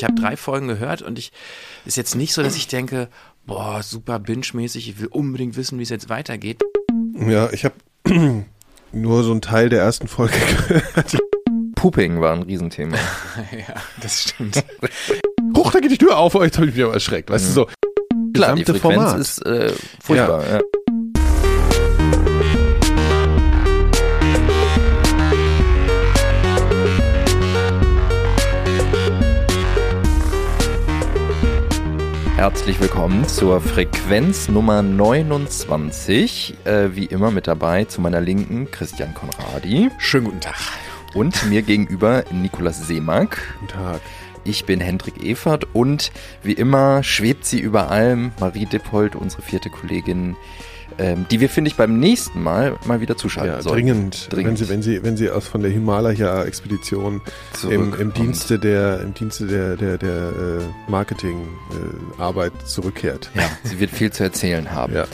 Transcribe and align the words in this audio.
Ich 0.00 0.04
habe 0.04 0.14
drei 0.14 0.34
Folgen 0.34 0.66
gehört 0.66 1.02
und 1.02 1.18
ich 1.18 1.30
ist 1.84 1.98
jetzt 1.98 2.14
nicht 2.14 2.32
so, 2.32 2.42
dass 2.42 2.56
ich 2.56 2.68
denke, 2.68 3.10
boah, 3.44 3.82
super 3.82 4.18
binge-mäßig, 4.18 4.88
ich 4.88 4.98
will 4.98 5.08
unbedingt 5.08 5.58
wissen, 5.58 5.78
wie 5.78 5.82
es 5.82 5.90
jetzt 5.90 6.08
weitergeht. 6.08 6.62
Ja, 7.28 7.50
ich 7.52 7.66
habe 7.66 7.74
nur 8.92 9.22
so 9.24 9.30
einen 9.30 9.42
Teil 9.42 9.68
der 9.68 9.82
ersten 9.82 10.08
Folge 10.08 10.38
gehört. 10.68 11.18
Pooping 11.74 12.18
war 12.18 12.32
ein 12.32 12.44
Riesenthema. 12.44 12.96
ja, 13.52 13.74
das 14.00 14.22
stimmt. 14.22 14.64
Huch, 15.54 15.70
da 15.70 15.80
geht 15.80 15.90
die 15.90 15.98
Tür 15.98 16.16
auf, 16.16 16.34
oh, 16.34 16.42
jetzt 16.42 16.56
habe 16.56 16.68
ich 16.68 16.74
mich 16.74 16.82
aber 16.82 16.94
erschreckt. 16.94 17.28
Weißt 17.28 17.48
du 17.48 17.52
so, 17.52 17.66
Klar, 18.32 18.54
die 18.54 18.64
gesamte 18.64 18.74
Frequenz 18.76 19.02
Format. 19.02 19.20
ist 19.20 19.44
äh, 19.44 19.72
furchtbar. 20.02 20.44
Ja. 20.50 20.60
Herzlich 32.40 32.80
willkommen 32.80 33.28
zur 33.28 33.60
Frequenz 33.60 34.48
Nummer 34.48 34.80
29. 34.80 36.54
Äh, 36.64 36.96
wie 36.96 37.04
immer 37.04 37.30
mit 37.30 37.46
dabei 37.46 37.84
zu 37.84 38.00
meiner 38.00 38.22
Linken 38.22 38.70
Christian 38.70 39.12
Konradi 39.12 39.90
Schönen 39.98 40.24
guten 40.24 40.40
Tag. 40.40 40.56
und 41.12 41.50
mir 41.50 41.60
gegenüber 41.60 42.24
Nikolas 42.30 42.86
Seemack. 42.86 43.42
Guten 43.60 43.72
Tag. 43.72 44.00
Ich 44.44 44.64
bin 44.64 44.80
Hendrik 44.80 45.22
Evert 45.22 45.66
und 45.74 46.12
wie 46.42 46.54
immer 46.54 47.02
schwebt 47.02 47.44
sie 47.44 47.60
über 47.60 47.90
allem, 47.90 48.32
Marie 48.40 48.64
Dippold, 48.64 49.16
unsere 49.16 49.42
vierte 49.42 49.68
Kollegin, 49.68 50.34
ähm, 50.98 51.26
die 51.30 51.40
wir, 51.40 51.48
finde 51.48 51.68
ich, 51.70 51.76
beim 51.76 51.98
nächsten 51.98 52.42
Mal 52.42 52.76
mal 52.86 53.00
wieder 53.00 53.16
zuschalten 53.16 53.54
Ja, 53.56 53.62
sollen. 53.62 53.74
dringend, 53.86 54.28
Dringend. 54.30 54.58
Wenn 54.60 54.66
sie, 54.66 54.68
wenn 54.68 54.82
sie, 54.82 55.02
wenn 55.02 55.16
sie 55.16 55.30
aus 55.30 55.46
von 55.48 55.62
der 55.62 55.70
Himalaya-Expedition 55.70 57.20
im, 57.68 57.94
im 57.94 58.12
Dienste 58.14 58.58
der, 58.58 59.00
im 59.00 59.14
Dienste 59.14 59.46
der, 59.46 59.76
der, 59.76 59.98
der 59.98 60.10
äh, 60.10 60.90
Marketing-Arbeit 60.90 62.52
zurückkehrt. 62.66 63.30
Ja, 63.34 63.42
sie 63.64 63.80
wird 63.80 63.90
viel 63.90 64.10
zu 64.12 64.22
erzählen 64.24 64.70
haben. 64.72 64.94
Ja. 64.94 65.06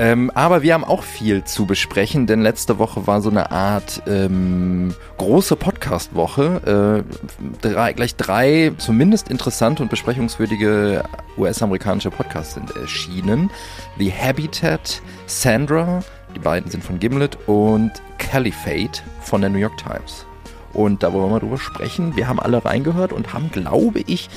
Ähm, 0.00 0.30
aber 0.32 0.62
wir 0.62 0.72
haben 0.72 0.84
auch 0.84 1.02
viel 1.02 1.44
zu 1.44 1.66
besprechen, 1.66 2.26
denn 2.26 2.40
letzte 2.40 2.78
Woche 2.78 3.06
war 3.06 3.20
so 3.20 3.28
eine 3.28 3.50
Art 3.50 4.02
ähm, 4.06 4.94
große 5.18 5.56
Podcast-Woche. 5.56 7.04
Äh, 7.04 7.68
drei, 7.68 7.92
gleich 7.92 8.16
drei 8.16 8.72
zumindest 8.78 9.28
interessante 9.28 9.82
und 9.82 9.90
besprechungswürdige 9.90 11.04
US-amerikanische 11.36 12.10
Podcasts 12.10 12.54
sind 12.54 12.74
erschienen. 12.76 13.50
The 13.98 14.10
Habitat, 14.10 15.02
Sandra, 15.26 16.02
die 16.34 16.40
beiden 16.40 16.70
sind 16.70 16.82
von 16.82 16.98
Gimlet 16.98 17.36
und 17.46 17.92
Caliphate 18.16 19.02
von 19.20 19.42
der 19.42 19.50
New 19.50 19.58
York 19.58 19.76
Times. 19.76 20.24
Und 20.72 21.02
da 21.02 21.12
wollen 21.12 21.26
wir 21.26 21.32
mal 21.32 21.40
drüber 21.40 21.58
sprechen. 21.58 22.16
Wir 22.16 22.26
haben 22.26 22.40
alle 22.40 22.64
reingehört 22.64 23.12
und 23.12 23.34
haben, 23.34 23.50
glaube 23.50 24.00
ich, 24.06 24.30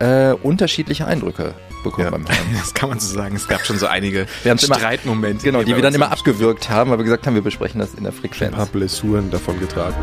äh, 0.00 0.32
unterschiedliche 0.32 1.06
Eindrücke 1.06 1.54
bekommen 1.84 2.06
Ja. 2.06 2.10
beim 2.10 2.26
Hören. 2.26 2.36
Das 2.58 2.74
kann 2.74 2.88
man 2.88 2.98
so 2.98 3.14
sagen. 3.14 3.36
Es 3.36 3.46
gab 3.46 3.64
schon 3.64 3.78
so 3.78 3.86
einige 3.86 4.26
Wir 4.42 4.50
haben's 4.50 4.64
immer- 4.64 4.74
Streitmomente. 4.74 5.44
Genau, 5.44 5.62
die 5.62 5.76
wir 5.76 5.82
dann 5.82 5.94
immer 5.94 6.06
im- 6.06 6.12
abgewürgt 6.12 6.68
haben, 6.70 6.90
weil 6.90 6.98
wir 6.98 7.04
gesagt 7.04 7.26
haben, 7.28 7.34
wir 7.34 7.42
besprechen 7.42 7.78
das 7.80 7.94
in 7.94 8.02
der 8.02 8.12
Ein 8.12 8.18
Frequenz. 8.18 8.56
paar 8.56 8.66
Blessuren 8.66 9.30
davon 9.30 9.60
getragen. 9.60 9.94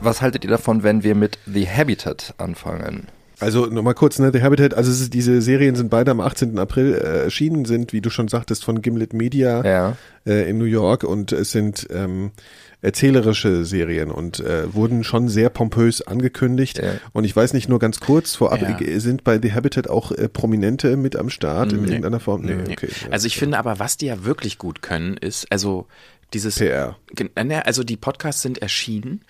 Was 0.00 0.20
haltet 0.20 0.44
ihr 0.44 0.50
davon, 0.50 0.82
wenn 0.82 1.02
wir 1.02 1.14
mit 1.14 1.38
The 1.46 1.66
Habitat 1.66 2.34
anfangen? 2.38 3.08
Also 3.40 3.66
nochmal 3.66 3.94
kurz, 3.94 4.18
ne, 4.18 4.30
The 4.32 4.42
Habitat, 4.42 4.74
also 4.74 4.90
es 4.90 5.00
ist, 5.00 5.14
diese 5.14 5.42
Serien 5.42 5.74
sind 5.74 5.90
beide 5.90 6.10
am 6.12 6.20
18. 6.20 6.58
April 6.58 6.94
äh, 6.94 7.24
erschienen, 7.24 7.64
sind, 7.64 7.92
wie 7.92 8.00
du 8.00 8.08
schon 8.10 8.28
sagtest, 8.28 8.64
von 8.64 8.80
Gimlet 8.80 9.12
Media 9.12 9.64
Ja. 9.64 9.96
äh, 10.26 10.48
in 10.48 10.58
New 10.58 10.66
York 10.66 11.02
und 11.04 11.32
es 11.32 11.50
sind 11.50 11.86
ähm, 11.90 12.30
erzählerische 12.84 13.64
Serien 13.64 14.10
und 14.10 14.40
äh, 14.40 14.72
wurden 14.72 15.04
schon 15.04 15.28
sehr 15.28 15.48
pompös 15.48 16.02
angekündigt. 16.02 16.78
Ja. 16.78 16.92
Und 17.12 17.24
ich 17.24 17.34
weiß 17.34 17.52
nicht 17.54 17.68
nur 17.68 17.78
ganz 17.78 18.00
kurz 18.00 18.34
vorab, 18.34 18.60
Ja. 18.62 18.78
äh, 18.80 18.98
sind 19.00 19.24
bei 19.24 19.38
The 19.40 19.52
Habitat 19.52 19.88
auch 19.88 20.12
äh, 20.12 20.28
Prominente 20.28 20.96
mit 20.96 21.16
am 21.16 21.30
Start 21.30 21.72
in 21.72 21.84
irgendeiner 21.84 22.20
Form? 22.20 22.42
Nee, 22.42 22.54
okay. 22.70 22.88
ja. 22.90 23.10
Also 23.10 23.26
ich 23.26 23.36
finde 23.36 23.58
aber, 23.58 23.78
was 23.78 23.96
die 23.96 24.06
ja 24.06 24.24
wirklich 24.24 24.58
gut 24.58 24.82
können, 24.82 25.16
ist, 25.16 25.50
also 25.50 25.86
dieses 26.32 26.56
PR. 26.56 26.96
Äh, 27.34 27.44
ne, 27.44 27.64
Also 27.66 27.84
die 27.84 27.96
Podcasts 27.96 28.42
sind 28.42 28.58
erschienen. 28.58 29.22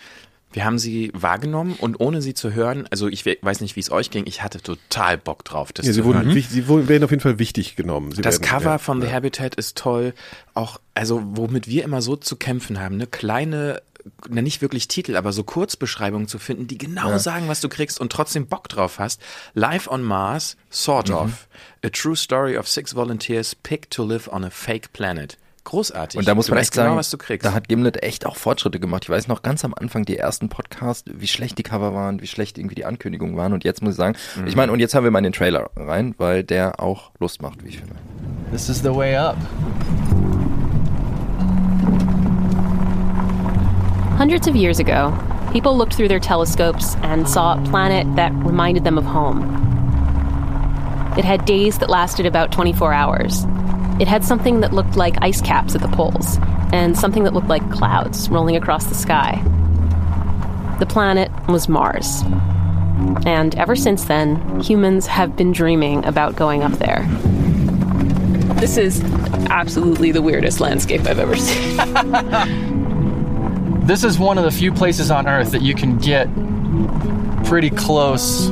Wir 0.54 0.64
haben 0.64 0.78
sie 0.78 1.10
wahrgenommen 1.14 1.74
und 1.78 1.98
ohne 1.98 2.22
sie 2.22 2.32
zu 2.32 2.52
hören, 2.54 2.86
also 2.90 3.08
ich 3.08 3.26
we- 3.26 3.36
weiß 3.42 3.60
nicht, 3.60 3.74
wie 3.74 3.80
es 3.80 3.90
euch 3.90 4.10
ging, 4.10 4.24
ich 4.26 4.40
hatte 4.42 4.62
total 4.62 5.18
Bock 5.18 5.44
drauf, 5.44 5.72
das 5.72 5.84
Ja, 5.84 5.90
zu 5.90 5.94
sie, 5.96 6.04
wurden, 6.04 6.24
hören. 6.26 6.42
sie 6.48 6.68
werden 6.68 7.02
auf 7.04 7.10
jeden 7.10 7.20
Fall 7.22 7.40
wichtig 7.40 7.74
genommen. 7.74 8.12
Sie 8.12 8.22
Das 8.22 8.36
werden, 8.40 8.48
Cover 8.48 8.70
ja, 8.70 8.78
von 8.78 9.00
The 9.02 9.08
ja. 9.08 9.12
Habitat 9.14 9.56
ist 9.56 9.76
toll. 9.76 10.14
Auch, 10.54 10.80
also 10.94 11.20
womit 11.24 11.66
wir 11.66 11.82
immer 11.84 12.00
so 12.02 12.14
zu 12.14 12.36
kämpfen 12.36 12.78
haben, 12.78 12.96
ne 12.96 13.08
kleine, 13.08 13.82
na 14.28 14.42
nicht 14.42 14.62
wirklich 14.62 14.86
Titel, 14.86 15.16
aber 15.16 15.32
so 15.32 15.42
Kurzbeschreibungen 15.42 16.28
zu 16.28 16.38
finden, 16.38 16.68
die 16.68 16.78
genau 16.78 17.18
sagen, 17.18 17.48
was 17.48 17.60
du 17.60 17.68
kriegst 17.68 17.98
und 18.00 18.12
trotzdem 18.12 18.46
Bock 18.46 18.68
drauf 18.68 19.00
hast. 19.00 19.20
Live 19.54 19.88
on 19.90 20.02
Mars, 20.02 20.56
sort 20.70 21.08
Mhm. 21.08 21.14
of. 21.16 21.48
A 21.84 21.88
true 21.90 22.14
story 22.14 22.56
of 22.56 22.68
six 22.68 22.94
volunteers 22.94 23.56
picked 23.56 23.90
to 23.94 24.04
live 24.04 24.28
on 24.32 24.44
a 24.44 24.50
fake 24.50 24.92
planet. 24.92 25.36
Großartig. 25.64 26.18
Und 26.18 26.28
da 26.28 26.34
muss 26.34 26.46
du 26.46 26.52
man 26.52 26.60
echt 26.60 26.74
sagen, 26.74 26.88
genau, 26.88 26.98
was 26.98 27.08
du 27.10 27.16
kriegst. 27.16 27.44
da 27.44 27.52
hat 27.54 27.68
Gimlet 27.68 28.02
echt 28.02 28.26
auch 28.26 28.36
Fortschritte 28.36 28.78
gemacht. 28.78 29.04
Ich 29.04 29.10
weiß 29.10 29.28
noch 29.28 29.42
ganz 29.42 29.64
am 29.64 29.72
Anfang 29.74 30.04
die 30.04 30.16
ersten 30.18 30.50
Podcasts, 30.50 31.04
wie 31.12 31.26
schlecht 31.26 31.56
die 31.58 31.62
Cover 31.62 31.94
waren, 31.94 32.20
wie 32.20 32.26
schlecht 32.26 32.58
irgendwie 32.58 32.74
die 32.74 32.84
Ankündigungen 32.84 33.36
waren. 33.36 33.52
Und 33.54 33.64
jetzt 33.64 33.82
muss 33.82 33.92
ich 33.92 33.96
sagen, 33.96 34.14
Mhm. 34.36 34.46
ich 34.46 34.56
meine, 34.56 34.72
und 34.72 34.80
jetzt 34.80 34.94
haben 34.94 35.04
wir 35.04 35.10
mal 35.10 35.18
in 35.20 35.24
den 35.24 35.32
Trailer 35.32 35.70
rein, 35.76 36.14
weil 36.18 36.44
der 36.44 36.80
auch 36.80 37.12
Lust 37.18 37.40
macht, 37.40 37.64
wie 37.64 37.68
ich 37.68 37.78
finde. 37.78 37.94
This 38.52 38.68
is 38.68 38.82
the 38.82 38.94
way 38.94 39.16
up. 39.16 39.36
Hundreds 44.18 44.46
of 44.46 44.54
years 44.54 44.78
ago, 44.78 45.12
people 45.52 45.76
looked 45.76 45.94
through 45.94 46.08
their 46.08 46.20
telescopes 46.20 46.96
and 47.02 47.28
saw 47.28 47.54
a 47.54 47.62
planet 47.70 48.06
that 48.16 48.32
reminded 48.44 48.84
them 48.84 48.96
of 48.98 49.04
home. 49.04 49.42
It 51.16 51.24
had 51.24 51.44
days 51.46 51.78
that 51.78 51.88
lasted 51.90 52.26
about 52.26 52.50
24 52.52 52.92
hours. 52.92 53.46
It 54.00 54.08
had 54.08 54.24
something 54.24 54.60
that 54.60 54.72
looked 54.72 54.96
like 54.96 55.16
ice 55.22 55.40
caps 55.40 55.74
at 55.74 55.80
the 55.80 55.88
poles, 55.88 56.38
and 56.72 56.98
something 56.98 57.24
that 57.24 57.32
looked 57.32 57.48
like 57.48 57.68
clouds 57.70 58.28
rolling 58.28 58.56
across 58.56 58.86
the 58.86 58.94
sky. 58.94 59.40
The 60.80 60.86
planet 60.86 61.30
was 61.48 61.68
Mars. 61.68 62.22
And 63.26 63.54
ever 63.54 63.76
since 63.76 64.04
then, 64.04 64.60
humans 64.60 65.06
have 65.06 65.36
been 65.36 65.52
dreaming 65.52 66.04
about 66.04 66.34
going 66.36 66.62
up 66.62 66.72
there. 66.72 67.06
This 68.60 68.76
is 68.76 69.00
absolutely 69.50 70.10
the 70.10 70.22
weirdest 70.22 70.60
landscape 70.60 71.02
I've 71.02 71.18
ever 71.18 71.36
seen. 71.38 71.76
This 73.86 74.02
is 74.02 74.18
one 74.18 74.38
of 74.38 74.44
the 74.44 74.50
few 74.50 74.72
places 74.72 75.10
on 75.10 75.28
Earth 75.28 75.52
that 75.52 75.62
you 75.62 75.74
can 75.74 75.98
get 75.98 76.28
pretty 77.44 77.70
close 77.70 78.48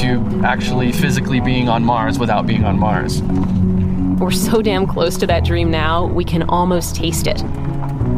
to 0.00 0.42
actually 0.44 0.92
physically 0.92 1.40
being 1.40 1.68
on 1.68 1.84
Mars 1.84 2.18
without 2.18 2.46
being 2.46 2.64
on 2.64 2.78
Mars. 2.78 3.22
We're 4.22 4.30
so 4.30 4.62
damn 4.62 4.86
close 4.86 5.16
to 5.16 5.26
that 5.26 5.44
dream 5.44 5.68
now, 5.72 6.06
we 6.06 6.24
can 6.24 6.44
almost 6.44 6.94
taste 6.94 7.26
it. 7.26 7.40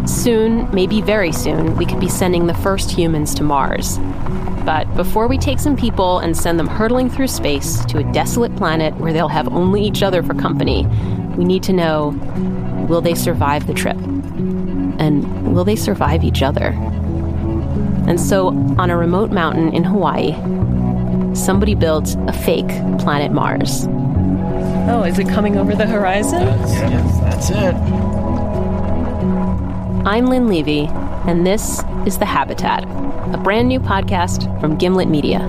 Soon, 0.07 0.71
maybe 0.71 1.01
very 1.01 1.33
soon, 1.33 1.79
we 1.79 1.87
could 1.87 1.99
be 1.99 2.11
sending 2.11 2.47
the 2.47 2.53
first 2.53 2.91
humans 2.91 3.35
to 3.37 3.43
Mars. 3.43 3.97
But 4.67 4.85
before 4.97 5.29
we 5.29 5.39
take 5.39 5.59
some 5.59 5.79
people 5.79 6.19
and 6.19 6.37
send 6.37 6.59
them 6.59 6.67
hurtling 6.67 7.09
through 7.09 7.29
space 7.29 7.83
to 7.87 7.97
a 7.97 8.13
desolate 8.13 8.55
planet 8.55 8.95
where 8.99 9.15
they'll 9.15 9.29
have 9.29 9.49
only 9.49 9.83
each 9.83 10.03
other 10.03 10.23
for 10.23 10.35
company, 10.35 10.87
we 11.39 11.45
need 11.47 11.63
to 11.63 11.73
know 11.73 12.11
will 12.87 13.01
they 13.01 13.15
survive 13.15 13.67
the 13.67 13.73
trip? 13.73 13.97
And 13.97 15.55
will 15.55 15.65
they 15.65 15.75
survive 15.75 16.23
each 16.23 16.43
other? 16.43 16.67
And 18.07 18.21
so, 18.21 18.49
on 18.79 18.91
a 18.91 18.97
remote 18.99 19.31
mountain 19.31 19.73
in 19.73 19.85
Hawaii, 19.85 20.35
somebody 21.35 21.75
built 21.75 22.15
a 22.29 22.33
fake 22.35 22.69
planet 22.99 23.33
Mars. 23.33 23.87
Oh, 24.87 25.03
is 25.03 25.19
it 25.19 25.29
coming 25.29 25.57
over 25.57 25.75
the 25.75 25.87
horizon? 25.87 26.45
That's 27.25 27.49
it. 27.51 27.75
I'm 30.07 30.27
Lynn 30.27 30.47
Levy, 30.47 30.89
and 31.27 31.47
this 31.47 31.83
is 32.05 32.19
The 32.19 32.27
Habitat, 32.27 32.85
a 33.33 33.39
brand 33.39 33.69
new 33.69 33.81
podcast 33.81 34.45
from 34.61 34.77
Gimlet 34.77 35.09
Media. 35.09 35.41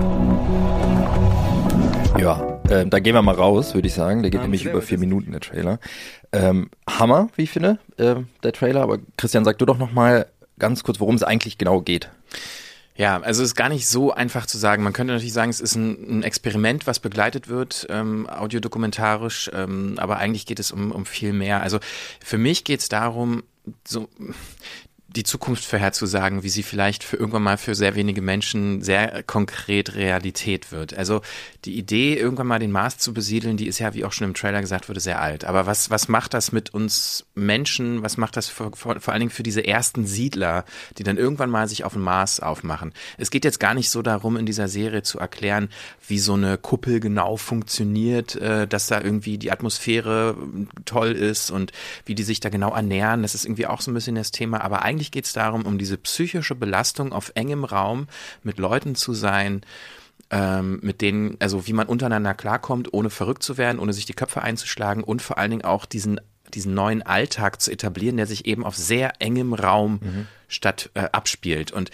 Ja, 2.18 2.60
ähm, 2.70 2.88
da 2.88 2.98
gehen 2.98 3.14
wir 3.14 3.20
mal 3.20 3.34
raus, 3.34 3.74
würde 3.74 3.88
ich 3.88 3.94
sagen. 3.94 4.22
Der 4.22 4.30
geht 4.30 4.40
nämlich 4.40 4.64
über 4.64 4.80
vier 4.80 4.98
Minuten, 4.98 5.32
der 5.32 5.42
Trailer. 5.42 5.80
Ähm, 6.32 6.70
Hammer, 6.88 7.28
wie 7.36 7.42
ich 7.42 7.50
finde, 7.50 7.78
ähm, 7.98 8.28
der 8.42 8.52
Trailer. 8.52 8.80
Aber 8.80 8.98
Christian, 9.18 9.44
sag 9.44 9.58
du 9.58 9.66
doch 9.66 9.76
noch 9.76 9.92
mal 9.92 10.26
ganz 10.58 10.82
kurz, 10.82 10.98
worum 10.98 11.14
es 11.14 11.22
eigentlich 11.22 11.58
genau 11.58 11.82
geht. 11.82 12.08
Ja, 12.96 13.20
also 13.20 13.42
es 13.42 13.50
ist 13.50 13.54
gar 13.54 13.68
nicht 13.68 13.86
so 13.86 14.12
einfach 14.12 14.46
zu 14.46 14.56
sagen. 14.56 14.82
Man 14.82 14.92
könnte 14.92 15.12
natürlich 15.12 15.32
sagen, 15.32 15.50
es 15.50 15.60
ist 15.60 15.74
ein, 15.74 16.20
ein 16.20 16.22
Experiment, 16.22 16.86
was 16.86 16.98
begleitet 16.98 17.48
wird, 17.48 17.86
ähm, 17.90 18.26
audiodokumentarisch, 18.28 19.50
ähm, 19.52 19.94
aber 19.98 20.16
eigentlich 20.16 20.46
geht 20.46 20.60
es 20.60 20.72
um, 20.72 20.92
um 20.92 21.04
viel 21.04 21.32
mehr. 21.32 21.60
Also 21.60 21.78
für 22.24 22.38
mich 22.38 22.64
geht 22.64 22.80
es 22.80 22.88
darum, 22.88 23.42
so 23.86 24.08
die 25.08 25.24
Zukunft 25.24 25.64
vorherzusagen, 25.64 26.42
wie 26.42 26.48
sie 26.48 26.62
vielleicht 26.62 27.02
für 27.02 27.16
irgendwann 27.16 27.42
mal 27.42 27.58
für 27.58 27.74
sehr 27.74 27.94
wenige 27.94 28.22
Menschen 28.22 28.82
sehr 28.82 29.22
konkret 29.22 29.94
Realität 29.94 30.72
wird. 30.72 30.96
Also 30.96 31.22
die 31.66 31.78
Idee, 31.78 32.14
irgendwann 32.14 32.46
mal 32.46 32.58
den 32.58 32.72
Mars 32.72 32.98
zu 32.98 33.14
besiedeln, 33.14 33.56
die 33.56 33.66
ist 33.66 33.78
ja, 33.78 33.94
wie 33.94 34.04
auch 34.04 34.12
schon 34.12 34.26
im 34.26 34.34
Trailer 34.34 34.60
gesagt 34.60 34.88
wurde, 34.88 35.00
sehr 35.00 35.20
alt. 35.20 35.44
Aber 35.44 35.66
was, 35.66 35.90
was 35.90 36.08
macht 36.08 36.34
das 36.34 36.52
mit 36.52 36.74
uns 36.74 37.26
Menschen? 37.34 38.02
Was 38.02 38.16
macht 38.16 38.36
das 38.36 38.48
für, 38.48 38.70
vor, 38.74 39.00
vor 39.00 39.12
allen 39.12 39.20
Dingen 39.20 39.30
für 39.30 39.42
diese 39.42 39.66
ersten 39.66 40.06
Siedler, 40.06 40.64
die 40.98 41.04
dann 41.04 41.16
irgendwann 41.16 41.50
mal 41.50 41.68
sich 41.68 41.84
auf 41.84 41.94
den 41.94 42.02
Mars 42.02 42.40
aufmachen? 42.40 42.92
Es 43.16 43.30
geht 43.30 43.44
jetzt 43.44 43.60
gar 43.60 43.74
nicht 43.74 43.90
so 43.90 44.02
darum, 44.02 44.36
in 44.36 44.46
dieser 44.46 44.68
Serie 44.68 45.02
zu 45.02 45.18
erklären, 45.18 45.68
wie 46.06 46.18
so 46.18 46.34
eine 46.34 46.58
Kuppel 46.58 47.00
genau 47.00 47.36
funktioniert, 47.36 48.36
äh, 48.36 48.66
dass 48.66 48.86
da 48.86 49.00
irgendwie 49.00 49.38
die 49.38 49.50
Atmosphäre 49.50 50.36
toll 50.84 51.12
ist 51.12 51.50
und 51.50 51.72
wie 52.04 52.14
die 52.14 52.22
sich 52.22 52.40
da 52.40 52.48
genau 52.48 52.74
ernähren. 52.74 53.22
Das 53.22 53.34
ist 53.34 53.44
irgendwie 53.44 53.66
auch 53.66 53.80
so 53.80 53.90
ein 53.90 53.94
bisschen 53.94 54.16
das 54.16 54.30
Thema. 54.30 54.60
Aber 54.60 54.82
eigentlich 54.82 54.96
eigentlich 54.96 55.10
geht 55.10 55.26
es 55.26 55.34
darum, 55.34 55.66
um 55.66 55.78
diese 55.78 55.98
psychische 55.98 56.54
Belastung 56.54 57.12
auf 57.12 57.32
engem 57.34 57.64
Raum 57.64 58.08
mit 58.42 58.58
Leuten 58.58 58.94
zu 58.94 59.12
sein, 59.12 59.60
ähm, 60.30 60.80
mit 60.82 61.00
denen, 61.00 61.36
also 61.40 61.66
wie 61.66 61.72
man 61.72 61.86
untereinander 61.86 62.34
klarkommt, 62.34 62.92
ohne 62.92 63.10
verrückt 63.10 63.42
zu 63.42 63.58
werden, 63.58 63.78
ohne 63.78 63.92
sich 63.92 64.06
die 64.06 64.14
Köpfe 64.14 64.42
einzuschlagen 64.42 65.04
und 65.04 65.22
vor 65.22 65.38
allen 65.38 65.50
Dingen 65.50 65.64
auch 65.64 65.86
diesen 65.86 66.20
diesen 66.54 66.74
neuen 66.74 67.02
Alltag 67.02 67.60
zu 67.60 67.70
etablieren, 67.70 68.16
der 68.16 68.26
sich 68.26 68.46
eben 68.46 68.64
auf 68.64 68.76
sehr 68.76 69.14
engem 69.20 69.52
Raum 69.52 70.00
mhm. 70.02 70.26
statt 70.48 70.90
äh, 70.94 71.08
abspielt. 71.12 71.72
Und 71.72 71.90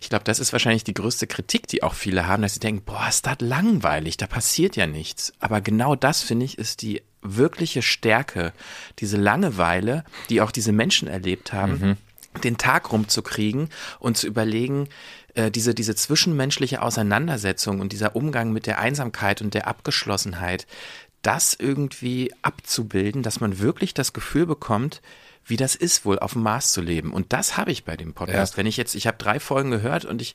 ich 0.00 0.08
glaube, 0.08 0.24
das 0.24 0.40
ist 0.40 0.52
wahrscheinlich 0.52 0.84
die 0.84 0.94
größte 0.94 1.26
Kritik, 1.26 1.68
die 1.68 1.82
auch 1.82 1.94
viele 1.94 2.26
haben, 2.26 2.42
dass 2.42 2.54
sie 2.54 2.60
denken, 2.60 2.82
boah, 2.84 3.06
ist 3.08 3.26
das 3.26 3.36
langweilig, 3.40 4.16
da 4.16 4.26
passiert 4.26 4.76
ja 4.76 4.86
nichts. 4.86 5.32
Aber 5.38 5.60
genau 5.60 5.94
das, 5.94 6.22
finde 6.22 6.44
ich, 6.44 6.58
ist 6.58 6.82
die 6.82 7.02
wirkliche 7.22 7.82
Stärke, 7.82 8.52
diese 8.98 9.16
Langeweile, 9.16 10.04
die 10.28 10.40
auch 10.40 10.50
diese 10.50 10.72
Menschen 10.72 11.08
erlebt 11.08 11.52
haben. 11.52 11.78
Mhm 11.78 11.96
den 12.42 12.58
Tag 12.58 12.90
rumzukriegen 12.90 13.68
und 14.00 14.16
zu 14.16 14.26
überlegen, 14.26 14.88
äh, 15.34 15.50
diese, 15.50 15.74
diese 15.74 15.94
zwischenmenschliche 15.94 16.82
Auseinandersetzung 16.82 17.80
und 17.80 17.92
dieser 17.92 18.16
Umgang 18.16 18.52
mit 18.52 18.66
der 18.66 18.78
Einsamkeit 18.78 19.42
und 19.42 19.54
der 19.54 19.66
Abgeschlossenheit, 19.66 20.66
das 21.22 21.54
irgendwie 21.54 22.32
abzubilden, 22.42 23.22
dass 23.22 23.40
man 23.40 23.58
wirklich 23.58 23.94
das 23.94 24.12
Gefühl 24.12 24.46
bekommt, 24.46 25.00
wie 25.46 25.56
das 25.56 25.74
ist, 25.74 26.04
wohl 26.04 26.18
auf 26.18 26.32
dem 26.32 26.42
Mars 26.42 26.72
zu 26.72 26.80
leben. 26.80 27.12
Und 27.12 27.32
das 27.32 27.56
habe 27.56 27.70
ich 27.70 27.84
bei 27.84 27.96
dem 27.96 28.14
Podcast. 28.14 28.54
Ja. 28.54 28.58
Wenn 28.58 28.66
ich 28.66 28.76
jetzt, 28.76 28.94
ich 28.94 29.06
habe 29.06 29.18
drei 29.18 29.40
Folgen 29.40 29.70
gehört 29.70 30.04
und 30.04 30.22
ich 30.22 30.34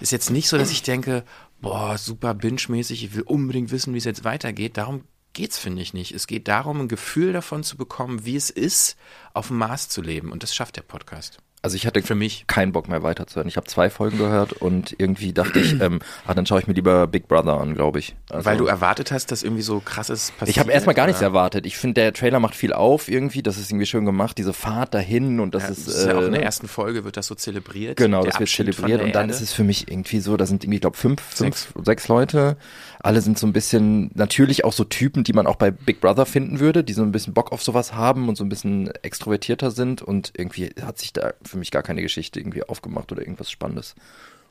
ist 0.00 0.12
jetzt 0.12 0.30
nicht 0.30 0.48
so, 0.48 0.56
dass 0.56 0.70
ich 0.70 0.82
denke, 0.82 1.24
boah, 1.60 1.98
super 1.98 2.34
binge-mäßig, 2.34 3.04
ich 3.04 3.14
will 3.14 3.22
unbedingt 3.22 3.70
wissen, 3.70 3.94
wie 3.94 3.98
es 3.98 4.04
jetzt 4.04 4.24
weitergeht. 4.24 4.76
Darum 4.76 5.04
geht's, 5.32 5.58
finde 5.58 5.82
ich, 5.82 5.92
nicht. 5.92 6.12
Es 6.12 6.26
geht 6.26 6.48
darum, 6.48 6.82
ein 6.82 6.88
Gefühl 6.88 7.32
davon 7.32 7.64
zu 7.64 7.76
bekommen, 7.76 8.24
wie 8.24 8.36
es 8.36 8.50
ist, 8.50 8.96
auf 9.34 9.48
dem 9.48 9.58
Mars 9.58 9.88
zu 9.88 10.00
leben. 10.00 10.32
Und 10.32 10.42
das 10.42 10.54
schafft 10.54 10.76
der 10.76 10.82
Podcast. 10.82 11.38
Also 11.66 11.74
ich 11.74 11.84
hatte 11.84 12.00
für 12.00 12.14
mich 12.14 12.46
keinen 12.46 12.70
Bock 12.70 12.88
mehr 12.88 13.02
weiterzuhören. 13.02 13.48
Ich 13.48 13.56
habe 13.56 13.66
zwei 13.66 13.90
Folgen 13.90 14.18
gehört 14.18 14.52
und 14.52 14.94
irgendwie 14.98 15.32
dachte 15.32 15.58
ich, 15.58 15.80
ähm, 15.80 15.98
ah, 16.24 16.32
dann 16.32 16.46
schaue 16.46 16.60
ich 16.60 16.68
mir 16.68 16.74
lieber 16.74 17.08
Big 17.08 17.26
Brother 17.26 17.60
an, 17.60 17.74
glaube 17.74 17.98
ich. 17.98 18.14
Also, 18.30 18.44
Weil 18.44 18.56
du 18.56 18.66
erwartet 18.66 19.10
hast, 19.10 19.32
dass 19.32 19.42
irgendwie 19.42 19.62
so 19.64 19.80
krasses 19.80 20.30
passiert. 20.30 20.48
Ich 20.48 20.60
habe 20.60 20.70
erstmal 20.70 20.94
gar 20.94 21.06
nichts 21.06 21.22
erwartet. 21.22 21.66
Ich 21.66 21.76
finde, 21.76 21.94
der 21.94 22.12
Trailer 22.12 22.38
macht 22.38 22.54
viel 22.54 22.72
auf 22.72 23.08
irgendwie. 23.08 23.42
Das 23.42 23.58
ist 23.58 23.72
irgendwie 23.72 23.86
schön 23.86 24.04
gemacht, 24.04 24.38
diese 24.38 24.52
Fahrt 24.52 24.94
dahin 24.94 25.40
und 25.40 25.56
das 25.56 25.64
ja, 25.64 25.68
ist. 25.70 25.88
Das 25.88 25.94
ist 25.96 26.06
ja 26.06 26.16
auch 26.16 26.22
in 26.22 26.30
der 26.30 26.42
äh, 26.42 26.44
ersten 26.44 26.68
Folge 26.68 27.02
wird 27.02 27.16
das 27.16 27.26
so 27.26 27.34
zelebriert. 27.34 27.96
Genau, 27.96 28.22
das 28.22 28.38
wird 28.38 28.48
zelebriert 28.48 29.02
und 29.02 29.12
dann 29.16 29.24
Erde. 29.24 29.32
ist 29.32 29.40
es 29.40 29.52
für 29.52 29.64
mich 29.64 29.90
irgendwie 29.90 30.20
so, 30.20 30.36
da 30.36 30.46
sind 30.46 30.62
irgendwie, 30.62 30.76
ich 30.76 30.82
glaube, 30.82 30.96
fünf, 30.96 31.20
sechs. 31.34 31.64
fünf, 31.64 31.84
sechs 31.84 32.06
Leute 32.06 32.58
alle 33.06 33.20
sind 33.20 33.38
so 33.38 33.46
ein 33.46 33.52
bisschen, 33.52 34.10
natürlich 34.14 34.64
auch 34.64 34.72
so 34.72 34.82
Typen, 34.82 35.22
die 35.22 35.32
man 35.32 35.46
auch 35.46 35.54
bei 35.54 35.70
Big 35.70 36.00
Brother 36.00 36.26
finden 36.26 36.58
würde, 36.58 36.82
die 36.82 36.92
so 36.92 37.02
ein 37.02 37.12
bisschen 37.12 37.34
Bock 37.34 37.52
auf 37.52 37.62
sowas 37.62 37.94
haben 37.94 38.28
und 38.28 38.36
so 38.36 38.44
ein 38.44 38.48
bisschen 38.48 38.90
extrovertierter 39.02 39.70
sind 39.70 40.02
und 40.02 40.32
irgendwie 40.36 40.70
hat 40.82 40.98
sich 40.98 41.12
da 41.12 41.32
für 41.44 41.56
mich 41.56 41.70
gar 41.70 41.84
keine 41.84 42.02
Geschichte 42.02 42.40
irgendwie 42.40 42.64
aufgemacht 42.64 43.12
oder 43.12 43.22
irgendwas 43.22 43.48
Spannendes. 43.48 43.94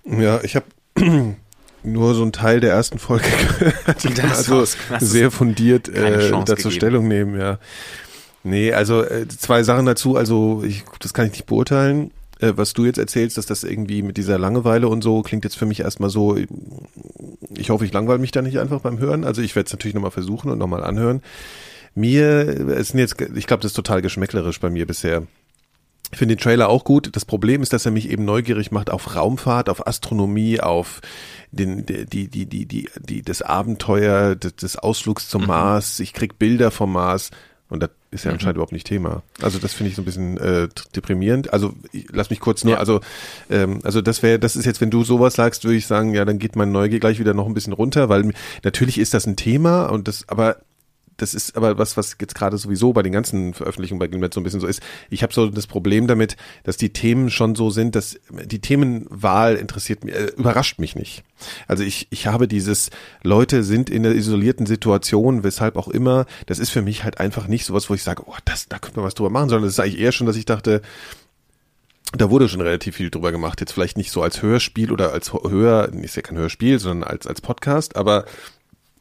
Ja, 0.06 0.42
ich 0.42 0.56
habe 0.56 0.66
nur 1.84 2.16
so 2.16 2.22
einen 2.22 2.32
Teil 2.32 2.62
der 2.62 2.72
ersten 2.72 2.98
Folge 2.98 3.26
gehört. 3.60 4.20
also 4.24 4.66
sehr 5.00 5.32
fundiert 5.32 5.90
äh, 5.90 6.32
dazu 6.32 6.46
gegeben. 6.46 6.72
Stellung 6.72 7.08
nehmen, 7.10 7.38
ja. 7.38 7.60
Nee, 8.44 8.72
also 8.72 9.04
äh, 9.04 9.28
zwei 9.28 9.64
Sachen 9.64 9.86
dazu, 9.86 10.16
also 10.16 10.64
ich, 10.66 10.86
das 11.00 11.14
kann 11.14 11.26
ich 11.26 11.34
nicht 11.34 11.46
beurteilen. 11.46 12.12
Äh, 12.40 12.54
was 12.56 12.74
du 12.74 12.86
jetzt 12.86 12.98
erzählst, 12.98 13.38
dass 13.38 13.46
das 13.46 13.64
irgendwie 13.64 14.02
mit 14.02 14.18
dieser 14.18 14.38
Langeweile 14.38 14.88
und 14.88 15.04
so 15.04 15.22
klingt 15.22 15.44
jetzt 15.44 15.58
für 15.58 15.66
mich 15.66 15.80
erstmal 15.80 16.10
so, 16.10 16.38
ich 17.58 17.70
hoffe, 17.70 17.86
ich 17.86 17.94
langweile 17.94 18.20
mich 18.20 18.32
da 18.32 18.42
nicht 18.42 18.60
einfach 18.60 18.82
beim 18.82 19.00
Hören. 19.00 19.24
Also 19.24 19.42
ich 19.42 19.56
werde 19.56 19.68
es 19.68 19.74
natürlich 19.74 19.96
nochmal 19.96 20.12
versuchen 20.12 20.52
und 20.52 20.58
nochmal 20.58 20.84
anhören. 20.84 21.22
Mir, 21.94 22.70
es 22.78 22.90
sind 22.90 23.00
jetzt, 23.00 23.16
ich 23.22 23.48
glaube, 23.48 23.62
das 23.62 23.72
ist 23.72 23.76
total 23.76 24.02
geschmäcklerisch 24.02 24.60
bei 24.60 24.70
mir 24.70 24.86
bisher. 24.86 25.24
Ich 26.12 26.20
finde 26.20 26.36
den 26.36 26.42
Trailer 26.42 26.70
auch 26.70 26.84
gut. 26.84 27.16
Das 27.16 27.26
Problem 27.26 27.62
ist, 27.62 27.74
dass 27.74 27.86
er 27.86 27.92
mich 27.92 28.10
eben 28.10 28.26
neugierig 28.26 28.72
macht 28.72 28.90
auf 28.90 29.16
Raumfahrt, 29.16 29.70
auf 29.70 29.88
Astronomie, 29.88 30.60
auf 30.60 31.02
den, 31.52 31.86
die, 31.86 32.06
die, 32.06 32.46
die, 32.46 32.66
die, 32.66 32.90
die, 33.00 33.22
das 33.22 33.42
Abenteuer 33.42 34.36
des, 34.36 34.56
des 34.56 34.78
Ausflugs 34.78 35.30
zum 35.30 35.44
mhm. 35.44 35.48
Mars. 35.48 36.00
Ich 36.00 36.14
krieg 36.14 36.38
Bilder 36.38 36.70
vom 36.70 36.92
Mars. 36.92 37.32
Und 37.70 37.82
das 37.82 37.90
ist 38.16 38.24
ja 38.24 38.32
mhm. 38.32 38.36
anscheinend 38.36 38.56
überhaupt 38.56 38.72
nicht 38.72 38.88
Thema. 38.88 39.22
Also 39.42 39.60
das 39.60 39.74
finde 39.74 39.90
ich 39.92 39.96
so 39.96 40.02
ein 40.02 40.06
bisschen 40.06 40.38
äh, 40.38 40.68
deprimierend. 40.96 41.54
Also 41.54 41.74
ich, 41.92 42.08
lass 42.12 42.30
mich 42.30 42.40
kurz 42.40 42.64
nur, 42.64 42.74
ja. 42.74 42.80
also 42.80 43.02
ähm, 43.50 43.80
also 43.84 44.02
das 44.02 44.24
wäre, 44.24 44.40
das 44.40 44.56
ist 44.56 44.66
jetzt, 44.66 44.82
wenn 44.82 44.90
du 44.90 45.04
sowas 45.04 45.36
sagst, 45.36 45.64
würde 45.64 45.78
ich 45.78 45.86
sagen, 45.88 46.14
ja, 46.14 46.26
dann 46.26 46.40
geht 46.40 46.56
mein 46.56 46.72
Neugier 46.72 47.00
gleich 47.00 47.20
wieder 47.20 47.34
noch 47.34 47.46
ein 47.46 47.54
bisschen 47.54 47.74
runter, 47.74 48.10
weil 48.10 48.34
natürlich 48.64 48.98
ist 48.98 49.14
das 49.14 49.28
ein 49.28 49.36
Thema 49.36 49.86
und 49.88 50.08
das, 50.08 50.28
aber 50.28 50.58
das 51.18 51.34
ist 51.34 51.56
aber 51.56 51.78
was, 51.78 51.98
was 51.98 52.18
jetzt 52.20 52.36
gerade 52.36 52.58
sowieso 52.58 52.94
bei 52.94 53.02
den 53.02 53.12
ganzen 53.12 53.54
Veröffentlichungen 53.54 54.00
bei 54.00 54.08
Gimlet 54.08 54.34
so 54.34 54.40
ein 54.40 54.44
bisschen 54.44 54.60
so 54.60 54.68
ist. 54.68 54.82
Ich 55.10 55.24
habe 55.24 55.34
so 55.34 55.50
das 55.50 55.68
Problem 55.68 56.08
damit, 56.08 56.36
dass 56.64 56.78
die 56.78 56.92
Themen 56.92 57.30
schon 57.30 57.56
so 57.56 57.70
sind, 57.70 57.96
dass 57.96 58.20
die 58.30 58.60
Themenwahl 58.60 59.56
interessiert 59.56 60.04
mich, 60.04 60.16
äh, 60.16 60.32
überrascht 60.38 60.80
mich 60.80 60.96
nicht. 60.96 61.24
Also 61.68 61.84
ich, 61.84 62.08
ich 62.10 62.28
habe 62.28 62.48
dieses, 62.48 62.90
Leute 63.24 63.64
sind 63.64 63.90
in 63.90 64.06
einer 64.06 64.16
isolierten 64.16 64.66
Situation, 64.66 65.44
weshalb 65.44 65.78
auch 65.78 65.88
immer, 65.88 66.26
das 66.46 66.60
ist 66.60 66.70
für 66.70 66.82
mich 66.82 67.04
halt 67.04 67.20
einfach 67.20 67.48
nicht 67.48 67.66
sowas, 67.66 67.90
wo 67.90 67.94
ich 67.94 68.04
sage, 68.04 68.24
oh, 68.26 68.36
das, 68.46 68.68
da 68.68 68.80
könnte 68.80 69.00
man 69.00 69.08
was 69.08 69.16
drüber 69.16 69.30
machen, 69.30 69.50
sondern 69.50 69.66
das 69.66 69.74
ist 69.74 69.80
eigentlich 69.80 70.00
eher 70.00 70.12
schon, 70.12 70.28
dass 70.28 70.36
ich 70.36 70.46
dachte, 70.46 70.82
da 72.14 72.30
wurde 72.30 72.48
schon 72.48 72.62
relativ 72.62 72.96
viel 72.96 73.10
drüber 73.10 73.32
gemacht. 73.32 73.60
Jetzt 73.60 73.74
vielleicht 73.74 73.98
nicht 73.98 74.12
so 74.12 74.22
als 74.22 74.42
Hörspiel 74.42 74.92
oder 74.92 75.12
als 75.12 75.34
Hör, 75.34 75.92
ist 75.94 76.16
ja 76.16 76.22
kein 76.22 76.38
Hörspiel, 76.38 76.80
sondern 76.80 77.10
als, 77.10 77.28
als 77.28 77.42
Podcast, 77.42 77.96
aber 77.96 78.26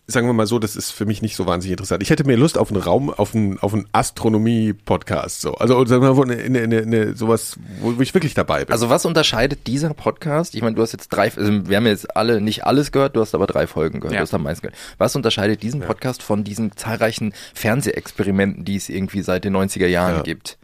sagen 0.06 0.26
wir 0.26 0.34
mal 0.34 0.46
so, 0.46 0.58
das 0.58 0.76
ist 0.76 0.90
für 0.90 1.06
mich 1.06 1.22
nicht 1.22 1.34
so 1.34 1.46
wahnsinnig 1.46 1.72
interessant. 1.72 2.02
Ich 2.02 2.10
hätte 2.10 2.24
mehr 2.24 2.36
Lust 2.36 2.58
auf 2.58 2.70
einen 2.70 2.80
Raum, 2.80 3.10
auf 3.10 3.34
einen, 3.34 3.58
auf 3.60 3.72
einen 3.72 3.86
Astronomie-Podcast, 3.92 5.40
so. 5.40 5.54
Also, 5.54 5.84
sagen 5.86 6.02
wir 6.02 6.12
mal, 6.12 6.30
eine, 6.30 6.60
eine, 6.60 6.82
eine, 6.82 7.16
sowas, 7.16 7.56
wo, 7.80 7.96
wo 7.96 8.02
ich 8.02 8.12
wirklich 8.12 8.34
dabei 8.34 8.64
bin. 8.64 8.72
Also, 8.72 8.90
was 8.90 9.06
unterscheidet 9.06 9.66
dieser 9.66 9.94
Podcast? 9.94 10.54
Ich 10.54 10.62
meine, 10.62 10.76
du 10.76 10.82
hast 10.82 10.92
jetzt 10.92 11.08
drei, 11.08 11.32
also 11.34 11.68
wir 11.68 11.76
haben 11.76 11.86
jetzt 11.86 12.16
alle, 12.16 12.40
nicht 12.40 12.66
alles 12.66 12.92
gehört, 12.92 13.16
du 13.16 13.20
hast 13.20 13.34
aber 13.34 13.46
drei 13.46 13.66
Folgen 13.66 14.00
gehört, 14.00 14.12
ja. 14.12 14.20
du 14.20 14.22
hast 14.22 14.34
am 14.34 14.42
meisten 14.42 14.66
gehört. 14.66 14.78
Was 14.98 15.16
unterscheidet 15.16 15.62
diesen 15.62 15.80
Podcast 15.80 16.20
ja. 16.20 16.26
von 16.26 16.44
diesen 16.44 16.76
zahlreichen 16.76 17.32
Fernsehexperimenten, 17.54 18.64
die 18.64 18.76
es 18.76 18.90
irgendwie 18.90 19.22
seit 19.22 19.44
den 19.44 19.56
90er 19.56 19.86
Jahren 19.86 20.16
ja. 20.16 20.22
gibt? 20.22 20.58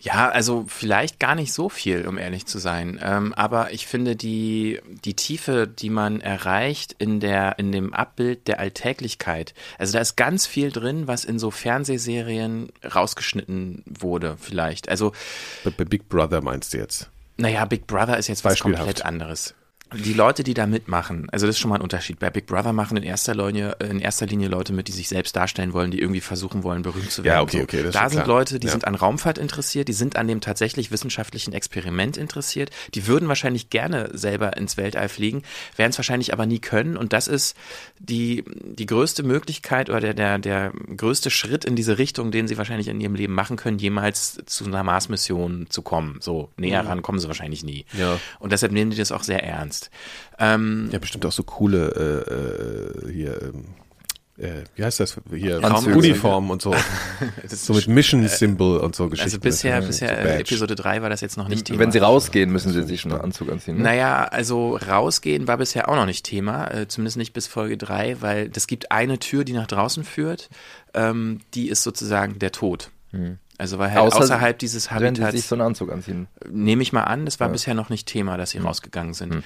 Ja, 0.00 0.28
also 0.28 0.64
vielleicht 0.68 1.18
gar 1.18 1.34
nicht 1.34 1.52
so 1.52 1.68
viel, 1.68 2.06
um 2.06 2.18
ehrlich 2.18 2.46
zu 2.46 2.58
sein. 2.58 3.00
Ähm, 3.02 3.34
aber 3.34 3.72
ich 3.72 3.86
finde 3.86 4.14
die, 4.14 4.80
die 5.04 5.14
Tiefe, 5.14 5.66
die 5.66 5.90
man 5.90 6.20
erreicht 6.20 6.94
in 6.98 7.18
der, 7.18 7.58
in 7.58 7.72
dem 7.72 7.92
Abbild 7.92 8.46
der 8.46 8.60
Alltäglichkeit. 8.60 9.54
Also 9.76 9.94
da 9.94 10.00
ist 10.00 10.16
ganz 10.16 10.46
viel 10.46 10.70
drin, 10.70 11.08
was 11.08 11.24
in 11.24 11.40
so 11.40 11.50
Fernsehserien 11.50 12.70
rausgeschnitten 12.94 13.82
wurde, 13.86 14.36
vielleicht. 14.40 14.88
Also. 14.88 15.12
Bei 15.64 15.84
Big 15.84 16.08
Brother 16.08 16.42
meinst 16.42 16.74
du 16.74 16.78
jetzt? 16.78 17.10
Naja, 17.36 17.64
Big 17.64 17.86
Brother 17.86 18.18
ist 18.18 18.28
jetzt 18.28 18.44
was 18.44 18.60
komplett 18.60 19.04
anderes 19.04 19.54
die 19.94 20.12
Leute, 20.12 20.44
die 20.44 20.52
da 20.52 20.66
mitmachen, 20.66 21.28
also 21.30 21.46
das 21.46 21.56
ist 21.56 21.60
schon 21.60 21.70
mal 21.70 21.76
ein 21.76 21.82
Unterschied. 21.82 22.18
Bei 22.18 22.28
Big 22.28 22.46
Brother 22.46 22.74
machen 22.74 22.98
in 22.98 23.02
erster 23.02 23.34
Linie, 23.34 23.76
in 23.80 24.00
erster 24.00 24.26
Linie 24.26 24.48
Leute 24.48 24.74
mit, 24.74 24.86
die 24.88 24.92
sich 24.92 25.08
selbst 25.08 25.34
darstellen 25.34 25.72
wollen, 25.72 25.90
die 25.90 25.98
irgendwie 25.98 26.20
versuchen 26.20 26.62
wollen, 26.62 26.82
berühmt 26.82 27.10
zu 27.10 27.24
werden. 27.24 27.36
Ja, 27.36 27.42
okay, 27.42 27.62
okay. 27.62 27.82
Das 27.82 27.94
da 27.94 28.10
sind 28.10 28.24
klar. 28.24 28.38
Leute, 28.38 28.60
die 28.60 28.66
ja. 28.66 28.72
sind 28.72 28.86
an 28.86 28.94
Raumfahrt 28.94 29.38
interessiert, 29.38 29.88
die 29.88 29.94
sind 29.94 30.16
an 30.16 30.28
dem 30.28 30.42
tatsächlich 30.42 30.90
wissenschaftlichen 30.90 31.54
Experiment 31.54 32.18
interessiert, 32.18 32.70
die 32.94 33.06
würden 33.06 33.28
wahrscheinlich 33.28 33.70
gerne 33.70 34.10
selber 34.12 34.58
ins 34.58 34.76
Weltall 34.76 35.08
fliegen, 35.08 35.42
werden 35.76 35.90
es 35.90 35.98
wahrscheinlich 35.98 36.34
aber 36.34 36.44
nie 36.44 36.58
können. 36.58 36.98
Und 36.98 37.14
das 37.14 37.26
ist 37.26 37.56
die, 37.98 38.44
die 38.62 38.86
größte 38.86 39.22
Möglichkeit 39.22 39.88
oder 39.88 40.00
der, 40.00 40.14
der, 40.14 40.38
der 40.38 40.72
größte 40.96 41.30
Schritt 41.30 41.64
in 41.64 41.76
diese 41.76 41.96
Richtung, 41.96 42.30
den 42.30 42.46
sie 42.46 42.58
wahrscheinlich 42.58 42.88
in 42.88 43.00
ihrem 43.00 43.14
Leben 43.14 43.32
machen 43.32 43.56
können, 43.56 43.78
jemals 43.78 44.38
zu 44.44 44.66
einer 44.66 44.84
Mars-Mission 44.84 45.66
zu 45.70 45.80
kommen. 45.80 46.18
So 46.20 46.50
näher 46.58 46.82
mhm. 46.82 46.88
ran 46.88 47.02
kommen 47.02 47.18
sie 47.18 47.28
wahrscheinlich 47.28 47.64
nie. 47.64 47.86
Ja. 47.98 48.20
Und 48.38 48.52
deshalb 48.52 48.72
nehmen 48.72 48.90
die 48.90 48.96
das 48.98 49.12
auch 49.12 49.22
sehr 49.22 49.42
ernst 49.42 49.77
kannst. 49.78 49.90
Ähm, 50.38 50.88
ja, 50.92 50.98
bestimmt 50.98 51.26
auch 51.26 51.32
so 51.32 51.42
coole 51.42 52.94
äh, 53.06 53.08
äh, 53.08 53.12
hier. 53.12 53.42
Ähm 53.42 53.64
äh, 54.40 54.62
wie 54.76 54.84
heißt 54.84 55.00
das 55.00 55.20
hier 55.34 55.64
Anzüge. 55.64 55.98
Uniform 55.98 56.50
und 56.50 56.62
so 56.62 56.72
so 57.48 57.74
mit 57.74 57.88
Mission 57.88 58.22
äh, 58.22 58.28
Symbol 58.28 58.78
und 58.78 58.94
so 58.94 59.08
Geschichten 59.08 59.30
also 59.30 59.40
bisher 59.40 59.80
bisher 59.80 60.22
so 60.22 60.28
Episode 60.28 60.76
3 60.76 61.02
war 61.02 61.10
das 61.10 61.22
jetzt 61.22 61.36
noch 61.36 61.48
nicht 61.48 61.64
Thema 61.64 61.80
wenn 61.80 61.90
sie 61.90 61.98
rausgehen 61.98 62.52
müssen 62.52 62.72
sie 62.72 62.84
sich 62.84 63.00
schon 63.00 63.10
einen 63.10 63.20
Anzug 63.20 63.50
anziehen 63.50 63.78
ne? 63.78 63.82
naja 63.82 64.26
also 64.26 64.76
rausgehen 64.76 65.48
war 65.48 65.56
bisher 65.56 65.88
auch 65.88 65.96
noch 65.96 66.06
nicht 66.06 66.24
Thema 66.24 66.72
äh, 66.72 66.86
zumindest 66.86 67.16
nicht 67.16 67.32
bis 67.32 67.48
Folge 67.48 67.76
3 67.76 68.20
weil 68.20 68.48
das 68.48 68.68
gibt 68.68 68.92
eine 68.92 69.18
Tür 69.18 69.42
die 69.42 69.54
nach 69.54 69.66
draußen 69.66 70.04
führt 70.04 70.50
ähm, 70.94 71.40
die 71.54 71.68
ist 71.68 71.82
sozusagen 71.82 72.38
der 72.38 72.52
Tod 72.52 72.90
hm. 73.10 73.38
Also 73.58 73.80
weil 73.80 73.90
halt 73.90 73.98
Außer 73.98 74.18
außerhalb 74.18 74.56
dieses 74.56 74.92
Habitats. 74.92 75.18
Wenn 75.20 75.30
sie 75.32 75.38
sich 75.38 75.46
so 75.46 75.56
einen 75.56 75.62
Anzug 75.62 75.90
anziehen. 75.90 76.28
Nehme 76.48 76.80
ich 76.80 76.92
mal 76.92 77.02
an, 77.02 77.24
das 77.24 77.40
war 77.40 77.48
ja. 77.48 77.52
bisher 77.52 77.74
noch 77.74 77.90
nicht 77.90 78.06
Thema, 78.06 78.36
dass 78.36 78.50
sie 78.50 78.58
hm. 78.58 78.66
rausgegangen 78.66 79.14
sind. 79.14 79.34
Hm. 79.34 79.42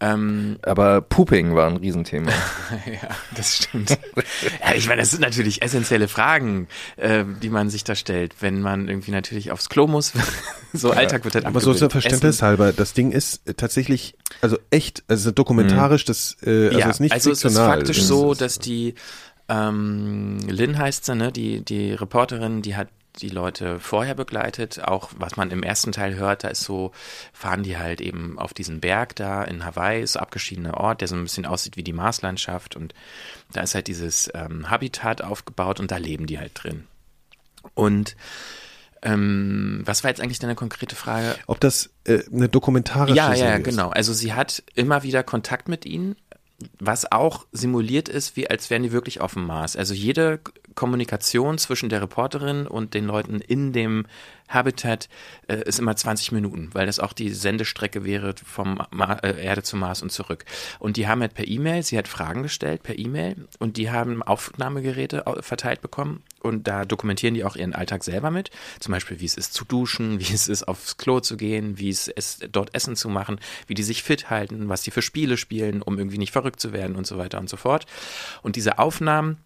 Ähm, 0.00 0.58
Aber 0.62 1.00
Pooping 1.00 1.54
war 1.54 1.68
ein 1.68 1.78
Riesenthema. 1.78 2.30
ja, 2.86 3.08
das 3.34 3.56
stimmt. 3.56 3.98
ja, 4.60 4.74
ich 4.74 4.86
meine, 4.86 5.00
das 5.00 5.12
sind 5.12 5.22
natürlich 5.22 5.62
essentielle 5.62 6.08
Fragen, 6.08 6.68
äh, 6.96 7.24
die 7.42 7.48
man 7.48 7.70
sich 7.70 7.84
da 7.84 7.94
stellt, 7.94 8.34
wenn 8.40 8.60
man 8.60 8.88
irgendwie 8.88 9.12
natürlich 9.12 9.50
aufs 9.50 9.70
Klo 9.70 9.86
muss. 9.86 10.12
so 10.74 10.90
ja. 10.90 10.98
Alltag 10.98 11.24
wird 11.24 11.34
halt 11.34 11.46
Aber 11.46 11.60
so 11.60 11.72
zum 11.72 11.88
Verständnis 11.88 12.42
halber, 12.42 12.74
das 12.74 12.92
Ding 12.92 13.12
ist 13.12 13.42
tatsächlich, 13.56 14.14
also 14.42 14.58
echt, 14.70 15.04
also 15.08 15.30
dokumentarisch, 15.30 16.04
mhm. 16.04 16.08
das, 16.08 16.36
äh, 16.44 16.66
also 16.66 16.78
ja, 16.78 16.90
ist 16.90 17.00
nicht 17.00 17.12
also 17.12 17.30
es 17.30 17.42
ist 17.42 17.56
faktisch 17.56 18.02
so, 18.02 18.34
dass 18.34 18.58
die 18.58 18.94
ähm, 19.48 20.38
Lynn 20.48 20.76
heißt 20.76 21.06
sie, 21.06 21.14
ne, 21.14 21.32
die, 21.32 21.64
die 21.64 21.94
Reporterin, 21.94 22.60
die 22.60 22.76
hat 22.76 22.88
die 23.20 23.28
Leute 23.28 23.80
vorher 23.80 24.14
begleitet. 24.14 24.82
Auch 24.82 25.10
was 25.16 25.36
man 25.36 25.50
im 25.50 25.62
ersten 25.62 25.92
Teil 25.92 26.14
hört, 26.14 26.44
da 26.44 26.48
ist 26.48 26.62
so, 26.62 26.92
fahren 27.32 27.62
die 27.62 27.78
halt 27.78 28.00
eben 28.00 28.38
auf 28.38 28.54
diesen 28.54 28.80
Berg 28.80 29.16
da 29.16 29.42
in 29.44 29.64
Hawaii, 29.64 30.06
so 30.06 30.18
abgeschiedener 30.18 30.74
Ort, 30.74 31.00
der 31.00 31.08
so 31.08 31.16
ein 31.16 31.22
bisschen 31.22 31.46
aussieht 31.46 31.76
wie 31.76 31.84
die 31.84 31.92
Marslandschaft. 31.92 32.76
Und 32.76 32.94
da 33.52 33.62
ist 33.62 33.74
halt 33.74 33.86
dieses 33.86 34.30
ähm, 34.34 34.70
Habitat 34.70 35.22
aufgebaut 35.22 35.80
und 35.80 35.90
da 35.90 35.96
leben 35.96 36.26
die 36.26 36.38
halt 36.38 36.52
drin. 36.54 36.86
Und 37.74 38.16
ähm, 39.04 39.82
was 39.84 40.02
war 40.02 40.10
jetzt 40.10 40.20
eigentlich 40.20 40.38
deine 40.38 40.54
konkrete 40.54 40.96
Frage? 40.96 41.36
Ob 41.46 41.60
das 41.60 41.90
äh, 42.04 42.22
eine 42.32 42.48
dokumentarische 42.48 43.16
ja, 43.16 43.28
ja, 43.28 43.32
ist? 43.34 43.40
Ja, 43.40 43.58
genau. 43.58 43.90
Also 43.90 44.14
sie 44.14 44.32
hat 44.32 44.62
immer 44.74 45.02
wieder 45.02 45.22
Kontakt 45.22 45.68
mit 45.68 45.84
ihnen, 45.84 46.16
was 46.78 47.10
auch 47.10 47.46
simuliert 47.52 48.08
ist, 48.08 48.36
wie 48.36 48.48
als 48.48 48.70
wären 48.70 48.82
die 48.82 48.92
wirklich 48.92 49.20
auf 49.20 49.34
dem 49.34 49.46
Mars. 49.46 49.76
Also 49.76 49.94
jede 49.94 50.40
Kommunikation 50.74 51.58
zwischen 51.58 51.88
der 51.88 52.02
Reporterin 52.02 52.66
und 52.66 52.94
den 52.94 53.06
Leuten 53.06 53.40
in 53.40 53.72
dem 53.72 54.06
Habitat 54.48 55.08
äh, 55.48 55.62
ist 55.64 55.78
immer 55.78 55.96
20 55.96 56.32
Minuten, 56.32 56.70
weil 56.72 56.86
das 56.86 57.00
auch 57.00 57.12
die 57.12 57.30
Sendestrecke 57.30 58.04
wäre 58.04 58.34
vom 58.44 58.80
Ma 58.90 59.14
äh, 59.14 59.42
Erde 59.42 59.62
zum 59.62 59.80
Mars 59.80 60.02
und 60.02 60.10
zurück. 60.10 60.44
Und 60.78 60.96
die 60.96 61.08
haben 61.08 61.20
halt 61.20 61.34
per 61.34 61.46
E-Mail, 61.46 61.82
sie 61.82 61.96
hat 61.98 62.08
Fragen 62.08 62.42
gestellt 62.42 62.82
per 62.82 62.98
E-Mail 62.98 63.48
und 63.58 63.76
die 63.76 63.90
haben 63.90 64.22
Aufnahmegeräte 64.22 65.24
verteilt 65.40 65.80
bekommen 65.80 66.22
und 66.40 66.68
da 66.68 66.84
dokumentieren 66.84 67.34
die 67.34 67.44
auch 67.44 67.56
ihren 67.56 67.74
Alltag 67.74 68.04
selber 68.04 68.30
mit. 68.30 68.50
Zum 68.80 68.92
Beispiel, 68.92 69.20
wie 69.20 69.24
es 69.24 69.36
ist 69.36 69.54
zu 69.54 69.64
duschen, 69.64 70.20
wie 70.20 70.32
es 70.32 70.48
ist 70.48 70.68
aufs 70.68 70.98
Klo 70.98 71.20
zu 71.20 71.36
gehen, 71.36 71.78
wie 71.78 71.88
es 71.88 72.08
ist 72.08 72.48
dort 72.52 72.74
Essen 72.74 72.96
zu 72.96 73.08
machen, 73.08 73.40
wie 73.66 73.74
die 73.74 73.82
sich 73.82 74.02
fit 74.02 74.30
halten, 74.30 74.68
was 74.68 74.82
die 74.82 74.90
für 74.90 75.02
Spiele 75.02 75.36
spielen, 75.36 75.82
um 75.82 75.98
irgendwie 75.98 76.18
nicht 76.18 76.32
verrückt 76.32 76.60
zu 76.60 76.72
werden 76.72 76.96
und 76.96 77.06
so 77.06 77.16
weiter 77.18 77.38
und 77.38 77.48
so 77.48 77.56
fort. 77.56 77.86
Und 78.42 78.56
diese 78.56 78.78
Aufnahmen 78.78 79.38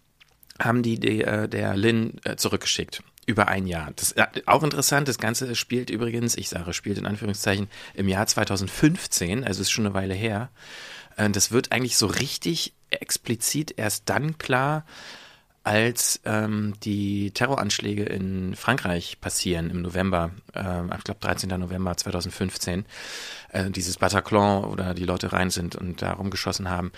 haben 0.59 0.83
die, 0.83 0.99
die 0.99 1.23
äh, 1.23 1.47
der 1.47 1.77
Lin 1.77 2.19
äh, 2.25 2.35
zurückgeschickt 2.35 3.01
über 3.29 3.47
ein 3.47 3.67
Jahr. 3.67 3.91
Das 3.95 4.11
ist 4.11 4.17
äh, 4.17 4.27
auch 4.45 4.63
interessant. 4.63 5.07
Das 5.07 5.19
Ganze 5.19 5.55
spielt 5.55 5.89
übrigens, 5.89 6.35
ich 6.35 6.49
sage, 6.49 6.73
spielt 6.73 6.97
in 6.97 7.05
Anführungszeichen 7.05 7.69
im 7.93 8.07
Jahr 8.07 8.25
2015, 8.25 9.43
also 9.43 9.61
ist 9.61 9.71
schon 9.71 9.85
eine 9.85 9.93
Weile 9.93 10.13
her. 10.13 10.49
Das 11.33 11.51
wird 11.51 11.73
eigentlich 11.73 11.97
so 11.97 12.05
richtig 12.05 12.73
explizit 12.91 13.73
erst 13.77 14.07
dann 14.07 14.37
klar, 14.37 14.85
als 15.63 16.21
ähm, 16.25 16.73
die 16.83 17.31
Terroranschläge 17.31 18.03
in 18.03 18.55
Frankreich 18.55 19.19
passieren 19.19 19.69
im 19.69 19.81
November, 19.81 20.31
äh, 20.55 20.85
ich 20.97 21.03
glaube 21.03 21.19
13. 21.19 21.49
November 21.59 21.95
2015 21.95 22.85
äh, 23.51 23.69
dieses 23.69 23.97
Bataclan 23.97 24.63
oder 24.63 24.93
die 24.93 25.05
Leute 25.05 25.33
rein 25.33 25.49
sind 25.49 25.75
und 25.75 26.01
da 26.01 26.13
rumgeschossen 26.13 26.69
haben. 26.69 26.91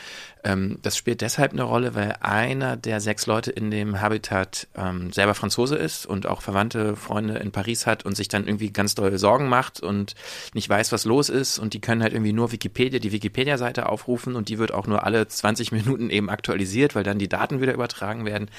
Ähm, 0.44 0.80
das 0.82 0.98
spielt 0.98 1.22
deshalb 1.22 1.54
eine 1.54 1.64
Rolle, 1.64 1.96
weil 1.96 2.16
einer 2.22 2.78
der 2.78 3.00
sechs 3.00 3.26
Leute 3.26 3.52
in 3.52 3.72
dem 3.72 4.02
Habitat 4.02 4.68
ähm, 4.76 5.12
selber 5.12 5.36
Franzose 5.36 5.76
ist 5.76 6.06
und 6.06 6.28
auch 6.28 6.42
Verwandte, 6.42 6.96
Freunde 6.96 7.38
in 7.38 7.52
Paris 7.52 7.86
hat 7.86 8.06
und 8.06 8.16
sich 8.16 8.28
dann 8.28 8.48
irgendwie 8.48 8.72
ganz 8.72 8.96
doll 8.96 9.18
Sorgen 9.18 9.50
macht 9.50 9.82
und 9.82 10.16
nicht 10.54 10.68
weiß, 10.70 10.92
was 10.92 11.06
los 11.06 11.30
ist 11.30 11.60
und 11.60 11.74
die 11.74 11.82
können 11.82 12.02
halt 12.02 12.14
irgendwie 12.14 12.34
nur 12.34 12.52
Wikipedia, 12.52 13.00
die 13.00 13.12
Wikipedia-Seite 13.12 13.88
aufrufen 13.90 14.36
und 14.36 14.50
die 14.50 14.58
wird 14.58 14.74
auch 14.74 14.88
nur 14.88 15.04
alle 15.06 15.28
20 15.28 15.72
Minuten 15.72 16.10
eben 16.10 16.30
aktualisiert, 16.30 16.96
weil 16.96 17.04
dann 17.04 17.20
die 17.20 17.30
Daten 17.30 17.62
wieder 17.62 17.74
übertragen 17.74 18.26
werden. 18.26 18.50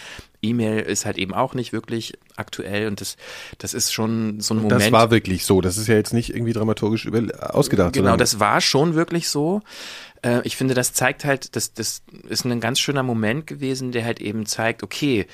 E-Mail 0.43 0.81
ist 0.81 1.07
halt 1.07 1.19
eben 1.19 1.35
auch 1.35 1.55
nicht 1.55 1.73
wirklich 1.73 2.15
aktuell 2.37 2.89
und 2.89 3.01
das, 3.01 3.17
das 3.59 3.75
ist 3.75 3.93
schon 3.93 4.41
so 4.41 4.55
ein 4.55 4.63
Moment. 4.63 4.81
Das 4.83 4.93
war 4.93 5.11
wirklich 5.11 5.45
so. 5.45 5.61
Das 5.61 5.77
ist 5.77 5.87
ja 5.87 5.95
jetzt 5.95 6.13
nicht 6.13 6.35
irgendwie 6.35 6.53
dramaturgisch 6.53 7.05
über, 7.05 7.23
ausgedacht. 7.55 7.82
Genau, 7.91 8.17
das 8.17 8.41
war 8.41 8.61
schon 8.61 8.95
wirklich 8.95 9.29
so. 9.29 9.61
Äh, 10.23 10.41
ich 10.45 10.57
finde, 10.57 10.75
das 10.75 10.93
zeigt 10.93 11.25
halt, 11.25 11.57
das, 11.57 11.75
das 11.75 12.03
ist 12.29 12.45
ein 12.45 12.61
ganz 12.61 12.79
schöner 12.79 13.03
Moment 13.03 13.47
gewesen, 13.47 13.93
der 13.93 14.05
halt 14.05 14.21
eben 14.21 14.47
zeigt, 14.47 14.83
okay, 14.83 15.27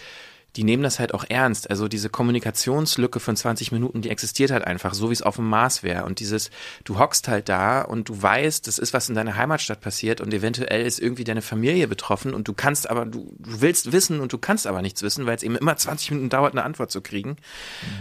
die 0.57 0.65
nehmen 0.65 0.83
das 0.83 0.99
halt 0.99 1.15
auch 1.15 1.25
ernst. 1.29 1.71
Also 1.71 1.89
diese 1.89 2.09
Kommunikationslücke 2.09 3.21
von 3.21 3.37
20 3.37 3.71
Minuten, 3.71 4.03
die 4.03 4.11
existiert 4.11 4.51
halt 4.51 4.65
einfach, 4.65 4.95
so 4.95 5.09
wie 5.11 5.13
es 5.13 5.23
auf 5.23 5.37
dem 5.37 5.49
Mars 5.49 5.83
wäre. 5.83 6.05
Und 6.05 6.21
dieses, 6.21 6.51
du 6.85 6.99
hockst 6.99 7.29
halt 7.29 7.49
da 7.49 7.83
und 7.83 8.09
du 8.09 8.21
weißt, 8.21 8.67
das 8.67 8.79
ist 8.79 8.93
was 8.93 9.09
in 9.09 9.15
deiner 9.15 9.37
Heimatstadt 9.37 9.81
passiert 9.81 10.21
und 10.21 10.33
eventuell 10.35 10.85
ist 10.85 10.99
irgendwie 10.99 11.25
deine 11.25 11.43
Familie 11.43 11.87
betroffen 11.87 12.35
und 12.35 12.49
du 12.49 12.55
kannst 12.55 12.91
aber, 12.91 13.05
du, 13.05 13.33
du 13.39 13.61
willst 13.61 13.93
wissen 13.93 14.21
und 14.21 14.33
du 14.33 14.39
kannst 14.39 14.67
aber 14.67 14.83
nichts 14.83 15.03
wissen, 15.03 15.27
weil 15.27 15.37
es 15.37 15.43
eben 15.43 15.55
immer 15.55 15.77
20 15.77 16.11
Minuten 16.11 16.31
dauert, 16.31 16.55
eine 16.55 16.65
Antwort 16.65 16.91
zu 16.91 17.03
kriegen. 17.03 17.37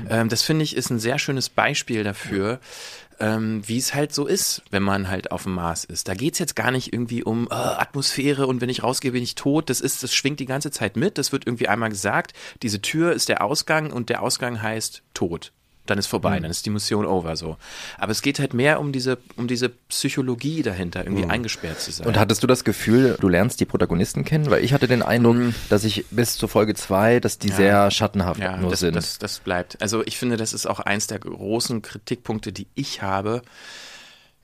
Mhm. 0.02 0.08
Ähm, 0.10 0.30
das 0.30 0.42
finde 0.42 0.64
ich 0.64 0.76
ist 0.76 0.90
ein 0.90 1.00
sehr 1.00 1.20
schönes 1.20 1.50
Beispiel 1.50 2.04
dafür, 2.04 2.60
ähm, 3.20 3.62
wie 3.68 3.78
es 3.78 3.94
halt 3.94 4.14
so 4.14 4.26
ist, 4.26 4.62
wenn 4.72 4.84
man 4.84 5.10
halt 5.10 5.32
auf 5.32 5.44
dem 5.44 5.54
Mars 5.54 5.84
ist. 5.84 6.08
Da 6.08 6.14
geht's 6.14 6.40
jetzt 6.40 6.56
gar 6.56 6.72
nicht 6.72 6.94
irgendwie 6.94 7.24
um 7.24 7.48
äh, 7.48 7.54
Atmosphäre 7.54 8.48
und 8.48 8.62
wenn 8.62 8.70
ich 8.70 8.84
rausgehe, 8.84 9.12
bin 9.12 9.24
ich 9.24 9.36
tot. 9.36 9.70
Das 9.70 9.82
ist, 9.82 10.04
das 10.04 10.14
schwingt 10.14 10.40
die 10.40 10.46
ganze 10.46 10.72
Zeit 10.72 10.96
mit. 10.96 11.18
Das 11.18 11.32
wird 11.32 11.46
irgendwie 11.46 11.68
einmal 11.68 11.90
gesagt. 11.90 12.34
Diese 12.62 12.82
Tür 12.82 13.14
ist 13.14 13.30
der 13.30 13.44
Ausgang 13.44 13.92
und 13.92 14.10
der 14.10 14.22
Ausgang 14.22 14.62
heißt 14.62 15.04
Tod 15.14 15.52
dann 15.90 15.98
ist 15.98 16.08
vorbei, 16.08 16.38
mhm. 16.38 16.44
dann 16.44 16.52
ist 16.52 16.66
die 16.66 16.70
Mission 16.70 17.06
over 17.06 17.36
so. 17.36 17.58
Aber 17.98 18.12
es 18.12 18.22
geht 18.22 18.40
halt 18.40 18.54
mehr 18.54 18.80
um 18.80 18.92
diese, 18.92 19.18
um 19.36 19.48
diese 19.48 19.70
Psychologie 19.70 20.62
dahinter, 20.62 21.04
irgendwie 21.04 21.26
mhm. 21.26 21.32
eingesperrt 21.32 21.80
zu 21.80 21.92
sein. 21.92 22.08
Und 22.08 22.18
hattest 22.18 22.44
du 22.44 22.48
das 22.48 22.64
Gefühl, 22.64 23.18
du 23.20 23.30
lernst 23.30 23.60
die 23.60 23.66
Protagonisten 23.66 24.24
kennen? 24.26 24.50
Weil 24.50 24.64
ich 24.64 24.74
hatte 24.74 24.88
den 24.88 25.02
Eindruck, 25.02 25.36
mhm. 25.36 25.56
dass 25.70 25.84
ich 25.84 26.06
bis 26.12 26.38
zur 26.38 26.50
Folge 26.50 26.76
zwei, 26.76 27.20
dass 27.20 27.40
die 27.40 27.50
ja. 27.50 27.56
sehr 27.56 27.92
schattenhaft 27.92 28.40
ja, 28.40 28.58
nur 28.58 28.72
das, 28.72 28.80
sind. 28.82 28.96
Das, 28.96 29.18
das 29.18 29.40
bleibt. 29.40 29.82
Also 29.82 30.04
ich 30.06 30.18
finde, 30.18 30.38
das 30.38 30.54
ist 30.54 30.66
auch 30.68 30.80
eins 30.80 31.08
der 31.08 31.20
großen 31.20 31.82
Kritikpunkte, 31.82 32.52
die 32.52 32.68
ich 32.76 33.02
habe. 33.02 33.42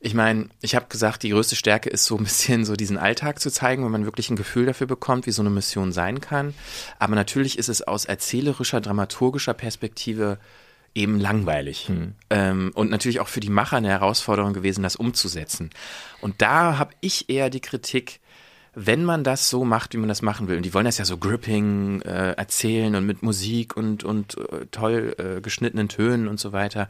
Ich 0.06 0.14
meine, 0.14 0.50
ich 0.62 0.76
habe 0.76 0.88
gesagt, 0.90 1.24
die 1.24 1.30
größte 1.30 1.56
Stärke 1.56 1.90
ist 1.90 2.04
so 2.04 2.18
ein 2.18 2.24
bisschen 2.26 2.66
so 2.66 2.76
diesen 2.76 2.98
Alltag 2.98 3.40
zu 3.40 3.50
zeigen, 3.50 3.86
wenn 3.86 3.92
man 3.92 4.04
wirklich 4.04 4.30
ein 4.30 4.36
Gefühl 4.36 4.66
dafür 4.66 4.86
bekommt, 4.86 5.28
wie 5.28 5.32
so 5.32 5.42
eine 5.42 5.50
Mission 5.50 5.94
sein 5.94 6.20
kann. 6.20 6.54
Aber 7.00 7.16
natürlich 7.16 7.58
ist 7.58 7.70
es 7.70 7.82
aus 7.82 8.04
erzählerischer, 8.04 8.82
dramaturgischer 8.82 9.54
Perspektive 9.54 10.40
eben 10.96 11.20
langweilig. 11.20 11.88
Hm. 11.88 12.16
Ähm, 12.30 12.72
und 12.76 12.90
natürlich 12.90 13.20
auch 13.20 13.28
für 13.28 13.40
die 13.40 13.50
Macher 13.50 13.78
eine 13.78 13.90
Herausforderung 13.90 14.54
gewesen, 14.54 14.84
das 14.84 14.96
umzusetzen. 14.96 15.70
Und 16.22 16.42
da 16.42 16.78
habe 16.78 16.94
ich 17.02 17.30
eher 17.30 17.50
die 17.50 17.62
Kritik, 17.62 18.20
wenn 18.76 19.04
man 19.04 19.24
das 19.24 19.50
so 19.50 19.66
macht, 19.66 19.94
wie 19.94 19.98
man 19.98 20.10
das 20.10 20.22
machen 20.22 20.48
will, 20.48 20.58
und 20.58 20.64
die 20.64 20.74
wollen 20.74 20.86
das 20.86 20.98
ja 20.98 21.06
so 21.06 21.18
gripping 21.18 22.02
äh, 22.02 22.32
erzählen 22.32 22.96
und 22.96 23.06
mit 23.06 23.22
Musik 23.22 23.78
und, 23.78 24.04
und 24.04 24.38
äh, 24.38 24.66
toll 24.72 25.16
äh, 25.18 25.42
geschnittenen 25.42 25.90
Tönen 25.90 26.28
und 26.28 26.40
so 26.40 26.52
weiter, 26.54 26.90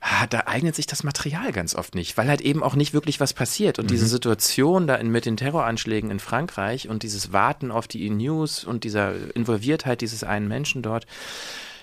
ah, 0.00 0.26
da 0.28 0.44
eignet 0.46 0.76
sich 0.76 0.86
das 0.86 1.02
Material 1.02 1.52
ganz 1.52 1.74
oft 1.74 1.94
nicht, 1.94 2.16
weil 2.16 2.28
halt 2.28 2.40
eben 2.40 2.62
auch 2.62 2.76
nicht 2.76 2.94
wirklich 2.94 3.18
was 3.18 3.32
passiert. 3.32 3.78
Und 3.78 3.86
mhm. 3.86 3.90
diese 3.90 4.06
Situation 4.06 4.86
da 4.86 4.94
in, 4.96 5.10
mit 5.10 5.26
den 5.26 5.36
Terroranschlägen 5.36 6.10
in 6.10 6.20
Frankreich 6.20 6.88
und 6.88 7.02
dieses 7.02 7.32
Warten 7.32 7.70
auf 7.70 7.88
die 7.88 8.08
News 8.10 8.64
und 8.64 8.84
dieser 8.84 9.14
Involviertheit 9.34 10.00
dieses 10.00 10.22
einen 10.22 10.46
Menschen 10.46 10.82
dort, 10.82 11.06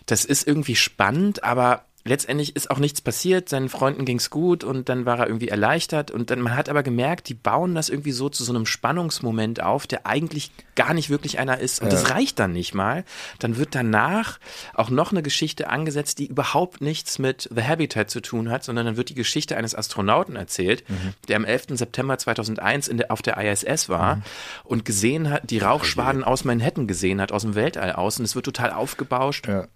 das 0.05 0.25
ist 0.25 0.47
irgendwie 0.47 0.75
spannend, 0.75 1.43
aber 1.43 1.85
letztendlich 2.05 2.55
ist 2.55 2.69
auch 2.69 2.79
nichts 2.79 3.01
passiert, 3.01 3.47
seinen 3.47 3.69
Freunden 3.69 4.05
ging's 4.05 4.29
gut 4.29 4.63
und 4.63 4.89
dann 4.89 5.05
war 5.05 5.19
er 5.19 5.27
irgendwie 5.27 5.47
erleichtert 5.47 6.11
und 6.11 6.29
dann 6.29 6.41
man 6.41 6.55
hat 6.55 6.67
aber 6.69 6.83
gemerkt, 6.83 7.29
die 7.29 7.33
bauen 7.33 7.75
das 7.75 7.89
irgendwie 7.89 8.11
so 8.11 8.29
zu 8.29 8.43
so 8.43 8.53
einem 8.53 8.65
Spannungsmoment 8.65 9.63
auf, 9.63 9.87
der 9.87 10.05
eigentlich 10.05 10.51
gar 10.75 10.93
nicht 10.93 11.09
wirklich 11.09 11.39
einer 11.39 11.59
ist 11.59 11.81
und 11.81 11.87
ja. 11.87 11.91
das 11.91 12.09
reicht 12.09 12.39
dann 12.39 12.51
nicht 12.51 12.73
mal. 12.73 13.05
Dann 13.39 13.57
wird 13.57 13.75
danach 13.75 14.39
auch 14.73 14.89
noch 14.89 15.11
eine 15.11 15.23
Geschichte 15.23 15.69
angesetzt, 15.69 16.19
die 16.19 16.27
überhaupt 16.27 16.81
nichts 16.81 17.19
mit 17.19 17.49
The 17.53 17.63
Habitat 17.63 18.09
zu 18.09 18.21
tun 18.21 18.49
hat, 18.49 18.63
sondern 18.63 18.85
dann 18.85 18.97
wird 18.97 19.09
die 19.09 19.15
Geschichte 19.15 19.55
eines 19.55 19.75
Astronauten 19.75 20.35
erzählt, 20.35 20.83
mhm. 20.89 21.13
der 21.27 21.37
am 21.37 21.45
11. 21.45 21.67
September 21.69 22.17
2001 22.17 22.87
in 22.87 22.97
der, 22.97 23.11
auf 23.11 23.21
der 23.21 23.37
ISS 23.37 23.87
war 23.87 24.17
mhm. 24.17 24.23
und 24.65 24.85
gesehen 24.85 25.29
hat, 25.29 25.49
die 25.49 25.59
Rauchschwaden 25.59 26.23
aus 26.23 26.43
Manhattan 26.43 26.87
gesehen 26.87 27.21
hat, 27.21 27.31
aus 27.31 27.43
dem 27.43 27.55
Weltall 27.55 27.93
aus 27.93 28.19
und 28.19 28.25
es 28.25 28.35
wird 28.35 28.45
total 28.45 28.71
aufgebauscht. 28.71 29.47
Ja 29.47 29.67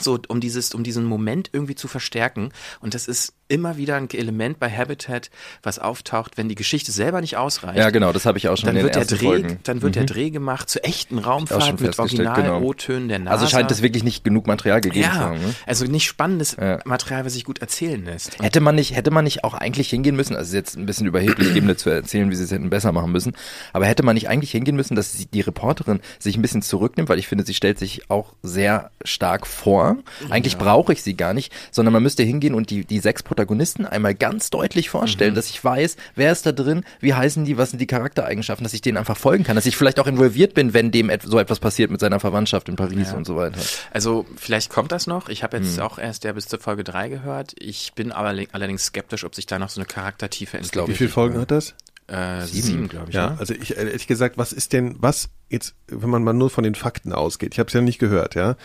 so 0.00 0.18
um 0.28 0.40
dieses, 0.40 0.74
um 0.74 0.84
diesen 0.84 1.04
Moment 1.04 1.50
irgendwie 1.52 1.74
zu 1.74 1.88
verstärken. 1.88 2.50
Und 2.80 2.94
das 2.94 3.08
ist 3.08 3.34
immer 3.48 3.76
wieder 3.76 3.96
ein 3.96 4.08
Element 4.10 4.58
bei 4.58 4.70
Habitat, 4.70 5.30
was 5.62 5.78
auftaucht, 5.78 6.36
wenn 6.36 6.48
die 6.48 6.54
Geschichte 6.54 6.92
selber 6.92 7.20
nicht 7.20 7.36
ausreicht. 7.36 7.78
Ja, 7.78 7.90
genau, 7.90 8.12
das 8.12 8.26
habe 8.26 8.38
ich 8.38 8.48
auch 8.48 8.56
schon 8.56 8.68
dann 8.68 8.76
in 8.76 8.82
wird 8.82 8.96
den 8.96 9.06
der 9.06 9.18
Dreh, 9.18 9.26
Folgen. 9.26 9.58
Dann 9.62 9.82
wird 9.82 9.94
mhm. 9.94 9.98
der 10.00 10.04
Dreh 10.06 10.30
gemacht 10.30 10.68
zur 10.68 10.84
echten 10.84 11.18
Raumfahrt 11.18 11.80
mit 11.80 11.98
Original-O-Tönen 11.98 13.02
genau. 13.02 13.08
der 13.08 13.18
NASA. 13.20 13.30
Also 13.30 13.46
scheint 13.46 13.70
es 13.70 13.82
wirklich 13.82 14.04
nicht 14.04 14.24
genug 14.24 14.46
Material 14.46 14.80
gegeben 14.80 15.04
ja, 15.04 15.12
zu 15.12 15.18
haben. 15.18 15.38
Ne? 15.40 15.54
Also 15.66 15.84
nicht 15.86 16.06
spannendes 16.06 16.56
ja. 16.60 16.78
Material, 16.84 17.24
was 17.24 17.34
sich 17.34 17.44
gut 17.44 17.60
erzählen 17.60 18.04
lässt. 18.04 18.42
Hätte 18.42 18.60
man 18.60 18.74
nicht, 18.74 18.94
hätte 18.94 19.10
man 19.10 19.24
nicht 19.24 19.44
auch 19.44 19.54
eigentlich 19.54 19.90
hingehen 19.90 20.16
müssen, 20.16 20.36
also 20.36 20.56
jetzt 20.56 20.76
ein 20.76 20.86
bisschen 20.86 21.06
überheblich 21.06 21.54
Ebene 21.54 21.76
zu 21.76 21.90
erzählen, 21.90 22.30
wie 22.30 22.34
sie 22.34 22.44
es 22.44 22.50
hätten 22.50 22.70
besser 22.70 22.92
machen 22.92 23.12
müssen, 23.12 23.32
aber 23.72 23.86
hätte 23.86 24.02
man 24.02 24.14
nicht 24.14 24.28
eigentlich 24.28 24.50
hingehen 24.50 24.76
müssen, 24.76 24.96
dass 24.96 25.12
die 25.12 25.40
Reporterin 25.40 26.00
sich 26.18 26.36
ein 26.36 26.42
bisschen 26.42 26.62
zurücknimmt, 26.62 27.08
weil 27.08 27.18
ich 27.18 27.28
finde, 27.28 27.44
sie 27.44 27.54
stellt 27.54 27.78
sich 27.78 28.10
auch 28.10 28.34
sehr 28.42 28.90
stark 29.04 29.46
vor. 29.46 29.96
Eigentlich 30.30 30.54
ja. 30.54 30.58
brauche 30.58 30.92
ich 30.92 31.02
sie 31.02 31.16
gar 31.16 31.34
nicht, 31.34 31.52
sondern 31.70 31.92
man 31.92 32.02
müsste 32.02 32.22
hingehen 32.22 32.54
und 32.54 32.70
die, 32.70 32.84
die 32.84 32.98
sechs 32.98 33.22
Protagonisten 33.36 33.84
einmal 33.84 34.14
ganz 34.14 34.48
deutlich 34.48 34.88
vorstellen, 34.88 35.32
mhm. 35.32 35.36
dass 35.36 35.50
ich 35.50 35.62
weiß, 35.62 35.96
wer 36.14 36.32
ist 36.32 36.46
da 36.46 36.52
drin, 36.52 36.84
wie 37.00 37.12
heißen 37.12 37.44
die, 37.44 37.58
was 37.58 37.70
sind 37.70 37.78
die 37.78 37.86
Charaktereigenschaften, 37.86 38.64
dass 38.64 38.72
ich 38.72 38.80
denen 38.80 38.96
einfach 38.96 39.16
folgen 39.16 39.44
kann, 39.44 39.56
dass 39.56 39.66
ich 39.66 39.76
vielleicht 39.76 40.00
auch 40.00 40.06
involviert 40.06 40.54
bin, 40.54 40.72
wenn 40.72 40.90
dem 40.90 41.12
so 41.22 41.38
etwas 41.38 41.60
passiert 41.60 41.90
mit 41.90 42.00
seiner 42.00 42.18
Verwandtschaft 42.18 42.68
in 42.70 42.76
Paris 42.76 43.10
ja. 43.10 43.16
und 43.16 43.26
so 43.26 43.36
weiter. 43.36 43.60
Also 43.90 44.24
vielleicht 44.36 44.70
kommt 44.70 44.90
das 44.90 45.06
noch. 45.06 45.28
Ich 45.28 45.42
habe 45.42 45.58
jetzt 45.58 45.76
mhm. 45.76 45.82
auch 45.82 45.98
erst 45.98 46.24
ja 46.24 46.32
bis 46.32 46.48
zur 46.48 46.58
Folge 46.58 46.82
drei 46.82 47.08
gehört. 47.10 47.54
Ich 47.58 47.92
bin 47.92 48.10
aber 48.10 48.34
allerdings 48.52 48.86
skeptisch, 48.86 49.24
ob 49.24 49.34
sich 49.34 49.44
da 49.44 49.58
noch 49.58 49.68
so 49.68 49.80
eine 49.80 49.86
Charaktertiefe 49.86 50.56
entwickelt. 50.56 50.88
Wie 50.88 50.94
viele 50.94 51.10
Folgen 51.10 51.38
hat 51.38 51.50
das? 51.50 51.74
Äh, 52.08 52.42
sieben, 52.42 52.66
sieben 52.66 52.88
glaube 52.88 53.08
ich. 53.08 53.14
Ja, 53.14 53.30
ne? 53.30 53.36
also 53.38 53.52
ich 53.52 53.76
ehrlich 53.76 54.06
gesagt, 54.06 54.38
was 54.38 54.52
ist 54.52 54.72
denn, 54.72 54.96
was 55.00 55.28
jetzt, 55.48 55.74
wenn 55.88 56.08
man 56.08 56.24
mal 56.24 56.32
nur 56.32 56.50
von 56.50 56.64
den 56.64 56.74
Fakten 56.74 57.12
ausgeht, 57.12 57.52
ich 57.52 57.58
habe 57.58 57.66
es 57.66 57.74
ja 57.74 57.80
nicht 57.80 57.98
gehört, 57.98 58.34
ja. 58.34 58.56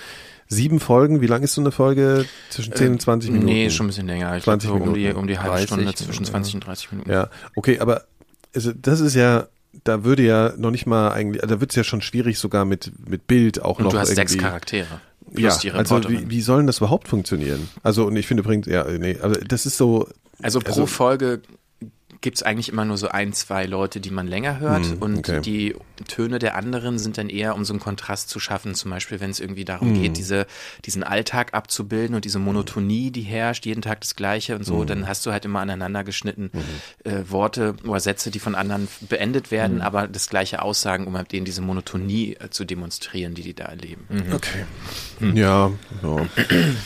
Sieben 0.54 0.82
Folgen, 0.82 1.22
wie 1.22 1.28
lang 1.28 1.44
ist 1.44 1.54
so 1.54 1.62
eine 1.62 1.72
Folge? 1.72 2.26
Zwischen 2.50 2.76
10 2.76 2.92
und 2.92 3.02
20 3.02 3.30
äh, 3.30 3.32
Minuten? 3.32 3.54
Nee, 3.54 3.70
schon 3.70 3.86
ein 3.86 3.88
bisschen 3.88 4.08
länger. 4.08 4.36
Ich 4.36 4.44
20 4.44 4.70
glaube 4.70 4.84
so 4.84 4.90
um 4.92 4.96
die, 4.96 5.08
um 5.14 5.26
die 5.26 5.40
halbe 5.40 5.52
30, 5.52 5.68
Stunde, 5.68 5.96
zwischen 5.96 6.26
20 6.26 6.56
und 6.56 6.68
30 6.68 6.92
Minuten. 6.92 7.10
Ja, 7.10 7.30
okay, 7.56 7.80
aber 7.80 8.04
also 8.54 8.74
das 8.74 9.00
ist 9.00 9.16
ja, 9.16 9.48
da 9.86 10.04
würde 10.04 10.24
ja 10.24 10.52
noch 10.58 10.72
nicht 10.72 10.86
mal 10.86 11.14
eigentlich, 11.14 11.42
da 11.42 11.62
wird 11.62 11.70
es 11.70 11.78
ja 11.78 11.86
schon 11.86 12.02
schwierig 12.02 12.38
sogar 12.38 12.66
mit, 12.66 12.92
mit 13.08 13.28
Bild 13.28 13.62
auch 13.62 13.78
und 13.78 13.86
noch. 13.86 13.92
Du 13.94 13.98
hast 13.98 14.10
irgendwie. 14.10 14.34
sechs 14.34 14.38
Charaktere. 14.38 15.00
Ja, 15.34 15.58
also 15.74 16.10
wie, 16.10 16.30
wie 16.30 16.42
soll 16.42 16.58
denn 16.58 16.68
das 16.68 16.80
überhaupt 16.80 17.08
funktionieren? 17.08 17.70
Also 17.82 18.08
und 18.08 18.18
ich 18.18 18.28
finde 18.28 18.44
übrigens, 18.44 18.68
ja, 18.68 18.84
nee, 18.84 19.18
also 19.22 19.40
das 19.40 19.66
ist 19.66 19.78
so. 19.78 20.10
Also 20.42 20.60
pro 20.60 20.68
also, 20.68 20.86
Folge 20.86 21.42
gibt 22.22 22.38
es 22.38 22.44
eigentlich 22.44 22.70
immer 22.70 22.86
nur 22.86 22.98
so 22.98 23.10
ein, 23.10 23.34
zwei 23.34 23.66
Leute, 23.66 24.00
die 24.00 24.12
man 24.12 24.28
länger 24.28 24.60
hört. 24.60 24.86
Hm, 24.86 24.98
und 25.00 25.18
okay. 25.20 25.42
die 25.42 25.76
Töne 26.08 26.40
der 26.40 26.56
anderen 26.56 27.00
sind 27.00 27.18
dann 27.18 27.30
eher, 27.30 27.56
um 27.56 27.66
so 27.66 27.74
einen 27.74 27.80
Kontrast 27.80 28.30
zu 28.30 28.40
schaffen. 28.40 28.76
Zum 28.76 28.92
Beispiel, 28.92 29.20
wenn 29.20 29.32
es 29.32 29.40
irgendwie 29.40 29.66
darum 29.66 29.96
hm. 29.96 30.02
geht, 30.02 30.18
diese, 30.18 30.46
diesen 30.86 31.04
Alltag 31.04 31.54
abzubilden 31.54 32.16
und 32.16 32.24
diese 32.24 32.40
Monotonie, 32.40 33.12
die 33.12 33.22
herrscht, 33.22 33.66
jeden 33.66 33.82
Tag 33.82 34.02
das 34.02 34.16
Gleiche 34.16 34.56
und 34.56 34.64
so, 34.64 34.82
hm. 34.82 34.88
dann 34.88 35.08
hast 35.08 35.26
du 35.26 35.32
halt 35.32 35.46
immer 35.46 35.60
aneinander 35.60 36.04
geschnitten 36.04 36.52
mhm. 36.54 37.12
äh, 37.12 37.30
Worte 37.30 37.76
oder 37.86 38.00
Sätze, 38.00 38.32
die 38.32 38.40
von 38.40 38.56
anderen 38.56 38.88
beendet 39.10 39.52
werden, 39.52 39.78
mhm. 39.78 39.82
aber 39.82 40.08
das 40.08 40.30
gleiche 40.30 40.62
Aussagen, 40.62 41.08
um 41.08 41.18
halt 41.18 41.32
denen 41.32 41.46
diese 41.46 41.62
Monotonie 41.62 42.36
äh, 42.40 42.50
zu 42.50 42.66
demonstrieren, 42.66 43.34
die 43.34 43.42
die 43.42 43.54
da 43.54 43.66
erleben. 43.66 44.06
Mhm. 44.10 44.34
Okay. 44.34 44.66
Hm. 45.20 45.38
Ja, 45.38 45.72
ja. 46.04 46.26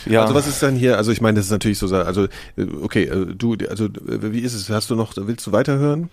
ja. 0.06 0.22
Also 0.24 0.36
was 0.36 0.48
ist 0.48 0.62
dann 0.62 0.76
hier, 0.76 0.98
also 0.98 1.12
ich 1.12 1.22
meine, 1.22 1.38
das 1.38 1.46
ist 1.46 1.52
natürlich 1.52 1.78
so, 1.78 1.94
also 1.96 2.26
äh, 2.58 2.64
okay, 2.82 3.06
äh, 3.06 3.34
du, 3.34 3.56
also 3.70 3.90
wie 4.06 4.40
ist 4.40 4.54
es, 4.54 4.70
hast 4.70 4.90
du 4.90 4.96
noch 4.96 5.14
willst 5.28 5.46
du 5.48 5.52
weiterhören? 5.52 6.10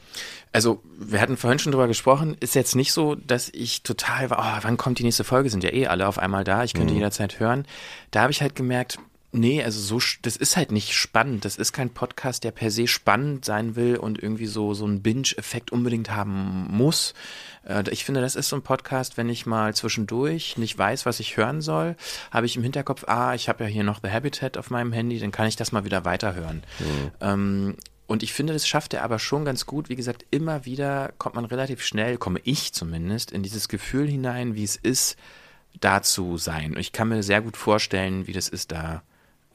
Also, 0.53 0.83
wir 0.99 1.21
hatten 1.21 1.37
vorhin 1.37 1.59
schon 1.59 1.73
drüber 1.73 1.89
gesprochen, 1.89 2.37
ist 2.41 2.55
jetzt 2.55 2.77
nicht 2.77 2.93
so, 2.93 3.15
dass 3.15 3.49
ich 3.49 3.83
total 3.83 4.29
war, 4.31 4.39
oh, 4.39 4.59
wann 4.63 4.77
kommt 4.77 4.99
die 4.99 5.05
nächste 5.05 5.25
Folge? 5.25 5.49
Sind 5.49 5.65
ja 5.65 5.73
eh 5.73 5.87
alle 5.87 6.07
auf 6.07 6.19
einmal 6.19 6.45
da, 6.45 6.63
ich 6.63 6.75
könnte 6.75 6.93
mhm. 6.93 6.99
jederzeit 6.99 7.41
hören. 7.41 7.65
Da 8.11 8.23
habe 8.23 8.33
ich 8.33 8.43
halt 8.43 8.55
gemerkt, 8.55 8.99
nee, 9.33 9.65
also 9.65 9.81
so, 9.81 10.07
das 10.23 10.37
ist 10.37 10.57
halt 10.57 10.71
nicht 10.71 10.93
spannend. 10.93 11.45
Das 11.45 11.57
ist 11.57 11.73
kein 11.73 11.91
Podcast, 11.91 12.45
der 12.45 12.51
per 12.51 12.71
se 12.71 12.87
spannend 12.87 13.45
sein 13.45 13.77
will 13.77 13.97
und 13.97 14.23
irgendwie 14.23 14.47
so, 14.47 14.75
so 14.75 14.85
einen 14.85 15.03
Binge-Effekt 15.03 15.73
unbedingt 15.73 16.11
haben 16.11 16.67
muss. 16.71 17.15
Äh, 17.67 17.85
ich 17.91 18.05
finde, 18.05 18.21
das 18.21 18.37
ist 18.37 18.49
so 18.49 18.57
ein 18.57 18.63
Podcast, 18.63 19.17
wenn 19.17 19.29
ich 19.29 19.47
mal 19.47 19.75
zwischendurch 19.75 20.59
nicht 20.59 20.77
weiß, 20.77 21.07
was 21.07 21.19
ich 21.19 21.37
hören 21.37 21.63
soll, 21.63 21.97
habe 22.31 22.47
ich 22.47 22.57
im 22.57 22.63
Hinterkopf, 22.63 23.05
ah, 23.09 23.35
ich 23.35 23.49
habe 23.49 23.65
ja 23.65 23.71
hier 23.71 23.85
noch 23.85 24.01
The 24.03 24.11
Habitat 24.11 24.59
auf 24.59 24.71
meinem 24.71 24.93
Handy, 24.93 25.19
dann 25.19 25.33
kann 25.33 25.49
ich 25.49 25.57
das 25.57 25.73
mal 25.73 25.85
wieder 25.85 26.05
weiterhören. 26.05 26.63
Mhm. 26.79 27.11
Ähm, 27.21 27.77
und 28.07 28.23
ich 28.23 28.33
finde, 28.33 28.53
das 28.53 28.67
schafft 28.67 28.95
er 28.95 29.05
aber 29.05 29.19
schon 29.19 29.45
ganz 29.45 29.67
gut. 29.67 29.89
Wie 29.89 29.97
gesagt, 29.97 30.27
immer 30.31 30.65
wieder 30.65 31.13
kommt 31.19 31.35
man 31.35 31.45
relativ 31.45 31.83
schnell, 31.83 32.19
komme 32.19 32.41
ich 32.45 32.73
zumindest, 32.73 33.31
in 33.31 33.43
dieses 33.43 33.69
Gefühl 33.69 34.09
hinein, 34.09 34.55
wie 34.55 34.65
es 34.65 34.77
ist, 34.77 35.17
da 35.81 36.03
zu 36.03 36.37
sein. 36.37 36.75
Und 36.75 36.81
ich 36.81 36.93
kann 36.93 37.09
mir 37.09 37.23
sehr 37.23 37.41
gut 37.41 37.57
vorstellen, 37.57 38.27
wie 38.27 38.33
das 38.33 38.49
ist, 38.49 38.73
da 38.73 39.03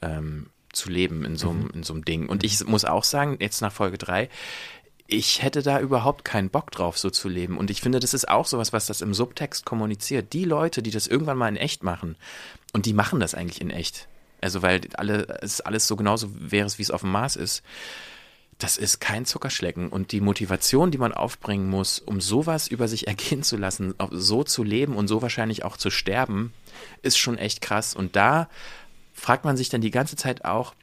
ähm, 0.02 0.50
zu 0.72 0.90
leben 0.90 1.24
in 1.24 1.36
so, 1.36 1.52
mhm. 1.52 1.70
in 1.74 1.82
so 1.82 1.92
einem 1.92 2.04
Ding. 2.04 2.28
Und 2.28 2.42
ich 2.42 2.64
muss 2.66 2.84
auch 2.84 3.04
sagen, 3.04 3.36
jetzt 3.40 3.60
nach 3.60 3.72
Folge 3.72 3.98
drei, 3.98 4.28
ich 5.06 5.42
hätte 5.42 5.62
da 5.62 5.80
überhaupt 5.80 6.24
keinen 6.24 6.50
Bock 6.50 6.70
drauf, 6.70 6.98
so 6.98 7.10
zu 7.10 7.28
leben. 7.28 7.56
Und 7.56 7.70
ich 7.70 7.80
finde, 7.80 8.00
das 8.00 8.12
ist 8.12 8.28
auch 8.28 8.46
sowas, 8.46 8.72
was 8.72 8.86
das 8.86 9.00
im 9.00 9.14
Subtext 9.14 9.64
kommuniziert. 9.64 10.32
Die 10.32 10.44
Leute, 10.44 10.82
die 10.82 10.90
das 10.90 11.06
irgendwann 11.06 11.38
mal 11.38 11.48
in 11.48 11.56
echt 11.56 11.82
machen, 11.82 12.16
und 12.72 12.84
die 12.84 12.92
machen 12.92 13.20
das 13.20 13.34
eigentlich 13.34 13.60
in 13.60 13.70
echt. 13.70 14.08
Also, 14.40 14.60
weil 14.62 14.82
alle, 14.94 15.40
es 15.40 15.60
alles 15.60 15.86
so 15.86 15.96
genauso 15.96 16.28
wäre, 16.38 16.68
wie 16.76 16.82
es 16.82 16.90
auf 16.90 17.00
dem 17.00 17.10
Mars 17.10 17.36
ist 17.36 17.62
das 18.58 18.76
ist 18.76 19.00
kein 19.00 19.24
Zuckerschlecken. 19.24 19.88
Und 19.88 20.12
die 20.12 20.20
Motivation, 20.20 20.90
die 20.90 20.98
man 20.98 21.12
aufbringen 21.12 21.68
muss, 21.68 22.00
um 22.00 22.20
sowas 22.20 22.68
über 22.68 22.88
sich 22.88 23.06
ergehen 23.06 23.42
zu 23.42 23.56
lassen, 23.56 23.94
so 24.10 24.44
zu 24.44 24.64
leben 24.64 24.96
und 24.96 25.08
so 25.08 25.22
wahrscheinlich 25.22 25.64
auch 25.64 25.76
zu 25.76 25.90
sterben, 25.90 26.52
ist 27.02 27.18
schon 27.18 27.38
echt 27.38 27.60
krass. 27.60 27.94
Und 27.94 28.16
da 28.16 28.48
fragt 29.14 29.44
man 29.44 29.56
sich 29.56 29.68
dann 29.68 29.80
die 29.80 29.90
ganze 29.90 30.16
Zeit 30.16 30.44
auch, 30.44 30.74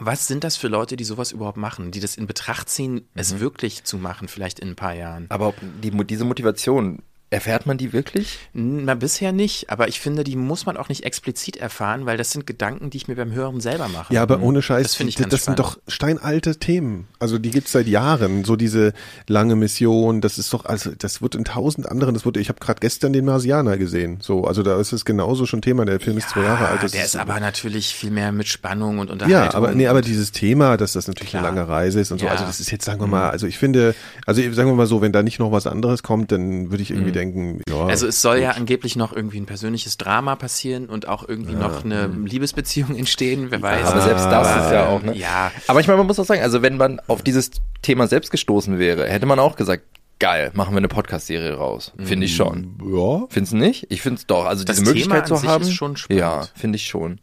was 0.00 0.26
sind 0.26 0.44
das 0.44 0.56
für 0.56 0.68
Leute, 0.68 0.96
die 0.96 1.04
sowas 1.04 1.32
überhaupt 1.32 1.56
machen, 1.56 1.90
die 1.90 2.00
das 2.00 2.16
in 2.16 2.26
Betracht 2.26 2.68
ziehen, 2.68 2.94
mhm. 2.94 3.06
es 3.14 3.40
wirklich 3.40 3.84
zu 3.84 3.98
machen, 3.98 4.28
vielleicht 4.28 4.60
in 4.60 4.68
ein 4.70 4.76
paar 4.76 4.94
Jahren? 4.94 5.26
Aber 5.28 5.54
die, 5.82 5.90
diese 5.90 6.24
Motivation, 6.24 7.02
Erfährt 7.30 7.66
man 7.66 7.76
die 7.76 7.92
wirklich? 7.92 8.38
Na, 8.54 8.94
bisher 8.94 9.32
nicht, 9.32 9.68
aber 9.68 9.88
ich 9.88 10.00
finde, 10.00 10.24
die 10.24 10.34
muss 10.34 10.64
man 10.64 10.78
auch 10.78 10.88
nicht 10.88 11.04
explizit 11.04 11.58
erfahren, 11.58 12.06
weil 12.06 12.16
das 12.16 12.30
sind 12.30 12.46
Gedanken, 12.46 12.88
die 12.88 12.96
ich 12.96 13.06
mir 13.06 13.16
beim 13.16 13.32
Hören 13.32 13.60
selber 13.60 13.88
mache. 13.88 14.14
Ja, 14.14 14.22
aber 14.22 14.40
ohne 14.40 14.62
Scheiß, 14.62 14.96
das, 14.96 15.00
ich 15.00 15.16
das, 15.16 15.28
das 15.28 15.44
sind 15.44 15.58
doch 15.58 15.76
steinalte 15.88 16.56
Themen. 16.56 17.06
Also 17.18 17.38
die 17.38 17.50
gibt's 17.50 17.72
seit 17.72 17.86
Jahren, 17.86 18.44
so 18.44 18.56
diese 18.56 18.94
lange 19.26 19.56
Mission, 19.56 20.22
das 20.22 20.38
ist 20.38 20.54
doch, 20.54 20.64
also 20.64 20.90
das 20.96 21.20
wird 21.20 21.34
in 21.34 21.44
tausend 21.44 21.86
anderen, 21.86 22.14
das 22.14 22.24
wurde, 22.24 22.40
ich 22.40 22.48
habe 22.48 22.60
gerade 22.60 22.80
gestern 22.80 23.12
den 23.12 23.26
Marsianer 23.26 23.76
gesehen, 23.76 24.20
so, 24.22 24.44
also 24.44 24.62
da 24.62 24.80
ist 24.80 24.92
es 24.92 25.04
genauso 25.04 25.44
schon 25.44 25.60
Thema, 25.60 25.84
der 25.84 26.00
Film 26.00 26.16
ja, 26.16 26.24
ist 26.24 26.30
zwei 26.30 26.44
Jahre 26.44 26.68
alt. 26.68 26.80
der 26.80 26.86
ist, 26.86 26.94
ist 26.94 27.16
aber 27.16 27.40
natürlich 27.40 27.94
viel 27.94 28.10
mehr 28.10 28.32
mit 28.32 28.48
Spannung 28.48 29.00
und 29.00 29.10
Unterhaltung. 29.10 29.50
Ja, 29.50 29.54
aber, 29.54 29.74
nee, 29.74 29.86
aber 29.86 30.00
dieses 30.00 30.32
Thema, 30.32 30.78
dass 30.78 30.94
das 30.94 31.08
natürlich 31.08 31.30
Klar. 31.30 31.44
eine 31.44 31.56
lange 31.56 31.68
Reise 31.68 32.00
ist 32.00 32.10
und 32.10 32.22
ja. 32.22 32.28
so, 32.28 32.32
also 32.32 32.44
das 32.46 32.58
ist 32.58 32.70
jetzt, 32.70 32.86
sagen 32.86 33.00
wir 33.00 33.06
mal, 33.06 33.26
mhm. 33.26 33.32
also 33.32 33.46
ich 33.46 33.58
finde, 33.58 33.94
also 34.24 34.40
sagen 34.52 34.70
wir 34.70 34.74
mal 34.74 34.86
so, 34.86 35.02
wenn 35.02 35.12
da 35.12 35.22
nicht 35.22 35.38
noch 35.38 35.52
was 35.52 35.66
anderes 35.66 36.02
kommt, 36.02 36.32
dann 36.32 36.70
würde 36.70 36.82
ich 36.82 36.90
irgendwie 36.90 37.10
mhm. 37.10 37.17
Denken, 37.18 37.60
ja. 37.68 37.86
Also 37.86 38.06
es 38.06 38.22
soll 38.22 38.36
gut. 38.36 38.44
ja 38.44 38.50
angeblich 38.52 38.96
noch 38.96 39.14
irgendwie 39.14 39.38
ein 39.38 39.46
persönliches 39.46 39.96
Drama 39.98 40.36
passieren 40.36 40.86
und 40.86 41.08
auch 41.08 41.28
irgendwie 41.28 41.52
ja. 41.52 41.58
noch 41.58 41.84
eine 41.84 42.06
Liebesbeziehung 42.06 42.96
entstehen, 42.96 43.50
wer 43.50 43.60
weiß. 43.60 43.86
Aber 43.86 44.00
selbst 44.00 44.26
das 44.26 44.66
ist 44.66 44.72
ja 44.72 44.86
auch, 44.88 45.02
ne? 45.02 45.16
Ja. 45.16 45.50
Aber 45.66 45.80
ich 45.80 45.86
meine, 45.86 45.98
man 45.98 46.06
muss 46.06 46.18
auch 46.18 46.24
sagen, 46.24 46.42
also 46.42 46.62
wenn 46.62 46.76
man 46.76 47.00
auf 47.06 47.22
dieses 47.22 47.50
Thema 47.82 48.06
selbst 48.06 48.30
gestoßen 48.30 48.78
wäre, 48.78 49.06
hätte 49.06 49.26
man 49.26 49.38
auch 49.38 49.56
gesagt, 49.56 49.84
geil, 50.18 50.50
machen 50.54 50.72
wir 50.74 50.78
eine 50.78 50.88
Podcast-Serie 50.88 51.54
raus. 51.54 51.92
Finde 51.98 52.26
ich 52.26 52.34
schon. 52.34 52.78
Ja. 52.84 53.26
Findest 53.30 53.52
du 53.52 53.56
nicht? 53.56 53.86
Ich 53.90 54.02
finde 54.02 54.18
es 54.18 54.26
doch. 54.26 54.46
Also 54.46 54.64
das 54.64 54.76
diese 54.76 54.92
Thema 54.92 55.14
Möglichkeit 55.16 55.28
zu 55.28 55.42
haben. 55.42 55.62
Ist 55.62 55.74
schon 55.74 55.96
spannend. 55.96 56.20
Ja, 56.20 56.46
finde 56.54 56.76
ich 56.76 56.86
schon. 56.86 57.20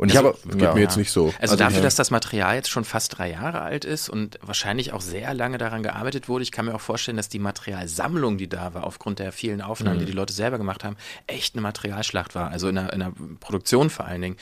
Und 0.00 0.16
also, 0.16 0.30
ich 0.30 0.44
habe, 0.44 0.52
geht 0.56 0.62
ja, 0.62 0.72
mir 0.72 0.80
jetzt 0.80 0.96
nicht 0.96 1.10
so. 1.10 1.26
Also, 1.26 1.36
also 1.40 1.56
dafür, 1.56 1.76
ja. 1.76 1.82
dass 1.82 1.94
das 1.94 2.10
Material 2.10 2.54
jetzt 2.54 2.70
schon 2.70 2.86
fast 2.86 3.18
drei 3.18 3.32
Jahre 3.32 3.60
alt 3.60 3.84
ist 3.84 4.08
und 4.08 4.38
wahrscheinlich 4.40 4.94
auch 4.94 5.02
sehr 5.02 5.34
lange 5.34 5.58
daran 5.58 5.82
gearbeitet 5.82 6.26
wurde, 6.26 6.42
ich 6.42 6.52
kann 6.52 6.64
mir 6.64 6.74
auch 6.74 6.80
vorstellen, 6.80 7.18
dass 7.18 7.28
die 7.28 7.38
Materialsammlung, 7.38 8.38
die 8.38 8.48
da 8.48 8.72
war, 8.72 8.84
aufgrund 8.84 9.18
der 9.18 9.30
vielen 9.30 9.60
Aufnahmen, 9.60 9.96
mhm. 9.96 10.00
die 10.00 10.06
die 10.06 10.12
Leute 10.12 10.32
selber 10.32 10.56
gemacht 10.56 10.84
haben, 10.84 10.96
echt 11.26 11.54
eine 11.54 11.60
Materialschlacht 11.60 12.34
war. 12.34 12.50
Also 12.50 12.68
in 12.68 12.76
der, 12.76 12.94
in 12.94 13.00
der 13.00 13.12
Produktion 13.40 13.90
vor 13.90 14.06
allen 14.06 14.22
Dingen. 14.22 14.36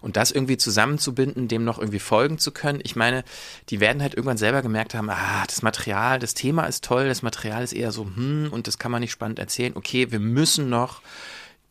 Und 0.00 0.16
das 0.16 0.32
irgendwie 0.32 0.56
zusammenzubinden, 0.56 1.46
dem 1.46 1.62
noch 1.62 1.78
irgendwie 1.78 2.00
folgen 2.00 2.38
zu 2.38 2.50
können. 2.50 2.80
Ich 2.82 2.96
meine, 2.96 3.22
die 3.68 3.78
werden 3.78 4.02
halt 4.02 4.14
irgendwann 4.14 4.36
selber 4.36 4.62
gemerkt 4.62 4.96
haben, 4.96 5.10
ah, 5.10 5.44
das 5.46 5.62
Material, 5.62 6.18
das 6.18 6.34
Thema 6.34 6.64
ist 6.64 6.82
toll, 6.82 7.06
das 7.06 7.22
Material 7.22 7.62
ist 7.62 7.72
eher 7.72 7.92
so, 7.92 8.04
hm, 8.04 8.48
und 8.50 8.66
das 8.66 8.78
kann 8.78 8.90
man 8.90 9.00
nicht 9.00 9.12
spannend 9.12 9.38
erzählen. 9.38 9.76
Okay, 9.76 10.10
wir 10.10 10.18
müssen 10.18 10.68
noch 10.68 11.02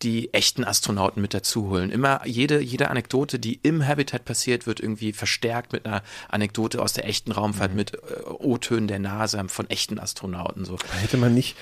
die 0.04 0.34
echten 0.34 0.64
Astronauten 0.64 1.22
mit 1.22 1.34
dazu 1.34 1.70
holen. 1.70 1.90
Immer 1.90 2.22
jede, 2.26 2.62
jede 2.62 2.90
Anekdote, 2.90 3.40
die 3.40 3.60
im 3.64 3.86
Habitat 3.88 4.26
passiert, 4.26 4.68
wird 4.68 4.80
irgendwie 4.80 5.14
verstärkt 5.14 5.74
mit 5.74 5.86
einer 5.86 6.04
Anekdote 6.30 6.82
aus 6.82 6.94
der 6.94 7.08
echten 7.08 7.32
Raumfahrt, 7.32 7.72
mhm. 7.72 7.78
mit 7.78 7.94
äh, 7.96 8.00
O-Tönen 8.28 8.88
der 8.88 9.00
NASA 9.00 9.44
von 9.48 9.70
echten 9.70 10.00
Astronauten. 10.00 10.66
So. 10.66 10.78
Hätte 11.02 11.18
man 11.18 11.34
nicht, 11.34 11.56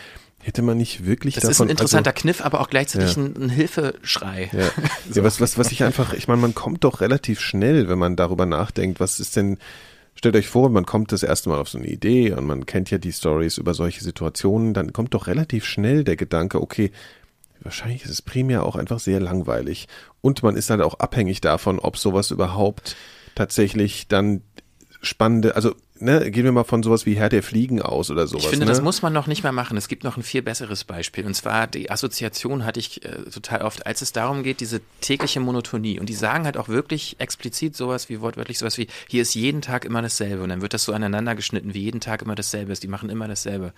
Hätte 0.43 0.63
man 0.63 0.77
nicht 0.77 1.05
wirklich 1.05 1.35
das 1.35 1.43
davon... 1.43 1.51
Das 1.51 1.57
ist 1.57 1.61
ein 1.61 1.69
interessanter 1.69 2.11
also, 2.11 2.21
Kniff, 2.21 2.41
aber 2.41 2.61
auch 2.61 2.69
gleichzeitig 2.69 3.15
ja. 3.15 3.23
ein, 3.23 3.35
ein, 3.43 3.49
Hilfeschrei. 3.49 4.49
Ja, 4.51 4.65
so. 5.09 5.19
ja 5.19 5.23
was, 5.23 5.39
was, 5.39 5.57
was 5.57 5.71
ich 5.71 5.83
einfach, 5.83 6.13
ich 6.13 6.27
meine, 6.27 6.41
man 6.41 6.55
kommt 6.55 6.83
doch 6.83 6.99
relativ 7.01 7.39
schnell, 7.39 7.87
wenn 7.89 7.99
man 7.99 8.15
darüber 8.15 8.47
nachdenkt, 8.47 8.99
was 8.99 9.19
ist 9.19 9.35
denn, 9.35 9.59
stellt 10.15 10.35
euch 10.35 10.47
vor, 10.47 10.69
man 10.69 10.85
kommt 10.87 11.11
das 11.11 11.21
erste 11.21 11.49
Mal 11.49 11.59
auf 11.59 11.69
so 11.69 11.77
eine 11.77 11.87
Idee 11.87 12.31
und 12.33 12.45
man 12.45 12.65
kennt 12.65 12.89
ja 12.89 12.97
die 12.97 13.11
Stories 13.11 13.59
über 13.59 13.75
solche 13.75 14.03
Situationen, 14.03 14.73
dann 14.73 14.93
kommt 14.93 15.13
doch 15.13 15.27
relativ 15.27 15.65
schnell 15.65 16.03
der 16.03 16.15
Gedanke, 16.15 16.59
okay, 16.59 16.91
wahrscheinlich 17.61 18.03
ist 18.03 18.11
es 18.11 18.21
primär 18.21 18.65
auch 18.65 18.75
einfach 18.75 18.99
sehr 18.99 19.19
langweilig. 19.19 19.87
Und 20.21 20.43
man 20.43 20.55
ist 20.55 20.69
halt 20.69 20.81
auch 20.81 20.99
abhängig 20.99 21.41
davon, 21.41 21.79
ob 21.79 21.97
sowas 21.97 22.31
überhaupt 22.31 22.95
tatsächlich 23.35 24.07
dann 24.07 24.41
spannende, 25.01 25.55
also 25.55 25.73
ne, 26.01 26.29
gehen 26.31 26.43
wir 26.43 26.51
mal 26.51 26.63
von 26.63 26.83
sowas 26.83 27.05
wie 27.05 27.15
Herr 27.15 27.29
der 27.29 27.43
Fliegen 27.43 27.81
aus 27.81 28.11
oder 28.11 28.27
sowas. 28.27 28.43
Ich 28.43 28.49
finde, 28.49 28.65
ne? 28.65 28.71
das 28.71 28.81
muss 28.81 29.01
man 29.01 29.13
noch 29.13 29.27
nicht 29.27 29.43
mehr 29.43 29.51
machen. 29.51 29.77
Es 29.77 29.87
gibt 29.87 30.03
noch 30.03 30.17
ein 30.17 30.23
viel 30.23 30.41
besseres 30.41 30.83
Beispiel. 30.83 31.25
Und 31.25 31.33
zwar 31.33 31.67
die 31.67 31.89
Assoziation 31.89 32.65
hatte 32.65 32.79
ich 32.79 33.05
äh, 33.05 33.23
total 33.29 33.61
oft, 33.61 33.85
als 33.85 34.01
es 34.01 34.11
darum 34.11 34.43
geht, 34.43 34.59
diese 34.59 34.81
tägliche 34.99 35.39
Monotonie. 35.39 35.99
Und 35.99 36.09
die 36.09 36.13
sagen 36.13 36.45
halt 36.45 36.57
auch 36.57 36.67
wirklich 36.67 37.15
explizit 37.19 37.75
sowas 37.75 38.09
wie 38.09 38.21
wortwörtlich 38.21 38.59
sowas 38.59 38.77
wie, 38.77 38.87
hier 39.07 39.21
ist 39.21 39.33
jeden 39.35 39.61
Tag 39.61 39.85
immer 39.85 40.01
dasselbe. 40.01 40.43
Und 40.43 40.49
dann 40.49 40.61
wird 40.61 40.73
das 40.73 40.83
so 40.83 40.93
aneinander 40.93 41.35
geschnitten, 41.35 41.73
wie 41.73 41.81
jeden 41.81 42.01
Tag 42.01 42.21
immer 42.21 42.35
dasselbe 42.35 42.71
ist. 42.71 42.83
Die 42.83 42.87
machen 42.87 43.09
immer 43.09 43.27
dasselbe. 43.27 43.73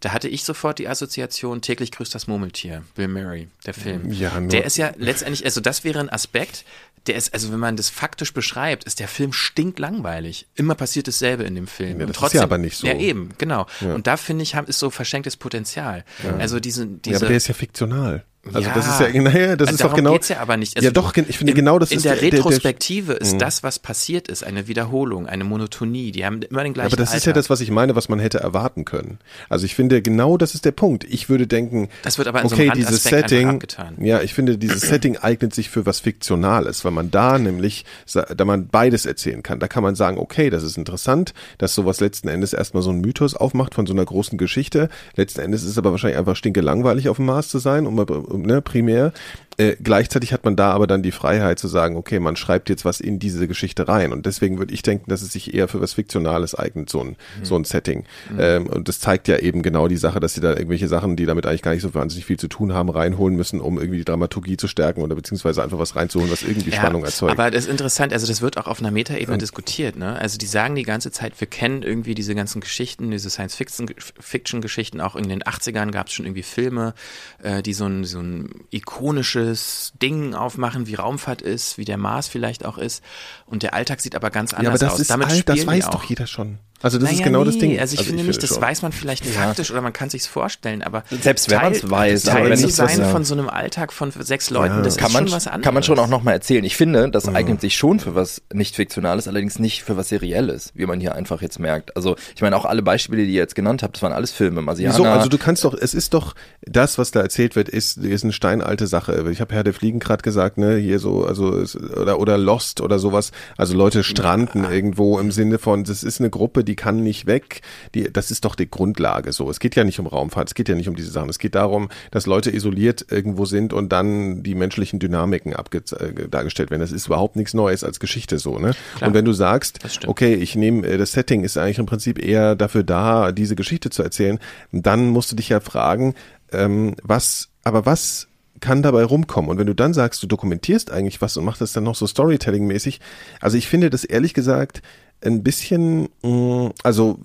Da 0.00 0.12
hatte 0.12 0.28
ich 0.28 0.44
sofort 0.44 0.78
die 0.78 0.88
Assoziation, 0.88 1.60
täglich 1.60 1.90
grüßt 1.90 2.14
das 2.14 2.28
Murmeltier, 2.28 2.84
Bill 2.94 3.08
Murray, 3.08 3.48
der 3.66 3.74
Film. 3.74 4.12
Ja, 4.12 4.38
nur. 4.38 4.48
Der 4.48 4.64
ist 4.64 4.76
ja 4.76 4.92
letztendlich, 4.96 5.44
also 5.44 5.60
das 5.60 5.82
wäre 5.82 5.98
ein 5.98 6.08
Aspekt, 6.08 6.64
der 7.08 7.16
ist, 7.16 7.32
also 7.32 7.52
wenn 7.52 7.58
man 7.58 7.76
das 7.76 7.88
faktisch 7.88 8.32
beschreibt, 8.32 8.84
ist 8.84 9.00
der 9.00 9.08
Film 9.08 9.32
stinklangweilig. 9.32 10.46
Immer 10.54 10.74
passiert 10.74 11.08
dasselbe 11.08 11.44
in 11.44 11.54
dem 11.54 11.66
Film. 11.66 12.00
Ja, 12.00 12.06
das 12.06 12.16
trotzdem, 12.16 12.38
ist 12.38 12.40
ja 12.40 12.44
aber 12.44 12.58
nicht 12.58 12.76
so. 12.76 12.86
Ja, 12.86 12.94
eben, 12.94 13.30
genau. 13.38 13.66
Ja. 13.80 13.94
Und 13.94 14.06
da 14.06 14.16
finde 14.16 14.42
ich, 14.42 14.54
ist 14.54 14.78
so 14.78 14.90
verschenktes 14.90 15.36
Potenzial. 15.36 16.04
Ja. 16.22 16.36
Also 16.36 16.60
diese, 16.60 16.86
diese. 16.86 17.14
Ja, 17.14 17.18
aber 17.18 17.28
der 17.28 17.36
ist 17.38 17.48
ja 17.48 17.54
fiktional. 17.54 18.24
Also 18.52 18.68
ja, 18.68 18.74
das 18.74 18.88
ist 18.88 19.00
ja, 19.00 19.22
naja, 19.22 19.56
das 19.56 19.72
ist 19.72 19.84
doch 19.84 19.94
genau. 19.94 20.12
Geht's 20.12 20.28
ja 20.28 20.40
aber 20.40 20.56
nicht. 20.56 20.76
Also 20.76 20.86
ja, 20.86 20.92
doch, 20.92 21.16
ich 21.16 21.38
finde 21.38 21.54
genau 21.54 21.78
das 21.78 21.90
in 21.90 21.98
ist 21.98 22.04
der 22.04 22.20
Retrospektive 22.20 23.12
der, 23.12 23.16
der, 23.16 23.22
ist 23.26 23.34
mhm. 23.34 23.38
das, 23.38 23.62
was 23.62 23.78
passiert 23.78 24.28
ist, 24.28 24.44
eine 24.44 24.68
Wiederholung, 24.68 25.26
eine 25.26 25.44
Monotonie. 25.44 26.12
Die 26.12 26.24
haben 26.24 26.42
immer 26.42 26.62
den 26.62 26.74
gleichen. 26.74 26.88
Aber 26.88 26.96
das 26.96 27.10
Alter. 27.10 27.18
ist 27.18 27.26
ja 27.26 27.32
das, 27.32 27.50
was 27.50 27.60
ich 27.60 27.70
meine, 27.70 27.96
was 27.96 28.08
man 28.08 28.18
hätte 28.18 28.38
erwarten 28.38 28.84
können. 28.84 29.18
Also 29.48 29.66
ich 29.66 29.74
finde 29.74 30.02
genau, 30.02 30.36
das 30.36 30.54
ist 30.54 30.64
der 30.64 30.72
Punkt. 30.72 31.04
Ich 31.04 31.28
würde 31.28 31.46
denken, 31.46 31.88
das 32.02 32.18
wird 32.18 32.28
aber 32.28 32.40
in 32.40 32.46
okay, 32.46 32.68
so 32.68 32.72
dieses 32.72 33.02
Setting, 33.04 33.62
ja, 33.98 34.20
ich 34.20 34.34
finde 34.34 34.58
dieses 34.58 34.82
Setting 34.82 35.16
eignet 35.16 35.54
sich 35.54 35.70
für 35.70 35.86
was 35.86 36.00
Fiktionales, 36.00 36.84
weil 36.84 36.92
man 36.92 37.10
da 37.10 37.38
nämlich, 37.38 37.84
da 38.12 38.44
man 38.44 38.68
beides 38.68 39.06
erzählen 39.06 39.42
kann. 39.42 39.60
Da 39.60 39.68
kann 39.68 39.82
man 39.82 39.94
sagen, 39.94 40.18
okay, 40.18 40.50
das 40.50 40.62
ist 40.62 40.78
interessant, 40.78 41.34
dass 41.58 41.74
sowas 41.74 42.00
letzten 42.00 42.28
Endes 42.28 42.52
erstmal 42.52 42.82
so 42.82 42.90
ein 42.90 43.00
Mythos 43.00 43.34
aufmacht 43.34 43.74
von 43.74 43.86
so 43.86 43.92
einer 43.92 44.04
großen 44.04 44.38
Geschichte. 44.38 44.88
Letzten 45.16 45.40
Endes 45.40 45.62
ist 45.62 45.70
es 45.70 45.78
aber 45.78 45.90
wahrscheinlich 45.90 46.18
einfach 46.18 46.36
stinke 46.36 46.60
langweilig 46.60 47.08
auf 47.08 47.16
dem 47.16 47.26
Mars 47.26 47.48
zu 47.48 47.58
sein, 47.58 47.86
um, 47.86 47.98
um 47.98 48.37
ne, 48.42 48.62
primär. 48.62 49.12
Äh, 49.58 49.74
gleichzeitig 49.82 50.32
hat 50.32 50.44
man 50.44 50.54
da 50.54 50.70
aber 50.70 50.86
dann 50.86 51.02
die 51.02 51.10
Freiheit 51.10 51.58
zu 51.58 51.66
sagen, 51.66 51.96
okay, 51.96 52.20
man 52.20 52.36
schreibt 52.36 52.68
jetzt 52.68 52.84
was 52.84 53.00
in 53.00 53.18
diese 53.18 53.48
Geschichte 53.48 53.88
rein. 53.88 54.12
Und 54.12 54.24
deswegen 54.24 54.60
würde 54.60 54.72
ich 54.72 54.82
denken, 54.82 55.10
dass 55.10 55.20
es 55.20 55.32
sich 55.32 55.52
eher 55.52 55.66
für 55.66 55.80
was 55.80 55.94
Fiktionales 55.94 56.54
eignet, 56.54 56.88
so 56.88 57.00
ein, 57.00 57.08
mhm. 57.08 57.16
so 57.42 57.56
ein 57.56 57.64
Setting. 57.64 58.04
Mhm. 58.30 58.38
Ähm, 58.38 58.66
und 58.68 58.86
das 58.86 59.00
zeigt 59.00 59.26
ja 59.26 59.38
eben 59.38 59.62
genau 59.62 59.88
die 59.88 59.96
Sache, 59.96 60.20
dass 60.20 60.34
sie 60.34 60.40
da 60.40 60.50
irgendwelche 60.50 60.86
Sachen, 60.86 61.16
die 61.16 61.26
damit 61.26 61.44
eigentlich 61.44 61.62
gar 61.62 61.72
nicht 61.72 61.82
so 61.82 61.92
wahnsinnig 61.92 62.24
viel 62.24 62.38
zu 62.38 62.46
tun 62.46 62.72
haben, 62.72 62.88
reinholen 62.88 63.36
müssen, 63.36 63.60
um 63.60 63.78
irgendwie 63.78 63.98
die 63.98 64.04
Dramaturgie 64.04 64.56
zu 64.56 64.68
stärken 64.68 65.02
oder 65.02 65.16
beziehungsweise 65.16 65.60
einfach 65.64 65.80
was 65.80 65.96
reinzuholen, 65.96 66.30
was 66.30 66.42
irgendwie 66.42 66.70
ja, 66.70 66.76
Spannung 66.76 67.02
erzeugt. 67.02 67.32
Aber 67.32 67.50
das 67.50 67.64
ist 67.64 67.70
interessant, 67.70 68.12
also 68.12 68.28
das 68.28 68.40
wird 68.40 68.58
auch 68.58 68.68
auf 68.68 68.78
einer 68.78 68.92
Metaebene 68.92 69.32
ja. 69.32 69.38
diskutiert. 69.38 69.96
Ne? 69.96 70.16
Also 70.16 70.38
die 70.38 70.46
sagen 70.46 70.76
die 70.76 70.84
ganze 70.84 71.10
Zeit, 71.10 71.32
wir 71.40 71.48
kennen 71.48 71.82
irgendwie 71.82 72.14
diese 72.14 72.36
ganzen 72.36 72.60
Geschichten, 72.60 73.10
diese 73.10 73.28
Science-Fiction-Geschichten, 73.28 75.00
auch 75.00 75.16
in 75.16 75.28
den 75.28 75.42
80ern 75.42 75.90
gab 75.90 76.06
es 76.06 76.12
schon 76.12 76.26
irgendwie 76.26 76.44
Filme, 76.44 76.94
äh, 77.42 77.60
die 77.60 77.72
so 77.72 77.86
ein, 77.86 78.04
so 78.04 78.17
ein 78.20 78.64
ikonisches 78.70 79.92
Ding 80.00 80.34
aufmachen, 80.34 80.86
wie 80.86 80.94
Raumfahrt 80.94 81.42
ist, 81.42 81.78
wie 81.78 81.84
der 81.84 81.96
Mars 81.96 82.28
vielleicht 82.28 82.64
auch 82.64 82.78
ist. 82.78 83.02
Und 83.50 83.62
der 83.62 83.74
Alltag 83.74 84.00
sieht 84.00 84.14
aber 84.14 84.30
ganz 84.30 84.52
anders 84.52 84.64
ja, 84.64 84.70
aber 84.70 84.78
das 84.78 84.92
aus. 84.94 85.00
Ist 85.00 85.10
Damit 85.10 85.28
alt, 85.28 85.48
das 85.48 85.66
weiß 85.66 85.90
doch 85.90 86.04
jeder 86.04 86.26
schon. 86.26 86.58
Also 86.80 86.98
das 86.98 87.08
naja, 87.08 87.18
ist 87.18 87.24
genau 87.24 87.40
nee. 87.40 87.46
das 87.46 87.58
Ding. 87.58 87.78
Also 87.78 87.94
ich 87.94 88.00
also 88.00 88.08
finde 88.08 88.22
ich 88.22 88.28
nicht, 88.28 88.42
das 88.42 88.50
schon. 88.50 88.62
weiß 88.62 88.82
man 88.82 88.92
vielleicht 88.92 89.26
ja. 89.26 89.32
faktisch 89.32 89.72
oder 89.72 89.80
man 89.80 89.92
kann 89.92 90.10
sich's 90.10 90.28
vorstellen, 90.28 90.82
aber 90.82 91.02
selbst 91.10 91.50
wenn 91.50 91.60
man 91.60 91.72
es 91.72 91.90
weiß, 91.90 92.22
Teil 92.22 92.46
aber 92.46 92.56
sein 92.56 93.00
ja. 93.00 93.08
von 93.08 93.24
so 93.24 93.34
einem 93.34 93.48
Alltag 93.48 93.92
von 93.92 94.12
sechs 94.12 94.50
Leuten, 94.50 94.76
ja. 94.76 94.82
das 94.82 94.96
kann 94.96 95.08
ist 95.08 95.14
man, 95.14 95.26
schon 95.26 95.36
was 95.36 95.46
anderes. 95.48 95.64
Kann 95.64 95.74
man 95.74 95.82
schon 95.82 95.98
auch 95.98 96.06
nochmal 96.06 96.34
erzählen. 96.34 96.64
Ich 96.64 96.76
finde, 96.76 97.10
das 97.10 97.28
eignet 97.28 97.60
sich 97.60 97.76
schon 97.76 97.98
für 97.98 98.14
was 98.14 98.42
nicht 98.52 98.76
fiktionales, 98.76 99.26
allerdings 99.26 99.58
nicht 99.58 99.82
für 99.82 99.96
was 99.96 100.08
serielles, 100.08 100.70
wie 100.74 100.86
man 100.86 101.00
hier 101.00 101.16
einfach 101.16 101.42
jetzt 101.42 101.58
merkt. 101.58 101.96
Also 101.96 102.14
ich 102.36 102.42
meine 102.42 102.56
auch 102.56 102.64
alle 102.64 102.82
Beispiele, 102.82 103.24
die 103.24 103.32
ihr 103.32 103.40
jetzt 103.40 103.56
genannt 103.56 103.82
habt, 103.82 103.96
das 103.96 104.02
waren 104.02 104.12
alles 104.12 104.30
Filme. 104.30 104.62
Masiana. 104.62 104.94
Wieso? 104.94 105.04
Also 105.04 105.28
du 105.28 105.38
kannst 105.38 105.64
doch, 105.64 105.74
es 105.74 105.94
ist 105.94 106.14
doch 106.14 106.36
das, 106.62 106.96
was 106.96 107.10
da 107.10 107.20
erzählt 107.20 107.56
wird, 107.56 107.68
ist 107.68 107.96
ist 107.96 108.22
eine 108.22 108.32
steinalte 108.32 108.86
Sache. 108.86 109.28
Ich 109.32 109.40
habe 109.40 109.52
Herr 109.52 109.64
der 109.64 109.74
Fliegen 109.74 109.98
gerade 109.98 110.22
gesagt, 110.22 110.58
ne, 110.58 110.76
hier 110.76 111.00
so 111.00 111.24
also 111.24 111.64
oder 112.00 112.20
oder 112.20 112.38
Lost 112.38 112.80
oder 112.80 113.00
sowas. 113.00 113.32
Also 113.56 113.76
Leute 113.76 114.04
stranden 114.04 114.64
irgendwo 114.64 115.18
im 115.18 115.30
Sinne 115.30 115.58
von, 115.58 115.84
das 115.84 116.02
ist 116.02 116.20
eine 116.20 116.30
Gruppe, 116.30 116.64
die 116.64 116.76
kann 116.76 117.02
nicht 117.02 117.26
weg. 117.26 117.62
Die, 117.94 118.12
das 118.12 118.30
ist 118.30 118.44
doch 118.44 118.54
die 118.54 118.70
Grundlage 118.70 119.32
so. 119.32 119.50
Es 119.50 119.60
geht 119.60 119.76
ja 119.76 119.84
nicht 119.84 119.98
um 120.00 120.06
Raumfahrt, 120.06 120.48
es 120.48 120.54
geht 120.54 120.68
ja 120.68 120.74
nicht 120.74 120.88
um 120.88 120.96
diese 120.96 121.10
Sachen. 121.10 121.28
Es 121.28 121.38
geht 121.38 121.54
darum, 121.54 121.88
dass 122.10 122.26
Leute 122.26 122.54
isoliert 122.54 123.06
irgendwo 123.10 123.44
sind 123.44 123.72
und 123.72 123.90
dann 123.90 124.42
die 124.42 124.54
menschlichen 124.54 124.98
Dynamiken 124.98 125.54
abge 125.54 125.78
äh, 125.78 126.28
dargestellt 126.28 126.70
werden. 126.70 126.80
Das 126.80 126.92
ist 126.92 127.06
überhaupt 127.06 127.36
nichts 127.36 127.54
Neues 127.54 127.84
als 127.84 128.00
Geschichte 128.00 128.38
so. 128.38 128.58
Ne? 128.58 128.72
Klar, 128.96 129.08
und 129.08 129.14
wenn 129.14 129.24
du 129.24 129.32
sagst, 129.32 129.80
okay, 130.06 130.34
ich 130.34 130.56
nehme, 130.56 130.86
äh, 130.86 130.98
das 130.98 131.12
Setting 131.12 131.44
ist 131.44 131.56
eigentlich 131.56 131.78
im 131.78 131.86
Prinzip 131.86 132.22
eher 132.22 132.56
dafür 132.56 132.82
da, 132.82 133.32
diese 133.32 133.56
Geschichte 133.56 133.90
zu 133.90 134.02
erzählen, 134.02 134.38
dann 134.72 135.08
musst 135.08 135.32
du 135.32 135.36
dich 135.36 135.48
ja 135.48 135.60
fragen, 135.60 136.14
ähm, 136.52 136.94
was, 137.02 137.48
aber 137.64 137.86
was 137.86 138.28
kann 138.60 138.82
dabei 138.82 139.04
rumkommen. 139.04 139.50
Und 139.50 139.58
wenn 139.58 139.66
du 139.66 139.74
dann 139.74 139.94
sagst, 139.94 140.22
du 140.22 140.26
dokumentierst 140.26 140.90
eigentlich 140.90 141.20
was 141.20 141.36
und 141.36 141.44
machst 141.44 141.60
das 141.60 141.72
dann 141.72 141.84
noch 141.84 141.94
so 141.94 142.06
Storytelling-mäßig, 142.06 143.00
also 143.40 143.56
ich 143.56 143.68
finde 143.68 143.90
das 143.90 144.04
ehrlich 144.04 144.34
gesagt 144.34 144.82
ein 145.24 145.42
bisschen, 145.42 146.08
mm, 146.22 146.68
also 146.82 147.18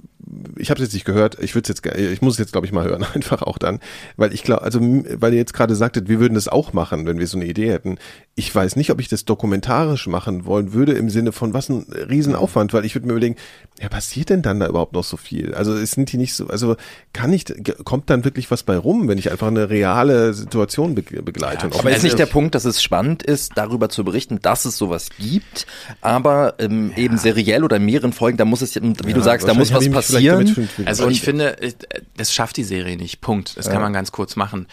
ich 0.57 0.69
habe 0.69 0.79
es 0.79 0.87
jetzt 0.87 0.93
nicht 0.93 1.05
gehört, 1.05 1.37
ich 1.41 1.55
würde 1.55 1.69
jetzt, 1.69 1.85
ich 1.85 2.21
muss 2.21 2.33
es 2.33 2.39
jetzt 2.39 2.51
glaube 2.51 2.65
ich 2.65 2.73
mal 2.73 2.85
hören, 2.85 3.05
einfach 3.13 3.41
auch 3.41 3.57
dann, 3.57 3.79
weil 4.17 4.33
ich 4.33 4.43
glaube, 4.43 4.61
also 4.61 4.79
weil 4.81 5.33
ihr 5.33 5.39
jetzt 5.39 5.53
gerade 5.53 5.75
sagtet, 5.75 6.07
wir 6.07 6.19
würden 6.19 6.35
das 6.35 6.47
auch 6.47 6.73
machen, 6.73 7.05
wenn 7.05 7.19
wir 7.19 7.27
so 7.27 7.37
eine 7.37 7.45
Idee 7.45 7.71
hätten. 7.71 7.97
Ich 8.35 8.53
weiß 8.53 8.75
nicht, 8.75 8.91
ob 8.91 8.99
ich 8.99 9.07
das 9.07 9.25
dokumentarisch 9.25 10.07
machen 10.07 10.45
wollen 10.45 10.73
würde 10.73 10.93
im 10.93 11.09
Sinne 11.09 11.31
von 11.31 11.53
was 11.53 11.69
ein 11.69 11.85
Riesenaufwand, 12.09 12.73
weil 12.73 12.85
ich 12.85 12.95
würde 12.95 13.07
mir 13.07 13.13
überlegen, 13.13 13.35
ja, 13.81 13.89
passiert 13.89 14.29
denn 14.29 14.41
dann 14.41 14.59
da 14.59 14.67
überhaupt 14.67 14.93
noch 14.93 15.03
so 15.03 15.17
viel? 15.17 15.53
Also 15.53 15.75
es 15.75 15.91
sind 15.91 16.11
die 16.11 16.17
nicht 16.17 16.35
so, 16.35 16.47
also 16.47 16.75
kann 17.11 17.33
ich, 17.33 17.45
kommt 17.83 18.09
dann 18.09 18.23
wirklich 18.23 18.49
was 18.49 18.63
bei 18.63 18.77
rum, 18.77 19.07
wenn 19.07 19.17
ich 19.17 19.31
einfach 19.31 19.47
eine 19.47 19.69
reale 19.69 20.33
Situation 20.33 20.95
be 20.95 21.03
begleite? 21.03 21.67
Ja, 21.67 21.79
aber 21.79 21.91
ist 21.91 22.03
nicht 22.03 22.19
der 22.19 22.25
Punkt, 22.25 22.55
dass 22.55 22.65
es 22.65 22.81
spannend 22.81 23.23
ist, 23.23 23.53
darüber 23.55 23.89
zu 23.89 24.03
berichten, 24.03 24.39
dass 24.41 24.65
es 24.65 24.77
sowas 24.77 25.09
gibt, 25.19 25.67
aber 26.01 26.55
ähm, 26.59 26.91
ja. 26.95 27.03
eben 27.03 27.17
seriell 27.17 27.63
oder 27.63 27.77
in 27.77 27.85
mehreren 27.85 28.13
Folgen, 28.13 28.37
da 28.37 28.45
muss 28.45 28.61
es, 28.61 28.75
wie 28.75 28.87
ja, 28.87 29.13
du 29.13 29.21
sagst, 29.21 29.47
da 29.47 29.53
muss 29.53 29.73
was 29.73 29.89
passieren 29.89 30.12
passieren. 30.13 30.69
Also 30.85 31.09
ich 31.09 31.21
finde, 31.21 31.61
äh, 31.61 31.73
das 32.17 32.33
schafft 32.33 32.57
die 32.57 32.63
Serie 32.63 32.97
nicht. 32.97 33.21
Punkt. 33.21 33.57
Das 33.57 33.67
ja. 33.67 33.73
kann 33.73 33.81
man 33.81 33.93
ganz 33.93 34.11
kurz 34.11 34.35
machen 34.35 34.67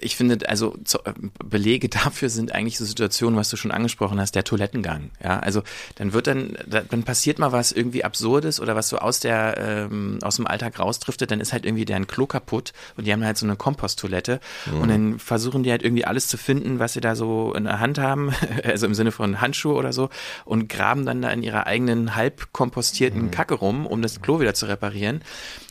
ich 0.00 0.16
finde, 0.16 0.48
also 0.48 0.76
äh, 1.04 1.12
Belege 1.44 1.88
dafür 1.88 2.28
sind 2.28 2.52
eigentlich 2.52 2.78
so 2.78 2.84
Situationen, 2.84 3.38
was 3.38 3.50
du 3.50 3.56
schon 3.56 3.70
angesprochen 3.70 4.20
hast, 4.20 4.34
der 4.34 4.44
Toilettengang. 4.44 5.10
Ja, 5.22 5.38
also 5.38 5.62
dann 5.96 6.12
wird 6.12 6.26
dann, 6.26 6.56
dann 6.66 7.02
passiert 7.02 7.38
mal 7.38 7.52
was 7.52 7.72
irgendwie 7.72 8.04
Absurdes 8.04 8.60
oder 8.60 8.74
was 8.76 8.88
so 8.88 8.98
aus 8.98 9.20
der 9.20 9.56
ähm, 9.58 10.18
aus 10.22 10.36
dem 10.36 10.46
Alltag 10.46 10.78
rausdriftet, 10.78 11.30
dann 11.30 11.40
ist 11.40 11.52
halt 11.52 11.64
irgendwie 11.64 11.84
deren 11.84 12.06
Klo 12.06 12.26
kaputt 12.26 12.72
und 12.96 13.06
die 13.06 13.12
haben 13.12 13.24
halt 13.24 13.36
so 13.36 13.46
eine 13.46 13.56
Komposttoilette 13.56 14.40
mhm. 14.66 14.80
und 14.80 14.88
dann 14.88 15.18
versuchen 15.18 15.62
die 15.62 15.70
halt 15.70 15.82
irgendwie 15.82 16.04
alles 16.04 16.28
zu 16.28 16.36
finden, 16.36 16.78
was 16.78 16.94
sie 16.94 17.00
da 17.00 17.16
so 17.16 17.54
in 17.54 17.64
der 17.64 17.80
Hand 17.80 17.98
haben, 17.98 18.32
also 18.64 18.86
im 18.86 18.94
Sinne 18.94 19.12
von 19.12 19.40
Handschuhe 19.40 19.74
oder 19.74 19.92
so 19.92 20.10
und 20.44 20.68
graben 20.68 21.06
dann 21.06 21.22
da 21.22 21.30
in 21.30 21.42
ihrer 21.42 21.66
eigenen 21.66 22.14
halb 22.14 22.52
kompostierten 22.52 23.26
mhm. 23.26 23.30
Kacke 23.30 23.54
rum, 23.54 23.86
um 23.86 24.02
das 24.02 24.22
Klo 24.22 24.40
wieder 24.40 24.54
zu 24.54 24.66
reparieren. 24.66 25.22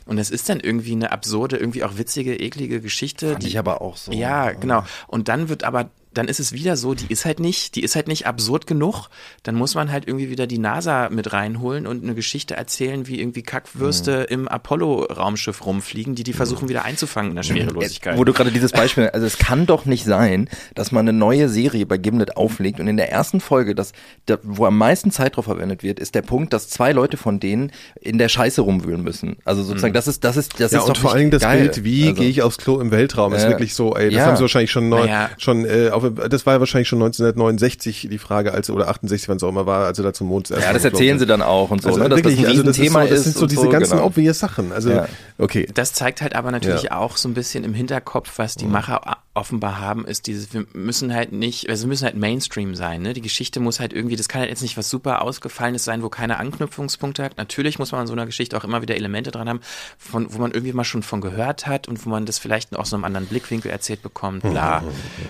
Und 0.06 0.18
es 0.18 0.30
ist 0.30 0.48
dann 0.48 0.60
irgendwie 0.60 0.92
eine 0.92 1.10
absurde, 1.10 1.56
irgendwie 1.56 1.82
auch 1.82 1.98
witzige, 1.98 2.36
eklige 2.38 2.80
Geschichte. 2.80 3.32
Fand 3.32 3.42
die, 3.42 3.48
ich 3.48 3.58
aber 3.58 3.82
auch 3.82 3.95
so. 3.96 4.12
Ja, 4.12 4.52
genau. 4.52 4.84
Und 5.06 5.28
dann 5.28 5.48
wird 5.48 5.64
aber 5.64 5.90
dann 6.16 6.28
ist 6.28 6.40
es 6.40 6.52
wieder 6.52 6.76
so, 6.76 6.94
die 6.94 7.06
ist 7.08 7.24
halt 7.24 7.40
nicht, 7.40 7.74
die 7.74 7.82
ist 7.82 7.94
halt 7.94 8.08
nicht 8.08 8.26
absurd 8.26 8.66
genug. 8.66 9.08
Dann 9.42 9.54
muss 9.54 9.74
man 9.74 9.92
halt 9.92 10.06
irgendwie 10.06 10.30
wieder 10.30 10.46
die 10.46 10.58
NASA 10.58 11.08
mit 11.10 11.32
reinholen 11.32 11.86
und 11.86 12.02
eine 12.02 12.14
Geschichte 12.14 12.56
erzählen, 12.56 13.06
wie 13.06 13.20
irgendwie 13.20 13.42
Kackwürste 13.42 14.26
mhm. 14.28 14.34
im 14.34 14.48
Apollo-Raumschiff 14.48 15.64
rumfliegen, 15.64 16.14
die 16.14 16.24
die 16.24 16.32
mhm. 16.32 16.36
versuchen 16.36 16.68
wieder 16.68 16.84
einzufangen 16.84 17.30
in 17.30 17.36
der 17.36 17.42
Schwerelosigkeit. 17.42 18.16
Wo 18.16 18.24
du 18.24 18.32
gerade 18.32 18.50
dieses 18.50 18.72
Beispiel, 18.72 19.08
also 19.10 19.26
es 19.26 19.38
kann 19.38 19.66
doch 19.66 19.84
nicht 19.84 20.04
sein, 20.04 20.48
dass 20.74 20.92
man 20.92 21.08
eine 21.08 21.16
neue 21.16 21.48
Serie 21.48 21.86
bei 21.86 21.98
Gimlet 21.98 22.36
auflegt 22.36 22.80
und 22.80 22.88
in 22.88 22.96
der 22.96 23.12
ersten 23.12 23.40
Folge, 23.40 23.74
das, 23.74 23.92
da, 24.26 24.38
wo 24.42 24.64
am 24.66 24.78
meisten 24.78 25.10
Zeit 25.10 25.36
drauf 25.36 25.44
verwendet 25.44 25.82
wird, 25.82 26.00
ist 26.00 26.14
der 26.14 26.22
Punkt, 26.22 26.52
dass 26.52 26.68
zwei 26.68 26.92
Leute 26.92 27.16
von 27.16 27.40
denen 27.40 27.72
in 28.00 28.18
der 28.18 28.28
Scheiße 28.28 28.60
rumwühlen 28.60 29.02
müssen. 29.02 29.36
Also 29.44 29.62
sozusagen, 29.62 29.92
mhm. 29.92 29.96
das 29.96 30.08
ist, 30.08 30.24
das 30.24 30.36
ist, 30.36 30.60
das 30.60 30.72
ja, 30.72 30.78
ist 30.78 30.88
und 30.88 30.98
vor 30.98 31.12
allem 31.12 31.30
das 31.30 31.42
geil. 31.42 31.60
Bild, 31.60 31.84
wie 31.84 32.08
also, 32.08 32.20
gehe 32.20 32.30
ich 32.30 32.42
aufs 32.42 32.58
Klo 32.58 32.80
im 32.80 32.90
Weltraum, 32.90 33.34
ist 33.34 33.48
wirklich 33.48 33.74
so, 33.74 33.94
ey, 33.94 34.06
das 34.06 34.14
ja. 34.14 34.26
haben 34.26 34.36
sie 34.36 34.42
wahrscheinlich 34.42 34.70
schon 34.70 34.88
neu, 34.88 35.06
naja. 35.06 35.30
schon 35.38 35.64
äh, 35.64 35.90
auf 35.90 36.05
das 36.10 36.46
war 36.46 36.54
ja 36.54 36.60
wahrscheinlich 36.60 36.88
schon 36.88 36.98
1969 37.02 38.08
die 38.10 38.18
Frage, 38.18 38.52
als 38.52 38.70
oder 38.70 38.88
68, 38.88 39.28
wann 39.28 39.36
es 39.36 39.42
auch 39.42 39.48
immer 39.48 39.66
war, 39.66 39.86
als 39.86 39.98
er 39.98 40.04
da 40.04 40.12
zum 40.12 40.28
Mond 40.28 40.48
Ja, 40.50 40.72
das 40.72 40.84
erzählen 40.84 41.18
sie 41.18 41.26
dann 41.26 41.42
auch 41.42 41.70
und 41.70 41.82
so, 41.82 41.88
also 41.88 42.00
ne, 42.00 42.08
dass 42.08 42.18
wirklich, 42.18 42.36
das 42.36 42.44
ein 42.44 42.50
also 42.50 42.62
das 42.62 42.76
Thema 42.76 43.02
ist. 43.02 43.08
So, 43.08 43.14
das 43.14 43.24
sind 43.24 43.36
so 43.36 43.46
diese 43.46 43.62
so, 43.62 43.68
ganzen 43.68 43.92
genau. 43.92 44.06
obvious 44.06 44.38
Sachen. 44.38 44.72
Also 44.72 44.90
ja. 44.90 45.08
okay. 45.38 45.68
Das 45.74 45.92
zeigt 45.92 46.22
halt 46.22 46.34
aber 46.34 46.50
natürlich 46.50 46.84
ja. 46.84 46.96
auch 46.96 47.16
so 47.16 47.28
ein 47.28 47.34
bisschen 47.34 47.64
im 47.64 47.74
Hinterkopf, 47.74 48.38
was 48.38 48.54
die 48.54 48.66
mhm. 48.66 48.72
Macher 48.72 49.18
offenbar 49.36 49.78
haben, 49.78 50.06
ist 50.06 50.26
dieses, 50.26 50.52
wir 50.54 50.66
müssen 50.72 51.14
halt 51.14 51.32
nicht, 51.32 51.68
also 51.68 51.84
wir 51.84 51.88
müssen 51.88 52.04
halt 52.04 52.16
Mainstream 52.16 52.74
sein, 52.74 53.02
ne? 53.02 53.12
Die 53.12 53.20
Geschichte 53.20 53.60
muss 53.60 53.80
halt 53.80 53.92
irgendwie, 53.92 54.16
das 54.16 54.28
kann 54.28 54.40
halt 54.40 54.50
jetzt 54.50 54.62
nicht 54.62 54.76
was 54.76 54.88
super 54.88 55.22
Ausgefallenes 55.22 55.84
sein, 55.84 56.02
wo 56.02 56.08
keine 56.08 56.38
Anknüpfungspunkte 56.38 57.22
hat. 57.22 57.36
Natürlich 57.36 57.78
muss 57.78 57.92
man 57.92 58.00
an 58.00 58.06
so 58.06 58.14
einer 58.14 58.26
Geschichte 58.26 58.56
auch 58.56 58.64
immer 58.64 58.82
wieder 58.82 58.96
Elemente 58.96 59.30
dran 59.30 59.48
haben, 59.48 59.60
von, 59.98 60.32
wo 60.32 60.38
man 60.38 60.52
irgendwie 60.52 60.72
mal 60.72 60.84
schon 60.84 61.02
von 61.02 61.20
gehört 61.20 61.66
hat 61.66 61.86
und 61.86 62.04
wo 62.04 62.10
man 62.10 62.24
das 62.24 62.38
vielleicht 62.38 62.74
aus 62.74 62.90
so 62.90 62.96
einem 62.96 63.04
anderen 63.04 63.26
Blickwinkel 63.26 63.70
erzählt 63.70 64.02
bekommt, 64.02 64.42
bla. 64.42 64.82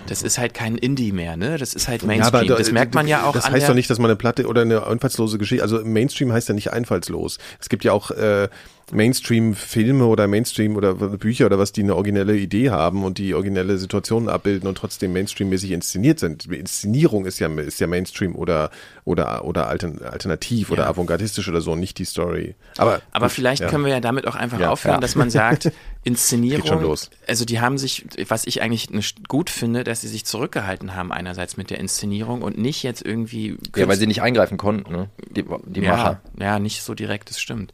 Das 0.07 0.23
ist 0.23 0.37
halt 0.37 0.53
kein 0.53 0.77
Indie 0.77 1.11
mehr, 1.11 1.35
ne? 1.35 1.57
Das 1.57 1.73
ist 1.73 1.87
halt 1.87 2.03
Mainstream. 2.03 2.45
Ja, 2.45 2.55
das 2.55 2.71
merkt 2.71 2.95
man 2.95 3.07
ja 3.07 3.25
auch. 3.25 3.33
Das 3.33 3.49
heißt 3.49 3.67
doch 3.67 3.75
nicht, 3.75 3.89
dass 3.89 3.99
man 3.99 4.09
eine 4.09 4.15
Platte 4.15 4.47
oder 4.47 4.61
eine 4.61 4.87
einfallslose 4.87 5.37
Geschichte, 5.37 5.63
also 5.63 5.83
Mainstream 5.83 6.31
heißt 6.31 6.47
ja 6.47 6.55
nicht 6.55 6.71
einfallslos. 6.71 7.39
Es 7.59 7.67
gibt 7.67 7.83
ja 7.83 7.91
auch, 7.91 8.11
äh, 8.11 8.47
Mainstream-Filme 8.91 10.05
oder 10.05 10.27
Mainstream 10.27 10.77
oder 10.77 10.93
Bücher 10.93 11.47
oder 11.47 11.59
was, 11.59 11.73
die 11.73 11.83
eine 11.83 11.95
originelle 11.95 12.37
Idee 12.37 12.69
haben 12.69 13.03
und 13.03 13.17
die 13.17 13.33
originelle 13.33 13.77
Situationen 13.77 14.29
abbilden 14.29 14.67
und 14.67 14.77
trotzdem 14.77 15.11
Mainstream-mäßig 15.13 15.71
inszeniert 15.71 16.19
sind. 16.19 16.45
Inszenierung 16.45 17.25
ist 17.25 17.39
ja, 17.39 17.47
ist 17.59 17.79
ja 17.79 17.87
Mainstream 17.87 18.35
oder, 18.35 18.71
oder, 19.03 19.43
oder 19.43 19.67
alternativ 19.67 20.69
ja. 20.69 20.73
oder 20.73 20.87
avantgardistisch 20.87 21.49
oder 21.49 21.59
so, 21.59 21.75
nicht 21.75 21.97
die 21.97 22.05
Story. 22.05 22.55
Aber, 22.77 23.01
aber 23.11 23.27
gut, 23.27 23.33
vielleicht 23.33 23.63
ja. 23.63 23.69
können 23.69 23.83
wir 23.83 23.91
ja 23.91 23.99
damit 23.99 24.25
auch 24.25 24.35
einfach 24.35 24.59
ja, 24.59 24.69
aufhören, 24.69 25.01
dass 25.01 25.15
man 25.15 25.29
sagt, 25.29 25.71
Inszenierung, 26.07 26.95
also 27.27 27.43
die 27.43 27.59
haben 27.59 27.77
sich, 27.77 28.05
was 28.29 28.47
ich 28.47 28.61
eigentlich 28.61 28.87
gut 29.27 29.49
finde, 29.49 29.83
dass 29.83 30.01
sie 30.01 30.07
sich 30.07 30.23
zurückgehalten 30.25 30.95
haben 30.95 31.11
einerseits 31.11 31.57
mit 31.57 31.69
der 31.69 31.79
Inszenierung 31.79 32.43
und 32.43 32.57
nicht 32.57 32.83
jetzt 32.83 33.05
irgendwie. 33.05 33.57
Ja, 33.75 33.89
weil 33.89 33.97
sie 33.97 34.07
nicht 34.07 34.21
eingreifen 34.21 34.57
konnten, 34.57 34.89
ne? 34.89 35.09
Die, 35.29 35.43
die 35.65 35.81
Macher. 35.81 36.21
Ja, 36.39 36.59
nicht 36.59 36.83
so 36.83 36.93
direkt, 36.93 37.29
das 37.29 37.41
stimmt. 37.41 37.73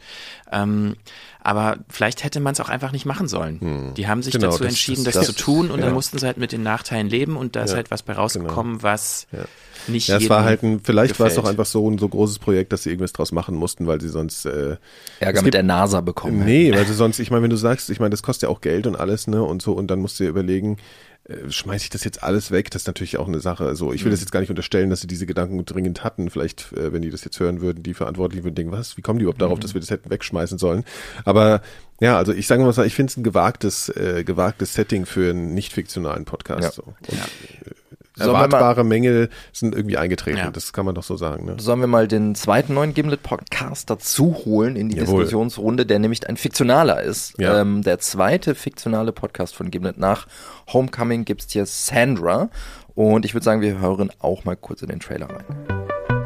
Ähm, 0.53 0.95
aber 1.41 1.77
vielleicht 1.89 2.23
hätte 2.23 2.39
man 2.39 2.53
es 2.53 2.61
auch 2.61 2.69
einfach 2.69 2.93
nicht 2.93 3.05
machen 3.05 3.27
sollen. 3.27 3.59
Hm. 3.59 3.93
Die 3.95 4.07
haben 4.07 4.23
sich 4.23 4.33
genau, 4.33 4.47
dazu 4.47 4.59
das, 4.59 4.73
entschieden, 4.73 5.03
das, 5.03 5.15
das, 5.15 5.27
das, 5.27 5.35
zu 5.35 5.43
tun 5.43 5.71
und 5.71 5.79
ja. 5.79 5.85
dann 5.85 5.93
mussten 5.93 6.17
sie 6.17 6.25
halt 6.25 6.37
mit 6.37 6.53
den 6.53 6.63
Nachteilen 6.63 7.09
leben 7.09 7.35
und 7.35 7.57
da 7.57 7.63
ist 7.63 7.71
ja, 7.71 7.77
halt 7.77 7.91
was 7.91 8.01
bei 8.03 8.13
rausgekommen, 8.13 8.73
genau. 8.73 8.83
was 8.83 9.27
ja. 9.33 9.43
nicht 9.87 10.07
Ja, 10.07 10.17
es 10.17 10.29
war 10.29 10.45
halt 10.45 10.63
ein, 10.63 10.79
vielleicht 10.81 11.19
war 11.19 11.27
es 11.27 11.35
doch 11.35 11.43
einfach 11.43 11.65
so 11.65 11.89
ein 11.89 11.97
so 11.97 12.07
großes 12.07 12.39
Projekt, 12.39 12.71
dass 12.71 12.83
sie 12.83 12.91
irgendwas 12.91 13.11
draus 13.11 13.33
machen 13.33 13.55
mussten, 13.55 13.87
weil 13.87 13.99
sie 13.99 14.07
sonst 14.07 14.45
äh, 14.45 14.77
Ärger 15.19 15.41
mit 15.41 15.53
der 15.53 15.63
NASA 15.63 15.99
bekommen. 15.99 16.45
Nee, 16.45 16.67
hätten. 16.67 16.77
weil 16.77 16.85
sie 16.85 16.93
sonst, 16.93 17.19
ich 17.19 17.29
meine, 17.29 17.43
wenn 17.43 17.49
du 17.49 17.57
sagst, 17.57 17.89
ich 17.89 17.99
meine, 17.99 18.11
das 18.11 18.23
kostet 18.23 18.43
ja 18.43 18.49
auch 18.49 18.61
Geld 18.61 18.87
und 18.87 18.95
alles, 18.95 19.27
ne, 19.27 19.43
und 19.43 19.61
so, 19.61 19.73
und 19.73 19.87
dann 19.87 19.99
musst 19.99 20.19
du 20.19 20.23
dir 20.23 20.29
überlegen, 20.29 20.77
schmeiße 21.47 21.85
ich 21.85 21.89
das 21.89 22.03
jetzt 22.03 22.21
alles 22.21 22.51
weg? 22.51 22.69
Das 22.71 22.81
ist 22.81 22.87
natürlich 22.87 23.17
auch 23.17 23.27
eine 23.27 23.39
Sache. 23.39 23.65
Also 23.65 23.93
ich 23.93 24.03
will 24.03 24.09
mhm. 24.09 24.13
das 24.13 24.19
jetzt 24.19 24.31
gar 24.31 24.41
nicht 24.41 24.49
unterstellen, 24.49 24.89
dass 24.89 25.01
sie 25.01 25.07
diese 25.07 25.25
Gedanken 25.25 25.63
dringend 25.63 26.03
hatten. 26.03 26.29
Vielleicht, 26.29 26.73
äh, 26.73 26.91
wenn 26.91 27.01
die 27.01 27.11
das 27.11 27.23
jetzt 27.23 27.39
hören 27.39 27.61
würden, 27.61 27.81
die 27.81 27.93
Verantwortlichen 27.93 28.43
würden 28.43 28.55
denken, 28.55 28.73
was, 28.73 28.97
wie 28.97 29.01
kommen 29.01 29.19
die 29.19 29.23
überhaupt 29.23 29.41
darauf, 29.41 29.57
mhm. 29.57 29.61
dass 29.61 29.73
wir 29.73 29.79
das 29.79 29.89
hätten 29.89 30.09
wegschmeißen 30.09 30.57
sollen? 30.57 30.83
Aber 31.23 31.61
ja, 32.01 32.17
also 32.17 32.33
ich 32.33 32.47
sage 32.47 32.63
mal, 32.63 32.85
ich 32.85 32.95
finde 32.95 33.11
es 33.11 33.17
ein 33.17 33.23
gewagtes, 33.23 33.87
äh, 33.89 34.23
gewagtes 34.25 34.73
Setting 34.73 35.05
für 35.05 35.29
einen 35.29 35.53
nicht 35.53 35.71
fiktionalen 35.71 36.25
Podcast. 36.25 36.63
Ja. 36.63 36.71
So. 36.71 36.83
Und, 36.83 37.17
ja. 37.17 37.25
Erwartbare 38.19 38.83
Mängel 38.83 39.29
sind 39.51 39.75
irgendwie 39.75 39.97
eingetreten. 39.97 40.37
Ja. 40.37 40.51
Das 40.51 40.71
kann 40.73 40.85
man 40.85 40.93
doch 40.93 41.03
so 41.03 41.17
sagen. 41.17 41.45
Ne? 41.45 41.55
Sollen 41.59 41.79
wir 41.79 41.87
mal 41.87 42.07
den 42.07 42.35
zweiten 42.35 42.73
neuen 42.73 42.93
Gimlet-Podcast 42.93 43.89
dazu 43.89 44.35
holen 44.45 44.75
in 44.75 44.89
die 44.89 44.97
Jawohl. 44.97 45.21
Diskussionsrunde, 45.21 45.85
der 45.85 45.99
nämlich 45.99 46.27
ein 46.27 46.37
fiktionaler 46.37 47.01
ist. 47.01 47.33
Ja. 47.39 47.61
Ähm, 47.61 47.81
der 47.81 47.99
zweite 47.99 48.55
fiktionale 48.55 49.11
Podcast 49.11 49.55
von 49.55 49.71
Gimlet 49.71 49.97
nach 49.97 50.27
Homecoming 50.71 51.25
gibt's 51.25 51.51
hier 51.51 51.65
Sandra. 51.65 52.49
Und 52.95 53.25
ich 53.25 53.33
würde 53.33 53.43
sagen, 53.43 53.61
wir 53.61 53.79
hören 53.79 54.11
auch 54.19 54.45
mal 54.45 54.55
kurz 54.55 54.83
in 54.83 54.89
den 54.89 54.99
Trailer 54.99 55.27
rein. 55.29 55.45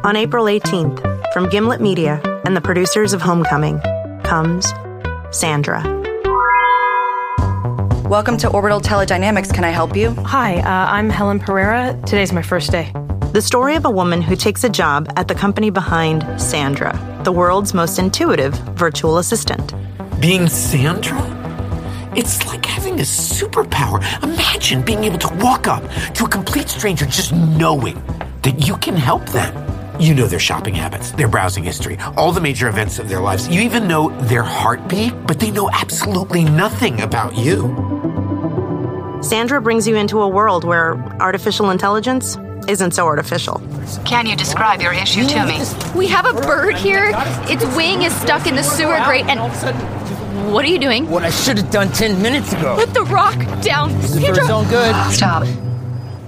On 0.04 0.16
April 0.16 0.44
18th, 0.44 1.00
from 1.32 1.48
Gimlet 1.48 1.80
Media 1.80 2.20
and 2.44 2.54
the 2.54 2.60
producers 2.60 3.14
of 3.14 3.24
Homecoming, 3.24 3.80
comes 4.22 4.72
Sandra. 5.30 5.82
Welcome 8.08 8.38
to 8.38 8.48
Orbital 8.48 8.80
Teledynamics. 8.80 9.52
Can 9.52 9.64
I 9.64 9.68
help 9.68 9.94
you? 9.94 10.12
Hi, 10.24 10.60
uh, 10.60 10.90
I'm 10.90 11.10
Helen 11.10 11.38
Pereira. 11.38 11.92
Today's 12.06 12.32
my 12.32 12.40
first 12.40 12.70
day. 12.70 12.90
The 13.34 13.42
story 13.42 13.74
of 13.74 13.84
a 13.84 13.90
woman 13.90 14.22
who 14.22 14.34
takes 14.34 14.64
a 14.64 14.70
job 14.70 15.12
at 15.16 15.28
the 15.28 15.34
company 15.34 15.68
behind 15.68 16.24
Sandra, 16.40 16.98
the 17.24 17.32
world's 17.32 17.74
most 17.74 17.98
intuitive 17.98 18.54
virtual 18.78 19.18
assistant. 19.18 19.74
Being 20.20 20.48
Sandra? 20.48 21.20
It's 22.16 22.46
like 22.46 22.64
having 22.64 22.94
a 22.94 23.02
superpower. 23.02 24.00
Imagine 24.22 24.80
being 24.80 25.04
able 25.04 25.18
to 25.18 25.34
walk 25.44 25.66
up 25.66 25.82
to 26.14 26.24
a 26.24 26.28
complete 26.30 26.70
stranger 26.70 27.04
just 27.04 27.34
knowing 27.34 28.02
that 28.40 28.66
you 28.66 28.78
can 28.78 28.96
help 28.96 29.28
them. 29.28 29.67
You 30.00 30.14
know 30.14 30.28
their 30.28 30.38
shopping 30.38 30.74
habits, 30.74 31.10
their 31.10 31.26
browsing 31.26 31.64
history, 31.64 31.98
all 32.16 32.30
the 32.30 32.40
major 32.40 32.68
events 32.68 33.00
of 33.00 33.08
their 33.08 33.20
lives. 33.20 33.48
You 33.48 33.60
even 33.62 33.88
know 33.88 34.10
their 34.26 34.44
heartbeat, 34.44 35.12
but 35.26 35.40
they 35.40 35.50
know 35.50 35.68
absolutely 35.72 36.44
nothing 36.44 37.00
about 37.00 37.36
you. 37.36 37.74
Sandra 39.22 39.60
brings 39.60 39.88
you 39.88 39.96
into 39.96 40.20
a 40.20 40.28
world 40.28 40.62
where 40.62 40.94
artificial 41.20 41.70
intelligence 41.70 42.38
isn't 42.68 42.92
so 42.92 43.06
artificial. 43.06 43.60
Can 44.04 44.26
you 44.26 44.36
describe 44.36 44.80
your 44.80 44.92
issue 44.92 45.26
to 45.26 45.44
me? 45.46 45.60
We 45.96 46.06
have 46.06 46.26
a 46.26 46.32
bird 46.42 46.76
here. 46.76 47.10
Its 47.50 47.64
wing 47.76 48.02
is 48.02 48.14
stuck 48.20 48.46
in 48.46 48.54
the 48.54 48.62
sewer 48.62 49.00
grate, 49.04 49.26
and 49.26 49.40
what 50.52 50.64
are 50.64 50.68
you 50.68 50.78
doing? 50.78 51.10
What 51.10 51.24
I 51.24 51.30
should 51.30 51.58
have 51.58 51.70
done 51.72 51.90
10 51.90 52.22
minutes 52.22 52.52
ago. 52.52 52.76
Put 52.76 52.94
the 52.94 53.02
rock 53.02 53.34
down. 53.62 53.90
Is 53.96 54.14
the 54.14 54.48
own 54.52 54.68
good? 54.68 54.94
Stop. 55.12 55.44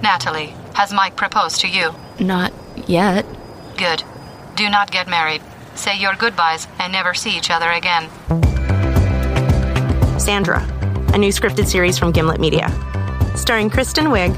Natalie, 0.03 0.53
has 0.73 0.91
Mike 0.91 1.15
proposed 1.15 1.61
to 1.61 1.69
you? 1.69 1.95
Not 2.19 2.51
yet. 2.85 3.25
Good. 3.81 4.03
Do 4.55 4.69
not 4.69 4.91
get 4.91 5.07
married. 5.07 5.41
Say 5.73 5.99
your 5.99 6.13
goodbyes 6.13 6.67
and 6.77 6.93
never 6.93 7.15
see 7.15 7.35
each 7.35 7.49
other 7.49 7.67
again. 7.71 8.11
Sandra, 10.19 10.61
a 11.15 11.17
new 11.17 11.29
scripted 11.29 11.65
series 11.65 11.97
from 11.97 12.11
Gimlet 12.11 12.39
Media. 12.39 12.69
Starring 13.35 13.71
Kristen 13.71 14.09
Wiig, 14.09 14.37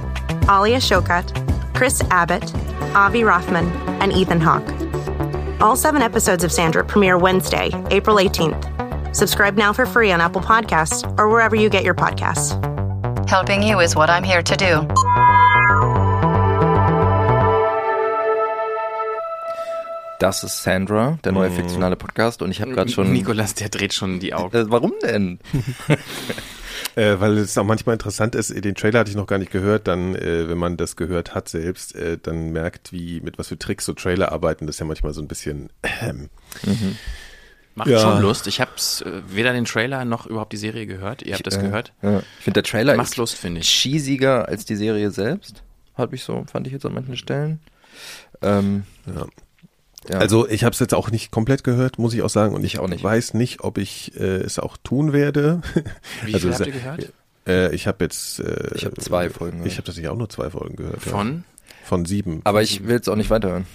Alia 0.49 0.77
Shokat, 0.77 1.27
Chris 1.75 2.01
Abbott, 2.09 2.55
Avi 2.95 3.25
Rothman, 3.25 3.67
and 4.01 4.13
Ethan 4.13 4.39
Hawke. 4.39 5.61
All 5.61 5.75
seven 5.75 6.01
episodes 6.01 6.45
of 6.45 6.51
Sandra 6.53 6.85
premiere 6.85 7.17
Wednesday, 7.17 7.69
April 7.91 8.15
18th. 8.15 9.13
Subscribe 9.13 9.57
now 9.57 9.73
for 9.73 9.85
free 9.85 10.13
on 10.13 10.21
Apple 10.21 10.39
Podcasts 10.39 11.03
or 11.19 11.27
wherever 11.27 11.57
you 11.57 11.67
get 11.67 11.83
your 11.83 11.95
podcasts. 11.95 12.57
Helping 13.27 13.61
you 13.61 13.81
is 13.81 13.93
what 13.93 14.09
I'm 14.09 14.23
here 14.23 14.41
to 14.41 14.55
do. 14.55 14.87
Das 20.23 20.41
ist 20.41 20.63
Sandra, 20.63 21.19
der 21.25 21.33
neue 21.33 21.49
mhm. 21.49 21.55
fiktionale 21.55 21.97
Podcast. 21.97 22.41
Und 22.41 22.49
ich 22.49 22.61
habe 22.61 22.71
gerade 22.71 22.89
schon. 22.89 23.11
Nikolas, 23.11 23.55
der 23.55 23.67
dreht 23.67 23.93
schon 23.93 24.21
die 24.21 24.33
Augen. 24.33 24.55
Äh, 24.55 24.71
warum 24.71 24.93
denn? 25.03 25.37
äh, 26.95 27.19
weil 27.19 27.37
es 27.39 27.57
auch 27.57 27.65
manchmal 27.65 27.91
interessant 27.91 28.33
ist, 28.33 28.49
den 28.63 28.73
Trailer 28.73 28.99
hatte 28.99 29.09
ich 29.09 29.17
noch 29.17 29.27
gar 29.27 29.37
nicht 29.37 29.51
gehört, 29.51 29.85
dann, 29.89 30.15
äh, 30.15 30.47
wenn 30.47 30.57
man 30.57 30.77
das 30.77 30.95
gehört 30.95 31.35
hat 31.35 31.49
selbst, 31.49 31.93
äh, 31.95 32.17
dann 32.17 32.53
merkt, 32.53 32.93
wie, 32.93 33.19
mit 33.19 33.37
was 33.37 33.49
für 33.49 33.59
Tricks 33.59 33.83
so 33.83 33.91
Trailer 33.91 34.31
arbeiten, 34.31 34.65
das 34.65 34.77
ist 34.77 34.79
ja 34.79 34.85
manchmal 34.85 35.13
so 35.13 35.21
ein 35.21 35.27
bisschen. 35.27 35.69
Ähm, 35.99 36.29
mhm. 36.63 36.95
Macht 37.75 37.89
ja. 37.89 37.99
schon 37.99 38.21
Lust. 38.21 38.47
Ich 38.47 38.61
habe 38.61 38.71
äh, 38.71 39.21
weder 39.27 39.51
den 39.51 39.65
Trailer 39.65 40.05
noch 40.05 40.25
überhaupt 40.25 40.53
die 40.53 40.57
Serie 40.57 40.87
gehört. 40.87 41.21
Ihr 41.23 41.33
habt 41.33 41.45
das 41.45 41.57
äh, 41.57 41.63
gehört? 41.63 41.91
Ja. 42.01 42.19
Ich 42.19 42.45
finde 42.45 42.61
der 42.61 42.63
Trailer 42.63 42.95
Macht 42.95 43.17
Lust, 43.17 43.35
finde 43.35 43.59
ich. 43.59 43.67
cheesiger 43.67 44.47
als 44.47 44.63
die 44.63 44.77
Serie 44.77 45.11
selbst. 45.11 45.63
Habe 45.95 46.15
ich 46.15 46.23
so, 46.23 46.45
fand 46.49 46.65
ich 46.65 46.71
jetzt 46.71 46.85
an 46.85 46.93
manchen 46.93 47.17
Stellen. 47.17 47.59
Ähm, 48.41 48.83
ja. 49.05 49.25
Ja. 50.09 50.17
Also 50.17 50.47
ich 50.47 50.63
habe 50.63 50.73
es 50.73 50.79
jetzt 50.79 50.93
auch 50.93 51.11
nicht 51.11 51.31
komplett 51.31 51.63
gehört, 51.63 51.97
muss 51.97 52.13
ich 52.13 52.21
auch 52.21 52.29
sagen. 52.29 52.55
Und 52.55 52.63
ich, 52.63 52.79
auch 52.79 52.87
nicht. 52.87 53.03
weiß 53.03 53.33
nicht, 53.33 53.61
ob 53.61 53.77
ich 53.77 54.19
äh, 54.19 54.37
es 54.37 54.59
auch 54.59 54.77
tun 54.77 55.13
werde. 55.13 55.61
Wie 56.23 56.33
also, 56.33 56.47
viel 56.47 56.57
habt 56.57 56.67
ihr 56.67 56.73
gehört? 56.73 57.13
Äh, 57.47 57.75
ich 57.75 57.87
habe 57.87 58.03
jetzt. 58.03 58.39
Äh, 58.39 58.75
ich 58.75 58.85
habe 58.85 58.95
zwei 58.95 59.29
Folgen. 59.29 59.57
Gehört. 59.57 59.71
Ich 59.71 59.77
habe 59.77 59.85
tatsächlich 59.85 60.09
auch 60.09 60.17
nur 60.17 60.29
zwei 60.29 60.49
Folgen 60.49 60.75
gehört. 60.75 61.01
Von? 61.01 61.43
Ja. 61.57 61.65
Von 61.85 62.05
sieben. 62.05 62.41
Aber 62.43 62.61
ich 62.61 62.85
will 62.87 62.99
es 62.99 63.07
auch 63.07 63.15
nicht 63.15 63.29
weiterhören. 63.29 63.65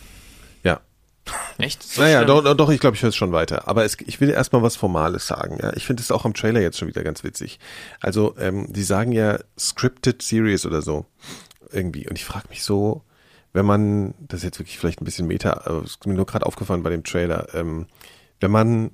Ja. 0.63 0.81
Echt? 1.59 1.83
So 1.83 2.03
naja, 2.03 2.25
doch, 2.25 2.55
doch, 2.55 2.71
ich 2.71 2.81
glaube, 2.81 2.97
ich 2.97 3.03
höre 3.03 3.11
es 3.11 3.17
schon 3.17 3.33
weiter. 3.33 3.69
Aber 3.69 3.85
es, 3.85 3.97
ich 4.07 4.21
will 4.21 4.31
erstmal 4.31 4.63
was 4.63 4.77
Formales 4.77 5.27
sagen. 5.27 5.59
Ja, 5.63 5.75
Ich 5.77 5.87
finde 5.87 6.03
es 6.03 6.11
auch 6.11 6.25
am 6.25 6.35
Trailer 6.35 6.61
jetzt 6.61 6.79
schon 6.79 6.89
wieder 6.89 7.05
ganz 7.05 7.25
witzig. 7.25 7.59
Also, 8.01 8.35
ähm, 8.39 8.73
die 8.73 8.83
sagen 8.83 9.13
ja 9.13 9.39
Scripted 9.59 10.23
Series 10.23 10.65
oder 10.65 10.83
so. 10.83 11.07
Irgendwie. 11.71 12.09
Und 12.09 12.17
ich 12.17 12.25
frage 12.25 12.49
mich 12.49 12.63
so, 12.63 13.03
wenn 13.53 13.67
man, 13.67 14.15
das 14.19 14.39
ist 14.39 14.45
jetzt 14.45 14.59
wirklich 14.59 14.79
vielleicht 14.79 15.01
ein 15.01 15.05
bisschen 15.05 15.27
Meta, 15.27 15.63
es 15.83 15.93
ist 15.93 16.07
mir 16.07 16.15
nur 16.15 16.27
gerade 16.27 16.47
aufgefallen 16.47 16.83
bei 16.83 16.91
dem 16.91 17.05
Trailer, 17.05 17.55
ähm, 17.55 17.87
wenn 18.41 18.51
man 18.51 18.91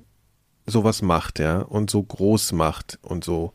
sowas 0.65 1.01
macht, 1.01 1.39
ja, 1.39 1.59
und 1.59 1.89
so 1.89 2.01
groß 2.01 2.53
macht 2.53 2.99
und 3.01 3.23
so 3.23 3.53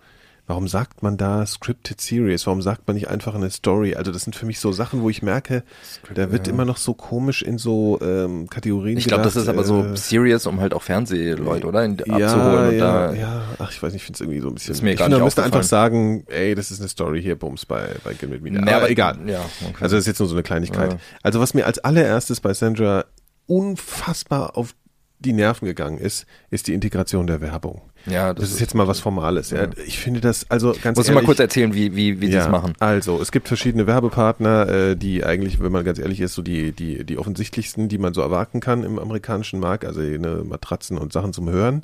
Warum 0.51 0.67
sagt 0.67 1.05
man 1.05 1.17
da 1.17 1.47
Scripted 1.47 2.01
Series? 2.01 2.45
Warum 2.45 2.61
sagt 2.61 2.89
man 2.89 2.97
nicht 2.97 3.07
einfach 3.07 3.37
eine 3.37 3.51
Story? 3.51 3.95
Also 3.95 4.11
das 4.11 4.23
sind 4.23 4.35
für 4.35 4.47
mich 4.47 4.59
so 4.59 4.73
Sachen, 4.73 5.01
wo 5.01 5.09
ich 5.09 5.23
merke, 5.23 5.63
Script, 5.89 6.19
da 6.19 6.33
wird 6.33 6.49
ja. 6.49 6.53
immer 6.53 6.65
noch 6.65 6.77
so 6.77 6.93
komisch 6.93 7.43
in 7.43 7.57
so 7.57 8.01
ähm, 8.03 8.51
Kategorien 8.51 8.99
Ich 8.99 9.07
glaube, 9.07 9.23
das 9.23 9.37
ist 9.37 9.47
aber 9.47 9.63
so 9.63 9.85
äh, 9.85 9.97
Serious, 9.97 10.49
um 10.49 10.59
halt 10.59 10.75
auch 10.75 10.83
Fernsehleute, 10.83 11.69
oder? 11.69 11.85
In, 11.85 11.99
ja, 12.05 12.15
abzuholen. 12.17 12.79
Ja, 12.79 13.13
ja, 13.13 13.43
ach, 13.61 13.71
ich 13.71 13.81
weiß 13.81 13.93
nicht, 13.93 14.03
ich 14.03 14.07
finde 14.07 14.17
es 14.17 14.21
irgendwie 14.23 14.41
so 14.41 14.49
ein 14.49 14.55
bisschen... 14.55 14.75
Ist 14.75 14.83
mir 14.83 14.95
ich 14.95 15.01
finde, 15.01 15.19
man 15.19 15.25
müsste 15.25 15.45
einfach 15.45 15.63
sagen, 15.63 16.25
ey, 16.27 16.57
das 16.57 16.73
ist 16.73 16.81
eine 16.81 16.89
Story 16.89 17.23
hier, 17.23 17.37
Bums, 17.37 17.65
bei, 17.65 17.95
bei 18.03 18.15
Gimlet 18.15 18.43
Media. 18.43 18.61
Nee, 18.61 18.71
aber, 18.71 18.79
aber 18.79 18.91
egal. 18.91 19.19
Ja, 19.27 19.43
okay. 19.63 19.77
Also 19.79 19.95
das 19.95 20.03
ist 20.03 20.09
jetzt 20.09 20.19
nur 20.19 20.29
so 20.29 20.35
eine 20.35 20.43
Kleinigkeit. 20.43 20.95
Ja. 20.95 20.99
Also 21.23 21.39
was 21.39 21.55
mir 21.55 21.65
als 21.65 21.79
allererstes 21.79 22.41
bei 22.41 22.55
Sandra 22.55 23.05
unfassbar 23.47 24.57
auf 24.57 24.75
die 25.21 25.33
Nerven 25.33 25.67
gegangen 25.67 25.99
ist, 25.99 26.27
ist 26.51 26.67
die 26.67 26.75
Integration 26.75 27.27
der 27.27 27.41
Werbung. 27.41 27.83
Ja, 28.07 28.33
das, 28.33 28.45
das 28.45 28.55
ist, 28.55 28.61
jetzt 28.61 28.75
mal 28.75 28.89
was 28.89 29.01
Formales. 29.01 29.51
Ja. 29.51 29.69
Ich 29.87 29.99
finde 29.99 30.21
das 30.21 30.51
also 30.51 30.75
ganz 30.83 30.97
Muss 30.97 31.07
du 31.07 31.13
mal 31.13 31.23
kurz 31.23 31.39
erzählen, 31.39 31.75
wie 31.75 31.95
wie 31.95 32.21
wie 32.21 32.27
ja, 32.27 32.31
die 32.31 32.37
das 32.37 32.49
machen? 32.49 32.73
Also 32.81 33.21
es 33.21 33.31
gibt 33.31 33.47
verschiedene 33.47 33.87
Werbepartner, 33.87 34.69
äh, 34.69 34.97
die 34.97 35.25
eigentlich, 35.25 35.61
wenn 35.61 35.71
man 35.71 35.85
ganz 35.85 35.99
ehrlich 35.99 36.21
ist, 36.21 36.35
so 36.35 36.43
die 36.43 36.73
die 36.73 37.05
die 37.05 37.19
offensichtlichsten, 37.19 37.89
die 37.89 37.99
man 37.99 38.15
so 38.15 38.23
erwarten 38.23 38.61
kann 38.61 38.83
im 38.83 38.99
amerikanischen 38.99 39.61
Markt, 39.61 39.85
also 39.85 40.01
eine 40.01 40.43
Matratzen 40.45 40.97
und 40.97 41.13
Sachen 41.13 41.33
zum 41.33 41.51
Hören. 41.51 41.83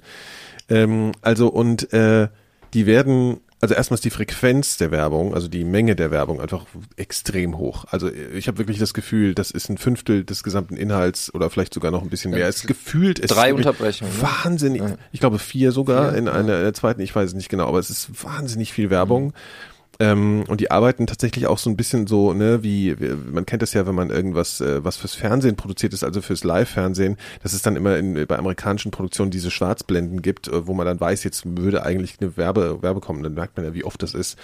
Ähm, 0.70 1.12
also 1.20 1.49
und 1.49 1.92
äh, 1.92 2.29
die 2.72 2.87
werden 2.87 3.40
also 3.61 3.75
erstmal 3.75 3.97
ist 3.97 4.05
die 4.05 4.11
Frequenz 4.11 4.77
der 4.77 4.90
Werbung, 4.90 5.35
also 5.35 5.49
die 5.49 5.64
Menge 5.64 5.97
der 5.97 6.11
Werbung 6.11 6.40
einfach 6.40 6.66
extrem 6.97 7.57
hoch. 7.57 7.87
Also 7.90 8.11
ich 8.12 8.49
habe 8.49 8.59
wirklich 8.59 8.79
das 8.79 8.92
Gefühl, 8.92 9.35
das 9.35 9.51
ist 9.51 9.71
ein 9.71 9.79
Fünftel 9.79 10.25
des 10.25 10.42
gesamten 10.42 10.77
Inhalts 10.77 11.33
oder 11.33 11.49
vielleicht 11.49 11.73
sogar 11.73 11.90
noch 11.90 12.03
ein 12.03 12.11
bisschen 12.11 12.33
mehr. 12.33 12.47
Es 12.49 12.66
gefühlt 12.66 13.19
ist 13.19 13.31
drei 13.31 13.55
Unterbrechungen. 13.55 14.12
Ne? 14.14 14.23
Wahnsinnig. 14.23 14.83
Ja. 14.83 14.97
Ich 15.11 15.21
glaube 15.21 15.38
vier 15.38 15.73
sogar 15.73 16.11
vier? 16.11 16.19
in 16.19 16.29
einer, 16.29 16.57
in 16.57 16.64
der 16.64 16.75
zweiten, 16.75 17.01
ich 17.01 17.14
weiß 17.14 17.31
es 17.31 17.35
nicht 17.35 17.49
genau, 17.49 17.66
aber 17.66 17.79
es 17.79 17.88
ist 17.88 18.23
wahnsinnig 18.23 18.73
viel 18.73 18.90
Werbung. 18.90 19.27
Mhm. 19.27 19.33
Ähm, 19.99 20.45
und 20.49 20.61
die 20.61 20.71
arbeiten 20.71 21.07
tatsächlich 21.07 21.47
auch 21.47 21.59
so 21.59 21.71
ein 21.71 21.77
bisschen 21.77 22.07
so, 22.07 22.33
ne, 22.33 22.63
wie, 22.63 22.99
wie 23.01 23.15
man 23.15 23.47
kennt 23.47 23.63
das 23.63 23.73
ja, 23.73 23.87
wenn 23.87 23.95
man 23.95 24.11
irgendwas, 24.11 24.61
äh, 24.61 24.85
was 24.85 24.97
fürs 24.97 25.15
Fernsehen 25.15 25.57
produziert 25.57 25.95
ist, 25.95 26.05
also 26.05 26.21
fürs 26.21 26.45
Live-Fernsehen, 26.45 27.17
dass 27.43 27.53
es 27.53 27.63
dann 27.63 27.77
immer 27.77 27.97
in, 27.97 28.27
bei 28.27 28.39
amerikanischen 28.39 28.91
Produktionen 28.91 29.31
diese 29.31 29.51
Schwarzblenden 29.51 30.23
gibt, 30.23 30.49
äh, 30.49 30.67
wo 30.67 30.75
man 30.75 30.87
dann 30.87 31.01
weiß, 31.01 31.25
jetzt 31.25 31.45
würde 31.57 31.85
eigentlich 31.85 32.17
eine 32.21 32.37
Werbe, 32.37 32.83
Werbe 32.83 33.01
kommen, 33.01 33.23
dann 33.23 33.35
merkt 33.35 33.57
man 33.57 33.65
ja, 33.65 33.75
wie 33.75 33.85
oft 33.85 34.03
das 34.03 34.15
ist. 34.15 34.39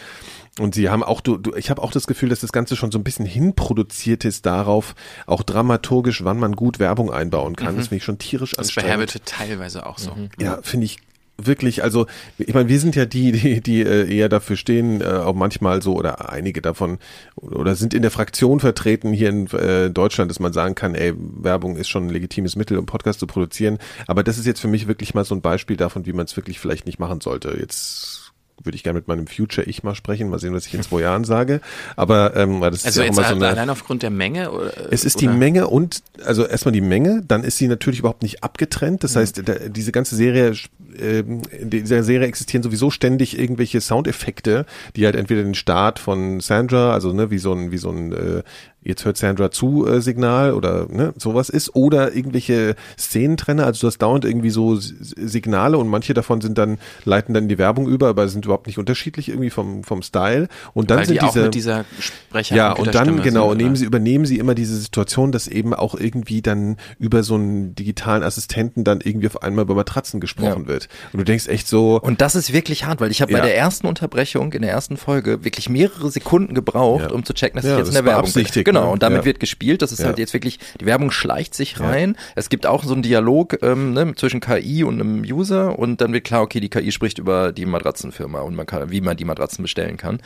Und 0.59 0.75
sie 0.75 0.89
haben 0.91 1.03
auch, 1.03 1.21
du, 1.21 1.39
du 1.39 1.55
ich 1.55 1.71
habe 1.71 1.83
auch 1.83 1.93
das 1.93 2.07
Gefühl, 2.07 2.29
dass 2.29 2.41
das 2.41 2.53
Ganze 2.53 2.77
schon 2.77 2.91
so 2.91 2.99
ein 2.99 3.05
bisschen 3.05 3.27
hinproduziert 3.27 4.25
ist 4.25 4.47
darauf, 4.47 4.95
auch 5.27 5.43
dramaturgisch, 5.43 6.25
wann 6.25 6.39
man 6.39 6.57
gut 6.57 6.79
Werbung 6.79 7.11
einbauen 7.11 7.57
kann. 7.57 7.75
Mhm. 7.75 7.79
Das 7.79 7.89
finde 7.89 7.99
ich 7.99 8.05
schon 8.05 8.19
tierisch 8.19 8.59
anstrengend. 8.59 8.69
Das 8.69 8.85
ist 8.85 8.89
bei 8.89 8.93
Habitat 8.93 9.27
teilweise 9.27 9.87
auch 9.87 9.99
so. 9.99 10.15
Mhm. 10.15 10.29
Ja, 10.39 10.59
finde 10.63 10.87
ich 10.87 10.99
wirklich, 11.47 11.83
also 11.83 12.07
ich 12.39 12.55
meine, 12.55 12.69
wir 12.69 12.81
sind 12.81 12.97
ja 12.97 13.05
die, 13.05 13.33
die, 13.33 13.61
die 13.61 13.83
äh, 13.83 14.15
eher 14.15 14.29
dafür 14.29 14.57
stehen, 14.57 15.01
äh, 15.01 15.05
auch 15.05 15.35
manchmal 15.35 15.83
so 15.83 15.95
oder 15.95 16.31
einige 16.31 16.63
davon 16.63 16.99
oder 17.37 17.75
sind 17.75 17.95
in 17.95 18.03
der 18.03 18.11
Fraktion 18.11 18.61
vertreten 18.61 19.13
hier 19.13 19.29
in 19.29 19.47
äh, 19.49 19.91
Deutschland, 19.91 20.31
dass 20.31 20.41
man 20.41 20.53
sagen 20.53 20.75
kann, 20.75 20.95
ey, 20.95 21.15
Werbung 21.17 21.77
ist 21.77 21.89
schon 21.89 22.07
ein 22.07 22.11
legitimes 22.11 22.57
Mittel, 22.57 22.79
um 22.79 22.87
Podcast 22.87 23.21
zu 23.21 23.27
produzieren. 23.27 23.79
Aber 24.07 24.23
das 24.23 24.39
ist 24.39 24.47
jetzt 24.47 24.61
für 24.61 24.69
mich 24.69 24.87
wirklich 24.87 25.15
mal 25.15 25.25
so 25.25 25.35
ein 25.35 25.41
Beispiel 25.41 25.77
davon, 25.77 26.07
wie 26.07 26.13
man 26.13 26.27
es 26.27 26.37
wirklich 26.37 26.59
vielleicht 26.59 26.87
nicht 26.87 26.99
machen 26.99 27.21
sollte. 27.21 27.57
Jetzt 27.59 28.22
würde 28.65 28.77
ich 28.77 28.83
gerne 28.83 28.99
mit 28.99 29.09
meinem 29.09 29.27
Future-Ich 29.27 29.83
mal 29.83 29.95
sprechen, 29.95 30.29
mal 30.31 30.39
sehen, 30.39 30.55
was 30.55 30.67
ich 30.67 30.75
in 30.75 30.83
zwei 30.83 31.01
Jahren 31.01 31.25
sage. 31.25 31.61
Aber 31.97 32.37
ähm, 32.37 32.61
das 32.61 32.85
also 32.85 32.89
ist 32.89 32.97
ja 32.97 33.03
auch 33.05 33.19
immer 33.19 33.29
so 33.29 33.35
eine, 33.35 33.49
allein 33.49 33.71
aufgrund 33.71 34.03
der 34.03 34.11
Menge? 34.11 34.51
Oder, 34.51 34.73
es 34.91 35.05
ist 35.05 35.17
oder? 35.17 35.33
die 35.33 35.39
Menge 35.39 35.69
und 35.69 36.03
also 36.25 36.47
erstmal 36.47 36.73
die 36.73 36.81
Menge, 36.81 37.23
dann 37.27 37.45
ist 37.45 37.59
sie 37.59 37.69
natürlich 37.69 38.01
überhaupt 38.01 38.23
nicht 38.23 38.43
abgetrennt. 38.45 39.05
Das 39.05 39.15
mhm. 39.15 39.21
heißt, 39.21 39.49
der, 39.49 39.69
diese 39.69 39.93
ganze 39.93 40.17
Serie, 40.17 40.55
äh, 40.99 41.21
in 41.21 41.71
dieser 41.71 42.03
Serie 42.03 42.27
existieren 42.27 42.63
sowieso 42.63 42.91
ständig 42.91 43.39
irgendwelche 43.39 43.81
Soundeffekte, 43.81 44.67
die 44.97 45.05
halt 45.05 45.17
entweder 45.17 45.43
den 45.43 45.55
Start 45.55 45.99
von 45.99 46.41
Sandra, 46.41 46.93
also 46.93 47.13
ne, 47.13 47.31
wie 47.31 47.39
so 47.39 47.53
ein 47.53 47.73
wie 47.73 47.79
so 47.79 47.91
ein 47.91 48.13
äh, 48.13 48.43
jetzt 48.85 49.05
hört 49.05 49.17
Sandra 49.17 49.51
zu 49.51 49.87
äh, 49.87 50.01
Signal 50.01 50.55
oder 50.55 50.87
ne, 50.91 51.15
sowas 51.17 51.49
ist 51.49 51.75
oder 51.75 52.15
irgendwelche 52.15 52.75
Szenentrenner, 52.99 53.67
also 53.67 53.83
du 53.83 53.87
hast 53.87 53.99
dauernd 53.99 54.25
irgendwie 54.25 54.51
so 54.51 54.77
Signale 54.77 55.79
und 55.79 55.89
manche 55.89 56.15
davon 56.15 56.41
sind 56.41 56.59
dann 56.59 56.79
leiten 57.05 57.35
dann 57.35 57.49
die 57.49 57.59
Werbung 57.59 57.87
über, 57.89 58.09
aber 58.09 58.29
sind 58.29 58.45
überhaupt 58.45 58.67
nicht 58.67 58.79
unterschiedlich 58.79 59.29
irgendwie 59.29 59.51
vom 59.51 59.85
vom 59.85 60.03
Style 60.03 60.49
und 60.75 60.91
dann 60.91 60.99
Weil 60.99 61.07
sind 61.07 61.23
die 61.23 61.27
diese 61.27 61.43
mit 61.43 61.55
dieser 61.55 61.85
Sprecher 61.99 62.57
ja 62.57 62.73
und 62.73 62.95
dann 62.95 63.23
genau 63.23 63.51
sind, 63.51 63.59
nehmen 63.59 63.77
sie 63.77 63.85
übernehmen 63.85 64.27
sie 64.27 64.39
immer 64.39 64.55
diese 64.55 64.77
Situation, 64.77 65.33
dass 65.33 65.49
eben 65.49 65.75
auch 65.75 65.95
irgendwie 65.95 66.43
dann 66.43 66.77
über 66.99 67.23
so 67.23 67.35
einen 67.35 67.75
digitalen 67.75 68.23
Assistenten 68.23 68.85
dann 68.85 69.01
irgendwie 69.01 69.29
auf 69.29 69.43
einmal 69.43 69.65
über 69.65 69.75
Matratzen 69.75 70.21
gesprochen 70.21 70.63
ja. 70.63 70.69
wird 70.69 70.89
und 71.13 71.21
du 71.21 71.25
denkst 71.25 71.47
echt 71.47 71.69
so 71.69 72.01
und 72.01 72.21
das 72.21 72.35
ist 72.35 72.53
wirklich 72.53 72.85
hart, 72.85 73.01
weil 73.01 73.11
ich 73.11 73.23
habe 73.23 73.33
ja. 73.33 73.39
bei 73.39 73.47
der 73.47 73.57
ersten 73.57 73.87
Unterbrechung 73.87 74.53
in 74.53 74.63
der 74.63 74.73
ersten 74.73 74.97
Folge 74.97 75.45
wirklich 75.45 75.69
mehrere 75.69 76.11
Sekunden 76.11 76.55
gebraucht, 76.55 77.05
ja. 77.05 77.11
um 77.13 77.25
zu 77.25 77.33
checken, 77.33 77.61
dass 77.61 77.71
ich 77.71 77.77
jetzt 77.77 77.89
in 77.89 77.95
der 77.95 78.05
Werbung 78.05 78.33
bin. 78.33 78.43
Genau, 78.81 78.93
und 78.93 79.03
damit 79.03 79.21
ja. 79.21 79.25
wird 79.25 79.41
gespielt. 79.41 79.83
Das 79.83 79.93
ist 79.93 80.01
ja. 80.01 80.07
halt 80.07 80.19
jetzt 80.19 80.33
wirklich, 80.33 80.59
die 80.81 80.87
Werbung 80.87 81.11
schleicht 81.11 81.55
sich 81.55 81.81
rein. 81.81 82.15
Ja. 82.17 82.33
Es 82.37 82.49
gibt 82.49 82.67
auch 82.67 82.85
so 82.85 82.93
einen 82.93 83.03
Dialog 83.03 83.63
ähm, 83.63 83.93
ne, 83.93 84.15
zwischen 84.17 84.41
KI 84.41 84.85
und 84.85 85.01
einem 85.01 85.23
User 85.23 85.79
und 85.79 86.01
dann 86.01 86.13
wird 86.13 86.25
klar, 86.25 86.43
okay, 86.43 86.61
die 86.61 86.69
KI 86.69 86.93
spricht 86.93 87.19
über 87.19 87.53
die 87.53 87.67
Matratzenfirma 87.67 88.41
und 88.41 88.55
man 88.55 88.67
kann, 88.67 88.91
wie 88.91 89.01
man 89.01 89.17
die 89.17 89.25
Matratzen 89.25 89.63
bestellen 89.63 89.97
kann. 89.97 90.21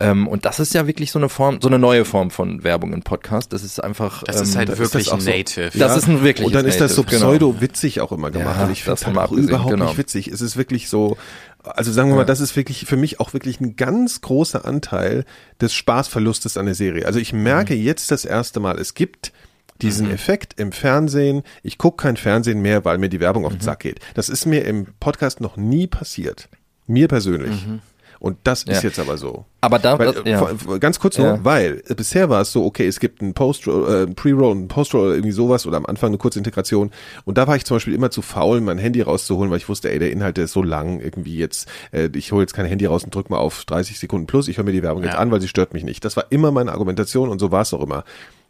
Ähm, 0.00 0.26
und 0.28 0.44
das 0.44 0.60
ist 0.60 0.74
ja 0.74 0.86
wirklich 0.86 1.10
so 1.12 1.18
eine 1.18 1.28
Form, 1.28 1.60
so 1.60 1.68
eine 1.68 1.78
neue 1.78 2.04
Form 2.04 2.30
von 2.30 2.64
Werbung 2.64 2.92
in 2.92 3.02
Podcast. 3.02 3.52
Das 3.52 3.62
ist 3.62 3.82
einfach. 3.82 4.22
Das 4.24 4.36
ähm, 4.36 4.42
ist 4.42 4.56
halt 4.56 4.78
wirklich 4.78 5.12
ist 5.12 5.26
native. 5.26 5.70
So, 5.72 5.78
das 5.78 5.96
ist 5.96 6.08
ein 6.08 6.22
wirklich. 6.22 6.46
Und 6.46 6.54
dann 6.54 6.66
ist 6.66 6.80
das 6.80 6.94
so 6.94 7.04
genau. 7.04 7.30
pseudo-witzig 7.30 8.00
auch 8.00 8.12
immer 8.12 8.30
gemacht. 8.30 8.60
Ja, 8.60 8.70
ich 8.70 8.84
finde 8.84 8.94
es 8.94 9.06
halt 9.06 9.16
auch 9.18 9.32
überhaupt 9.32 9.70
genau. 9.70 9.86
nicht 9.86 9.98
witzig. 9.98 10.28
Es 10.28 10.40
ist 10.40 10.56
wirklich 10.56 10.88
so, 10.88 11.16
also 11.64 11.92
sagen 11.92 12.08
wir 12.10 12.16
mal, 12.16 12.24
das 12.24 12.40
ist 12.40 12.56
wirklich 12.56 12.86
für 12.86 12.96
mich 12.96 13.20
auch 13.20 13.32
wirklich 13.32 13.60
ein 13.60 13.76
ganz 13.76 14.20
großer 14.20 14.64
Anteil 14.64 15.24
des 15.60 15.74
Spaßverlustes 15.74 16.56
an 16.56 16.66
der 16.66 16.74
Serie. 16.74 17.06
Also 17.06 17.18
ich 17.18 17.32
merke 17.32 17.74
mhm. 17.74 17.82
jetzt 17.82 18.10
das 18.10 18.24
erste 18.24 18.60
Mal, 18.60 18.78
es 18.78 18.94
gibt 18.94 19.32
diesen 19.80 20.08
mhm. 20.08 20.14
Effekt 20.14 20.58
im 20.58 20.72
Fernsehen. 20.72 21.42
Ich 21.62 21.78
gucke 21.78 22.02
kein 22.02 22.16
Fernsehen 22.16 22.62
mehr, 22.62 22.84
weil 22.84 22.98
mir 22.98 23.08
die 23.08 23.20
Werbung 23.20 23.44
auf 23.44 23.52
den 23.52 23.58
mhm. 23.58 23.64
Sack 23.64 23.80
geht. 23.80 24.00
Das 24.14 24.28
ist 24.28 24.46
mir 24.46 24.64
im 24.64 24.86
Podcast 25.00 25.40
noch 25.40 25.56
nie 25.56 25.86
passiert. 25.86 26.48
Mir 26.86 27.08
persönlich. 27.08 27.66
Mhm. 27.66 27.80
Und 28.22 28.38
das 28.44 28.66
ja. 28.66 28.74
ist 28.74 28.84
jetzt 28.84 29.00
aber 29.00 29.18
so. 29.18 29.46
Aber 29.62 29.80
da, 29.80 29.98
weil, 29.98 30.14
ja. 30.24 30.46
ganz 30.78 31.00
kurz 31.00 31.18
nur, 31.18 31.26
ja. 31.26 31.38
weil 31.42 31.82
äh, 31.88 31.94
bisher 31.96 32.30
war 32.30 32.42
es 32.42 32.52
so, 32.52 32.64
okay, 32.64 32.86
es 32.86 33.00
gibt 33.00 33.20
einen 33.20 33.34
Post, 33.34 33.66
äh, 33.66 34.06
Pre-Roll, 34.06 34.52
einen 34.52 34.68
Post-Roll 34.68 35.06
oder 35.06 35.14
irgendwie 35.14 35.32
sowas 35.32 35.66
oder 35.66 35.76
am 35.76 35.86
Anfang 35.86 36.10
eine 36.10 36.18
kurze 36.18 36.38
Integration. 36.38 36.92
Und 37.24 37.36
da 37.36 37.48
war 37.48 37.56
ich 37.56 37.64
zum 37.64 37.74
Beispiel 37.74 37.94
immer 37.94 38.12
zu 38.12 38.22
faul, 38.22 38.60
mein 38.60 38.78
Handy 38.78 39.02
rauszuholen, 39.02 39.50
weil 39.50 39.58
ich 39.58 39.68
wusste, 39.68 39.90
ey, 39.90 39.98
der 39.98 40.12
Inhalt 40.12 40.36
der 40.36 40.44
ist 40.44 40.52
so 40.52 40.62
lang, 40.62 41.00
irgendwie 41.00 41.36
jetzt, 41.36 41.66
äh, 41.90 42.10
ich 42.14 42.30
hole 42.30 42.42
jetzt 42.42 42.54
kein 42.54 42.64
Handy 42.64 42.86
raus 42.86 43.02
und 43.02 43.12
drück 43.12 43.28
mal 43.28 43.38
auf 43.38 43.64
30 43.64 43.98
Sekunden 43.98 44.28
plus, 44.28 44.46
ich 44.46 44.56
höre 44.56 44.64
mir 44.64 44.72
die 44.72 44.84
Werbung 44.84 45.02
jetzt 45.02 45.16
an, 45.16 45.32
weil 45.32 45.40
sie 45.40 45.48
stört 45.48 45.74
mich 45.74 45.82
nicht. 45.82 46.04
Das 46.04 46.16
war 46.16 46.26
immer 46.30 46.52
meine 46.52 46.70
Argumentation 46.70 47.28
und 47.28 47.40
so 47.40 47.50
war 47.50 47.62
es 47.62 47.74
auch 47.74 47.82
immer. 47.82 48.04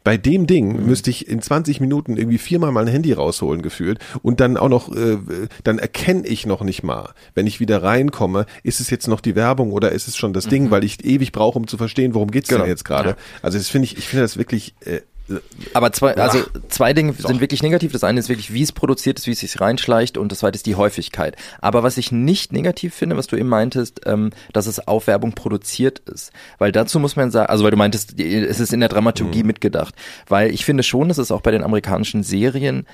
Bei 0.04 0.16
dem 0.16 0.46
Ding 0.46 0.80
mhm. 0.80 0.86
müsste 0.86 1.10
ich 1.10 1.28
in 1.28 1.40
20 1.42 1.80
Minuten 1.80 2.16
irgendwie 2.16 2.38
viermal 2.38 2.72
mein 2.72 2.86
Handy 2.86 3.12
rausholen 3.12 3.62
gefühlt 3.62 3.98
und 4.22 4.40
dann 4.40 4.56
auch 4.56 4.68
noch, 4.68 4.94
äh, 4.94 5.18
dann 5.64 5.78
erkenne 5.78 6.26
ich 6.26 6.46
noch 6.46 6.62
nicht 6.62 6.82
mal, 6.82 7.12
wenn 7.34 7.46
ich 7.46 7.60
wieder 7.60 7.82
reinkomme, 7.82 8.46
ist 8.62 8.80
es 8.80 8.90
jetzt 8.90 9.08
noch 9.08 9.20
die 9.20 9.36
Werbung 9.36 9.72
oder 9.72 9.92
ist 9.92 10.08
es 10.08 10.16
schon 10.16 10.32
das 10.32 10.46
mhm. 10.46 10.50
Ding, 10.50 10.70
weil 10.70 10.84
ich 10.84 11.04
ewig 11.04 11.32
brauche, 11.32 11.58
um 11.58 11.66
zu 11.66 11.76
verstehen, 11.76 12.14
worum 12.14 12.30
geht's 12.30 12.48
genau. 12.48 12.62
denn 12.62 12.70
jetzt 12.70 12.84
gerade. 12.84 13.10
Ja. 13.10 13.16
Also 13.42 13.58
das 13.58 13.68
finde 13.68 13.86
ich, 13.86 13.96
ich 13.96 14.08
finde 14.08 14.22
das 14.22 14.36
wirklich 14.36 14.74
äh, 14.84 15.00
aber 15.74 15.92
zwei, 15.92 16.16
also 16.16 16.40
zwei 16.68 16.92
Dinge 16.92 17.12
sind 17.12 17.40
wirklich 17.40 17.62
negativ. 17.62 17.92
Das 17.92 18.04
eine 18.04 18.20
ist 18.20 18.28
wirklich, 18.28 18.52
wie 18.52 18.62
es 18.62 18.72
produziert 18.72 19.18
ist, 19.18 19.26
wie 19.26 19.32
es 19.32 19.40
sich 19.40 19.60
reinschleicht 19.60 20.18
und 20.18 20.32
das 20.32 20.40
zweite 20.40 20.56
ist 20.56 20.66
die 20.66 20.74
Häufigkeit. 20.74 21.36
Aber 21.60 21.82
was 21.82 21.96
ich 21.96 22.12
nicht 22.12 22.52
negativ 22.52 22.94
finde, 22.94 23.16
was 23.16 23.26
du 23.26 23.36
eben 23.36 23.48
meintest, 23.48 24.00
ähm, 24.06 24.30
dass 24.52 24.66
es 24.66 24.86
auf 24.86 25.06
Werbung 25.06 25.32
produziert 25.32 26.00
ist. 26.00 26.32
Weil 26.58 26.72
dazu 26.72 26.98
muss 26.98 27.16
man 27.16 27.30
sagen, 27.30 27.48
also 27.48 27.64
weil 27.64 27.70
du 27.70 27.76
meintest, 27.76 28.18
es 28.20 28.60
ist 28.60 28.72
in 28.72 28.80
der 28.80 28.88
Dramaturgie 28.88 29.42
mhm. 29.42 29.48
mitgedacht. 29.48 29.94
Weil 30.26 30.50
ich 30.50 30.64
finde 30.64 30.82
schon, 30.82 31.08
dass 31.08 31.18
es 31.18 31.30
auch 31.30 31.40
bei 31.40 31.50
den 31.50 31.62
amerikanischen 31.62 32.22
Serien 32.22 32.86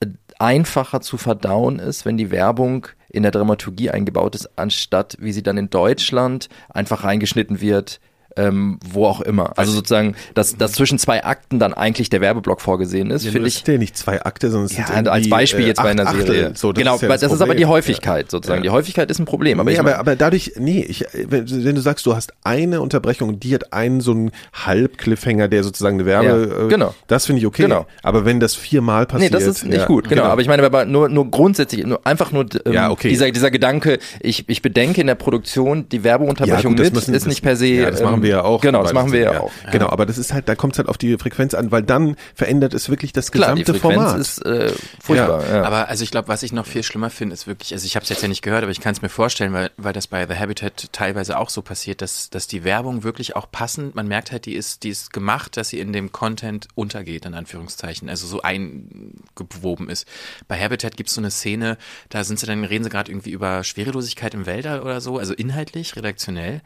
äh, 0.00 0.06
einfacher 0.38 1.00
zu 1.00 1.16
verdauen 1.16 1.78
ist, 1.78 2.04
wenn 2.04 2.16
die 2.16 2.30
Werbung 2.30 2.88
in 3.08 3.22
der 3.22 3.32
Dramaturgie 3.32 3.90
eingebaut 3.90 4.34
ist, 4.34 4.50
anstatt 4.56 5.16
wie 5.20 5.32
sie 5.32 5.42
dann 5.42 5.56
in 5.56 5.70
Deutschland 5.70 6.48
einfach 6.68 7.04
reingeschnitten 7.04 7.60
wird 7.60 8.00
ähm, 8.36 8.78
wo 8.88 9.06
auch 9.06 9.20
immer. 9.20 9.52
Also 9.56 9.72
sozusagen, 9.72 10.14
dass, 10.34 10.56
dass 10.56 10.72
zwischen 10.72 10.98
zwei 10.98 11.24
Akten 11.24 11.58
dann 11.58 11.74
eigentlich 11.74 12.10
der 12.10 12.20
Werbeblock 12.20 12.60
vorgesehen 12.60 13.10
ist, 13.10 13.24
ja, 13.24 13.32
finde 13.32 13.48
ich. 13.48 13.66
Ja 13.66 13.76
nicht 13.78 13.96
zwei 13.96 14.22
Akte, 14.22 14.50
sondern 14.50 14.66
es 14.66 14.76
ja, 14.76 14.86
sind 14.86 15.08
als 15.08 15.28
Beispiel 15.28 15.64
äh, 15.64 15.68
jetzt 15.68 15.82
bei 15.82 15.90
einer 15.90 16.06
Serie. 16.06 16.52
So, 16.54 16.72
das 16.72 16.82
genau, 16.82 16.94
ist 16.96 17.02
ja 17.02 17.08
das, 17.08 17.20
das 17.20 17.32
ist 17.32 17.40
aber 17.40 17.54
die 17.54 17.66
Häufigkeit 17.66 18.30
sozusagen. 18.30 18.62
Die 18.62 18.70
Häufigkeit 18.70 19.10
ist 19.10 19.18
ein 19.18 19.24
Problem. 19.24 19.60
Aber, 19.60 19.70
nee, 19.70 19.78
aber, 19.78 19.98
aber 19.98 20.16
dadurch, 20.16 20.52
nee, 20.58 20.84
ich, 20.86 21.04
wenn, 21.12 21.48
wenn, 21.64 21.74
du 21.74 21.80
sagst, 21.80 22.06
du 22.06 22.14
hast 22.14 22.32
eine 22.44 22.80
Unterbrechung 22.80 23.28
und 23.28 23.42
die 23.42 23.54
hat 23.54 23.72
einen 23.72 24.00
so 24.00 24.12
einen 24.12 24.30
Halb-Cliffhanger, 24.52 25.48
der 25.48 25.64
sozusagen 25.64 25.96
eine 25.96 26.06
Werbe, 26.06 26.66
äh, 26.66 26.68
genau. 26.68 26.94
das 27.06 27.26
finde 27.26 27.40
ich 27.40 27.46
okay. 27.46 27.62
Genau. 27.62 27.86
Aber 28.02 28.24
wenn 28.24 28.40
das 28.40 28.54
viermal 28.54 29.06
passiert. 29.06 29.32
Nee, 29.32 29.38
das 29.38 29.46
ist 29.46 29.64
nicht 29.64 29.86
gut, 29.86 30.08
genau. 30.08 30.22
genau. 30.22 30.32
Aber 30.32 30.40
ich 30.40 30.48
meine, 30.48 30.62
aber 30.62 30.84
nur, 30.84 31.08
nur 31.08 31.30
grundsätzlich, 31.30 31.84
nur 31.84 32.06
einfach 32.06 32.32
nur 32.32 32.46
ähm, 32.64 32.72
ja, 32.72 32.90
okay. 32.90 33.08
dieser, 33.08 33.30
dieser 33.30 33.50
Gedanke, 33.50 33.98
ich, 34.20 34.48
ich 34.48 34.62
bedenke 34.62 35.00
in 35.00 35.06
der 35.06 35.14
Produktion 35.14 35.88
die 35.88 36.04
Werbeunterbrechung 36.04 36.76
gut, 36.76 36.84
mit, 36.84 36.94
müssen, 36.94 37.14
ist 37.14 37.26
nicht 37.26 37.42
per 37.42 37.56
se. 37.56 37.66
Ja, 37.66 37.90
das 37.90 38.02
machen 38.02 38.22
wir 38.22 38.25
ja 38.28 38.44
auch. 38.44 38.60
Genau, 38.60 38.82
das 38.82 38.92
machen 38.92 39.06
machen 39.06 39.12
wir 39.12 39.32
ja, 39.32 39.40
auch. 39.40 39.52
Genau, 39.70 39.88
aber 39.88 40.06
das 40.06 40.18
ist 40.18 40.32
halt, 40.32 40.48
da 40.48 40.54
kommt 40.54 40.74
es 40.74 40.78
halt 40.78 40.88
auf 40.88 40.98
die 40.98 41.16
Frequenz 41.18 41.54
an, 41.54 41.70
weil 41.70 41.82
dann 41.82 42.16
verändert 42.34 42.74
es 42.74 42.88
wirklich 42.88 43.12
das 43.12 43.30
Klar, 43.32 43.54
gesamte 43.54 43.72
die 43.72 43.78
Frequenz 43.78 44.02
Format. 44.02 44.20
ist 44.20 44.38
äh, 44.44 44.72
furchtbar. 45.00 45.44
Ja. 45.48 45.56
Ja. 45.56 45.64
Aber 45.64 45.88
also 45.88 46.04
ich 46.04 46.10
glaube, 46.10 46.28
was 46.28 46.42
ich 46.42 46.52
noch 46.52 46.66
viel 46.66 46.82
schlimmer 46.82 47.10
finde, 47.10 47.34
ist 47.34 47.46
wirklich, 47.46 47.72
also 47.72 47.86
ich 47.86 47.96
habe 47.96 48.04
es 48.04 48.10
jetzt 48.10 48.22
ja 48.22 48.28
nicht 48.28 48.42
gehört, 48.42 48.62
aber 48.62 48.72
ich 48.72 48.80
kann 48.80 48.92
es 48.92 49.02
mir 49.02 49.08
vorstellen, 49.08 49.52
weil, 49.52 49.70
weil 49.76 49.92
das 49.92 50.06
bei 50.06 50.26
The 50.26 50.34
Habitat 50.34 50.92
teilweise 50.92 51.38
auch 51.38 51.50
so 51.50 51.62
passiert, 51.62 52.02
dass, 52.02 52.30
dass 52.30 52.46
die 52.46 52.64
Werbung 52.64 53.02
wirklich 53.02 53.36
auch 53.36 53.50
passend, 53.50 53.94
man 53.94 54.08
merkt 54.08 54.32
halt, 54.32 54.46
die 54.46 54.54
ist, 54.54 54.82
die 54.82 54.90
ist 54.90 55.12
gemacht, 55.12 55.56
dass 55.56 55.70
sie 55.70 55.78
in 55.78 55.92
dem 55.92 56.12
Content 56.12 56.68
untergeht, 56.74 57.26
in 57.26 57.34
Anführungszeichen, 57.34 58.08
also 58.08 58.26
so 58.26 58.42
eingewoben 58.42 59.88
ist. 59.88 60.06
Bei 60.48 60.60
Habitat 60.60 60.96
gibt 60.96 61.08
es 61.08 61.14
so 61.14 61.20
eine 61.20 61.30
Szene, 61.30 61.78
da 62.08 62.24
sind 62.24 62.38
sie 62.38 62.46
dann, 62.46 62.64
reden 62.64 62.84
sie 62.84 62.90
gerade 62.90 63.10
irgendwie 63.10 63.30
über 63.30 63.64
Schwerelosigkeit 63.64 64.34
im 64.34 64.46
Wälder 64.46 64.82
oder 64.82 65.00
so, 65.00 65.18
also 65.18 65.34
inhaltlich, 65.34 65.96
redaktionell. 65.96 66.62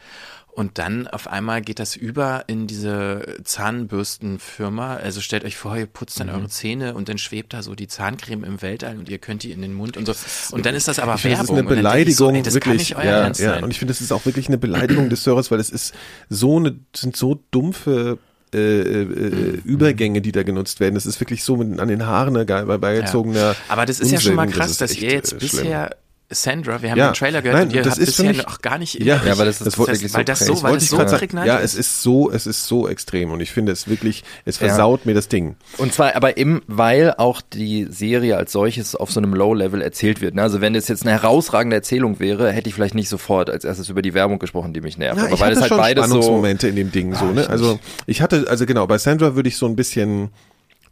Und 0.53 0.79
dann 0.79 1.07
auf 1.07 1.29
einmal 1.29 1.63
geht 1.63 1.79
das 1.79 1.97
über 1.97 2.45
in 2.47 2.67
diese 2.67 3.37
Zahnbürstenfirma. 3.45 4.97
Also 4.97 5.21
stellt 5.21 5.45
euch 5.45 5.57
vor, 5.57 5.77
ihr 5.77 5.87
putzt 5.87 6.19
dann 6.21 6.27
mhm. 6.29 6.35
eure 6.35 6.49
Zähne 6.49 6.95
und 6.95 7.09
dann 7.09 7.19
schwebt 7.19 7.53
da 7.53 7.63
so 7.63 7.75
die 7.75 7.89
Zahncreme 7.89 8.45
im 8.45 8.61
Weltall 8.61 8.99
und 8.99 9.09
ihr 9.09 9.19
könnt 9.19 9.43
die 9.43 9.53
in 9.53 9.63
den 9.63 9.75
Mund 9.75 9.97
und 9.97 10.07
so. 10.07 10.15
Und 10.55 10.67
dann 10.67 10.75
ist 10.75 10.89
das 10.89 10.99
aber 10.99 11.15
ich 11.15 11.25
Werbung. 11.25 11.39
das 11.41 11.51
ist 11.51 11.57
eine 11.57 11.63
Beleidigung, 11.63 12.15
so, 12.15 12.31
ey, 12.31 12.55
wirklich. 12.55 12.91
ja, 12.91 13.31
ja. 13.31 13.63
Und 13.63 13.71
ich 13.71 13.79
finde, 13.79 13.93
das 13.93 14.01
ist 14.01 14.13
auch 14.13 14.27
wirklich 14.27 14.49
eine 14.49 14.59
Beleidigung 14.59 15.09
des 15.09 15.25
Servers, 15.25 15.51
weil 15.51 15.61
es 15.61 15.71
ist 15.71 15.95
so 16.29 16.57
eine, 16.57 16.79
sind 16.95 17.17
so 17.17 17.41
dumpfe 17.51 18.19
äh, 18.53 18.59
äh, 18.59 19.05
mhm. 19.05 19.63
Übergänge, 19.65 20.21
die 20.21 20.33
da 20.33 20.43
genutzt 20.43 20.81
werden. 20.81 20.97
Das 20.97 21.07
ist 21.07 21.21
wirklich 21.21 21.45
so 21.45 21.57
mit, 21.57 21.79
an 21.79 21.87
den 21.87 22.05
Haaren 22.05 22.35
bei 22.35 22.79
beigezogener. 22.79 23.39
Ja. 23.39 23.57
Aber 23.69 23.87
das 23.87 24.01
ist 24.01 24.13
Unsinn. 24.13 24.15
ja 24.17 24.21
schon 24.21 24.35
mal 24.35 24.49
krass, 24.49 24.77
das 24.77 24.91
dass 24.91 24.99
ihr 24.99 25.13
jetzt 25.13 25.35
äh, 25.35 25.37
bisher 25.37 25.97
Sandra, 26.33 26.81
wir 26.81 26.93
haben 26.93 26.99
ja, 26.99 27.11
den 27.11 27.15
Trailer 27.15 27.43
gehört 27.43 27.59
nein, 27.59 27.69
und 27.69 27.75
ihr 27.75 27.83
das 27.83 27.95
habt 27.95 28.03
ist 28.03 28.17
bisher 28.17 28.33
noch 28.33 28.63
gar 28.63 28.79
nicht 28.79 29.03
ja, 29.03 29.21
ja, 29.25 29.33
aber 29.33 29.45
das 29.45 29.61
ist 29.61 29.67
das, 29.67 29.75
das 29.75 29.89
heißt, 29.89 30.15
weil 30.15 30.25
das 30.25 30.39
so, 30.39 30.63
weil 30.63 30.75
das 30.75 30.89
so 30.89 30.97
prägnant 30.97 31.47
Ja, 31.49 31.59
es 31.59 31.75
ist 31.75 32.03
so, 32.03 32.31
es 32.31 32.47
ist 32.47 32.67
so 32.67 32.89
extrem 32.89 33.33
und 33.33 33.41
ich 33.41 33.51
finde 33.51 33.73
es 33.73 33.89
wirklich, 33.89 34.23
es 34.45 34.59
versaut 34.59 35.01
ja. 35.01 35.11
mir 35.11 35.15
das 35.15 35.27
Ding. 35.27 35.57
Und 35.79 35.93
zwar 35.93 36.15
aber 36.15 36.37
eben, 36.37 36.63
weil 36.69 37.15
auch 37.15 37.41
die 37.41 37.89
Serie 37.91 38.37
als 38.37 38.53
solches 38.53 38.95
auf 38.95 39.11
so 39.11 39.19
einem 39.19 39.35
Low-Level 39.35 39.83
erzählt 39.83 40.21
wird. 40.21 40.37
Ne? 40.37 40.43
Also 40.43 40.61
wenn 40.61 40.73
das 40.73 40.87
jetzt 40.87 41.03
eine 41.03 41.11
herausragende 41.11 41.75
Erzählung 41.75 42.21
wäre, 42.21 42.53
hätte 42.53 42.69
ich 42.69 42.77
vielleicht 42.77 42.95
nicht 42.95 43.09
sofort 43.09 43.51
als 43.51 43.65
erstes 43.65 43.89
über 43.89 44.01
die 44.01 44.15
Werbung 44.15 44.39
gesprochen, 44.39 44.73
die 44.73 44.81
mich 44.81 44.99
nervt. 44.99 45.19
Ja, 45.19 45.25
aber 45.25 45.35
ich 45.35 45.41
weil 45.41 45.47
hatte 45.49 45.55
es 45.57 45.61
halt 45.63 45.69
schon 45.71 45.79
beides 45.79 46.05
Spannungsmomente 46.05 46.67
so 46.67 46.71
in 46.71 46.77
dem 46.77 46.93
Ding 46.93 47.15
so, 47.15 47.25
ne? 47.27 47.49
Also 47.51 47.81
ich 48.07 48.23
hatte, 48.23 48.47
also 48.49 48.67
genau, 48.67 48.87
bei 48.87 48.99
Sandra 48.99 49.35
würde 49.35 49.49
ich 49.49 49.57
so 49.57 49.67
ein 49.67 49.75
bisschen 49.75 50.31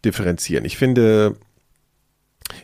differenzieren. 0.05 0.65
Ich 0.65 0.77
finde, 0.77 1.37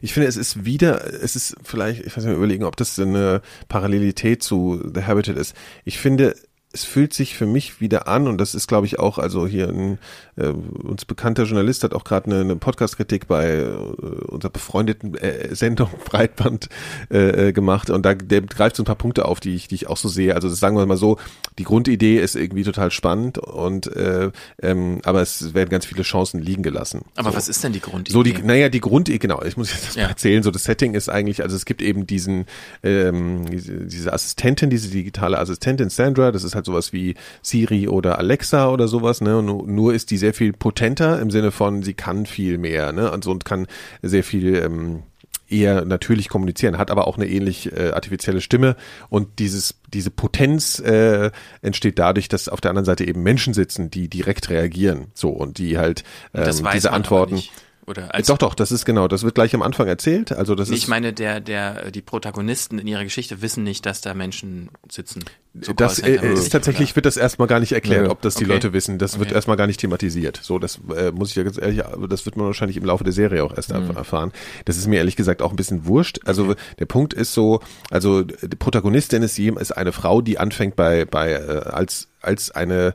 ich 0.01 0.12
finde, 0.12 0.28
es 0.28 0.37
ist 0.37 0.64
wieder, 0.64 1.05
es 1.05 1.37
ist 1.37 1.57
vielleicht, 1.62 2.05
ich 2.07 2.16
weiß 2.16 2.24
nicht, 2.24 2.37
überlegen, 2.37 2.64
ob 2.64 2.76
das 2.76 2.99
eine 2.99 3.43
Parallelität 3.68 4.43
zu 4.43 4.82
The 4.95 5.03
Habitat 5.03 5.37
ist. 5.37 5.55
Ich 5.85 5.99
finde, 5.99 6.35
es 6.75 6.85
fühlt 6.85 7.14
sich 7.14 7.37
für 7.37 7.47
mich 7.47 7.81
wieder 7.81 8.09
an 8.09 8.27
und 8.27 8.39
das 8.39 8.55
ist, 8.55 8.66
glaube 8.66 8.87
ich, 8.87 8.99
auch, 8.99 9.18
also 9.18 9.47
hier 9.47 9.68
ein 9.68 9.99
äh, 10.37 10.49
uns 10.49 11.05
bekannter 11.05 11.45
Journalist 11.45 11.85
hat 11.85 11.95
auch 11.95 12.03
gerade 12.03 12.27
eine, 12.27 12.41
eine 12.41 12.57
Podcast-Kritik 12.57 13.29
bei 13.29 13.59
äh, 13.59 13.66
unserer 13.66 14.51
befreundeten 14.51 15.14
äh, 15.14 15.55
Sendung 15.55 15.89
Breitband 16.05 16.68
äh, 17.12 17.49
äh, 17.49 17.53
gemacht 17.53 17.91
und 17.91 18.05
da 18.05 18.14
der 18.14 18.43
greift 18.43 18.75
so 18.75 18.83
ein 18.83 18.87
paar 18.87 18.97
Punkte 18.97 19.25
auf, 19.25 19.39
die 19.39 19.55
ich, 19.55 19.68
die 19.68 19.77
ich 19.77 19.87
auch 19.87 19.97
so 19.97 20.09
sehe. 20.09 20.35
Also 20.35 20.49
sagen 20.49 20.77
wir 20.77 20.85
mal 20.87 20.97
so, 20.97 21.18
die 21.59 21.64
Grundidee 21.64 22.18
ist 22.18 22.35
irgendwie 22.35 22.64
total 22.64 22.91
spannend 22.91 23.39
und 23.39 23.87
äh, 23.95 24.33
ähm, 24.61 25.01
aber 25.05 25.22
es 25.22 25.55
werden 25.55 25.70
ganz 25.70 25.87
viele 25.87 26.03
Chancen 26.03 26.41
liegen 26.41 26.64
gelassen. 26.64 27.03
Aber 27.14 27.31
so. 27.31 27.37
was 27.37 27.49
ist 27.49 27.62
denn 27.62 27.72
die 27.72 27.81
Grundidee? 27.81 28.12
So 28.12 28.25
die, 28.25 28.35
naja, 28.43 28.68
die 28.68 28.81
Grundidee, 28.81 29.18
genau, 29.18 29.43
ich 29.43 29.57
muss 29.57 29.72
jetzt 29.72 29.87
das 29.87 29.95
ja. 29.95 30.05
mal 30.05 30.09
erzählen, 30.09 30.43
so 30.43 30.51
das 30.51 30.64
Setting 30.64 30.95
ist 30.95 31.09
eigentlich, 31.09 31.43
also 31.43 31.55
es 31.55 31.66
gibt 31.66 31.83
eben 31.83 32.05
diesen, 32.05 32.47
ähm, 32.83 33.49
diese, 33.49 33.87
diese 33.87 34.12
Assistentin, 34.12 34.70
diese 34.70 34.89
digitale 34.89 35.39
Assistentin 35.39 35.89
Sandra, 35.89 36.33
das 36.33 36.43
ist 36.43 36.57
halt 36.57 36.64
sowas 36.65 36.93
wie 36.93 37.15
Siri 37.43 37.89
oder 37.89 38.19
Alexa 38.19 38.69
oder 38.69 38.89
sowas, 38.89 39.21
ne? 39.21 39.39
Und 39.39 39.69
nur 39.69 39.95
ist 39.95 40.11
die 40.11 40.19
sehr 40.19 40.35
viel 40.35 40.53
potenter 40.53 41.21
im 41.21 41.31
Sinne 41.31 41.51
von, 41.51 41.83
sie 41.83 41.95
kann 41.95 42.27
viel 42.27 42.59
mehr, 42.59 42.93
ne? 42.93 43.11
Und, 43.11 43.25
so, 43.25 43.31
und 43.31 43.45
kann 43.45 43.67
sehr 44.03 44.25
viel 44.25 44.57
ähm, 44.57 45.03
eher 45.49 45.85
natürlich 45.85 46.29
kommunizieren, 46.29 46.79
hat 46.79 46.91
aber 46.91 47.07
auch 47.07 47.17
eine 47.17 47.29
ähnlich 47.29 47.73
äh, 47.73 47.91
artifizielle 47.91 48.41
Stimme 48.41 48.77
und 49.09 49.39
dieses 49.39 49.75
diese 49.93 50.11
Potenz 50.11 50.81
äh, 50.81 51.31
entsteht 51.62 51.99
dadurch, 51.99 52.29
dass 52.29 52.49
auf 52.49 52.61
der 52.61 52.71
anderen 52.71 52.87
Seite 52.87 53.07
eben 53.07 53.23
Menschen 53.23 53.55
sitzen, 53.55 53.91
die 53.91 54.09
direkt 54.09 54.51
reagieren, 54.51 55.07
so 55.15 55.29
und 55.29 55.59
die 55.59 55.79
halt 55.79 56.03
ähm, 56.35 56.67
diese 56.73 56.93
Antworten 56.93 57.43
oder 57.87 58.14
als 58.14 58.28
doch, 58.28 58.39
doch, 58.39 58.55
das 58.55 58.72
ist 58.72 58.85
genau, 58.85 59.09
das 59.09 59.24
wird 59.24 59.35
gleich 59.35 59.55
am 59.55 59.62
Anfang 59.62 59.87
erzählt. 59.87 60.32
Also 60.32 60.55
das 60.55 60.68
ich 60.68 60.76
ist. 60.76 60.82
Ich 60.85 60.89
meine, 60.89 61.12
der, 61.12 61.41
der, 61.41 61.91
die 61.91 62.01
Protagonisten 62.01 62.78
in 62.78 62.87
ihrer 62.87 63.05
Geschichte 63.05 63.43
wissen 63.43 63.62
nicht, 63.62 63.85
dass 63.85 64.01
da 64.01 64.14
Menschen 64.14 64.70
sitzen. 64.91 65.24
So 65.61 65.72
das 65.72 65.99
äh, 65.99 66.16
ist 66.32 66.51
tatsächlich 66.51 66.91
oder? 66.91 66.97
wird 66.97 67.07
das 67.07 67.16
erstmal 67.16 67.47
gar 67.47 67.61
nicht 67.61 67.72
erklärt, 67.72 68.07
ja. 68.07 68.11
ob 68.11 68.22
das 68.22 68.37
die 68.37 68.45
okay. 68.45 68.55
Leute 68.55 68.72
wissen. 68.72 68.99
Das 68.99 69.14
okay. 69.14 69.20
wird 69.20 69.32
erstmal 69.32 69.57
gar 69.57 69.66
nicht 69.66 69.80
thematisiert. 69.80 70.41
So, 70.43 70.59
das 70.59 70.80
äh, 70.97 71.12
muss 71.12 71.30
ich 71.30 71.37
ja 71.37 71.43
ganz 71.43 71.59
ehrlich, 71.59 71.82
das 72.09 72.24
wird 72.24 72.37
man 72.37 72.47
wahrscheinlich 72.47 72.78
im 72.78 72.85
Laufe 72.85 73.05
der 73.05 73.12
Serie 73.12 73.45
auch 73.45 73.55
erst 73.55 73.72
mhm. 73.72 73.91
erfahren. 73.91 74.32
Das 74.64 74.78
ist 74.78 74.87
mir 74.87 74.97
ehrlich 74.97 75.16
gesagt 75.16 75.43
auch 75.43 75.51
ein 75.51 75.57
bisschen 75.57 75.85
wurscht. 75.87 76.20
Also 76.24 76.45
okay. 76.45 76.55
der 76.78 76.87
Punkt 76.87 77.12
ist 77.12 77.35
so, 77.35 77.61
also 77.91 78.22
die 78.22 78.57
Protagonistin 78.57 79.22
ist, 79.22 79.39
ist 79.39 79.72
eine 79.72 79.93
Frau, 79.93 80.22
die 80.22 80.39
anfängt 80.39 80.74
bei 80.74 81.05
bei 81.05 81.32
äh, 81.32 81.61
als 81.70 82.09
als 82.20 82.51
eine 82.51 82.95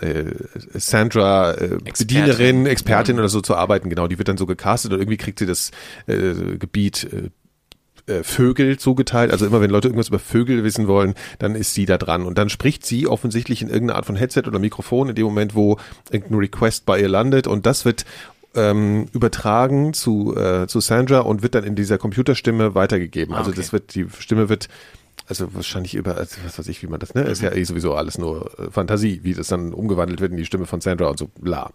äh, 0.00 0.24
Sandra 0.74 1.54
äh, 1.54 1.78
Bedienerin, 1.98 2.66
Expertin 2.66 3.16
ja. 3.16 3.20
oder 3.20 3.28
so 3.28 3.40
zu 3.40 3.56
arbeiten, 3.56 3.90
genau, 3.90 4.06
die 4.06 4.18
wird 4.18 4.28
dann 4.28 4.36
so 4.36 4.46
gecastet 4.46 4.92
und 4.92 5.00
irgendwie 5.00 5.16
kriegt 5.16 5.38
sie 5.38 5.46
das 5.46 5.70
äh, 6.06 6.56
Gebiet 6.58 7.08
äh, 7.12 7.30
äh, 8.08 8.22
Vögel 8.22 8.78
zugeteilt. 8.78 9.30
Also 9.30 9.46
immer 9.46 9.60
wenn 9.60 9.70
Leute 9.70 9.88
irgendwas 9.88 10.08
über 10.08 10.18
Vögel 10.18 10.64
wissen 10.64 10.88
wollen, 10.88 11.14
dann 11.38 11.54
ist 11.54 11.74
sie 11.74 11.84
da 11.84 11.98
dran. 11.98 12.24
Und 12.24 12.38
dann 12.38 12.48
spricht 12.48 12.86
sie 12.86 13.06
offensichtlich 13.06 13.62
in 13.62 13.68
irgendeiner 13.68 13.96
Art 13.96 14.06
von 14.06 14.16
Headset 14.16 14.42
oder 14.46 14.58
Mikrofon 14.58 15.10
in 15.10 15.14
dem 15.14 15.24
Moment, 15.26 15.54
wo 15.54 15.78
irgendein 16.10 16.38
Request 16.38 16.86
bei 16.86 17.00
ihr 17.00 17.08
landet. 17.08 17.46
Und 17.46 17.66
das 17.66 17.84
wird 17.84 18.04
ähm, 18.54 19.06
übertragen 19.12 19.92
zu, 19.92 20.34
äh, 20.36 20.66
zu 20.66 20.80
Sandra 20.80 21.20
und 21.20 21.42
wird 21.42 21.54
dann 21.54 21.64
in 21.64 21.74
dieser 21.74 21.98
Computerstimme 21.98 22.74
weitergegeben. 22.74 23.34
Also 23.34 23.50
okay. 23.50 23.60
das 23.60 23.72
wird, 23.72 23.94
die 23.94 24.06
Stimme 24.18 24.48
wird 24.48 24.68
also 25.26 25.54
wahrscheinlich 25.54 25.94
über, 25.94 26.16
also 26.16 26.36
was 26.44 26.58
weiß 26.58 26.68
ich, 26.68 26.82
wie 26.82 26.86
man 26.86 27.00
das, 27.00 27.14
ne? 27.14 27.22
Ist 27.22 27.42
ja 27.42 27.52
eh 27.52 27.64
sowieso 27.64 27.94
alles 27.94 28.18
nur 28.18 28.50
äh, 28.58 28.70
Fantasie, 28.70 29.20
wie 29.22 29.34
das 29.34 29.48
dann 29.48 29.72
umgewandelt 29.74 30.20
wird 30.20 30.32
in 30.32 30.38
die 30.38 30.46
Stimme 30.46 30.66
von 30.66 30.80
Sandra 30.80 31.08
und 31.08 31.18
so, 31.18 31.28
bla. 31.38 31.70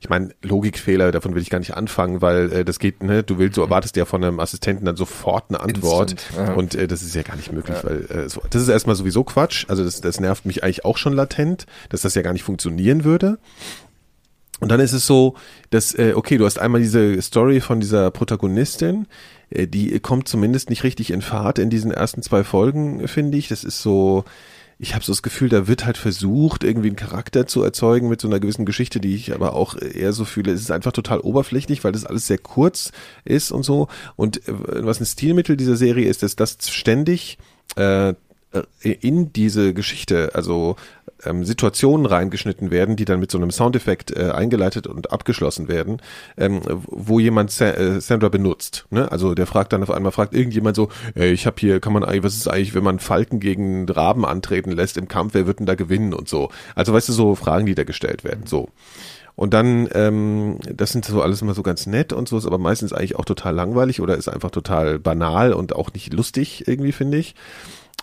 Ich 0.00 0.08
meine, 0.08 0.30
Logikfehler, 0.42 1.12
davon 1.12 1.34
will 1.34 1.42
ich 1.42 1.50
gar 1.50 1.58
nicht 1.58 1.74
anfangen, 1.74 2.20
weil 2.20 2.52
äh, 2.52 2.64
das 2.64 2.78
geht, 2.78 3.02
ne, 3.02 3.22
du 3.22 3.38
willst, 3.38 3.56
du 3.56 3.62
erwartest 3.62 3.96
ja 3.96 4.04
von 4.04 4.22
einem 4.22 4.40
Assistenten 4.40 4.84
dann 4.84 4.96
sofort 4.96 5.44
eine 5.48 5.60
Antwort 5.60 6.12
Instant, 6.12 6.56
und 6.56 6.74
äh, 6.74 6.86
das 6.86 7.02
ist 7.02 7.14
ja 7.14 7.22
gar 7.22 7.36
nicht 7.36 7.52
möglich, 7.52 7.78
ja. 7.82 7.88
weil 7.88 8.04
äh, 8.10 8.28
so, 8.28 8.42
das 8.50 8.62
ist 8.62 8.68
erstmal 8.68 8.96
sowieso 8.96 9.24
Quatsch, 9.24 9.64
also 9.68 9.84
das, 9.84 10.00
das 10.00 10.20
nervt 10.20 10.44
mich 10.44 10.62
eigentlich 10.62 10.84
auch 10.84 10.98
schon 10.98 11.12
latent, 11.12 11.66
dass 11.88 12.02
das 12.02 12.14
ja 12.14 12.22
gar 12.22 12.32
nicht 12.32 12.44
funktionieren 12.44 13.04
würde. 13.04 13.38
Und 14.60 14.70
dann 14.70 14.80
ist 14.80 14.92
es 14.92 15.06
so, 15.06 15.36
dass, 15.70 15.94
äh, 15.94 16.12
okay, 16.14 16.36
du 16.36 16.44
hast 16.44 16.58
einmal 16.58 16.82
diese 16.82 17.20
Story 17.22 17.60
von 17.60 17.80
dieser 17.80 18.10
Protagonistin, 18.10 19.06
die 19.50 19.98
kommt 20.00 20.28
zumindest 20.28 20.70
nicht 20.70 20.84
richtig 20.84 21.10
in 21.10 21.22
Fahrt 21.22 21.58
in 21.58 21.70
diesen 21.70 21.90
ersten 21.90 22.22
zwei 22.22 22.44
Folgen, 22.44 23.06
finde 23.08 23.36
ich. 23.36 23.48
Das 23.48 23.64
ist 23.64 23.82
so, 23.82 24.24
ich 24.78 24.94
habe 24.94 25.04
so 25.04 25.12
das 25.12 25.22
Gefühl, 25.22 25.48
da 25.48 25.66
wird 25.66 25.84
halt 25.84 25.98
versucht, 25.98 26.64
irgendwie 26.64 26.88
einen 26.88 26.96
Charakter 26.96 27.46
zu 27.46 27.62
erzeugen 27.62 28.08
mit 28.08 28.20
so 28.20 28.28
einer 28.28 28.40
gewissen 28.40 28.64
Geschichte, 28.64 29.00
die 29.00 29.14
ich 29.14 29.34
aber 29.34 29.54
auch 29.54 29.76
eher 29.76 30.12
so 30.12 30.24
fühle. 30.24 30.52
Es 30.52 30.62
ist 30.62 30.70
einfach 30.70 30.92
total 30.92 31.20
oberflächlich, 31.20 31.84
weil 31.84 31.92
das 31.92 32.06
alles 32.06 32.26
sehr 32.26 32.38
kurz 32.38 32.92
ist 33.24 33.52
und 33.52 33.62
so. 33.62 33.88
Und 34.16 34.48
äh, 34.48 34.52
was 34.84 35.00
ein 35.00 35.06
Stilmittel 35.06 35.56
dieser 35.56 35.76
Serie 35.76 36.08
ist, 36.08 36.22
ist, 36.22 36.40
dass 36.40 36.56
ständig 36.70 37.36
äh, 37.76 38.14
in 38.80 39.32
diese 39.32 39.74
Geschichte, 39.74 40.30
also 40.34 40.76
ähm, 41.24 41.44
Situationen 41.44 42.06
reingeschnitten 42.06 42.70
werden, 42.70 42.96
die 42.96 43.04
dann 43.04 43.20
mit 43.20 43.30
so 43.30 43.38
einem 43.38 43.50
Soundeffekt 43.50 44.16
äh, 44.16 44.30
eingeleitet 44.30 44.86
und 44.86 45.12
abgeschlossen 45.12 45.68
werden, 45.68 46.00
ähm, 46.36 46.60
wo 46.66 47.20
jemand 47.20 47.50
Sa 47.50 47.66
äh, 47.70 48.00
Sandra 48.00 48.28
benutzt. 48.28 48.86
Ne? 48.90 49.10
Also 49.10 49.34
der 49.34 49.46
fragt 49.46 49.72
dann 49.72 49.82
auf 49.82 49.90
einmal, 49.90 50.12
fragt 50.12 50.34
irgendjemand 50.34 50.76
so, 50.76 50.88
ey, 51.14 51.30
ich 51.30 51.46
habe 51.46 51.56
hier, 51.58 51.80
kann 51.80 51.92
man 51.92 52.04
eigentlich, 52.04 52.24
was 52.24 52.36
ist 52.36 52.48
eigentlich, 52.48 52.74
wenn 52.74 52.84
man 52.84 52.98
Falken 52.98 53.40
gegen 53.40 53.88
Raben 53.88 54.24
antreten 54.24 54.72
lässt 54.72 54.96
im 54.96 55.08
Kampf, 55.08 55.34
wer 55.34 55.46
wird 55.46 55.60
denn 55.60 55.66
da 55.66 55.74
gewinnen 55.74 56.14
und 56.14 56.28
so. 56.28 56.50
Also 56.74 56.92
weißt 56.92 57.08
du, 57.08 57.12
so 57.12 57.34
Fragen, 57.34 57.66
die 57.66 57.74
da 57.74 57.84
gestellt 57.84 58.24
werden. 58.24 58.46
So. 58.46 58.68
Und 59.36 59.54
dann, 59.54 59.88
ähm, 59.94 60.58
das 60.70 60.92
sind 60.92 61.04
so 61.04 61.22
alles 61.22 61.40
immer 61.40 61.54
so 61.54 61.62
ganz 61.62 61.86
nett 61.86 62.12
und 62.12 62.28
so, 62.28 62.36
ist 62.36 62.46
aber 62.46 62.58
meistens 62.58 62.92
eigentlich 62.92 63.16
auch 63.16 63.24
total 63.24 63.54
langweilig 63.54 64.00
oder 64.00 64.16
ist 64.16 64.28
einfach 64.28 64.50
total 64.50 64.98
banal 64.98 65.52
und 65.52 65.74
auch 65.74 65.92
nicht 65.94 66.12
lustig 66.12 66.66
irgendwie, 66.66 66.92
finde 66.92 67.18
ich. 67.18 67.34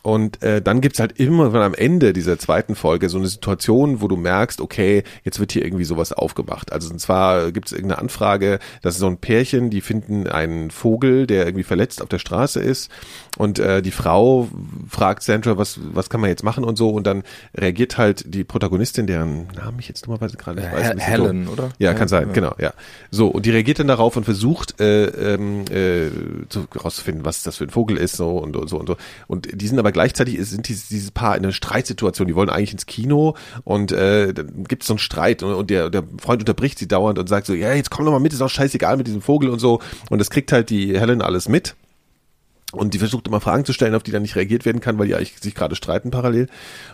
Und 0.08 0.42
äh, 0.42 0.62
dann 0.62 0.80
gibt's 0.80 1.02
halt 1.02 1.20
immer 1.20 1.54
am 1.54 1.74
Ende 1.74 2.14
dieser 2.14 2.40
zweiten 2.40 2.76
Folge 2.76 3.10
so 3.10 3.18
eine 3.18 3.28
Situation, 3.28 4.00
wo 4.00 4.08
du 4.08 4.16
merkst, 4.16 4.62
okay, 4.62 5.04
jetzt 5.26 5.42
wird 5.42 5.52
hier 5.52 5.66
irgendwie 5.66 5.84
sowas 5.84 6.14
aufgemacht. 6.14 6.72
Also 6.72 6.90
und 6.92 7.00
zwar 7.00 7.52
gibt's 7.52 7.74
irgendeine 7.74 8.00
Anfrage, 8.00 8.60
das 8.82 8.94
ist 8.94 9.02
so 9.02 9.08
ein 9.08 9.18
Pärchen, 9.18 9.70
die 9.70 9.82
finden 9.82 10.26
einen 10.26 10.72
Vogel, 10.72 11.28
der 11.28 11.46
irgendwie 11.46 11.66
verletzt 11.66 12.02
auf 12.02 12.08
der 12.08 12.20
Straße 12.20 12.62
ist 12.62 12.90
und 13.38 13.60
äh, 13.60 13.82
die 13.84 13.92
Frau 13.92 14.48
fragt 14.90 15.22
Sandra, 15.22 15.58
was, 15.58 15.80
was 15.94 16.10
kann 16.10 16.22
man 16.22 16.30
jetzt 16.30 16.44
machen 16.44 16.64
und 16.64 16.76
so. 16.76 16.90
Und 16.90 17.06
dann 17.06 17.24
reagiert 17.56 17.98
halt 17.98 18.34
die 18.34 18.44
Protagonistin, 18.44 19.06
deren 19.06 19.48
Namen 19.56 19.78
ich 19.80 19.88
jetzt 19.88 20.08
dummerweise 20.08 20.38
gerade 20.38 20.60
nicht 20.60 20.72
weiß. 20.72 20.96
Helen, 20.98 21.46
so. 21.46 21.52
oder? 21.52 21.70
Ja, 21.78 21.94
kann 21.94 22.08
sein, 22.08 22.30
ja. 22.30 22.34
genau, 22.34 22.56
ja. 22.58 22.74
So, 23.12 23.28
und 23.28 23.46
die 23.46 23.52
reagiert 23.52 23.80
dann 23.80 23.88
darauf 23.88 24.18
und 24.18 24.24
versucht 24.24 24.82
äh, 24.82 25.06
ähm, 25.06 25.66
äh, 25.70 26.10
zu, 26.50 26.66
rauszufinden, 26.84 27.26
was 27.26 27.44
das 27.44 27.58
für 27.58 27.66
ein 27.66 27.70
Vogel 27.70 27.98
ist 27.98 28.16
so 28.16 28.38
und, 28.38 28.56
und 28.56 28.68
so 28.70 28.80
und 28.80 28.88
so. 28.88 28.98
Und 29.28 29.50
die 29.54 29.68
sind 29.68 29.78
aber 29.78 29.92
gleichzeitig 29.98 30.38
sind 30.48 30.70
dieses, 30.70 30.90
dieses 30.90 31.10
Paar 31.10 31.36
in 31.36 31.44
einer 31.44 31.52
Streitsituation. 31.52 32.28
Die 32.28 32.36
wollen 32.36 32.52
eigentlich 32.52 32.72
ins 32.72 32.86
Kino 32.86 33.36
und 33.64 33.92
äh, 33.92 34.32
dann 34.32 34.64
gibt 34.66 34.84
es 34.84 34.88
so 34.88 34.94
einen 34.94 35.00
Streit 35.00 35.42
und, 35.42 35.56
und 35.56 35.72
der, 35.72 35.90
der 35.90 36.04
Freund 36.22 36.40
unterbricht 36.40 36.78
sie 36.78 36.88
dauernd 36.88 37.18
und 37.18 37.28
sagt 37.28 37.48
so, 37.48 37.56
ja, 37.56 37.74
jetzt 37.74 37.90
komm 37.90 38.06
doch 38.06 38.12
mal 38.12 38.20
mit, 38.20 38.32
ist 38.32 38.42
auch 38.42 38.50
scheißegal 38.50 38.96
mit 38.96 39.08
diesem 39.08 39.24
Vogel 39.24 39.50
und 39.50 39.58
so. 39.58 39.82
Und 40.12 40.20
das 40.20 40.30
kriegt 40.30 40.52
halt 40.52 40.70
die 40.70 41.00
Helen 41.00 41.24
alles 41.24 41.50
mit 41.50 41.76
und 42.74 42.94
die 42.94 43.00
versucht 43.00 43.28
immer 43.28 43.40
Fragen 43.40 43.66
zu 43.66 43.74
stellen, 43.74 43.96
auf 43.96 44.04
die 44.04 44.12
dann 44.12 44.22
nicht 44.22 44.36
reagiert 44.36 44.66
werden 44.66 44.82
kann, 44.82 45.00
weil 45.00 45.08
die 45.08 45.16
eigentlich 45.16 45.40
sich 45.40 45.56
gerade 45.56 45.76
streiten 45.76 46.12
parallel. 46.12 46.48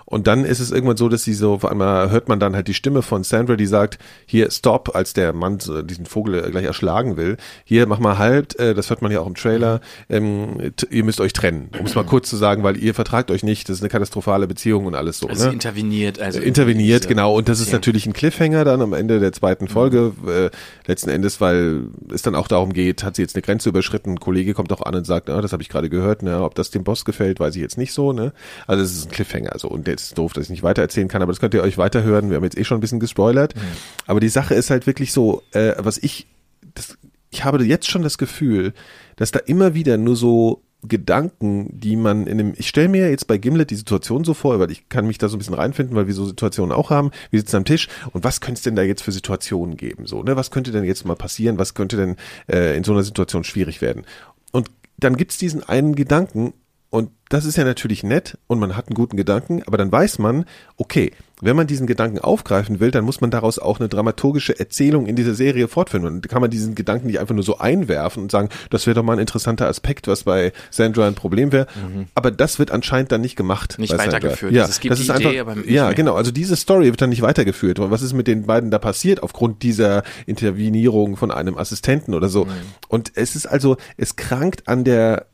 Und 0.05 0.27
dann 0.27 0.45
ist 0.45 0.59
es 0.59 0.71
irgendwann 0.71 0.97
so, 0.97 1.09
dass 1.09 1.23
sie 1.23 1.33
so, 1.33 1.53
auf 1.53 1.65
einmal 1.65 2.11
hört 2.11 2.27
man 2.27 2.39
dann 2.39 2.55
halt 2.55 2.67
die 2.67 2.73
Stimme 2.73 3.01
von 3.01 3.23
Sandra, 3.23 3.55
die 3.55 3.65
sagt, 3.65 3.97
hier, 4.25 4.51
stop, 4.51 4.95
als 4.95 5.13
der 5.13 5.33
Mann 5.33 5.59
diesen 5.85 6.05
Vogel 6.05 6.41
gleich 6.51 6.65
erschlagen 6.65 7.17
will. 7.17 7.37
Hier, 7.63 7.87
mach 7.87 7.99
mal 7.99 8.17
halt, 8.17 8.57
äh, 8.59 8.73
das 8.73 8.89
hört 8.89 9.01
man 9.01 9.11
ja 9.11 9.19
auch 9.19 9.27
im 9.27 9.35
Trailer, 9.35 9.81
ähm, 10.09 10.71
ihr 10.89 11.03
müsst 11.03 11.21
euch 11.21 11.33
trennen. 11.33 11.69
Um 11.79 11.85
es 11.85 11.95
mal 11.95 12.05
kurz 12.05 12.29
zu 12.29 12.37
sagen, 12.37 12.63
weil 12.63 12.77
ihr 12.77 12.93
vertragt 12.93 13.31
euch 13.31 13.43
nicht, 13.43 13.69
das 13.69 13.77
ist 13.77 13.81
eine 13.81 13.89
katastrophale 13.89 14.47
Beziehung 14.47 14.85
und 14.85 14.95
alles 14.95 15.19
so. 15.19 15.27
Also 15.27 15.45
ne? 15.45 15.49
sie 15.49 15.53
interveniert, 15.53 16.19
also. 16.19 16.39
Interveniert, 16.39 17.07
genau. 17.07 17.35
Und 17.35 17.49
das 17.49 17.59
ist 17.59 17.71
natürlich 17.71 18.05
ein 18.05 18.13
Cliffhanger 18.13 18.65
dann 18.65 18.81
am 18.81 18.93
Ende 18.93 19.19
der 19.19 19.31
zweiten 19.31 19.67
Folge, 19.67 20.13
äh, 20.27 20.49
letzten 20.87 21.09
Endes, 21.09 21.41
weil 21.41 21.83
es 22.13 22.21
dann 22.21 22.35
auch 22.35 22.47
darum 22.47 22.73
geht, 22.73 23.03
hat 23.03 23.15
sie 23.15 23.21
jetzt 23.21 23.35
eine 23.35 23.41
Grenze 23.41 23.69
überschritten, 23.69 24.11
ein 24.11 24.19
Kollege 24.19 24.53
kommt 24.53 24.71
auch 24.73 24.81
an 24.81 24.95
und 24.95 25.05
sagt, 25.05 25.29
ah, 25.29 25.41
das 25.41 25.53
habe 25.53 25.63
ich 25.63 25.69
gerade 25.69 25.89
gehört, 25.89 26.23
ne? 26.23 26.41
ob 26.41 26.55
das 26.55 26.71
dem 26.71 26.83
Boss 26.83 27.05
gefällt, 27.05 27.39
weiß 27.39 27.55
ich 27.55 27.61
jetzt 27.61 27.77
nicht 27.77 27.93
so. 27.93 28.13
Ne? 28.13 28.33
Also 28.67 28.83
es 28.83 28.91
ist 28.91 29.07
ein 29.07 29.11
Cliffhanger. 29.11 29.53
So. 29.57 29.67
Und 29.69 29.87
jetzt 29.93 30.03
ist 30.03 30.17
doof, 30.17 30.33
dass 30.33 30.45
ich 30.45 30.49
nicht 30.49 30.63
weitererzählen 30.63 31.07
kann, 31.07 31.21
aber 31.21 31.31
das 31.31 31.39
könnt 31.39 31.53
ihr 31.53 31.63
euch 31.63 31.77
weiterhören. 31.77 32.29
Wir 32.29 32.37
haben 32.37 32.43
jetzt 32.43 32.57
eh 32.57 32.63
schon 32.63 32.77
ein 32.77 32.81
bisschen 32.81 32.99
gespoilert. 32.99 33.55
Mhm. 33.55 33.61
Aber 34.05 34.19
die 34.19 34.29
Sache 34.29 34.53
ist 34.53 34.69
halt 34.69 34.87
wirklich 34.87 35.13
so, 35.13 35.41
äh, 35.51 35.73
was 35.77 35.97
ich, 35.97 36.27
das, 36.75 36.97
ich 37.29 37.43
habe 37.43 37.63
jetzt 37.63 37.89
schon 37.89 38.01
das 38.01 38.17
Gefühl, 38.17 38.73
dass 39.15 39.31
da 39.31 39.39
immer 39.39 39.73
wieder 39.73 39.97
nur 39.97 40.15
so 40.15 40.63
Gedanken, 40.85 41.69
die 41.79 41.95
man 41.95 42.27
in 42.27 42.37
dem, 42.37 42.53
ich 42.57 42.67
stelle 42.67 42.89
mir 42.89 43.09
jetzt 43.09 43.27
bei 43.27 43.37
Gimlet 43.37 43.69
die 43.69 43.75
Situation 43.75 44.25
so 44.25 44.33
vor, 44.33 44.59
weil 44.59 44.69
ich 44.69 44.89
kann 44.89 45.07
mich 45.07 45.17
da 45.17 45.29
so 45.29 45.37
ein 45.37 45.39
bisschen 45.39 45.53
reinfinden, 45.53 45.95
weil 45.95 46.07
wir 46.07 46.13
so 46.13 46.25
Situationen 46.25 46.73
auch 46.73 46.89
haben. 46.89 47.11
Wir 47.31 47.39
sitzen 47.39 47.55
am 47.57 47.65
Tisch 47.65 47.87
und 48.11 48.25
was 48.25 48.41
könnte 48.41 48.59
es 48.59 48.63
denn 48.63 48.75
da 48.75 48.81
jetzt 48.81 49.01
für 49.01 49.13
Situationen 49.13 49.77
geben? 49.77 50.07
So, 50.07 50.23
ne? 50.23 50.35
Was 50.35 50.51
könnte 50.51 50.71
denn 50.71 50.83
jetzt 50.83 51.05
mal 51.05 51.15
passieren? 51.15 51.57
Was 51.57 51.73
könnte 51.73 51.95
denn 51.95 52.15
äh, 52.51 52.75
in 52.75 52.83
so 52.83 52.91
einer 52.91 53.03
Situation 53.03 53.45
schwierig 53.45 53.81
werden? 53.81 54.03
Und 54.51 54.69
dann 54.97 55.15
gibt's 55.15 55.37
diesen 55.37 55.63
einen 55.63 55.95
Gedanken 55.95 56.53
und 56.93 57.09
das 57.29 57.43
ist 57.45 57.57
ja 57.57 57.63
natürlich 57.63 58.03
nett 58.03 58.37
und 58.45 58.59
man 58.59 58.77
hat 58.77 58.87
einen 58.87 58.93
guten 58.93 59.17
Gedanken, 59.17 59.63
aber 59.65 59.79
dann 59.79 59.91
weiß 59.91 60.19
man, 60.19 60.45
okay, 60.77 61.11
wenn 61.41 61.55
man 61.55 61.65
diesen 61.65 61.87
Gedanken 61.87 62.19
aufgreifen 62.19 62.79
will, 62.79 62.91
dann 62.91 63.03
muss 63.03 63.19
man 63.19 63.31
daraus 63.31 63.57
auch 63.57 63.79
eine 63.79 63.89
dramaturgische 63.89 64.59
Erzählung 64.59 65.07
in 65.07 65.15
dieser 65.15 65.33
Serie 65.33 65.67
fortführen. 65.67 66.05
Und 66.05 66.29
kann 66.29 66.39
man 66.39 66.51
diesen 66.51 66.75
Gedanken 66.75 67.07
nicht 67.07 67.19
einfach 67.19 67.33
nur 67.33 67.43
so 67.43 67.57
einwerfen 67.57 68.21
und 68.21 68.29
sagen, 68.31 68.49
das 68.69 68.85
wäre 68.85 68.93
doch 68.93 69.01
mal 69.01 69.13
ein 69.13 69.19
interessanter 69.19 69.67
Aspekt, 69.67 70.07
was 70.07 70.25
bei 70.25 70.53
Sandra 70.69 71.07
ein 71.07 71.15
Problem 71.15 71.51
wäre. 71.51 71.65
Mhm. 71.75 72.05
Aber 72.13 72.29
das 72.29 72.59
wird 72.59 72.69
anscheinend 72.69 73.11
dann 73.11 73.21
nicht 73.21 73.35
gemacht. 73.35 73.79
Nicht 73.79 73.97
weitergeführt. 73.97 74.53
Ja, 74.53 74.61
also 74.61 74.73
es 74.73 74.79
gibt 74.79 74.91
das 74.91 74.99
ist 74.99 75.09
Idee, 75.09 75.39
einfach, 75.39 75.65
ja, 75.65 75.85
mehr. 75.85 75.95
genau. 75.95 76.13
Also 76.13 76.29
diese 76.29 76.55
Story 76.55 76.85
wird 76.85 77.01
dann 77.01 77.09
nicht 77.09 77.23
weitergeführt. 77.23 77.79
Und 77.79 77.89
was 77.89 78.03
ist 78.03 78.13
mit 78.13 78.27
den 78.27 78.45
beiden 78.45 78.69
da 78.69 78.77
passiert 78.77 79.23
aufgrund 79.23 79.63
dieser 79.63 80.03
Intervenierung 80.27 81.17
von 81.17 81.31
einem 81.31 81.57
Assistenten 81.57 82.13
oder 82.13 82.29
so? 82.29 82.45
Mhm. 82.45 82.51
Und 82.87 83.11
es 83.15 83.35
ist 83.35 83.47
also, 83.47 83.77
es 83.97 84.15
krankt 84.15 84.67
an 84.67 84.83
der 84.83 85.25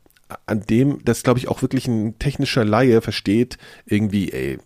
an 0.46 0.62
dem, 0.62 1.04
das 1.04 1.22
glaube 1.22 1.38
ich 1.38 1.48
auch 1.48 1.62
wirklich 1.62 1.86
ein 1.86 2.18
technischer 2.18 2.64
Laie 2.64 3.00
versteht, 3.00 3.58
irgendwie, 3.86 4.32
ey, 4.32 4.58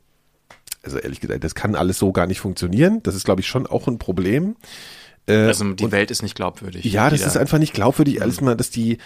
also 0.82 0.98
ehrlich 0.98 1.20
gesagt, 1.20 1.42
das 1.44 1.54
kann 1.54 1.74
alles 1.74 1.98
so 1.98 2.12
gar 2.12 2.26
nicht 2.26 2.40
funktionieren. 2.40 3.02
Das 3.02 3.14
ist, 3.14 3.24
glaube 3.24 3.40
ich, 3.40 3.48
schon 3.48 3.66
auch 3.66 3.88
ein 3.88 3.98
Problem. 3.98 4.56
Äh, 5.26 5.34
also 5.34 5.72
die 5.72 5.84
und, 5.84 5.92
Welt 5.92 6.10
ist 6.10 6.22
nicht 6.22 6.34
glaubwürdig. 6.34 6.84
Ja, 6.84 7.08
das 7.10 7.22
ist 7.22 7.36
einfach 7.36 7.58
nicht 7.58 7.72
glaubwürdig. 7.72 8.20
Alles 8.20 8.40
mal, 8.40 8.54
dass 8.56 8.70
die 8.70 8.98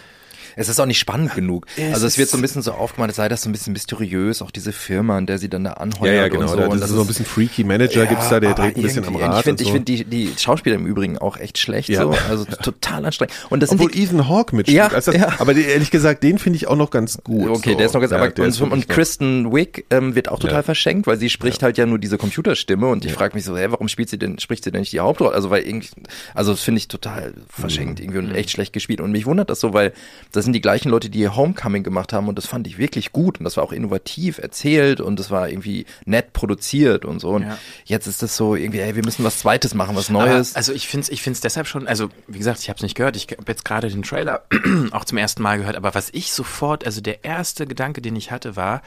es 0.58 0.68
ist 0.68 0.80
auch 0.80 0.86
nicht 0.86 0.98
spannend 0.98 1.34
genug. 1.34 1.66
Es 1.76 1.94
also 1.94 2.06
es 2.06 2.18
wird 2.18 2.28
so 2.28 2.36
ein 2.36 2.42
bisschen 2.42 2.62
so 2.62 2.72
aufgemacht, 2.72 3.10
als 3.10 3.16
sei 3.16 3.28
das 3.28 3.42
so 3.42 3.48
ein 3.48 3.52
bisschen 3.52 3.72
mysteriös, 3.74 4.42
auch 4.42 4.50
diese 4.50 4.72
Firma, 4.72 5.16
an 5.16 5.26
der 5.26 5.38
sie 5.38 5.48
dann 5.48 5.62
da 5.62 5.74
anheuert 5.74 6.14
ja, 6.14 6.22
ja, 6.22 6.28
genau, 6.28 6.42
und 6.42 6.48
so. 6.48 6.56
Da, 6.56 6.62
das, 6.62 6.72
und 6.72 6.80
das 6.80 6.90
ist 6.90 6.96
so 6.96 7.02
ein 7.02 7.06
bisschen 7.06 7.26
freaky 7.26 7.62
Manager 7.62 8.02
ja, 8.02 8.06
gibt's 8.06 8.28
da, 8.28 8.40
der 8.40 8.54
dreht 8.54 8.76
ein 8.76 8.82
bisschen 8.82 9.04
am 9.04 9.14
Rad. 9.14 9.38
Ich 9.38 9.44
finde 9.44 9.64
so. 9.64 9.70
find 9.70 9.86
die, 9.86 10.04
die 10.04 10.32
Schauspieler 10.36 10.74
im 10.74 10.86
Übrigen 10.86 11.16
auch 11.16 11.36
echt 11.36 11.58
schlecht 11.58 11.88
ja. 11.90 12.02
so, 12.02 12.10
also 12.28 12.44
total 12.62 13.06
anstrengend. 13.06 13.34
Und 13.50 13.62
das 13.62 13.70
Obwohl 13.70 13.92
die, 13.92 14.02
Ethan 14.02 14.28
Hawke 14.28 14.56
mitspielt. 14.56 14.76
Ja, 14.76 14.88
also 14.88 15.12
das, 15.12 15.20
ja. 15.20 15.34
Aber 15.38 15.54
ehrlich 15.54 15.92
gesagt, 15.92 16.24
den 16.24 16.38
finde 16.38 16.56
ich 16.56 16.66
auch 16.66 16.76
noch 16.76 16.90
ganz 16.90 17.18
gut. 17.22 17.48
Okay, 17.50 17.72
so. 17.72 17.76
der 17.76 17.86
ist 17.86 17.94
noch 17.94 18.00
ganz, 18.00 18.10
ja, 18.10 18.18
aber 18.18 18.44
und, 18.44 18.60
und 18.60 18.88
Kristen 18.88 19.52
Wick 19.52 19.86
ähm, 19.90 20.16
wird 20.16 20.28
auch 20.28 20.40
total 20.40 20.64
verschenkt, 20.64 21.06
weil 21.06 21.18
sie 21.18 21.30
spricht 21.30 21.62
halt 21.62 21.78
ja 21.78 21.86
nur 21.86 22.00
diese 22.00 22.18
Computerstimme 22.18 22.88
und 22.88 23.04
ich 23.04 23.12
frage 23.12 23.36
mich 23.36 23.44
so, 23.44 23.56
hä, 23.56 23.66
warum 23.68 23.86
spielt 23.86 24.08
sie 24.08 24.18
denn, 24.18 24.40
spricht 24.40 24.64
sie 24.64 24.72
denn 24.72 24.80
nicht 24.80 24.92
die 24.92 25.00
Hauptrolle? 25.00 25.34
Also 25.34 25.50
weil 25.50 25.62
irgendwie, 25.62 25.88
also 26.34 26.50
das 26.50 26.62
finde 26.62 26.78
ich 26.78 26.88
total 26.88 27.34
verschenkt 27.48 28.00
mhm. 28.00 28.06
irgendwie 28.06 28.18
und 28.18 28.34
echt 28.34 28.50
schlecht 28.50 28.72
gespielt. 28.72 29.00
Und 29.00 29.12
mich 29.12 29.24
wundert 29.24 29.50
das 29.50 29.60
so, 29.60 29.72
weil 29.72 29.92
das 30.32 30.47
sind 30.48 30.54
die 30.54 30.62
gleichen 30.62 30.88
Leute, 30.88 31.10
die 31.10 31.28
Homecoming 31.28 31.82
gemacht 31.82 32.14
haben 32.14 32.26
und 32.26 32.36
das 32.36 32.46
fand 32.46 32.66
ich 32.66 32.78
wirklich 32.78 33.12
gut 33.12 33.38
und 33.38 33.44
das 33.44 33.58
war 33.58 33.64
auch 33.64 33.72
innovativ 33.72 34.38
erzählt 34.38 34.98
und 34.98 35.18
das 35.18 35.30
war 35.30 35.50
irgendwie 35.50 35.84
nett 36.06 36.32
produziert 36.32 37.04
und 37.04 37.20
so. 37.20 37.32
Und 37.32 37.42
ja. 37.42 37.58
jetzt 37.84 38.06
ist 38.06 38.22
das 38.22 38.34
so 38.34 38.56
irgendwie, 38.56 38.80
ey, 38.80 38.96
wir 38.96 39.04
müssen 39.04 39.24
was 39.24 39.40
Zweites 39.40 39.74
machen, 39.74 39.94
was 39.94 40.08
Neues. 40.08 40.52
Aber, 40.52 40.56
also 40.56 40.72
ich 40.72 40.88
finde 40.88 41.02
es 41.02 41.10
ich 41.10 41.20
find's 41.20 41.42
deshalb 41.42 41.66
schon, 41.66 41.86
also 41.86 42.08
wie 42.28 42.38
gesagt, 42.38 42.60
ich 42.60 42.70
habe 42.70 42.78
es 42.78 42.82
nicht 42.82 42.94
gehört, 42.94 43.14
ich 43.16 43.24
habe 43.24 43.44
jetzt 43.46 43.66
gerade 43.66 43.90
den 43.90 44.02
Trailer 44.02 44.44
auch 44.92 45.04
zum 45.04 45.18
ersten 45.18 45.42
Mal 45.42 45.58
gehört, 45.58 45.76
aber 45.76 45.94
was 45.94 46.08
ich 46.12 46.32
sofort, 46.32 46.86
also 46.86 47.02
der 47.02 47.24
erste 47.24 47.66
Gedanke, 47.66 48.00
den 48.00 48.16
ich 48.16 48.30
hatte, 48.30 48.56
war, 48.56 48.80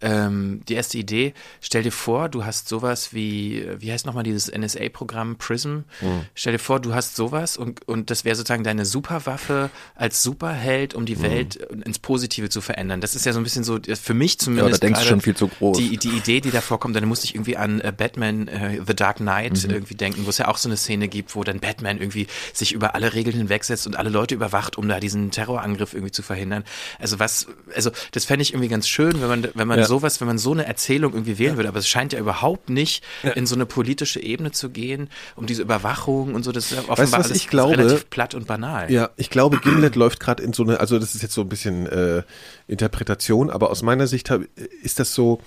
ähm, 0.00 0.62
die 0.68 0.74
erste 0.74 0.98
Idee, 0.98 1.34
stell 1.60 1.82
dir 1.82 1.92
vor, 1.92 2.28
du 2.28 2.44
hast 2.44 2.68
sowas 2.68 3.12
wie, 3.12 3.66
wie 3.78 3.92
heißt 3.92 4.06
nochmal 4.06 4.24
dieses 4.24 4.50
NSA-Programm 4.52 5.36
Prism? 5.36 5.80
Mhm. 6.00 6.26
Stell 6.34 6.52
dir 6.52 6.58
vor, 6.58 6.80
du 6.80 6.94
hast 6.94 7.16
sowas 7.16 7.56
und, 7.56 7.86
und 7.88 8.10
das 8.10 8.24
wäre 8.24 8.36
sozusagen 8.36 8.64
deine 8.64 8.84
Superwaffe 8.84 9.70
als 9.94 10.22
Superheld, 10.22 10.94
um 10.94 11.06
die 11.06 11.16
mhm. 11.16 11.22
Welt 11.22 11.56
ins 11.56 11.98
Positive 11.98 12.48
zu 12.48 12.60
verändern. 12.60 13.00
Das 13.00 13.14
ist 13.14 13.24
ja 13.24 13.32
so 13.32 13.40
ein 13.40 13.44
bisschen 13.44 13.64
so, 13.64 13.78
für 14.00 14.14
mich 14.14 14.38
zumindest. 14.38 14.74
Ja, 14.74 14.78
da 14.78 14.86
denkst 14.86 15.00
du 15.00 15.06
schon 15.06 15.20
viel 15.20 15.36
zu 15.36 15.48
groß. 15.48 15.78
Die, 15.78 15.96
die 15.96 16.10
Idee, 16.10 16.40
die 16.40 16.50
da 16.50 16.60
vorkommt, 16.60 16.94
dann 16.96 17.06
musste 17.06 17.24
ich 17.24 17.34
irgendwie 17.34 17.56
an 17.56 17.80
äh, 17.80 17.92
Batman, 17.96 18.48
äh, 18.48 18.80
The 18.86 18.94
Dark 18.94 19.16
Knight 19.16 19.64
mhm. 19.64 19.70
irgendwie 19.70 19.94
denken, 19.94 20.26
wo 20.26 20.30
es 20.30 20.38
ja 20.38 20.48
auch 20.48 20.58
so 20.58 20.68
eine 20.68 20.76
Szene 20.76 21.08
gibt, 21.08 21.34
wo 21.34 21.44
dann 21.44 21.60
Batman 21.60 21.98
irgendwie 21.98 22.26
sich 22.52 22.72
über 22.72 22.94
alle 22.94 23.14
Regeln 23.14 23.36
hinwegsetzt 23.36 23.86
und 23.86 23.96
alle 23.96 24.10
Leute 24.10 24.34
überwacht, 24.34 24.76
um 24.76 24.88
da 24.88 25.00
diesen 25.00 25.30
Terrorangriff 25.30 25.94
irgendwie 25.94 26.12
zu 26.12 26.22
verhindern. 26.22 26.64
Also 26.98 27.18
was, 27.18 27.46
also 27.74 27.90
das 28.12 28.24
fände 28.24 28.42
ich 28.42 28.52
irgendwie 28.52 28.68
ganz 28.68 28.88
schön, 28.88 29.20
wenn 29.20 29.28
man, 29.28 29.48
wenn 29.54 29.68
man 29.68 29.78
ja 29.78 29.85
sowas, 29.86 30.20
wenn 30.20 30.28
man 30.28 30.38
so 30.38 30.52
eine 30.52 30.66
Erzählung 30.66 31.12
irgendwie 31.12 31.38
wählen 31.38 31.56
würde, 31.56 31.68
aber 31.68 31.78
es 31.78 31.88
scheint 31.88 32.12
ja 32.12 32.18
überhaupt 32.18 32.70
nicht 32.70 33.04
in 33.34 33.46
so 33.46 33.54
eine 33.54 33.66
politische 33.66 34.20
Ebene 34.20 34.52
zu 34.52 34.70
gehen, 34.70 35.08
um 35.34 35.46
diese 35.46 35.62
Überwachung 35.62 36.34
und 36.34 36.44
so, 36.44 36.52
das 36.52 36.66
ist 36.66 36.72
ja 36.72 36.78
offenbar 36.88 36.98
weißt, 36.98 37.14
alles 37.14 37.36
ich 37.36 37.48
glaube, 37.48 37.78
relativ 37.78 38.10
platt 38.10 38.34
und 38.34 38.46
banal. 38.46 38.90
Ja, 38.90 39.10
ich 39.16 39.30
glaube, 39.30 39.58
Gimlet 39.58 39.96
läuft 39.96 40.20
gerade 40.20 40.42
in 40.42 40.52
so 40.52 40.62
eine, 40.62 40.80
also 40.80 40.98
das 40.98 41.14
ist 41.14 41.22
jetzt 41.22 41.34
so 41.34 41.42
ein 41.42 41.48
bisschen 41.48 41.86
äh, 41.86 42.22
Interpretation, 42.68 43.50
aber 43.50 43.70
aus 43.70 43.82
meiner 43.82 44.06
Sicht 44.06 44.30
hab, 44.30 44.42
ist 44.82 44.98
das 44.98 45.14
so, 45.14 45.40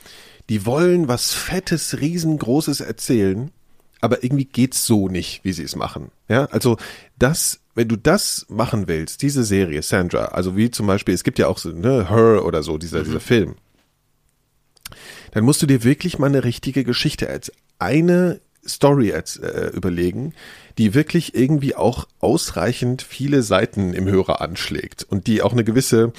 die 0.49 0.65
wollen 0.65 1.07
was 1.07 1.33
Fettes, 1.33 1.99
Riesengroßes 1.99 2.81
erzählen, 2.81 3.51
aber 4.01 4.23
irgendwie 4.23 4.45
geht's 4.45 4.85
so 4.85 5.09
nicht, 5.09 5.43
wie 5.43 5.53
sie 5.53 5.63
es 5.63 5.75
machen. 5.75 6.11
Ja, 6.27 6.45
also 6.45 6.77
das 7.17 7.59
wenn 7.79 7.87
du 7.87 7.95
das 7.95 8.45
machen 8.49 8.89
willst, 8.89 9.21
diese 9.21 9.45
Serie, 9.45 9.81
Sandra, 9.83 10.25
also 10.25 10.57
wie 10.57 10.69
zum 10.69 10.85
Beispiel, 10.85 11.13
es 11.13 11.23
gibt 11.23 11.39
ja 11.39 11.47
auch 11.47 11.57
so, 11.57 11.69
ne, 11.69 12.09
Her 12.09 12.43
oder 12.43 12.61
so, 12.61 12.77
dieser, 12.77 12.99
mhm. 12.99 13.03
dieser 13.05 13.19
Film, 13.21 13.55
dann 15.31 15.43
musst 15.43 15.61
du 15.61 15.65
dir 15.65 15.83
wirklich 15.83 16.19
mal 16.19 16.27
eine 16.27 16.43
richtige 16.43 16.83
Geschichte 16.83 17.29
als 17.29 17.51
eine 17.77 18.41
Story 18.67 19.13
als, 19.13 19.37
äh, 19.37 19.71
überlegen, 19.73 20.33
die 20.77 20.93
wirklich 20.93 21.35
irgendwie 21.35 21.75
auch 21.75 22.07
ausreichend 22.19 23.01
viele 23.01 23.41
Seiten 23.41 23.93
im 23.93 24.07
Hörer 24.07 24.41
anschlägt 24.41 25.03
und 25.03 25.27
die 25.27 25.41
auch 25.41 25.53
eine 25.53 25.63
gewisse 25.63 26.13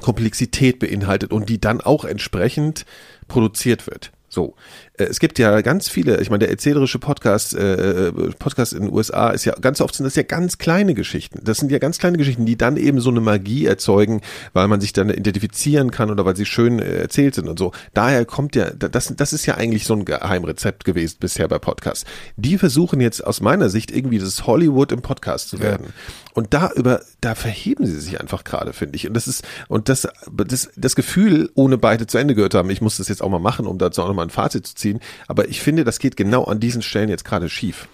Komplexität 0.00 0.78
beinhaltet 0.78 1.32
und 1.32 1.48
die 1.48 1.60
dann 1.60 1.80
auch 1.80 2.04
entsprechend 2.04 2.86
produziert 3.26 3.86
wird. 3.86 4.12
So, 4.28 4.54
es 4.98 5.20
gibt 5.20 5.38
ja 5.38 5.60
ganz 5.60 5.88
viele, 5.88 6.20
ich 6.20 6.30
meine, 6.30 6.40
der 6.40 6.50
erzählerische 6.50 6.98
Podcast, 6.98 7.54
äh, 7.54 8.12
Podcast 8.38 8.72
in 8.72 8.82
den 8.82 8.92
USA 8.92 9.30
ist 9.30 9.44
ja 9.44 9.54
ganz 9.60 9.80
oft 9.80 9.94
sind 9.94 10.04
das 10.04 10.16
ja 10.16 10.22
ganz 10.22 10.58
kleine 10.58 10.94
Geschichten. 10.94 11.40
Das 11.42 11.58
sind 11.58 11.70
ja 11.70 11.78
ganz 11.78 11.98
kleine 11.98 12.18
Geschichten, 12.18 12.46
die 12.46 12.56
dann 12.56 12.76
eben 12.76 13.00
so 13.00 13.10
eine 13.10 13.20
Magie 13.20 13.66
erzeugen, 13.66 14.20
weil 14.52 14.68
man 14.68 14.80
sich 14.80 14.92
dann 14.92 15.10
identifizieren 15.10 15.90
kann 15.90 16.10
oder 16.10 16.24
weil 16.24 16.36
sie 16.36 16.46
schön 16.46 16.78
äh, 16.78 16.96
erzählt 16.96 17.34
sind 17.34 17.48
und 17.48 17.58
so. 17.58 17.72
Daher 17.94 18.24
kommt 18.24 18.56
ja, 18.56 18.70
das, 18.70 19.12
das 19.16 19.32
ist 19.32 19.46
ja 19.46 19.54
eigentlich 19.54 19.84
so 19.84 19.94
ein 19.94 20.04
Geheimrezept 20.04 20.84
gewesen 20.84 21.16
bisher 21.20 21.48
bei 21.48 21.58
Podcasts. 21.58 22.04
Die 22.36 22.58
versuchen 22.58 23.00
jetzt 23.00 23.24
aus 23.24 23.40
meiner 23.40 23.68
Sicht 23.68 23.90
irgendwie 23.90 24.18
das 24.18 24.46
Hollywood 24.46 24.92
im 24.92 25.02
Podcast 25.02 25.48
zu 25.48 25.60
werden. 25.60 25.86
Ja. 25.86 25.92
Und 26.38 26.54
da 26.54 26.70
über, 26.76 27.00
da 27.20 27.34
verheben 27.34 27.84
sie 27.84 27.98
sich 27.98 28.20
einfach 28.20 28.44
gerade, 28.44 28.72
finde 28.72 28.94
ich. 28.94 29.08
Und 29.08 29.14
das 29.14 29.26
ist, 29.26 29.44
und 29.66 29.88
das, 29.88 30.06
das, 30.32 30.70
das 30.76 30.94
Gefühl, 30.94 31.50
ohne 31.54 31.78
beide 31.78 32.06
zu 32.06 32.16
Ende 32.16 32.36
gehört 32.36 32.54
haben, 32.54 32.70
ich 32.70 32.80
muss 32.80 32.98
das 32.98 33.08
jetzt 33.08 33.22
auch 33.22 33.28
mal 33.28 33.40
machen, 33.40 33.66
um 33.66 33.76
dazu 33.78 34.02
auch 34.02 34.06
nochmal 34.06 34.26
ein 34.26 34.30
Fazit 34.30 34.64
zu 34.64 34.76
ziehen. 34.76 34.87
Aber 35.26 35.48
ich 35.48 35.60
finde, 35.60 35.84
das 35.84 35.98
geht 35.98 36.16
genau 36.16 36.44
an 36.44 36.60
diesen 36.60 36.82
Stellen 36.82 37.08
jetzt 37.08 37.24
gerade 37.24 37.48
schief. 37.48 37.88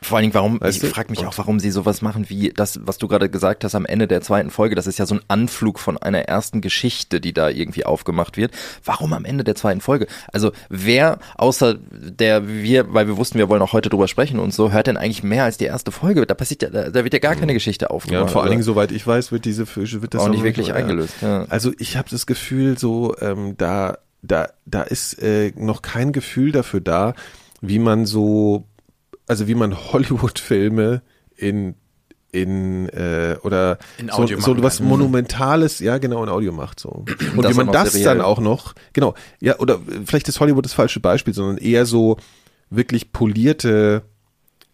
Vor 0.00 0.16
allen 0.16 0.24
Dingen, 0.24 0.34
warum, 0.34 0.60
weißt 0.60 0.84
ich 0.84 0.90
frage 0.90 1.10
mich 1.10 1.26
auch, 1.26 1.36
warum 1.38 1.58
sie 1.58 1.70
sowas 1.70 2.02
machen 2.02 2.28
wie 2.28 2.50
das, 2.50 2.78
was 2.84 2.98
du 2.98 3.08
gerade 3.08 3.28
gesagt 3.28 3.64
hast 3.64 3.74
am 3.74 3.84
Ende 3.84 4.06
der 4.06 4.20
zweiten 4.20 4.50
Folge. 4.50 4.74
Das 4.74 4.86
ist 4.86 4.98
ja 4.98 5.06
so 5.06 5.16
ein 5.16 5.20
Anflug 5.26 5.80
von 5.80 5.98
einer 5.98 6.20
ersten 6.20 6.60
Geschichte, 6.60 7.20
die 7.20 7.32
da 7.32 7.48
irgendwie 7.48 7.84
aufgemacht 7.84 8.36
wird. 8.36 8.52
Warum 8.84 9.12
am 9.12 9.24
Ende 9.24 9.42
der 9.42 9.56
zweiten 9.56 9.80
Folge? 9.80 10.06
Also 10.32 10.52
wer 10.68 11.18
außer 11.36 11.76
der 11.90 12.48
wir, 12.48 12.92
weil 12.94 13.08
wir 13.08 13.16
wussten, 13.16 13.38
wir 13.38 13.48
wollen 13.48 13.62
auch 13.62 13.72
heute 13.72 13.88
drüber 13.88 14.06
sprechen 14.06 14.38
und 14.38 14.54
so, 14.54 14.70
hört 14.70 14.86
denn 14.86 14.96
eigentlich 14.96 15.24
mehr 15.24 15.44
als 15.44 15.58
die 15.58 15.64
erste 15.64 15.90
Folge? 15.90 16.26
Da 16.26 16.34
passiert 16.34 16.62
ja, 16.62 16.90
da 16.90 17.04
wird 17.04 17.12
ja 17.12 17.18
gar 17.18 17.34
keine 17.34 17.52
Geschichte 17.52 17.90
aufgemacht. 17.90 18.12
Ja, 18.12 18.22
und 18.22 18.30
vor 18.30 18.42
allen 18.42 18.50
Dingen, 18.50 18.62
soweit 18.62 18.92
ich 18.92 19.04
weiß, 19.04 19.32
wird 19.32 19.44
diese 19.44 19.66
wird 19.76 20.14
das 20.14 20.22
auch 20.22 20.28
nicht 20.28 20.44
wirklich 20.44 20.72
eingelöst. 20.72 21.14
Ja. 21.22 21.46
Also 21.48 21.72
ich 21.78 21.96
habe 21.96 22.08
das 22.08 22.26
Gefühl, 22.26 22.78
so 22.78 23.16
ähm, 23.20 23.56
da 23.56 23.98
da 24.22 24.50
da 24.66 24.82
ist 24.82 25.22
äh, 25.22 25.52
noch 25.56 25.82
kein 25.82 26.12
Gefühl 26.12 26.52
dafür 26.52 26.80
da, 26.80 27.14
wie 27.60 27.78
man 27.78 28.06
so 28.06 28.66
also 29.26 29.46
wie 29.46 29.54
man 29.54 29.76
Hollywood-Filme 29.76 31.02
in 31.36 31.74
in 32.30 32.88
äh, 32.90 33.36
oder 33.42 33.78
in 33.96 34.10
so, 34.10 34.26
so 34.26 34.62
was 34.62 34.80
Monumentales, 34.80 35.78
ja 35.78 35.98
genau, 35.98 36.22
in 36.22 36.28
Audio 36.28 36.52
macht 36.52 36.78
so. 36.78 36.90
Und, 36.90 37.10
und 37.10 37.48
wie 37.48 37.54
man 37.54 37.72
das 37.72 37.92
seriell. 37.92 38.16
dann 38.16 38.20
auch 38.20 38.38
noch, 38.38 38.74
genau, 38.92 39.14
ja, 39.40 39.58
oder 39.58 39.80
vielleicht 40.04 40.28
ist 40.28 40.38
Hollywood 40.40 40.64
das 40.64 40.74
falsche 40.74 41.00
Beispiel, 41.00 41.32
sondern 41.32 41.56
eher 41.56 41.86
so 41.86 42.18
wirklich 42.68 43.12
polierte 43.12 44.02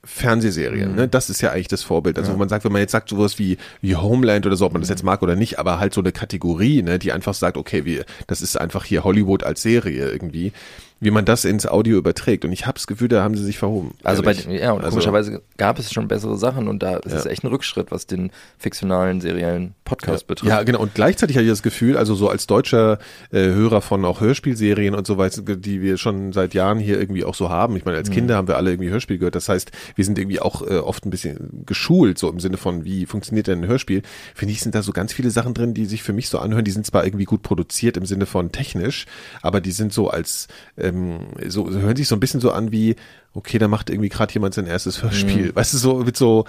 Fernsehserien, 0.04 0.90
mhm. 0.90 0.96
ne? 0.96 1.08
Das 1.08 1.30
ist 1.30 1.40
ja 1.40 1.50
eigentlich 1.50 1.68
das 1.68 1.82
Vorbild. 1.82 2.18
Also 2.18 2.32
ja. 2.32 2.38
man 2.38 2.48
sagt, 2.48 2.64
wenn 2.64 2.72
man 2.72 2.80
jetzt 2.80 2.92
sagt 2.92 3.08
sowas 3.08 3.38
wie, 3.38 3.58
wie 3.80 3.96
Homeland 3.96 4.46
oder 4.46 4.56
so, 4.56 4.66
ob 4.66 4.72
man 4.72 4.82
das 4.82 4.88
jetzt 4.88 5.02
mag 5.02 5.22
oder 5.22 5.36
nicht, 5.36 5.58
aber 5.58 5.78
halt 5.78 5.94
so 5.94 6.00
eine 6.00 6.12
Kategorie, 6.12 6.82
ne, 6.82 6.98
die 6.98 7.12
einfach 7.12 7.34
sagt, 7.34 7.56
okay, 7.56 7.84
wir, 7.84 8.04
das 8.26 8.42
ist 8.42 8.60
einfach 8.60 8.84
hier 8.84 9.04
Hollywood 9.04 9.44
als 9.44 9.62
Serie 9.62 10.10
irgendwie 10.10 10.52
wie 11.00 11.10
man 11.10 11.24
das 11.24 11.44
ins 11.44 11.66
Audio 11.66 11.98
überträgt. 11.98 12.44
Und 12.44 12.52
ich 12.52 12.66
habe 12.66 12.74
das 12.74 12.86
Gefühl, 12.86 13.08
da 13.08 13.22
haben 13.22 13.36
sie 13.36 13.44
sich 13.44 13.58
verhoben. 13.58 13.94
Also 14.02 14.22
bei, 14.22 14.32
ja, 14.32 14.72
und 14.72 14.78
also, 14.78 14.90
komischerweise 14.90 15.42
gab 15.56 15.78
es 15.78 15.92
schon 15.92 16.08
bessere 16.08 16.36
Sachen 16.38 16.66
und 16.66 16.82
da 16.82 16.96
ist 16.96 17.12
ja. 17.12 17.18
es 17.18 17.26
echt 17.26 17.44
ein 17.44 17.48
Rückschritt, 17.48 17.90
was 17.90 18.06
den 18.06 18.30
fiktionalen, 18.58 19.20
seriellen 19.20 19.74
Podcast 19.84 20.22
ja. 20.22 20.26
betrifft. 20.28 20.50
Ja, 20.50 20.62
genau. 20.62 20.80
Und 20.80 20.94
gleichzeitig 20.94 21.36
habe 21.36 21.44
ich 21.44 21.50
das 21.50 21.62
Gefühl, 21.62 21.96
also 21.96 22.14
so 22.14 22.28
als 22.28 22.46
deutscher 22.46 22.98
äh, 23.32 23.40
Hörer 23.40 23.82
von 23.82 24.04
auch 24.04 24.20
Hörspielserien 24.20 24.94
und 24.94 25.06
so 25.06 25.18
weiter, 25.18 25.42
die 25.42 25.82
wir 25.82 25.98
schon 25.98 26.32
seit 26.32 26.54
Jahren 26.54 26.78
hier 26.78 26.98
irgendwie 26.98 27.24
auch 27.24 27.34
so 27.34 27.50
haben. 27.50 27.76
Ich 27.76 27.84
meine, 27.84 27.98
als 27.98 28.08
mhm. 28.08 28.14
Kinder 28.14 28.36
haben 28.36 28.48
wir 28.48 28.56
alle 28.56 28.70
irgendwie 28.70 28.90
Hörspiel 28.90 29.18
gehört. 29.18 29.34
Das 29.34 29.48
heißt, 29.48 29.72
wir 29.94 30.04
sind 30.04 30.18
irgendwie 30.18 30.40
auch 30.40 30.62
äh, 30.62 30.78
oft 30.78 31.04
ein 31.04 31.10
bisschen 31.10 31.64
geschult, 31.66 32.18
so 32.18 32.30
im 32.30 32.40
Sinne 32.40 32.56
von, 32.56 32.84
wie 32.84 33.04
funktioniert 33.04 33.46
denn 33.46 33.62
ein 33.62 33.68
Hörspiel. 33.68 34.02
Finde 34.34 34.52
ich, 34.52 34.60
sind 34.60 34.74
da 34.74 34.82
so 34.82 34.92
ganz 34.92 35.12
viele 35.12 35.30
Sachen 35.30 35.52
drin, 35.52 35.74
die 35.74 35.84
sich 35.84 36.02
für 36.02 36.12
mich 36.12 36.28
so 36.28 36.38
anhören. 36.38 36.64
Die 36.64 36.70
sind 36.70 36.86
zwar 36.86 37.04
irgendwie 37.04 37.24
gut 37.24 37.42
produziert 37.42 37.96
im 37.96 38.06
Sinne 38.06 38.26
von 38.26 38.52
technisch, 38.52 39.06
aber 39.42 39.60
die 39.60 39.72
sind 39.72 39.92
so 39.92 40.08
als 40.08 40.48
ähm, 40.84 41.20
so, 41.48 41.70
so 41.70 41.78
hören 41.78 41.96
sich 41.96 42.08
so 42.08 42.16
ein 42.16 42.20
bisschen 42.20 42.40
so 42.40 42.52
an 42.52 42.72
wie, 42.72 42.96
okay, 43.32 43.58
da 43.58 43.68
macht 43.68 43.90
irgendwie 43.90 44.08
gerade 44.08 44.32
jemand 44.32 44.54
sein 44.54 44.66
erstes 44.66 45.02
Hörspiel. 45.02 45.46
Mhm. 45.48 45.56
Weißt 45.56 45.74
du, 45.74 45.78
so 45.78 45.96
mit 45.96 46.16
so, 46.16 46.44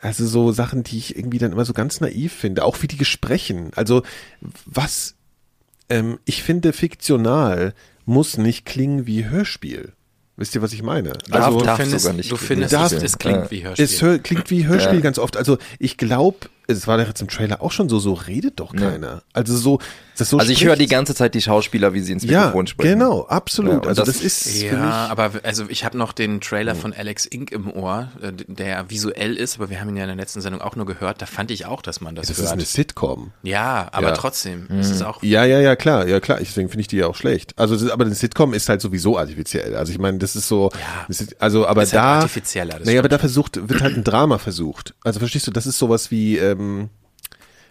also 0.00 0.26
so 0.26 0.52
Sachen, 0.52 0.84
die 0.84 0.98
ich 0.98 1.16
irgendwie 1.16 1.38
dann 1.38 1.52
immer 1.52 1.64
so 1.64 1.72
ganz 1.72 2.00
naiv 2.00 2.32
finde, 2.32 2.64
auch 2.64 2.82
wie 2.82 2.86
die 2.86 2.96
Gesprächen. 2.96 3.70
Also 3.74 4.02
was, 4.64 5.14
ähm, 5.88 6.18
ich 6.24 6.42
finde, 6.42 6.72
fiktional 6.72 7.74
muss 8.04 8.38
nicht 8.38 8.64
klingen 8.64 9.06
wie 9.06 9.26
Hörspiel. 9.26 9.92
Wisst 10.36 10.54
ihr, 10.54 10.62
was 10.62 10.72
ich 10.72 10.84
meine? 10.84 11.14
Also, 11.32 11.58
du 11.58 11.76
findest, 11.76 12.30
du 12.30 12.36
findest 12.36 12.72
darf, 12.72 12.92
es 12.92 13.18
klingt 13.18 13.50
wie 13.50 13.64
Hörspiel. 13.64 13.84
Es 13.84 14.00
hör, 14.00 14.18
klingt 14.20 14.50
wie 14.50 14.66
Hörspiel 14.68 14.94
ja. 14.94 15.00
ganz 15.00 15.18
oft. 15.18 15.36
Also 15.36 15.58
ich 15.80 15.96
glaube, 15.96 16.48
es 16.70 16.86
war 16.86 16.98
doch 16.98 17.06
jetzt 17.06 17.22
im 17.22 17.28
Trailer 17.28 17.62
auch 17.62 17.72
schon 17.72 17.88
so, 17.88 17.98
so 17.98 18.12
redet 18.12 18.60
doch 18.60 18.76
keiner. 18.76 19.06
Ja. 19.06 19.22
Also 19.32 19.56
so, 19.56 19.78
das 20.18 20.28
so 20.28 20.38
Also 20.38 20.52
ich 20.52 20.64
höre 20.64 20.76
die 20.76 20.86
ganze 20.86 21.14
Zeit 21.14 21.34
die 21.34 21.40
Schauspieler, 21.40 21.94
wie 21.94 22.00
sie 22.00 22.12
ins 22.12 22.24
Mikrofon 22.24 22.66
ja, 22.66 22.70
sprechen. 22.70 22.98
Genau, 22.98 23.26
absolut. 23.26 23.84
Ja, 23.84 23.88
also 23.88 24.04
das, 24.04 24.16
das, 24.16 24.22
ist 24.22 24.60
ja, 24.60 25.06
aber 25.08 25.30
also 25.44 25.64
ich 25.70 25.86
habe 25.86 25.96
noch 25.96 26.12
den 26.12 26.42
Trailer 26.42 26.74
von 26.74 26.92
Alex 26.92 27.24
Inc 27.24 27.52
im 27.52 27.72
Ohr, 27.72 28.12
äh, 28.20 28.32
der 28.46 28.90
visuell 28.90 29.34
ist, 29.34 29.56
aber 29.56 29.70
wir 29.70 29.80
haben 29.80 29.88
ihn 29.88 29.96
ja 29.96 30.02
in 30.04 30.08
der 30.08 30.16
letzten 30.16 30.42
Sendung 30.42 30.60
auch 30.60 30.76
nur 30.76 30.84
gehört. 30.84 31.22
Da 31.22 31.26
fand 31.26 31.50
ich 31.50 31.64
auch, 31.64 31.80
dass 31.80 32.02
man 32.02 32.14
das, 32.14 32.26
das 32.26 32.36
hört. 32.36 32.44
Das 32.44 32.50
ist 32.50 32.52
eine 32.52 32.64
Sitcom. 32.66 33.32
Ja, 33.42 33.88
aber 33.92 34.12
trotzdem 34.12 34.66
mhm. 34.68 34.80
ist 34.80 34.90
es 34.90 35.00
auch. 35.00 35.22
Ja, 35.22 35.46
ja, 35.46 35.60
ja, 35.60 35.74
klar, 35.74 36.06
ja 36.06 36.20
klar. 36.20 36.38
Deswegen 36.38 36.68
finde 36.68 36.82
ich 36.82 36.88
die 36.88 36.98
ja 36.98 37.06
auch 37.06 37.16
schlecht. 37.16 37.54
Also, 37.56 37.90
aber 37.90 38.04
eine 38.04 38.14
Sitcom 38.14 38.52
ist 38.52 38.68
halt 38.68 38.82
sowieso 38.82 39.16
artifiziell. 39.16 39.74
Also 39.74 39.90
ich 39.90 39.98
meine, 39.98 40.18
das 40.18 40.36
ist 40.36 40.48
so. 40.48 40.70
Ja. 41.08 41.16
also, 41.38 41.66
aber 41.66 41.84
ist 41.84 41.94
halt 41.94 41.98
da. 41.98 42.08
Halt 42.08 42.22
artifizieller. 42.24 42.80
Naja, 42.84 42.98
aber 42.98 43.08
da 43.08 43.18
versucht 43.18 43.68
wird 43.68 43.80
halt 43.80 43.96
ein 43.96 44.04
Drama 44.04 44.36
versucht. 44.36 44.94
Also 45.02 45.18
verstehst 45.18 45.46
du? 45.46 45.50
Das 45.50 45.66
ist 45.66 45.78
sowas 45.78 46.10
wie. 46.10 46.36
Ähm, 46.36 46.57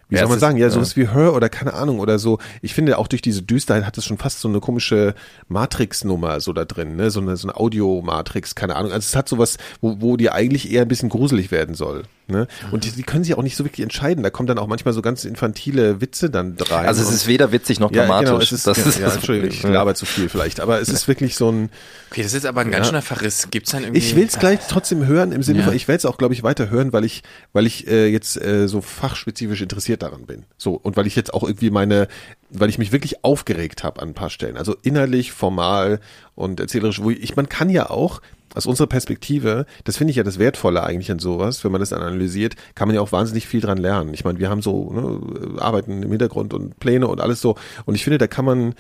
wie 0.10 0.16
ja, 0.16 0.22
soll 0.22 0.30
man 0.30 0.40
sagen, 0.40 0.58
ja, 0.58 0.70
sowas 0.70 0.96
ja. 0.96 1.04
wie 1.04 1.10
Her 1.10 1.34
oder 1.34 1.50
keine 1.50 1.74
Ahnung 1.74 2.00
oder 2.00 2.18
so. 2.18 2.40
Ich 2.62 2.74
finde 2.74 2.98
auch 2.98 3.08
durch 3.08 3.22
diese 3.22 3.42
Düsterheit 3.42 3.86
hat 3.86 3.98
es 3.98 4.06
schon 4.06 4.18
fast 4.18 4.40
so 4.40 4.48
eine 4.48 4.60
komische 4.62 5.16
Matrix-Nummer 5.50 6.40
so 6.40 6.54
da 6.54 6.66
drin, 6.66 6.96
ne, 6.96 7.12
so 7.12 7.20
eine, 7.20 7.36
so 7.36 7.48
eine 7.48 7.58
Audio-Matrix, 7.58 8.56
keine 8.56 8.76
Ahnung. 8.76 8.92
Also 8.92 9.06
es 9.06 9.16
hat 9.16 9.28
sowas, 9.28 9.58
wo, 9.82 10.00
wo 10.00 10.16
die 10.16 10.32
eigentlich 10.32 10.72
eher 10.72 10.84
ein 10.84 10.88
bisschen 10.88 11.10
gruselig 11.10 11.52
werden 11.52 11.76
soll. 11.76 12.04
Ne? 12.30 12.48
Und 12.72 12.84
die, 12.84 12.92
die 12.92 13.04
können 13.04 13.24
sich 13.24 13.38
auch 13.38 13.44
nicht 13.44 13.56
so 13.56 13.64
wirklich 13.64 13.84
entscheiden. 13.84 14.22
Da 14.22 14.30
kommen 14.30 14.48
dann 14.48 14.58
auch 14.58 14.68
manchmal 14.68 14.94
so 14.94 15.02
ganz 15.02 15.24
infantile 15.24 16.02
Witze 16.02 16.30
dann 16.30 16.58
rein. 16.70 16.86
Also 16.86 17.02
es 17.02 17.10
ist 17.10 17.26
weder 17.26 17.54
witzig 17.54 17.80
noch 17.80 17.90
dramatisch. 17.90 18.28
Ja, 18.28 18.34
genau, 18.34 18.44
es 18.44 18.52
ist, 18.52 18.68
das 18.68 18.78
ja, 18.78 18.86
ist 18.86 19.00
ja, 19.00 19.14
Entschuldigung, 19.14 19.50
ich 19.50 19.64
laber 19.64 19.96
zu 19.96 20.06
viel 20.06 20.28
vielleicht. 20.28 20.60
Aber 20.60 20.82
es 20.82 20.90
ist 20.90 21.08
wirklich 21.08 21.36
so 21.36 21.50
ein. 21.50 21.70
Okay, 22.12 22.24
das 22.24 22.34
ist 22.34 22.46
aber 22.46 22.62
ein 22.62 22.72
ganz 22.72 22.88
schöner 22.88 23.02
Verriss. 23.02 23.48
Gibt's 23.50 23.72
dann 23.72 23.84
irgendwie. 23.84 24.00
Ich 24.00 24.16
will 24.16 24.26
es 24.26 24.40
gleich 24.40 24.60
trotzdem 24.68 25.06
hören 25.06 25.32
im 25.32 25.42
Sinne 25.42 25.64
von, 25.64 25.74
ich 25.74 25.88
werde 25.88 26.00
es 26.00 26.06
auch, 26.06 26.18
glaube 26.18 26.34
ich, 26.34 26.44
weiter 26.44 26.70
hören, 26.70 26.92
weil 26.92 27.06
ich, 27.06 27.24
weil 27.54 27.66
ich 27.66 27.88
äh, 27.88 28.08
jetzt 28.08 28.42
äh, 28.42 28.68
so 28.68 28.82
fachspezifisch 28.82 29.62
interessiert 29.62 30.02
daran 30.04 30.26
bin. 30.26 30.44
So, 30.58 30.74
und 30.74 30.98
weil 30.98 31.08
ich 31.08 31.16
jetzt 31.16 31.34
auch 31.34 31.44
irgendwie 31.44 31.70
meine, 31.70 32.10
weil 32.50 32.70
ich 32.70 32.78
mich 32.78 32.92
wirklich 32.92 33.24
aufgeregt 33.24 33.84
habe 33.84 34.02
an 34.02 34.10
ein 34.10 34.14
paar 34.14 34.30
Stellen. 34.30 34.58
Also 34.58 34.76
innerlich, 34.82 35.32
formal 35.32 36.02
und 36.36 36.60
erzählerisch, 36.60 37.02
wo 37.02 37.10
ich, 37.10 37.36
man 37.36 37.48
kann 37.48 37.70
ja 37.70 37.90
auch, 37.90 38.22
aus 38.56 38.66
unserer 38.66 38.88
Perspektive, 38.88 39.66
das 39.84 39.98
finde 39.98 40.12
ich 40.12 40.18
ja 40.18 40.24
das 40.24 40.40
Wertvolle 40.40 40.84
eigentlich 40.84 41.12
an 41.12 41.20
sowas, 41.20 41.64
wenn 41.64 41.72
man 41.72 41.82
das 41.82 41.90
dann 41.90 42.02
analysiert, 42.02 42.56
kann 42.76 42.88
man 42.88 42.96
ja 42.96 43.02
auch 43.02 43.12
wahnsinnig 43.12 43.48
viel 43.48 43.62
dran 43.62 43.78
lernen. 43.78 44.14
Ich 44.14 44.24
meine, 44.26 44.40
wir 44.40 44.50
haben 44.50 44.62
so 44.62 44.92
ne, 44.92 45.62
Arbeiten 45.62 46.04
im 46.04 46.10
Hintergrund 46.10 46.54
und 46.54 46.80
Pläne 46.80 47.08
und 47.08 47.22
alles 47.22 47.42
so. 47.42 47.56
Und 47.86 47.96
ich 47.96 48.04
finde, 48.04 48.18
da 48.18 48.28
kann 48.28 48.46
man 48.46 48.74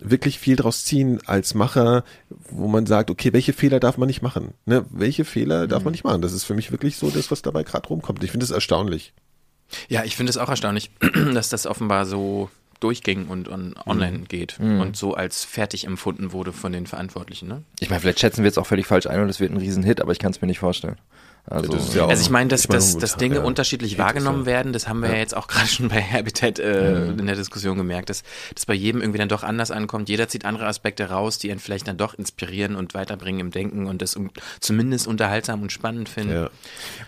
wirklich 0.00 0.38
viel 0.38 0.56
draus 0.56 0.84
ziehen 0.84 1.20
als 1.26 1.54
Macher, 1.54 2.04
wo 2.50 2.68
man 2.68 2.86
sagt, 2.86 3.10
okay, 3.10 3.32
welche 3.32 3.52
Fehler 3.52 3.80
darf 3.80 3.98
man 3.98 4.06
nicht 4.06 4.22
machen? 4.22 4.54
Ne? 4.64 4.84
Welche 4.90 5.24
Fehler 5.24 5.66
darf 5.66 5.84
man 5.84 5.90
mhm. 5.90 5.92
nicht 5.92 6.04
machen? 6.04 6.22
Das 6.22 6.32
ist 6.32 6.44
für 6.44 6.54
mich 6.54 6.72
wirklich 6.72 6.96
so 6.96 7.10
das, 7.10 7.30
was 7.30 7.42
dabei 7.42 7.62
gerade 7.62 7.88
rumkommt. 7.88 8.24
Ich 8.24 8.30
finde 8.30 8.44
es 8.44 8.50
erstaunlich. 8.50 9.12
Ja, 9.88 10.04
ich 10.04 10.16
finde 10.16 10.30
es 10.30 10.38
auch 10.38 10.48
erstaunlich, 10.48 10.90
dass 11.34 11.48
das 11.48 11.66
offenbar 11.66 12.06
so 12.06 12.50
durchging 12.80 13.28
und, 13.28 13.48
und 13.48 13.74
online 13.86 14.18
mhm. 14.18 14.28
geht 14.28 14.58
mhm. 14.58 14.80
und 14.80 14.96
so 14.96 15.14
als 15.14 15.44
fertig 15.44 15.86
empfunden 15.86 16.32
wurde 16.32 16.52
von 16.52 16.72
den 16.72 16.86
Verantwortlichen. 16.86 17.48
Ne? 17.48 17.62
Ich 17.78 17.90
meine, 17.90 18.00
vielleicht 18.00 18.20
schätzen 18.20 18.38
wir 18.38 18.46
jetzt 18.46 18.58
auch 18.58 18.66
völlig 18.66 18.86
falsch 18.86 19.06
ein 19.06 19.20
und 19.20 19.28
es 19.28 19.40
wird 19.40 19.52
ein 19.52 19.58
Riesenhit, 19.58 20.00
aber 20.00 20.12
ich 20.12 20.18
kann 20.18 20.32
es 20.32 20.40
mir 20.40 20.48
nicht 20.48 20.58
vorstellen. 20.58 20.96
Also, 21.50 21.98
ja 21.98 22.06
also 22.06 22.22
ich 22.22 22.30
meine, 22.30 22.48
dass, 22.48 22.62
dass, 22.68 22.96
dass 22.96 23.16
Dinge 23.16 23.36
ja. 23.36 23.42
unterschiedlich 23.42 23.98
wahrgenommen 23.98 24.46
werden, 24.46 24.72
das 24.72 24.86
haben 24.86 25.00
wir 25.00 25.10
ja, 25.10 25.16
jetzt 25.16 25.36
auch 25.36 25.48
gerade 25.48 25.66
schon 25.66 25.88
bei 25.88 26.00
Habitat 26.00 26.60
äh, 26.60 27.10
mhm. 27.10 27.18
in 27.18 27.26
der 27.26 27.34
Diskussion 27.34 27.76
gemerkt, 27.76 28.08
dass 28.08 28.22
das 28.54 28.66
bei 28.66 28.74
jedem 28.74 29.00
irgendwie 29.00 29.18
dann 29.18 29.28
doch 29.28 29.42
anders 29.42 29.72
ankommt. 29.72 30.08
Jeder 30.08 30.28
zieht 30.28 30.44
andere 30.44 30.66
Aspekte 30.66 31.10
raus, 31.10 31.38
die 31.38 31.48
ihn 31.48 31.58
vielleicht 31.58 31.88
dann 31.88 31.96
doch 31.96 32.14
inspirieren 32.14 32.76
und 32.76 32.94
weiterbringen 32.94 33.40
im 33.40 33.50
Denken 33.50 33.86
und 33.86 34.00
das 34.00 34.16
zumindest 34.60 35.08
unterhaltsam 35.08 35.60
und 35.62 35.72
spannend 35.72 36.08
finden. 36.08 36.34
Ja. 36.34 36.50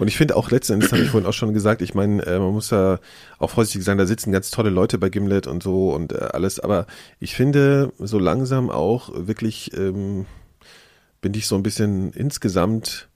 Und 0.00 0.08
ich 0.08 0.16
finde 0.16 0.34
auch 0.34 0.50
letzten 0.50 0.74
Endes, 0.74 0.90
habe 0.90 1.02
ich 1.02 1.10
vorhin 1.10 1.28
auch 1.28 1.34
schon 1.34 1.54
gesagt, 1.54 1.80
ich 1.80 1.94
meine, 1.94 2.26
äh, 2.26 2.40
man 2.40 2.50
muss 2.50 2.70
ja 2.70 2.98
auch 3.38 3.50
vorsichtig 3.50 3.84
sein, 3.84 3.96
da 3.96 4.06
sitzen 4.06 4.32
ganz 4.32 4.50
tolle 4.50 4.70
Leute 4.70 4.98
bei 4.98 5.08
Gimlet 5.08 5.46
und 5.46 5.62
so 5.62 5.92
und 5.92 6.12
äh, 6.12 6.16
alles, 6.32 6.58
aber 6.58 6.86
ich 7.20 7.36
finde 7.36 7.92
so 8.00 8.18
langsam 8.18 8.70
auch 8.70 9.10
wirklich 9.14 9.72
ähm, 9.76 10.26
bin 11.20 11.32
ich 11.34 11.46
so 11.46 11.54
ein 11.54 11.62
bisschen 11.62 12.12
insgesamt 12.12 13.08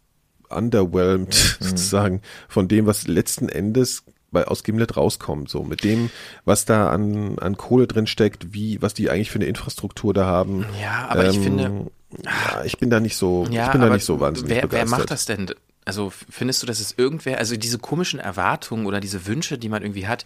underwhelmed 0.50 1.56
mhm. 1.60 1.64
sozusagen 1.66 2.22
von 2.48 2.68
dem, 2.68 2.86
was 2.86 3.06
letzten 3.06 3.48
Endes 3.48 4.04
bei, 4.30 4.46
aus 4.46 4.64
Gimlet 4.64 4.96
rauskommt, 4.96 5.48
so 5.48 5.62
mit 5.62 5.84
dem, 5.84 6.10
was 6.44 6.64
da 6.64 6.90
an, 6.90 7.38
an 7.38 7.56
Kohle 7.56 7.86
drin 7.86 8.06
steckt, 8.06 8.52
wie, 8.52 8.80
was 8.82 8.94
die 8.94 9.08
eigentlich 9.10 9.30
für 9.30 9.38
eine 9.38 9.46
Infrastruktur 9.46 10.12
da 10.12 10.26
haben. 10.26 10.66
Ja, 10.80 11.06
aber 11.08 11.24
ähm, 11.24 11.30
ich 11.30 11.38
finde, 11.38 11.90
ja, 12.24 12.64
ich 12.64 12.78
bin 12.78 12.90
da 12.90 13.00
nicht 13.00 13.16
so, 13.16 13.46
ja, 13.50 13.66
ich 13.66 13.72
bin 13.72 13.80
da 13.80 13.88
nicht 13.88 14.04
so 14.04 14.20
wahnsinnig 14.20 14.50
wer, 14.50 14.62
begeistert. 14.62 14.90
Wer 14.90 14.98
macht 14.98 15.10
das 15.10 15.24
denn? 15.26 15.54
Also 15.84 16.12
findest 16.28 16.62
du, 16.62 16.66
dass 16.66 16.80
es 16.80 16.94
irgendwer, 16.96 17.38
also 17.38 17.56
diese 17.56 17.78
komischen 17.78 18.18
Erwartungen 18.18 18.86
oder 18.86 19.00
diese 19.00 19.26
Wünsche, 19.26 19.56
die 19.56 19.68
man 19.68 19.82
irgendwie 19.82 20.08
hat, 20.08 20.24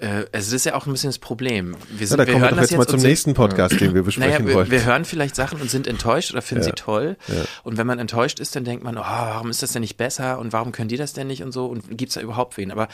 äh, 0.00 0.06
also 0.06 0.26
das 0.32 0.52
ist 0.52 0.64
ja 0.64 0.74
auch 0.74 0.86
ein 0.86 0.92
bisschen 0.92 1.10
das 1.10 1.18
Problem. 1.18 1.76
Wir, 1.90 2.06
sind, 2.06 2.18
ja, 2.18 2.24
da 2.24 2.26
wir 2.26 2.40
kommen 2.40 2.56
wir 2.56 2.62
jetzt 2.62 2.76
mal 2.76 2.86
zum 2.86 3.00
nächsten 3.00 3.34
Podcast, 3.34 3.80
den 3.80 3.94
wir 3.94 4.02
besprechen 4.02 4.32
naja, 4.32 4.46
wir, 4.46 4.54
wollen. 4.54 4.70
Wir 4.70 4.84
hören 4.84 5.04
vielleicht 5.04 5.36
Sachen 5.36 5.60
und 5.60 5.70
sind 5.70 5.86
enttäuscht 5.86 6.32
oder 6.32 6.42
finden 6.42 6.64
ja. 6.64 6.70
sie 6.70 6.74
toll. 6.74 7.16
Ja. 7.28 7.44
Und 7.64 7.76
wenn 7.76 7.86
man 7.86 7.98
enttäuscht 7.98 8.40
ist, 8.40 8.56
dann 8.56 8.64
denkt 8.64 8.82
man, 8.82 8.96
oh, 8.96 9.02
warum 9.02 9.50
ist 9.50 9.62
das 9.62 9.72
denn 9.72 9.82
nicht 9.82 9.98
besser 9.98 10.38
und 10.38 10.52
warum 10.52 10.72
können 10.72 10.88
die 10.88 10.96
das 10.96 11.12
denn 11.12 11.26
nicht 11.26 11.42
und 11.42 11.52
so 11.52 11.66
und 11.66 11.96
gibt 11.98 12.08
es 12.10 12.14
da 12.14 12.20
überhaupt 12.22 12.56
wen? 12.56 12.72
Aber 12.72 12.88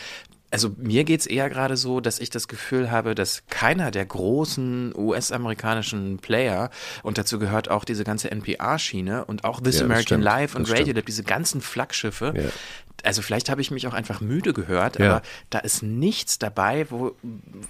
also 0.50 0.70
mir 0.78 1.04
geht 1.04 1.20
es 1.20 1.26
eher 1.26 1.50
gerade 1.50 1.76
so, 1.76 2.00
dass 2.00 2.18
ich 2.18 2.30
das 2.30 2.48
Gefühl 2.48 2.90
habe, 2.90 3.14
dass 3.14 3.42
keiner 3.48 3.90
der 3.90 4.06
großen 4.06 4.94
US-amerikanischen 4.96 6.18
Player, 6.18 6.70
und 7.02 7.18
dazu 7.18 7.38
gehört 7.38 7.68
auch 7.68 7.84
diese 7.84 8.04
ganze 8.04 8.30
NPR-Schiene 8.30 9.24
und 9.24 9.44
auch 9.44 9.60
This 9.60 9.80
ja, 9.80 9.84
American 9.84 10.22
Life 10.22 10.56
und 10.56 10.70
Radio 10.70 10.94
Lab, 10.94 11.06
diese 11.06 11.24
ganzen 11.24 11.60
Flaggschiffe, 11.60 12.32
ja 12.36 12.50
also 13.04 13.22
vielleicht 13.22 13.50
habe 13.50 13.60
ich 13.60 13.70
mich 13.70 13.86
auch 13.86 13.94
einfach 13.94 14.20
müde 14.20 14.52
gehört, 14.52 14.98
ja. 14.98 15.06
aber 15.06 15.22
da 15.50 15.58
ist 15.58 15.82
nichts 15.82 16.38
dabei, 16.38 16.86
wo, 16.90 17.12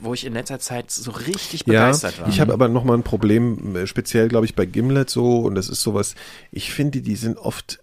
wo 0.01 0.14
ich 0.14 0.24
in 0.24 0.33
letzter 0.33 0.61
Zeit 0.61 0.91
so 0.91 1.11
richtig 1.11 1.64
begeistert 1.64 2.16
ja, 2.16 2.22
war. 2.22 2.29
Ich 2.29 2.41
habe 2.41 2.53
aber 2.53 2.68
nochmal 2.68 2.97
ein 2.97 3.03
Problem, 3.03 3.77
äh, 3.77 3.87
speziell 3.87 4.29
glaube 4.29 4.47
ich 4.47 4.55
bei 4.55 4.66
Gimlet 4.66 5.11
so, 5.11 5.41
und 5.41 5.55
das 5.55 5.68
ist 5.68 5.83
sowas, 5.83 6.14
ich 6.51 6.72
finde, 6.72 7.01
die 7.01 7.16
sind 7.16 7.39
oft 7.39 7.81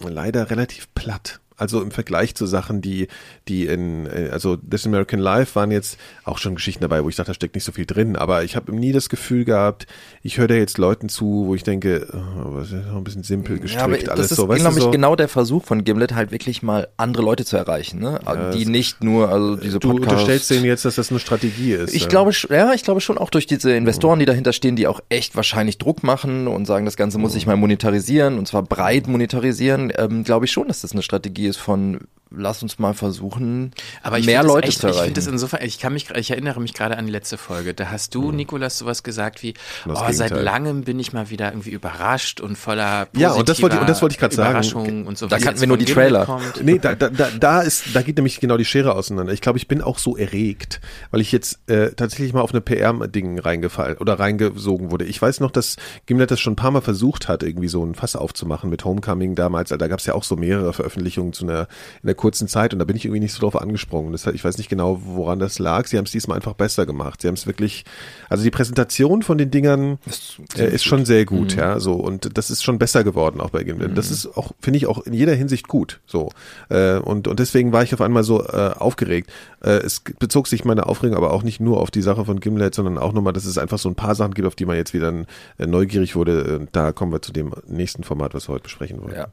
leider 0.00 0.50
relativ 0.50 0.92
platt. 0.94 1.40
Also 1.58 1.82
im 1.82 1.90
Vergleich 1.90 2.34
zu 2.34 2.46
Sachen, 2.46 2.80
die, 2.80 3.08
die 3.48 3.66
in, 3.66 4.06
äh, 4.06 4.30
also 4.32 4.56
This 4.56 4.86
American 4.86 5.20
Life 5.20 5.54
waren 5.56 5.70
jetzt 5.70 5.98
auch 6.24 6.38
schon 6.38 6.54
Geschichten 6.54 6.82
dabei, 6.82 7.04
wo 7.04 7.08
ich 7.08 7.16
dachte, 7.16 7.30
da 7.30 7.34
steckt 7.34 7.54
nicht 7.54 7.64
so 7.64 7.72
viel 7.72 7.84
drin. 7.84 8.16
Aber 8.16 8.44
ich 8.44 8.56
habe 8.56 8.74
nie 8.74 8.92
das 8.92 9.08
Gefühl 9.08 9.44
gehabt, 9.44 9.86
ich 10.22 10.38
höre 10.38 10.48
da 10.48 10.54
jetzt 10.54 10.78
Leuten 10.78 11.08
zu, 11.08 11.44
wo 11.46 11.54
ich 11.54 11.64
denke, 11.64 12.06
oh, 12.12 12.58
das 12.58 12.72
ist 12.72 12.86
noch 12.86 12.96
ein 12.96 13.04
bisschen 13.04 13.24
simpel 13.24 13.58
gestrickt, 13.58 13.80
ja, 13.80 13.84
aber 13.84 14.12
alles 14.12 14.28
das 14.28 14.30
ist, 14.32 14.36
so. 14.36 14.48
Weißt 14.48 14.60
glaube 14.60 14.78
ich, 14.78 14.84
so? 14.84 14.90
genau 14.90 15.16
der 15.16 15.28
Versuch 15.28 15.64
von 15.64 15.84
Gimlet, 15.84 16.14
halt 16.14 16.30
wirklich 16.30 16.62
mal 16.62 16.88
andere 16.96 17.22
Leute 17.22 17.44
zu 17.44 17.56
erreichen, 17.56 17.98
ne? 17.98 18.20
Ja, 18.24 18.50
die 18.50 18.64
nicht 18.66 19.02
nur, 19.02 19.28
also 19.28 19.56
diese 19.56 19.80
Du 19.80 19.90
unterstellst 19.90 20.50
denen 20.50 20.64
jetzt, 20.64 20.84
dass 20.84 20.94
das 20.94 21.10
eine 21.10 21.18
Strategie 21.18 21.72
ist. 21.72 21.94
Ich 21.94 22.02
ja. 22.02 22.08
glaube, 22.08 22.32
ja, 22.50 22.72
ich 22.72 22.84
glaube 22.84 23.00
schon 23.00 23.18
auch 23.18 23.30
durch 23.30 23.46
diese 23.46 23.72
Investoren, 23.72 24.18
die 24.18 24.26
dahinter 24.26 24.52
stehen, 24.52 24.76
die 24.76 24.86
auch 24.86 25.00
echt 25.08 25.34
wahrscheinlich 25.36 25.78
Druck 25.78 26.02
machen 26.02 26.46
und 26.46 26.66
sagen, 26.66 26.84
das 26.84 26.96
Ganze 26.96 27.18
muss 27.18 27.32
sich 27.32 27.46
mal 27.46 27.56
monetarisieren 27.56 28.38
und 28.38 28.46
zwar 28.46 28.62
breit 28.62 29.08
monetarisieren, 29.08 29.92
ähm, 29.96 30.24
glaube 30.24 30.44
ich 30.44 30.52
schon, 30.52 30.68
dass 30.68 30.82
das 30.82 30.92
eine 30.92 31.02
Strategie 31.02 31.47
ist 31.48 31.58
von 31.58 31.98
lass 32.30 32.62
uns 32.62 32.78
mal 32.78 32.94
versuchen, 32.94 33.72
aber 34.02 34.18
mehr 34.18 34.42
Leute 34.42 34.68
echt, 34.68 34.80
zu 34.80 34.86
erreichen. 34.86 34.98
Ich 34.98 35.04
finde 35.06 35.20
das 35.20 35.26
insofern, 35.26 35.60
ich 35.62 35.78
kann 35.78 35.92
mich, 35.92 36.10
ich 36.10 36.30
erinnere 36.30 36.60
mich 36.60 36.74
gerade 36.74 36.96
an 36.96 37.06
die 37.06 37.12
letzte 37.12 37.38
Folge. 37.38 37.74
Da 37.74 37.90
hast 37.90 38.14
du, 38.14 38.30
mhm. 38.30 38.36
Nikolas, 38.36 38.78
sowas 38.78 39.02
gesagt 39.02 39.42
wie, 39.42 39.54
oh, 39.88 39.94
seit 40.10 40.30
langem 40.30 40.82
bin 40.82 40.98
ich 40.98 41.12
mal 41.12 41.30
wieder 41.30 41.50
irgendwie 41.50 41.70
überrascht 41.70 42.40
und 42.40 42.56
voller 42.56 43.08
Ja, 43.16 43.32
und 43.32 43.48
das 43.48 43.62
wollte 43.62 43.76
ich, 43.76 43.80
und 43.80 43.88
das 43.88 44.02
wollte 44.02 44.14
ich 44.14 44.18
gerade 44.18 44.34
sagen. 44.34 45.06
Und 45.06 45.16
so, 45.16 45.26
da 45.26 45.38
kannten 45.38 45.60
wir 45.60 45.68
nur 45.68 45.78
die 45.78 45.86
Trailer. 45.86 46.26
Kommt. 46.26 46.62
Nee, 46.62 46.78
da, 46.78 46.94
da, 46.94 47.08
da, 47.08 47.28
da 47.38 47.60
ist, 47.60 47.94
da 47.94 48.02
geht 48.02 48.16
nämlich 48.16 48.40
genau 48.40 48.56
die 48.56 48.64
Schere 48.64 48.94
auseinander. 48.94 49.32
Ich 49.32 49.40
glaube, 49.40 49.58
ich 49.58 49.68
bin 49.68 49.80
auch 49.80 49.98
so 49.98 50.16
erregt, 50.16 50.80
weil 51.10 51.20
ich 51.20 51.32
jetzt 51.32 51.60
äh, 51.68 51.92
tatsächlich 51.92 52.32
mal 52.32 52.42
auf 52.42 52.52
eine 52.52 52.60
PR-Ding 52.60 53.38
reingefallen 53.38 53.98
oder 53.98 54.18
reingesogen 54.18 54.90
wurde. 54.90 55.04
Ich 55.06 55.20
weiß 55.20 55.40
noch, 55.40 55.50
dass 55.50 55.76
Gimlet 56.06 56.30
das 56.30 56.40
schon 56.40 56.52
ein 56.54 56.56
paar 56.56 56.70
Mal 56.70 56.82
versucht 56.82 57.28
hat, 57.28 57.42
irgendwie 57.42 57.68
so 57.68 57.84
ein 57.84 57.94
Fass 57.94 58.16
aufzumachen 58.16 58.68
mit 58.68 58.84
Homecoming 58.84 59.34
damals. 59.34 59.70
Da 59.70 59.88
gab 59.88 60.00
es 60.00 60.06
ja 60.06 60.14
auch 60.14 60.24
so 60.24 60.36
mehrere 60.36 60.72
Veröffentlichungen 60.72 61.32
zu 61.38 61.44
einer, 61.44 61.68
in 62.02 62.06
der 62.06 62.14
kurzen 62.14 62.48
Zeit 62.48 62.72
und 62.72 62.78
da 62.78 62.84
bin 62.84 62.96
ich 62.96 63.04
irgendwie 63.04 63.20
nicht 63.20 63.32
so 63.32 63.40
drauf 63.40 63.60
angesprungen. 63.60 64.12
Das, 64.12 64.26
ich 64.26 64.44
weiß 64.44 64.58
nicht 64.58 64.68
genau, 64.68 65.00
woran 65.04 65.38
das 65.38 65.58
lag. 65.58 65.86
Sie 65.86 65.96
haben 65.96 66.04
es 66.04 66.12
diesmal 66.12 66.36
einfach 66.36 66.54
besser 66.54 66.86
gemacht. 66.86 67.22
Sie 67.22 67.28
haben 67.28 67.34
es 67.34 67.46
wirklich, 67.46 67.84
also 68.28 68.44
die 68.44 68.50
Präsentation 68.50 69.22
von 69.22 69.38
den 69.38 69.50
Dingern 69.50 69.98
ist, 70.06 70.38
äh, 70.56 70.72
ist 70.72 70.84
schon 70.84 71.04
sehr 71.04 71.24
gut, 71.24 71.54
mhm. 71.54 71.60
ja, 71.60 71.80
so 71.80 71.94
und 71.94 72.36
das 72.36 72.50
ist 72.50 72.62
schon 72.62 72.78
besser 72.78 73.04
geworden 73.04 73.40
auch 73.40 73.50
bei 73.50 73.64
Gimlet. 73.64 73.90
Mhm. 73.90 73.94
Das 73.94 74.10
ist 74.10 74.36
auch, 74.36 74.52
finde 74.60 74.78
ich 74.78 74.86
auch 74.86 74.98
in 75.06 75.12
jeder 75.12 75.34
Hinsicht 75.34 75.68
gut, 75.68 76.00
so 76.06 76.30
äh, 76.68 76.96
und 76.98 77.28
und 77.28 77.40
deswegen 77.40 77.72
war 77.72 77.82
ich 77.82 77.94
auf 77.94 78.00
einmal 78.00 78.24
so 78.24 78.44
äh, 78.44 78.72
aufgeregt. 78.76 79.30
Äh, 79.62 79.78
es 79.78 80.00
bezog 80.00 80.48
sich 80.48 80.64
meine 80.64 80.86
Aufregung 80.86 81.16
aber 81.16 81.32
auch 81.32 81.42
nicht 81.42 81.60
nur 81.60 81.80
auf 81.80 81.90
die 81.90 82.02
Sache 82.02 82.24
von 82.24 82.40
Gimlet, 82.40 82.74
sondern 82.74 82.98
auch 82.98 83.12
nochmal, 83.12 83.32
dass 83.32 83.44
es 83.44 83.58
einfach 83.58 83.78
so 83.78 83.88
ein 83.88 83.94
paar 83.94 84.14
Sachen 84.14 84.34
gibt, 84.34 84.46
auf 84.46 84.54
die 84.54 84.66
man 84.66 84.76
jetzt 84.76 84.94
wieder 84.94 85.12
äh, 85.58 85.66
neugierig 85.66 86.16
wurde. 86.16 86.66
Da 86.72 86.92
kommen 86.92 87.12
wir 87.12 87.22
zu 87.22 87.32
dem 87.32 87.52
nächsten 87.66 88.04
Format, 88.04 88.34
was 88.34 88.48
wir 88.48 88.54
heute 88.54 88.64
besprechen 88.64 89.02
wollen. 89.02 89.14
Ja, 89.14 89.28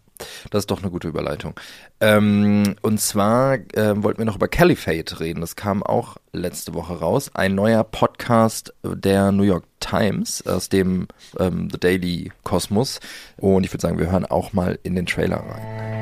das 0.52 0.64
ist 0.64 0.72
doch 0.72 0.82
eine 0.82 0.92
gute 0.92 1.08
Überleitung. 1.08 1.60
Ähm, 2.00 2.76
und 2.82 3.00
zwar 3.00 3.56
äh, 3.74 3.94
wollten 3.96 4.20
wir 4.20 4.26
noch 4.26 4.38
über 4.38 4.48
Caliphate 4.48 5.20
reden. 5.20 5.42
Das 5.42 5.56
kam 5.56 5.84
auch 5.84 6.18
letzte 6.32 6.74
Woche 6.74 7.00
raus. 7.00 7.32
Ein 7.34 7.56
neuer 7.56 7.84
Podcast 7.84 8.74
der 8.84 9.32
New 9.32 9.44
York 9.44 9.66
Times 9.80 10.46
aus 10.48 10.70
dem 10.70 11.08
ähm, 11.40 11.70
The 11.72 11.80
Daily 11.80 12.32
Kosmos. 12.44 13.00
Und 13.38 13.64
ich 13.66 13.74
würde 13.74 13.82
sagen, 13.82 14.00
wir 14.00 14.12
hören 14.12 14.26
auch 14.26 14.54
mal 14.54 14.80
in 14.84 14.96
den 14.96 15.06
Trailer 15.06 15.38
rein. 15.38 15.96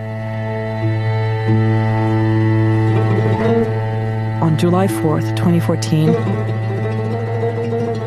On 4.41 4.57
July 4.57 4.87
4th, 4.87 5.35
2014, 5.37 6.13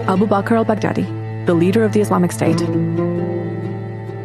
Abu 0.07 0.27
Bakr 0.27 0.59
al-Baghdadi, 0.59 1.07
the 1.47 1.55
leader 1.55 1.85
of 1.87 1.93
the 1.95 2.01
Islamic 2.01 2.31
State, 2.31 2.63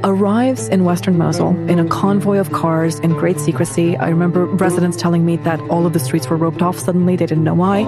arrives 0.04 0.68
in 0.68 0.84
western 0.84 1.18
Mosul 1.18 1.50
in 1.70 1.80
a 1.80 1.86
convoy 1.88 2.38
of 2.38 2.52
cars 2.52 3.00
in 3.00 3.12
great 3.12 3.40
secrecy. 3.40 3.98
I 3.98 4.10
remember 4.10 4.46
residents 4.46 4.98
telling 4.98 5.26
me 5.26 5.38
that 5.38 5.60
all 5.62 5.86
of 5.86 5.94
the 5.94 6.00
streets 6.00 6.30
were 6.30 6.38
roped 6.38 6.62
off 6.62 6.78
suddenly, 6.80 7.16
they 7.16 7.26
didn't 7.26 7.44
know 7.44 7.54
why. 7.54 7.80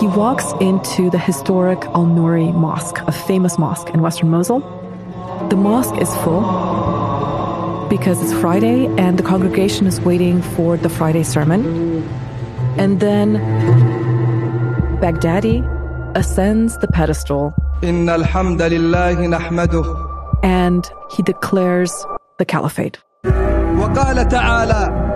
He 0.00 0.06
walks 0.08 0.52
into 0.60 1.10
the 1.10 1.18
historic 1.18 1.84
Al 1.86 2.06
Nouri 2.06 2.52
Mosque, 2.52 2.98
a 3.06 3.12
famous 3.12 3.58
mosque 3.58 3.88
in 3.90 4.02
western 4.02 4.30
Mosul. 4.30 4.60
The 5.48 5.56
mosque 5.56 5.96
is 6.00 6.14
full 6.16 6.42
because 7.88 8.22
it's 8.22 8.32
Friday 8.40 8.86
and 8.96 9.18
the 9.18 9.22
congregation 9.22 9.86
is 9.86 10.00
waiting 10.00 10.42
for 10.42 10.76
the 10.76 10.88
Friday 10.88 11.22
sermon. 11.22 12.02
And 12.78 13.00
then 13.00 13.36
Baghdadi 15.00 15.62
ascends 16.16 16.78
the 16.78 16.88
pedestal. 16.88 17.54
And 20.43 20.91
he 21.15 21.23
declares 21.23 21.91
the 22.37 22.45
caliphate. 22.45 22.97
وقال 23.77 24.27
تعالى 24.27 25.07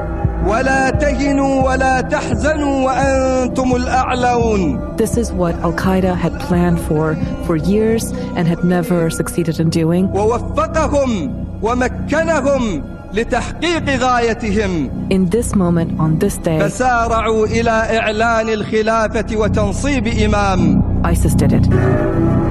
ولا 0.47 0.89
تهنوا 0.89 1.63
ولا 1.69 2.01
تحزنوا 2.01 2.85
وأنتم 2.85 3.75
الأعلون 3.75 4.97
This 4.97 5.17
is 5.17 5.31
what 5.31 5.55
Al-Qaeda 5.55 6.15
had 6.15 6.39
planned 6.39 6.79
for 6.79 7.15
for 7.45 7.55
years 7.55 8.11
and 8.35 8.47
had 8.47 8.63
never 8.63 9.09
succeeded 9.09 9.59
in 9.59 9.69
doing. 9.69 10.07
ووفقهم 10.13 11.33
ومكنهم 11.61 12.83
لتحقيق 13.13 13.89
غايتهم 13.89 14.89
In 15.09 15.29
this 15.29 15.55
moment, 15.55 15.99
on 15.99 16.19
this 16.19 16.37
day, 16.37 16.59
فسارعوا 16.59 17.45
إلى 17.47 17.99
إعلان 17.99 18.49
الخلافة 18.49 19.37
وتنصيب 19.37 20.07
إمام 20.07 20.81
ISIS 21.03 21.33
did 21.35 21.51
it. 21.53 22.44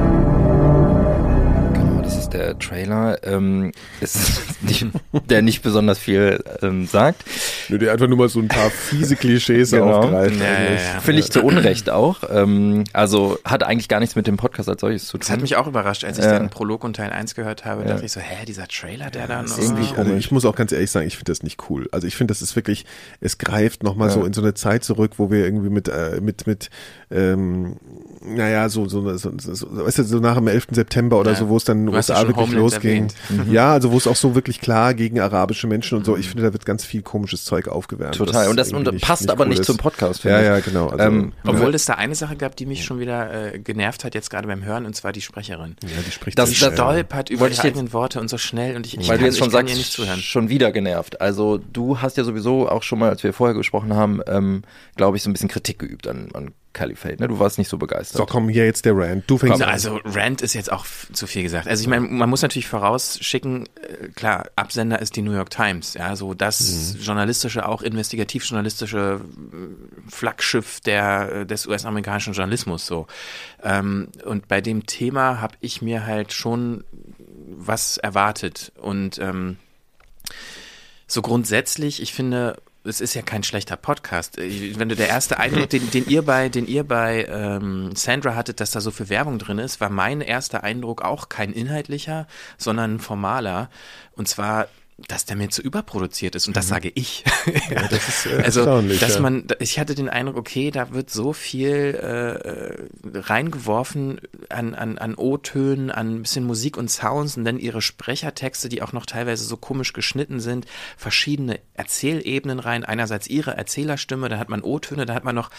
Der 2.38 2.59
Trailer, 2.59 3.23
ähm, 3.23 3.71
ist 4.01 4.41
nicht, 4.61 4.86
der 5.29 5.41
nicht 5.41 5.61
besonders 5.61 5.99
viel 5.99 6.43
ähm, 6.61 6.86
sagt. 6.86 7.23
Nur 7.69 7.79
der 7.79 7.93
einfach 7.93 8.07
nur 8.07 8.17
mal 8.17 8.29
so 8.29 8.39
ein 8.39 8.47
paar 8.47 8.69
fiese 8.69 9.15
Klischees 9.15 9.71
genau. 9.71 9.99
aufgreift. 9.99 10.39
Ja, 10.39 10.45
ja, 10.45 10.73
ja. 10.73 10.99
Finde 11.01 11.21
ich 11.21 11.31
zu 11.31 11.43
Unrecht 11.43 11.89
auch. 11.89 12.23
Ähm, 12.29 12.83
also 12.93 13.38
hat 13.43 13.63
eigentlich 13.63 13.88
gar 13.88 13.99
nichts 13.99 14.15
mit 14.15 14.27
dem 14.27 14.38
Podcast 14.38 14.69
als 14.69 14.81
solches 14.81 15.05
zu 15.07 15.13
tun. 15.13 15.21
Das 15.21 15.29
hat 15.29 15.41
mich 15.41 15.55
auch 15.55 15.67
überrascht, 15.67 16.03
als 16.03 16.17
ich 16.17 16.25
den 16.25 16.49
Prolog 16.49 16.83
und 16.83 16.95
Teil 16.95 17.11
1 17.11 17.36
gehört 17.36 17.65
habe, 17.65 17.83
dachte 17.83 18.05
ich 18.05 18.11
so, 18.11 18.19
hä, 18.19 18.45
dieser 18.45 18.67
Trailer, 18.67 19.09
der 19.09 19.27
da 19.27 19.41
noch 19.41 19.57
irgendwie 19.57 19.88
also 19.95 20.13
Ich 20.13 20.31
muss 20.31 20.45
auch 20.45 20.55
ganz 20.55 20.71
ehrlich 20.71 20.91
sagen, 20.91 21.07
ich 21.07 21.17
finde 21.17 21.31
das 21.31 21.43
nicht 21.43 21.69
cool. 21.69 21.88
Also 21.91 22.07
ich 22.07 22.15
finde, 22.15 22.31
das 22.31 22.41
ist 22.41 22.55
wirklich, 22.55 22.86
es 23.19 23.38
greift 23.38 23.83
nochmal 23.83 24.09
so 24.09 24.23
in 24.25 24.33
so 24.33 24.41
eine 24.41 24.53
Zeit 24.53 24.83
zurück, 24.83 25.13
wo 25.17 25.31
wir 25.31 25.43
irgendwie 25.43 25.69
mit, 25.69 25.88
äh, 25.88 26.19
mit, 26.21 26.47
mit, 26.47 26.69
ähm, 27.11 27.77
naja, 28.28 28.69
so, 28.69 28.88
so, 28.88 29.17
so, 29.17 29.32
so, 29.38 29.53
so, 29.53 29.86
weißt 29.86 29.99
du, 29.99 30.03
so 30.03 30.19
nach 30.19 30.36
dem 30.36 30.47
11. 30.47 30.67
September 30.71 31.19
oder 31.19 31.36
so, 31.36 31.49
wo 31.49 31.57
es 31.57 31.63
dann 31.63 31.80
in 31.80 31.86
den 31.88 31.95
USA 31.95 32.21
wirklich 32.21 32.38
Homeland 32.38 32.61
losging. 32.61 33.07
Mhm. 33.30 33.51
Ja, 33.51 33.73
also 33.73 33.91
wo 33.91 33.97
es 33.97 34.07
auch 34.07 34.15
so 34.15 34.36
wirklich 34.36 34.61
klar 34.61 34.93
gegen 34.93 35.19
arabische 35.19 35.67
Menschen 35.67 35.97
und 35.97 36.05
so, 36.05 36.17
ich 36.17 36.28
finde, 36.28 36.43
da 36.43 36.53
wird 36.53 36.65
ganz 36.65 36.86
viel 36.86 37.01
komisches 37.01 37.45
Zeug 37.45 37.67
aufgewärmt. 37.67 38.15
Total, 38.15 38.49
und 38.49 38.57
das 38.57 38.71
und 38.73 38.91
nicht, 38.91 39.03
passt 39.03 39.23
nicht 39.23 39.32
aber 39.32 39.43
cool 39.43 39.49
nicht 39.49 39.59
ist. 39.59 39.67
zum 39.67 39.78
Podcast. 39.78 40.23
Ja, 40.23 40.41
ja, 40.41 40.59
genau. 40.59 40.88
Also, 40.88 41.03
ähm, 41.03 41.34
obwohl 41.45 41.73
es 41.76 41.86
da 41.86 41.93
eine 41.95 42.15
Sache 42.15 42.36
gab, 42.36 42.55
die 42.55 42.65
mich 42.65 42.86
schon 42.86 42.99
wieder 42.99 43.53
äh, 43.53 43.59
genervt 43.59 44.03
hat, 44.03 44.15
jetzt 44.15 44.30
gerade 44.30 44.47
beim 44.47 44.63
Hören, 44.63 44.86
und 44.86 44.95
zwar 44.95 45.11
die 45.11 45.21
Sprecherin. 45.21 45.76
Ja, 45.84 46.01
die 46.05 46.11
spricht 46.11 46.38
das, 46.39 46.49
die 46.49 46.55
stolpert 46.55 47.30
über 47.30 47.49
die 47.49 47.59
eigenen 47.59 47.93
Worte 47.93 48.19
und 48.19 48.30
so 48.30 48.38
schnell 48.38 48.76
und 48.76 48.86
ich, 48.86 48.97
ich 48.97 49.07
Weil 49.07 49.17
kann, 49.17 49.19
du 49.19 49.26
jetzt 49.26 49.38
schon 49.38 49.49
sagst, 49.49 49.76
nicht 49.76 49.91
zuhören. 49.91 50.19
schon 50.19 50.49
wieder 50.49 50.71
genervt. 50.71 51.21
Also 51.21 51.57
du 51.57 52.01
hast 52.01 52.17
ja 52.17 52.23
sowieso 52.23 52.69
auch 52.69 52.84
schon 52.84 52.99
mal, 52.99 53.09
als 53.09 53.23
wir 53.23 53.34
vorher 53.34 53.55
gesprochen 53.55 53.93
haben, 53.93 54.21
ähm, 54.28 54.63
glaube 54.95 55.17
ich, 55.17 55.23
so 55.23 55.30
ein 55.30 55.34
bisschen 55.34 55.49
Kritik 55.49 55.80
geübt 55.80 56.07
an, 56.07 56.30
an 56.34 56.51
Caliphate, 56.76 57.19
ne? 57.19 57.28
Du 57.28 57.39
warst 57.39 57.57
nicht 57.57 57.69
so 57.69 57.80
begeistert. 57.80 58.17
So, 58.17 58.26
komm, 58.26 58.49
hier 58.49 58.65
jetzt 58.65 58.86
der 58.86 58.95
Rant. 58.95 59.23
Du 59.26 59.39
fängst 59.39 59.59
komm, 59.59 59.69
Also 59.69 59.99
Rant 60.03 60.43
ist 60.43 60.53
jetzt 60.53 60.71
auch 60.71 60.86
zu 61.11 61.26
viel 61.26 61.41
gesagt. 61.41 61.67
Also 61.67 61.82
ich 61.82 61.88
meine, 61.88 62.07
man 62.07 62.30
muss 62.30 62.43
natürlich 62.43 62.67
vorausschicken, 62.67 63.67
äh, 63.82 64.09
klar, 64.09 64.45
Absender 64.55 65.01
ist 65.01 65.15
die 65.15 65.23
New 65.23 65.32
York 65.32 65.49
Times, 65.49 65.95
ja, 65.95 66.15
so 66.15 66.36
das 66.36 66.93
mhm. 66.93 67.01
journalistische, 67.01 67.67
auch 67.67 67.82
investigativ-journalistische 67.82 69.21
äh, 69.21 70.11
Flaggschiff 70.11 70.82
der, 70.82 71.32
äh, 71.32 71.45
des 71.45 71.65
US-amerikanischen 71.65 72.34
Journalismus, 72.34 72.86
so. 72.86 73.07
Ähm, 73.63 74.09
und 74.23 74.47
bei 74.47 74.61
dem 74.61 74.86
Thema 74.86 75.41
habe 75.41 75.55
ich 75.61 75.82
mir 75.82 76.05
halt 76.05 76.34
schon 76.34 76.84
was 77.47 77.97
erwartet 77.97 78.71
und 78.76 79.17
ähm, 79.19 79.57
so 81.07 81.21
grundsätzlich, 81.21 82.01
ich 82.01 82.13
finde, 82.13 82.57
es 82.86 83.01
ist 83.01 83.13
ja 83.13 83.21
kein 83.21 83.43
schlechter 83.43 83.75
Podcast. 83.75 84.38
Wenn 84.38 84.89
du 84.89 84.95
der 84.95 85.09
erste 85.09 85.39
Eindruck, 85.39 85.69
den, 85.69 85.89
den 85.91 86.07
ihr 86.07 86.21
bei, 86.21 86.49
den 86.49 86.67
ihr 86.67 86.83
bei 86.83 87.25
ähm, 87.25 87.95
Sandra 87.95 88.36
hattet, 88.36 88.59
dass 88.59 88.71
da 88.71 88.81
so 88.81 88.91
viel 88.91 89.09
Werbung 89.09 89.39
drin 89.39 89.59
ist, 89.59 89.81
war 89.81 89.89
mein 89.89 90.21
erster 90.21 90.63
Eindruck 90.63 91.01
auch 91.01 91.29
kein 91.29 91.51
inhaltlicher, 91.51 92.27
sondern 92.57 92.95
ein 92.95 92.99
formaler. 92.99 93.69
Und 94.15 94.27
zwar 94.27 94.67
dass 94.98 95.26
der 95.26 95.36
mir 95.36 95.50
zu 95.50 95.62
überproduziert 95.62 96.36
ist 96.36 96.48
und 96.48 96.56
das 96.56 96.68
mhm. 96.68 96.70
sage 96.70 96.91
ich. 96.96 97.26
ja, 97.70 97.86
das 97.89 98.08
ist 98.08 98.26
äh, 98.28 98.41
also, 98.43 98.82
dass 98.82 99.20
man, 99.20 99.46
ich 99.60 99.78
hatte 99.78 99.93
den 99.93 100.08
Eindruck, 100.08 100.38
okay, 100.38 100.72
da 100.72 100.93
wird 100.93 101.10
so 101.10 101.34
viel 101.34 101.96
äh, 101.96 103.18
reingeworfen 103.20 104.22
an, 104.48 104.74
an, 104.74 104.98
an 104.98 105.16
O-Tönen, 105.16 105.91
an 105.91 106.16
ein 106.16 106.22
bisschen 106.22 106.46
Musik 106.46 106.78
und 106.78 106.89
Sounds 106.89 107.36
und 107.36 107.43
dann 107.43 107.60
ihre 107.60 107.82
Sprechertexte, 107.82 108.70
die 108.70 108.82
auch 108.82 108.93
noch 108.93 109.06
teilweise 109.06 109.43
so 109.43 109.58
komisch 109.58 109.91
geschnitten 109.91 110.39
sind, 110.39 110.66
verschiedene 110.96 111.60
Erzählebenen 111.74 112.60
rein. 112.60 112.86
Einerseits 112.86 113.28
ihre 113.28 113.58
Erzählerstimme, 113.58 114.30
da 114.30 114.38
hat 114.38 114.48
man 114.48 114.62
O-Töne, 114.62 115.06
da 115.06 115.14
hat 115.14 115.26
man 115.26 115.36
noch 115.36 115.50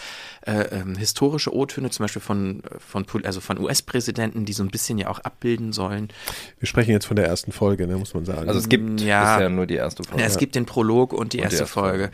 äh, 0.47 0.61
ähm, 0.71 0.95
historische 0.95 1.53
O-Töne, 1.53 1.91
zum 1.91 2.05
Beispiel 2.05 2.23
von, 2.23 2.63
von, 2.79 3.05
also 3.23 3.39
von 3.39 3.59
US-Präsidenten, 3.59 4.45
die 4.45 4.53
so 4.53 4.63
ein 4.63 4.69
bisschen 4.69 4.97
ja 4.97 5.09
auch 5.09 5.19
abbilden 5.19 5.73
sollen. 5.73 6.07
Wir 6.57 6.67
sprechen 6.67 6.89
jetzt 6.89 7.05
von 7.05 7.17
der 7.17 7.27
ersten 7.27 7.51
Folge, 7.51 7.85
ne, 7.85 7.97
muss 7.97 8.15
man 8.15 8.25
sagen. 8.25 8.47
Also 8.47 8.59
es 8.59 8.67
gibt 8.67 9.01
ja 9.01 9.26
bisher 9.35 9.49
nur 9.49 9.65
die 9.65 9.75
erste 9.75 10.03
Folge. 10.03 10.23
Es 10.23 10.37
gibt 10.37 10.55
den 10.55 10.65
Prolog 10.65 11.13
und 11.13 11.33
die, 11.33 11.37
und 11.37 11.43
erste, 11.43 11.57
die 11.57 11.61
erste, 11.63 11.73
Folge. 11.73 11.97
Folge. 11.97 12.11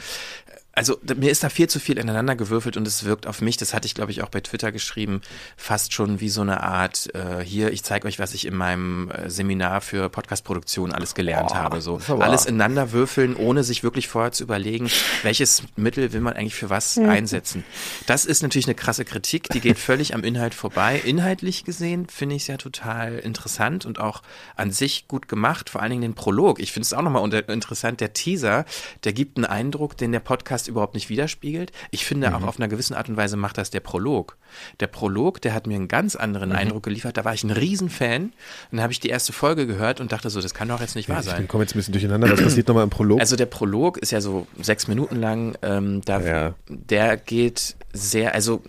Also 0.75 0.97
mir 1.15 1.29
ist 1.29 1.43
da 1.43 1.49
viel 1.49 1.69
zu 1.69 1.79
viel 1.79 1.99
ineinander 1.99 2.35
gewürfelt 2.35 2.77
und 2.77 2.87
es 2.87 3.03
wirkt 3.03 3.27
auf 3.27 3.41
mich, 3.41 3.57
das 3.57 3.75
hatte 3.75 3.85
ich 3.85 3.93
glaube 3.93 4.11
ich 4.11 4.23
auch 4.23 4.29
bei 4.29 4.41
Twitter 4.41 4.71
geschrieben, 4.71 5.21
fast 5.55 5.93
schon 5.93 6.19
wie 6.19 6.29
so 6.29 6.41
eine 6.41 6.63
Art, 6.63 7.13
äh, 7.13 7.43
hier, 7.43 7.71
ich 7.71 7.83
zeige 7.83 8.07
euch, 8.07 8.17
was 8.17 8.33
ich 8.33 8.47
in 8.47 8.55
meinem 8.55 9.11
äh, 9.11 9.29
Seminar 9.29 9.81
für 9.81 10.09
Podcastproduktion 10.09 10.91
alles 10.91 11.13
gelernt 11.13 11.51
oh, 11.51 11.55
habe. 11.55 11.79
So 11.79 11.99
alles 12.19 12.45
ineinander 12.47 12.91
würfeln, 12.91 13.35
ohne 13.35 13.63
sich 13.63 13.83
wirklich 13.83 14.07
vorher 14.07 14.31
zu 14.31 14.43
überlegen, 14.43 14.89
welches 15.21 15.61
Mittel 15.75 16.11
will 16.11 16.21
man 16.21 16.33
eigentlich 16.33 16.55
für 16.55 16.71
was 16.71 16.97
mhm. 16.97 17.09
einsetzen. 17.09 17.63
Das 18.07 18.25
ist 18.25 18.41
natürlich 18.41 18.65
eine 18.65 18.75
krasse 18.75 19.05
Kritik, 19.05 19.49
die 19.49 19.59
geht 19.59 19.77
völlig 19.77 20.15
am 20.15 20.23
Inhalt 20.23 20.55
vorbei. 20.55 20.99
Inhaltlich 21.05 21.65
gesehen 21.65 22.07
finde 22.09 22.35
ich 22.35 22.43
es 22.43 22.47
ja 22.47 22.57
total 22.57 23.19
interessant 23.19 23.85
und 23.85 23.99
auch 23.99 24.23
an 24.55 24.71
sich 24.71 25.07
gut 25.07 25.27
gemacht, 25.27 25.69
vor 25.69 25.81
allen 25.81 25.91
Dingen 25.91 26.01
den 26.01 26.15
Prolog. 26.15 26.59
Ich 26.59 26.71
finde 26.71 26.85
es 26.85 26.93
auch 26.93 27.03
nochmal 27.03 27.31
interessant, 27.49 28.01
der 28.01 28.13
Teaser, 28.13 28.65
der 29.03 29.13
gibt 29.13 29.37
einen 29.37 29.45
Eindruck, 29.45 29.97
den 29.97 30.11
der 30.11 30.19
Podcast 30.19 30.62
überhaupt 30.67 30.93
nicht 30.93 31.09
widerspiegelt. 31.09 31.71
Ich 31.91 32.05
finde 32.05 32.29
mhm. 32.29 32.35
auch 32.35 32.43
auf 32.43 32.59
einer 32.59 32.67
gewissen 32.67 32.93
Art 32.93 33.09
und 33.09 33.17
Weise 33.17 33.37
macht 33.37 33.57
das 33.57 33.69
der 33.69 33.79
Prolog. 33.79 34.37
Der 34.79 34.87
Prolog, 34.87 35.41
der 35.41 35.53
hat 35.53 35.67
mir 35.67 35.75
einen 35.75 35.87
ganz 35.87 36.15
anderen 36.15 36.49
mhm. 36.49 36.55
Eindruck 36.55 36.83
geliefert. 36.83 37.17
Da 37.17 37.25
war 37.25 37.33
ich 37.33 37.43
ein 37.43 37.51
Riesenfan. 37.51 38.33
Dann 38.71 38.81
habe 38.81 38.93
ich 38.93 38.99
die 38.99 39.09
erste 39.09 39.33
Folge 39.33 39.67
gehört 39.67 39.99
und 39.99 40.11
dachte 40.11 40.29
so, 40.29 40.41
das 40.41 40.53
kann 40.53 40.67
doch 40.67 40.81
jetzt 40.81 40.95
nicht 40.95 41.09
wahr 41.09 41.23
sein. 41.23 41.43
Ich 41.43 41.49
komme 41.49 41.63
jetzt 41.63 41.75
ein 41.75 41.79
bisschen 41.79 41.93
durcheinander. 41.93 42.29
Was 42.31 42.41
passiert 42.41 42.67
nochmal 42.67 42.83
im 42.83 42.89
Prolog? 42.89 43.19
Also 43.19 43.35
der 43.35 43.45
Prolog 43.45 43.97
ist 43.97 44.11
ja 44.11 44.21
so 44.21 44.47
sechs 44.61 44.87
Minuten 44.87 45.15
lang. 45.15 45.55
Ähm, 45.61 46.01
da, 46.05 46.21
ja. 46.21 46.53
Der 46.67 47.17
geht 47.17 47.75
sehr, 47.93 48.33
also 48.33 48.61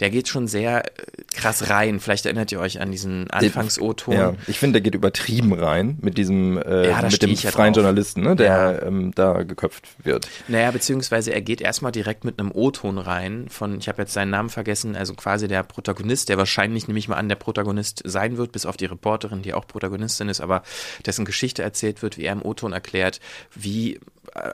der 0.00 0.10
geht 0.10 0.28
schon 0.28 0.48
sehr 0.48 0.84
äh, 0.84 0.90
krass 1.34 1.70
rein. 1.70 2.00
Vielleicht 2.00 2.26
erinnert 2.26 2.52
ihr 2.52 2.60
euch 2.60 2.80
an 2.80 2.90
diesen 2.90 3.30
Anfangs-O-Ton. 3.30 4.14
Ja, 4.14 4.34
ich 4.46 4.58
finde, 4.58 4.74
der 4.74 4.82
geht 4.82 4.94
übertrieben 4.94 5.52
rein 5.52 5.98
mit 6.00 6.18
diesem 6.18 6.58
äh, 6.58 6.88
ja, 6.88 7.02
mit 7.02 7.22
dem 7.22 7.36
freien 7.36 7.74
Journalisten, 7.74 8.22
ne, 8.22 8.36
der 8.36 8.46
ja. 8.46 8.82
ähm, 8.82 9.12
da 9.14 9.42
geköpft 9.42 9.86
wird. 10.02 10.28
Naja, 10.48 10.70
beziehungsweise 10.70 11.32
er 11.32 11.40
geht 11.40 11.60
erstmal 11.60 11.92
direkt 11.92 12.24
mit 12.24 12.38
einem 12.38 12.52
O-Ton 12.52 12.98
rein 12.98 13.46
von, 13.48 13.78
ich 13.78 13.88
habe 13.88 14.02
jetzt 14.02 14.12
seinen 14.12 14.30
Namen 14.30 14.50
vergessen, 14.50 14.96
also 14.96 15.14
quasi 15.14 15.48
der 15.48 15.62
Protagonist, 15.62 16.28
der 16.28 16.38
wahrscheinlich 16.38 16.88
nehme 16.88 16.98
ich 16.98 17.08
mal 17.08 17.16
an, 17.16 17.28
der 17.28 17.36
Protagonist 17.36 18.02
sein 18.04 18.36
wird, 18.36 18.52
bis 18.52 18.66
auf 18.66 18.76
die 18.76 18.86
Reporterin, 18.86 19.42
die 19.42 19.54
auch 19.54 19.66
Protagonistin 19.66 20.28
ist, 20.28 20.40
aber 20.40 20.62
dessen 21.06 21.24
Geschichte 21.24 21.62
erzählt 21.62 22.02
wird, 22.02 22.18
wie 22.18 22.24
er 22.24 22.32
im 22.32 22.42
O-Ton 22.42 22.72
erklärt, 22.72 23.20
wie 23.54 23.98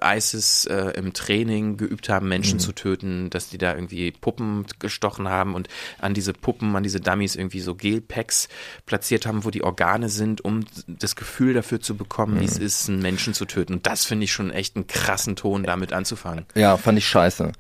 ISIS 0.03 0.67
äh, 0.67 0.93
im 0.97 1.13
Training 1.13 1.77
geübt 1.77 2.09
haben, 2.09 2.29
Menschen 2.29 2.57
mhm. 2.57 2.61
zu 2.61 2.73
töten, 2.73 3.31
dass 3.31 3.49
die 3.49 3.59
da 3.59 3.75
irgendwie 3.75 4.11
Puppen 4.11 4.67
gestochen 4.79 5.29
haben 5.29 5.55
und 5.55 5.69
an 6.01 6.15
diese 6.15 6.33
Puppen, 6.33 6.75
an 6.75 6.83
diese 6.83 7.01
Dummies 7.01 7.37
irgendwie 7.37 7.61
so 7.61 7.75
Gelpacks 7.75 8.49
platziert 8.87 9.27
haben, 9.27 9.45
wo 9.45 9.51
die 9.51 9.63
Organe 9.63 10.09
sind, 10.09 10.45
um 10.45 10.65
das 10.87 11.17
Gefühl 11.17 11.55
dafür 11.55 11.81
zu 11.81 11.97
bekommen, 11.97 12.35
mhm. 12.35 12.41
wie 12.41 12.45
es 12.45 12.59
ist, 12.59 12.89
einen 12.89 13.01
Menschen 13.01 13.35
zu 13.35 13.45
töten. 13.45 13.75
Und 13.75 13.87
das 13.87 14.05
finde 14.05 14.25
ich 14.25 14.33
schon 14.33 14.51
echt 14.51 14.77
einen 14.77 14.87
krassen 14.87 15.37
Ton, 15.37 15.63
damit 15.63 15.93
anzufangen. 15.93 16.47
Ja, 16.55 16.77
fand 16.77 16.99
ich 16.99 17.07
scheiße. 17.07 17.53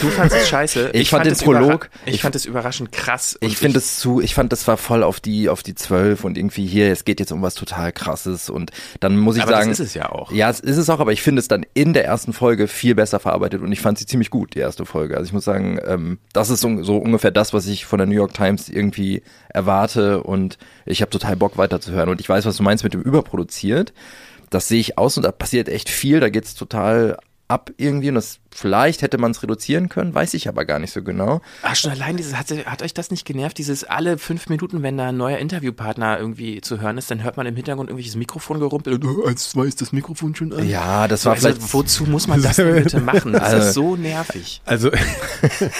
Du 0.00 0.08
fandest 0.08 0.42
es 0.42 0.48
scheiße? 0.48 0.90
Ich, 0.92 1.02
ich 1.02 1.10
fand, 1.10 1.26
fand 1.26 1.40
den 1.40 1.44
Prolog. 1.44 1.90
Ich, 2.04 2.22
fand 2.22 2.36
es 2.36 2.46
überraschend 2.46 2.92
krass. 2.92 3.36
Ich 3.40 3.56
finde 3.56 3.78
es 3.78 3.98
zu, 3.98 4.20
ich 4.20 4.34
fand 4.34 4.52
das 4.52 4.66
war 4.68 4.76
voll 4.76 5.02
auf 5.02 5.20
die, 5.20 5.48
auf 5.48 5.62
die 5.62 5.74
zwölf 5.74 6.24
und 6.24 6.38
irgendwie 6.38 6.66
hier, 6.66 6.92
es 6.92 7.04
geht 7.04 7.20
jetzt 7.20 7.32
um 7.32 7.42
was 7.42 7.54
total 7.54 7.92
krasses 7.92 8.50
und 8.50 8.70
dann 9.00 9.16
muss 9.16 9.36
ich 9.36 9.42
aber 9.42 9.52
sagen. 9.52 9.70
Das 9.70 9.80
ist 9.80 9.88
es 9.88 9.94
ja 9.94 10.10
auch. 10.10 10.30
Ja, 10.30 10.48
es 10.48 10.60
ist 10.60 10.76
es 10.76 10.88
auch, 10.90 11.00
aber 11.00 11.12
ich 11.12 11.22
finde 11.22 11.40
es 11.40 11.48
dann 11.48 11.55
in 11.74 11.92
der 11.92 12.04
ersten 12.04 12.32
Folge 12.32 12.68
viel 12.68 12.94
besser 12.94 13.20
verarbeitet 13.20 13.62
und 13.62 13.72
ich 13.72 13.80
fand 13.80 13.98
sie 13.98 14.06
ziemlich 14.06 14.30
gut, 14.30 14.54
die 14.54 14.58
erste 14.58 14.84
Folge. 14.84 15.16
Also 15.16 15.26
ich 15.26 15.32
muss 15.32 15.44
sagen, 15.44 15.78
ähm, 15.86 16.18
das 16.32 16.50
ist 16.50 16.60
so, 16.60 16.82
so 16.82 16.96
ungefähr 16.96 17.30
das, 17.30 17.52
was 17.52 17.66
ich 17.66 17.86
von 17.86 17.98
der 17.98 18.06
New 18.06 18.14
York 18.14 18.34
Times 18.34 18.68
irgendwie 18.68 19.22
erwarte 19.48 20.22
und 20.22 20.58
ich 20.84 21.00
habe 21.02 21.10
total 21.10 21.36
Bock 21.36 21.56
weiterzuhören 21.58 22.08
und 22.08 22.20
ich 22.20 22.28
weiß, 22.28 22.46
was 22.46 22.56
du 22.56 22.62
meinst 22.62 22.84
mit 22.84 22.94
dem 22.94 23.02
überproduziert. 23.02 23.92
Das 24.50 24.68
sehe 24.68 24.80
ich 24.80 24.98
aus 24.98 25.16
und 25.16 25.24
da 25.24 25.32
passiert 25.32 25.68
echt 25.68 25.88
viel, 25.88 26.20
da 26.20 26.28
geht's 26.28 26.54
total 26.54 27.18
ab 27.48 27.70
irgendwie 27.76 28.08
und 28.08 28.16
das 28.16 28.38
vielleicht 28.50 29.02
hätte 29.02 29.18
man 29.18 29.30
es 29.30 29.42
reduzieren 29.42 29.88
können, 29.88 30.14
weiß 30.14 30.34
ich 30.34 30.48
aber 30.48 30.64
gar 30.64 30.78
nicht 30.78 30.92
so 30.92 31.02
genau. 31.02 31.42
Ach 31.62 31.76
schon 31.76 31.90
allein 31.90 32.16
dieses 32.16 32.36
hat, 32.36 32.50
hat 32.50 32.82
euch 32.82 32.94
das 32.94 33.10
nicht 33.10 33.24
genervt, 33.24 33.58
dieses 33.58 33.84
alle 33.84 34.18
fünf 34.18 34.48
Minuten, 34.48 34.82
wenn 34.82 34.96
da 34.96 35.08
ein 35.08 35.16
neuer 35.16 35.38
Interviewpartner 35.38 36.18
irgendwie 36.18 36.60
zu 36.60 36.80
hören 36.80 36.98
ist, 36.98 37.10
dann 37.10 37.22
hört 37.22 37.36
man 37.36 37.46
im 37.46 37.54
Hintergrund 37.54 37.88
irgendwelches 37.88 38.16
Mikrofon 38.16 38.58
gerumpelt 38.58 39.04
und 39.04 39.18
oh, 39.18 39.24
eins, 39.26 39.50
zwei 39.50 39.66
ist 39.66 39.80
das 39.80 39.92
Mikrofon 39.92 40.34
schon 40.34 40.52
an. 40.52 40.68
Ja, 40.68 41.06
das 41.06 41.24
war 41.24 41.34
also, 41.34 41.48
vielleicht. 41.48 41.72
Wozu 41.72 42.04
muss 42.04 42.26
man 42.26 42.42
das 42.42 42.56
denn 42.56 42.74
bitte 42.74 43.00
machen? 43.00 43.32
Das 43.32 43.42
also, 43.42 43.68
ist 43.68 43.74
so 43.74 43.96
nervig. 43.96 44.62
Also 44.64 44.90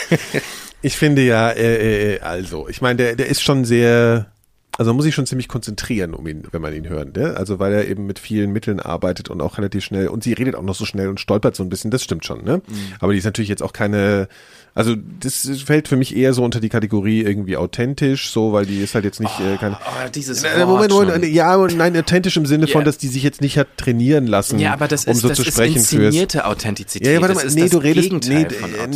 ich 0.82 0.96
finde 0.96 1.22
ja, 1.22 1.50
äh, 1.50 2.14
äh, 2.14 2.20
also 2.20 2.68
ich 2.68 2.80
meine, 2.80 2.96
der 2.96 3.16
der 3.16 3.26
ist 3.26 3.42
schon 3.42 3.64
sehr 3.64 4.30
also 4.76 4.90
man 4.90 4.96
muss 4.96 5.04
sich 5.04 5.14
schon 5.14 5.26
ziemlich 5.26 5.48
konzentrieren, 5.48 6.14
um 6.14 6.26
ihn, 6.26 6.44
wenn 6.50 6.62
man 6.62 6.74
ihn 6.74 6.88
hört, 6.88 7.16
ne? 7.16 7.34
Also 7.36 7.58
weil 7.58 7.72
er 7.72 7.88
eben 7.88 8.06
mit 8.06 8.18
vielen 8.18 8.52
Mitteln 8.52 8.80
arbeitet 8.80 9.30
und 9.30 9.40
auch 9.40 9.58
relativ 9.58 9.84
schnell 9.84 10.08
und 10.08 10.22
sie 10.22 10.32
redet 10.32 10.54
auch 10.54 10.62
noch 10.62 10.74
so 10.74 10.84
schnell 10.84 11.08
und 11.08 11.20
stolpert 11.20 11.56
so 11.56 11.62
ein 11.62 11.68
bisschen, 11.68 11.90
das 11.90 12.02
stimmt 12.02 12.24
schon, 12.24 12.44
ne? 12.44 12.58
Mhm. 12.58 12.74
Aber 13.00 13.12
die 13.12 13.18
ist 13.18 13.24
natürlich 13.24 13.48
jetzt 13.48 13.62
auch 13.62 13.72
keine 13.72 14.28
also 14.76 14.94
das 14.94 15.48
fällt 15.64 15.88
für 15.88 15.96
mich 15.96 16.14
eher 16.14 16.34
so 16.34 16.44
unter 16.44 16.60
die 16.60 16.68
Kategorie 16.68 17.22
irgendwie 17.22 17.56
authentisch, 17.56 18.30
so, 18.30 18.52
weil 18.52 18.66
die 18.66 18.82
ist 18.82 18.94
halt 18.94 19.06
jetzt 19.06 19.20
nicht 19.20 19.32
oh, 19.40 19.54
äh, 19.54 19.56
keine. 19.56 19.78
Oh, 19.80 20.08
dieses 20.14 20.42
äh, 20.42 20.66
Moment, 20.66 20.92
Moment, 20.92 21.24
ja, 21.24 21.56
nein, 21.56 21.96
authentisch 21.96 22.36
im 22.36 22.44
Sinne 22.44 22.66
yeah. 22.66 22.72
von, 22.74 22.84
dass 22.84 22.98
die 22.98 23.08
sich 23.08 23.22
jetzt 23.22 23.40
nicht 23.40 23.56
hat 23.56 23.68
trainieren 23.78 24.26
lassen, 24.26 24.58
ja, 24.58 24.74
aber 24.74 24.86
das 24.86 25.06
um 25.06 25.12
ist, 25.12 25.20
so 25.20 25.28
das 25.28 25.38
zu 25.38 25.44
sprechen 25.44 25.76
ist 25.76 25.94
inszenierte 25.94 26.40
fürs, 26.40 26.44
Authentizität. 26.44 27.10
Ja, 27.10 27.22
warte 27.22 27.36
mal, 27.36 27.46
nee, 27.54 27.70
du 27.70 27.78
redest, 27.78 28.28
nee, 28.28 28.46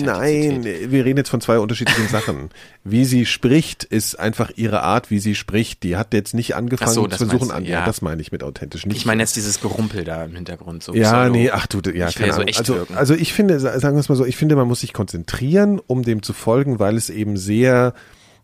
nein, 0.02 0.64
wir 0.64 1.06
reden 1.06 1.16
jetzt 1.16 1.30
von 1.30 1.40
zwei 1.40 1.58
unterschiedlichen 1.58 2.08
Sachen. 2.08 2.50
Wie 2.84 3.06
sie 3.06 3.24
spricht, 3.24 3.84
ist 3.84 4.20
einfach 4.20 4.50
ihre 4.56 4.82
Art, 4.82 5.10
wie 5.10 5.18
sie 5.18 5.34
spricht. 5.34 5.69
Die 5.78 5.96
hat 5.96 6.12
jetzt 6.14 6.34
nicht 6.34 6.56
angefangen 6.56 6.92
so, 6.92 7.06
zu 7.06 7.16
versuchen 7.16 7.50
an. 7.50 7.64
Ja. 7.64 7.84
das 7.84 8.02
meine 8.02 8.20
ich 8.20 8.32
mit 8.32 8.42
authentisch. 8.42 8.84
Nicht 8.86 8.96
ich 8.96 9.06
meine 9.06 9.22
jetzt 9.22 9.36
dieses 9.36 9.60
Gerumpel 9.60 10.04
da 10.04 10.24
im 10.24 10.34
Hintergrund. 10.34 10.82
So 10.82 10.94
ja, 10.94 11.24
Pseudo. 11.24 11.32
nee, 11.32 11.50
ach 11.50 11.66
du, 11.66 11.80
ja, 11.90 12.10
keine 12.10 12.34
Ahnung. 12.34 12.48
So 12.52 12.74
also, 12.74 12.94
also 12.94 13.14
ich 13.14 13.32
finde, 13.32 13.60
sagen 13.60 13.96
wir 13.96 14.00
es 14.00 14.08
mal 14.08 14.16
so, 14.16 14.24
ich 14.24 14.36
finde, 14.36 14.56
man 14.56 14.68
muss 14.68 14.80
sich 14.80 14.92
konzentrieren, 14.92 15.80
um 15.86 16.02
dem 16.02 16.22
zu 16.22 16.32
folgen 16.32 16.50
folgen, 16.50 16.78
weil 16.78 16.96
es 16.96 17.10
eben 17.10 17.36
sehr 17.36 17.94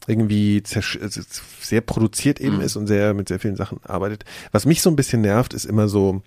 irgendwie 0.07 0.63
sehr 0.65 1.81
produziert 1.81 2.41
eben 2.41 2.57
mhm. 2.57 2.63
ist 2.63 2.77
und 2.77 2.87
sehr 2.87 3.15
mit 3.15 3.29
sehr 3.29 3.41
vielen 3.41 3.57
Sachen 3.57 3.81
arbeitet. 3.83 4.25
Was 4.53 4.65
mich 4.65 4.81
so 4.81 4.91
ein 4.91 4.97
bisschen 4.97 5.23
nervt, 5.23 5.53
ist 5.53 5.65
immer 5.65 5.89
so, 5.89 6.23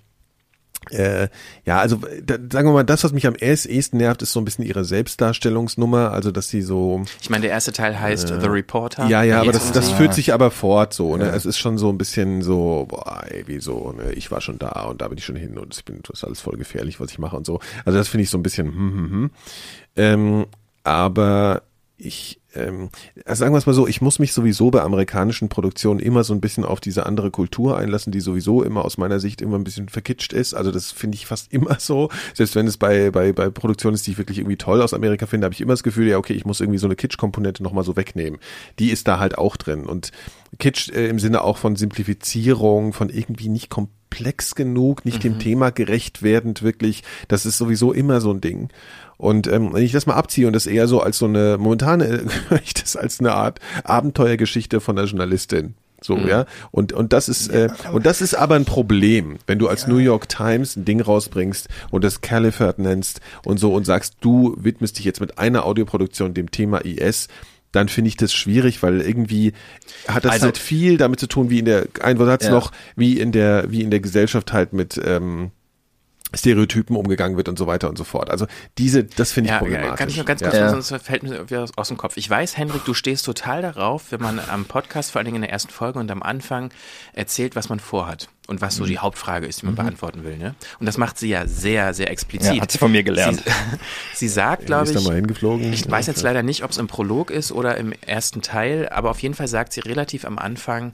äh, 0.92 1.28
ja, 1.66 1.80
also 1.80 2.00
da, 2.24 2.36
sagen 2.52 2.68
wir 2.70 2.74
mal, 2.74 2.84
das, 2.84 3.04
was 3.04 3.12
mich 3.12 3.28
am 3.28 3.36
ehesten 3.36 3.98
nervt, 3.98 4.22
ist 4.22 4.32
so 4.32 4.40
ein 4.40 4.46
bisschen 4.46 4.66
ihre 4.66 4.86
Selbstdarstellungsnummer, 4.86 6.12
also 6.12 6.32
dass 6.32 6.50
sie 6.50 6.62
so. 6.62 7.04
Ich 7.22 7.30
meine, 7.30 7.44
der 7.44 7.52
erste 7.52 7.72
Teil 7.72 8.00
heißt 8.00 8.32
äh, 8.32 8.42
The 8.42 8.48
Reporter. 8.48 9.08
Ja, 9.08 9.24
ja, 9.24 9.42
aber 9.42 9.52
das, 9.52 9.72
das 9.72 9.92
führt 9.92 10.14
sich 10.14 10.34
aber 10.34 10.52
fort 10.52 10.94
so. 10.94 11.16
Ne? 11.18 11.26
Ja. 11.26 11.36
Es 11.36 11.46
ist 11.46 11.58
schon 11.58 11.78
so 11.78 11.90
ein 11.90 11.98
bisschen 11.98 12.42
so, 12.42 12.86
boah, 12.90 13.24
ey, 13.30 13.48
wie 13.48 13.60
so, 13.60 13.92
ne? 13.92 14.12
ich 14.14 14.32
war 14.32 14.42
schon 14.42 14.58
da 14.58 14.86
und 14.86 15.02
da 15.02 15.08
bin 15.08 15.18
ich 15.18 15.26
schon 15.26 15.36
hin 15.36 15.58
und 15.58 15.76
ich 15.76 15.86
bin, 15.86 16.00
das 16.04 16.20
ist 16.20 16.24
alles 16.24 16.40
voll 16.40 16.58
gefährlich, 16.58 17.00
was 17.00 17.12
ich 17.12 17.20
mache 17.20 17.36
und 17.36 17.46
so. 17.46 17.60
Also 17.86 17.98
das 17.98 18.08
finde 18.08 18.24
ich 18.24 18.30
so 18.30 18.38
ein 18.38 18.44
bisschen, 18.44 18.68
hm, 18.68 18.94
hm, 18.94 19.12
hm. 19.12 19.32
Ähm, 19.96 20.46
aber 20.84 21.64
ich, 22.00 22.40
ähm, 22.56 22.90
also 23.26 23.42
sagen 23.42 23.54
wir 23.54 23.58
es 23.58 23.66
mal 23.66 23.74
so, 23.74 23.86
ich 23.86 24.02
muss 24.02 24.20
mich 24.20 24.32
sowieso 24.32 24.72
bei 24.72 24.82
amerikanischen 24.82 25.50
Produktionen 25.50 26.00
immer 26.00 26.24
so 26.24 26.34
ein 26.34 26.40
bisschen 26.40 26.64
auf 26.64 26.80
diese 26.80 27.06
andere 27.06 27.30
Kultur 27.30 27.78
einlassen, 27.78 28.12
die 28.12 28.22
sowieso 28.22 28.64
immer 28.64 28.86
aus 28.86 28.98
meiner 28.98 29.20
Sicht 29.20 29.42
immer 29.42 29.58
ein 29.58 29.66
bisschen 29.66 29.90
verkitscht 29.90 30.32
ist. 30.32 30.54
Also 30.54 30.72
das 30.72 30.92
finde 30.92 31.16
ich 31.16 31.26
fast 31.26 31.52
immer 31.54 31.78
so. 31.80 32.10
Selbst 32.34 32.56
wenn 32.56 32.68
es 32.68 32.78
bei, 32.78 33.12
bei, 33.12 33.34
bei 33.34 33.50
Produktionen 33.50 33.96
ist, 33.96 34.08
die 34.08 34.12
ich 34.12 34.18
wirklich 34.18 34.40
irgendwie 34.40 34.58
toll 34.58 34.82
aus 34.82 34.94
Amerika 34.94 35.26
finde, 35.26 35.46
habe 35.46 35.54
ich 35.54 35.62
immer 35.62 35.74
das 35.74 35.84
Gefühl, 35.84 36.08
ja, 36.08 36.18
okay, 36.18 36.34
ich 36.34 36.46
muss 36.46 36.62
irgendwie 36.62 36.80
so 36.80 36.88
eine 36.88 36.96
Kitsch-Komponente 36.96 37.62
nochmal 37.62 37.84
so 37.84 37.98
wegnehmen. 37.98 38.40
Die 38.80 38.92
ist 38.92 39.08
da 39.08 39.20
halt 39.20 39.38
auch 39.38 39.58
drin. 39.58 39.86
Und 39.86 40.12
Kitsch 40.58 40.90
äh, 40.90 41.10
im 41.10 41.20
Sinne 41.20 41.44
auch 41.44 41.58
von 41.58 41.76
Simplifizierung, 41.76 42.94
von 42.94 43.10
irgendwie 43.10 43.50
nicht 43.50 43.70
komplex 43.70 44.56
genug, 44.56 45.04
nicht 45.04 45.18
mhm. 45.18 45.34
dem 45.34 45.40
Thema 45.40 45.72
gerecht 45.72 46.24
werdend 46.24 46.64
wirklich. 46.64 47.04
Das 47.28 47.46
ist 47.46 47.58
sowieso 47.58 47.92
immer 47.92 48.22
so 48.22 48.32
ein 48.32 48.40
Ding. 48.40 48.70
Und 49.20 49.48
ähm, 49.48 49.74
wenn 49.74 49.84
ich 49.84 49.92
das 49.92 50.06
mal 50.06 50.16
abziehe 50.16 50.48
und 50.48 50.54
das 50.54 50.66
eher 50.66 50.88
so 50.88 51.02
als 51.02 51.18
so 51.18 51.26
eine, 51.26 51.58
momentan 51.60 52.00
äh, 52.00 52.22
höre 52.50 52.62
ich 52.64 52.74
das 52.74 52.96
als 52.96 53.20
eine 53.20 53.34
Art 53.34 53.60
Abenteuergeschichte 53.84 54.80
von 54.80 54.96
der 54.96 55.06
Journalistin. 55.06 55.76
So, 56.02 56.16
mhm. 56.16 56.28
ja. 56.30 56.46
Und, 56.72 56.94
und 56.94 57.12
das 57.12 57.28
ist, 57.28 57.50
äh, 57.50 57.68
und 57.92 58.06
das 58.06 58.22
ist 58.22 58.34
aber 58.34 58.56
ein 58.56 58.64
Problem, 58.64 59.38
wenn 59.46 59.60
du 59.60 59.68
als 59.68 59.84
ja. 59.84 59.90
New 59.90 59.98
York 59.98 60.30
Times 60.30 60.78
ein 60.78 60.86
Ding 60.86 61.02
rausbringst 61.02 61.68
und 61.92 62.06
das 62.06 62.22
Califert 62.22 62.80
nennst 62.80 63.20
und 63.44 63.60
so 63.60 63.74
und 63.74 63.86
sagst, 63.86 64.16
du 64.22 64.56
widmest 64.58 64.98
dich 64.98 65.04
jetzt 65.04 65.20
mit 65.20 65.38
einer 65.38 65.66
Audioproduktion 65.66 66.34
dem 66.34 66.50
Thema 66.50 66.86
IS, 66.86 67.28
dann 67.74 67.90
finde 67.90 68.08
ich 68.08 68.16
das 68.16 68.34
schwierig, 68.34 68.82
weil 68.82 69.02
irgendwie 69.02 69.52
hat 70.08 70.24
das 70.24 70.32
also, 70.32 70.46
halt 70.46 70.58
viel 70.58 70.98
damit 70.98 71.20
zu 71.20 71.28
tun, 71.28 71.50
wie 71.50 71.60
in 71.60 71.66
der, 71.66 71.88
ein 72.02 72.18
Wort 72.20 72.30
hat's 72.30 72.46
ja. 72.46 72.52
noch, 72.52 72.72
wie 72.96 73.20
in 73.20 73.34
der, 73.34 73.70
wie 73.70 73.82
in 73.82 73.92
der 73.92 74.00
Gesellschaft 74.00 74.54
halt 74.54 74.72
mit, 74.72 75.00
ähm, 75.04 75.52
Stereotypen 76.34 76.96
umgegangen 76.96 77.38
wird 77.38 77.50
und 77.50 77.58
so 77.58 77.66
weiter 77.66 77.90
und 77.90 77.98
so 77.98 78.04
fort. 78.04 78.30
Also 78.30 78.46
diese, 78.78 79.04
das 79.04 79.32
finde 79.32 79.48
ich 79.48 79.54
ja, 79.54 79.60
problematisch. 79.60 79.98
Kann 79.98 80.10
ich 80.10 80.18
noch 80.18 80.26
ganz 80.26 80.42
kurz, 80.42 80.54
ja. 80.54 80.70
sonst 80.70 81.04
fällt 81.04 81.24
mir 81.24 81.50
wieder 81.50 81.66
aus 81.76 81.88
dem 81.88 81.98
Kopf. 81.98 82.18
Ich 82.18 82.30
weiß, 82.30 82.56
Henrik, 82.56 82.86
du 82.86 82.94
stehst 82.94 83.26
total 83.26 83.62
darauf, 83.62 84.12
wenn 84.12 84.22
man 84.22 84.40
am 84.40 84.66
Podcast, 84.66 85.12
vor 85.12 85.20
allen 85.20 85.26
Dingen 85.26 85.38
in 85.38 85.42
der 85.42 85.52
ersten 85.52 85.72
Folge 85.72 85.98
und 85.98 86.12
am 86.12 86.22
Anfang 86.22 86.72
erzählt, 87.14 87.56
was 87.56 87.70
man 87.70 87.80
vorhat 87.80 88.30
und 88.48 88.62
was 88.62 88.76
so 88.76 88.86
die 88.86 88.94
mhm. 88.94 89.02
Hauptfrage 89.02 89.48
ist, 89.48 89.62
die 89.62 89.66
man 89.66 89.74
mhm. 89.74 89.78
beantworten 89.78 90.24
will. 90.24 90.38
Ne? 90.38 90.56
Und 90.80 90.86
das 90.86 90.98
macht 90.98 91.18
sie 91.18 91.30
ja 91.30 91.48
sehr, 91.48 91.94
sehr 91.94 92.12
explizit. 92.12 92.56
Ja, 92.56 92.62
hat 92.62 92.72
sie 92.72 92.78
von 92.78 92.92
mir 92.92 93.04
gelernt. 93.04 93.44
Sie, 93.44 93.52
sie 94.16 94.28
sagt, 94.28 94.68
glaube 94.68 94.92
ich, 94.92 95.04
mal 95.04 95.16
hingeflogen. 95.16 95.74
ich 95.74 95.90
weiß 95.90 96.06
jetzt 96.08 96.22
leider 96.22 96.44
nicht, 96.44 96.64
ob 96.64 96.72
es 96.72 96.78
im 96.78 96.88
Prolog 96.88 97.32
ist 97.32 97.52
oder 97.52 97.78
im 97.78 97.92
ersten 97.92 98.42
Teil, 98.42 98.88
aber 98.90 99.10
auf 99.10 99.20
jeden 99.20 99.34
Fall 99.34 99.48
sagt 99.48 99.74
sie 99.74 99.80
relativ 99.80 100.26
am 100.26 100.38
Anfang, 100.38 100.94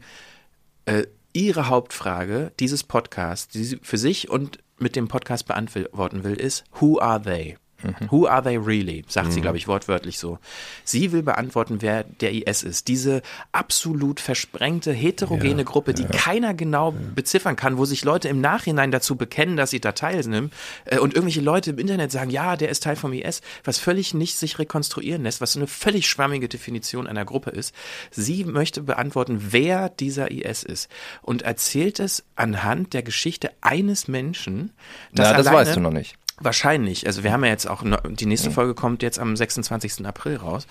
äh, 0.86 1.04
ihre 1.34 1.68
Hauptfrage 1.68 2.54
dieses 2.60 2.84
Podcasts, 2.84 3.50
die 3.50 3.64
sie 3.66 3.80
für 3.82 3.98
sich 3.98 4.30
und 4.30 4.60
mit 4.78 4.96
dem 4.96 5.08
Podcast 5.08 5.48
beantworten 5.48 6.24
will, 6.24 6.36
ist 6.36 6.64
Who 6.80 7.00
are 7.00 7.22
they? 7.22 7.58
Mhm. 7.86 8.12
Who 8.12 8.28
are 8.28 8.44
they 8.44 8.58
really? 8.58 9.04
Sagt 9.08 9.28
mhm. 9.28 9.32
sie, 9.32 9.42
glaube 9.42 9.58
ich, 9.58 9.68
wortwörtlich 9.68 10.20
so. 10.20 10.40
Sie 10.84 11.12
will 11.12 11.24
beantworten, 11.24 11.82
wer 11.82 12.04
der 12.04 12.34
IS 12.34 12.64
ist. 12.64 12.88
Diese 12.88 13.22
absolut 13.52 14.20
versprengte, 14.20 14.92
heterogene 14.92 15.60
ja, 15.60 15.64
Gruppe, 15.64 15.94
die 15.94 16.04
ja. 16.04 16.10
keiner 16.10 16.54
genau 16.54 16.92
ja. 16.92 16.98
beziffern 17.16 17.56
kann, 17.56 17.78
wo 17.78 17.86
sich 17.86 18.04
Leute 18.04 18.28
im 18.30 18.42
Nachhinein 18.42 18.92
dazu 18.92 19.16
bekennen, 19.16 19.58
dass 19.58 19.70
sie 19.70 19.80
da 19.80 19.92
teilnehmen 19.92 20.52
äh, 20.86 21.00
und 21.00 21.14
irgendwelche 21.14 21.42
Leute 21.42 21.72
im 21.72 21.80
Internet 21.80 22.12
sagen, 22.12 22.30
ja, 22.30 22.56
der 22.56 22.70
ist 22.70 22.84
Teil 22.84 22.96
vom 22.96 23.14
IS, 23.14 23.42
was 23.64 23.80
völlig 23.80 24.14
nicht 24.14 24.38
sich 24.38 24.60
rekonstruieren 24.60 25.24
lässt, 25.24 25.42
was 25.42 25.54
so 25.54 25.60
eine 25.60 25.68
völlig 25.68 26.08
schwammige 26.08 26.50
Definition 26.50 27.08
einer 27.08 27.26
Gruppe 27.26 27.52
ist. 27.52 27.74
Sie 28.12 28.44
möchte 28.44 28.82
beantworten, 28.82 29.48
wer 29.52 29.90
dieser 29.90 30.32
IS 30.32 30.64
ist 30.64 30.90
und 31.22 31.42
erzählt 31.44 32.00
es 32.00 32.24
anhand 32.36 32.94
der 32.94 33.04
Geschichte 33.04 33.52
eines 33.62 34.08
Menschen. 34.08 34.72
Das, 35.14 35.32
ja, 35.32 35.38
das 35.38 35.52
weißt 35.52 35.76
du 35.76 35.80
noch 35.80 35.92
nicht. 35.92 36.18
Wahrscheinlich. 36.42 37.08
Also 37.08 37.24
wir 37.24 37.32
haben 37.32 37.46
ja 37.46 37.52
jetzt 37.52 37.66
auch, 37.66 37.84
die 38.10 38.26
nächste 38.26 38.52
Folge 38.52 38.74
kommt 38.74 39.02
jetzt 39.02 39.20
am 39.20 39.38
26. 39.38 40.06
April 40.06 40.36
raus. 40.36 40.68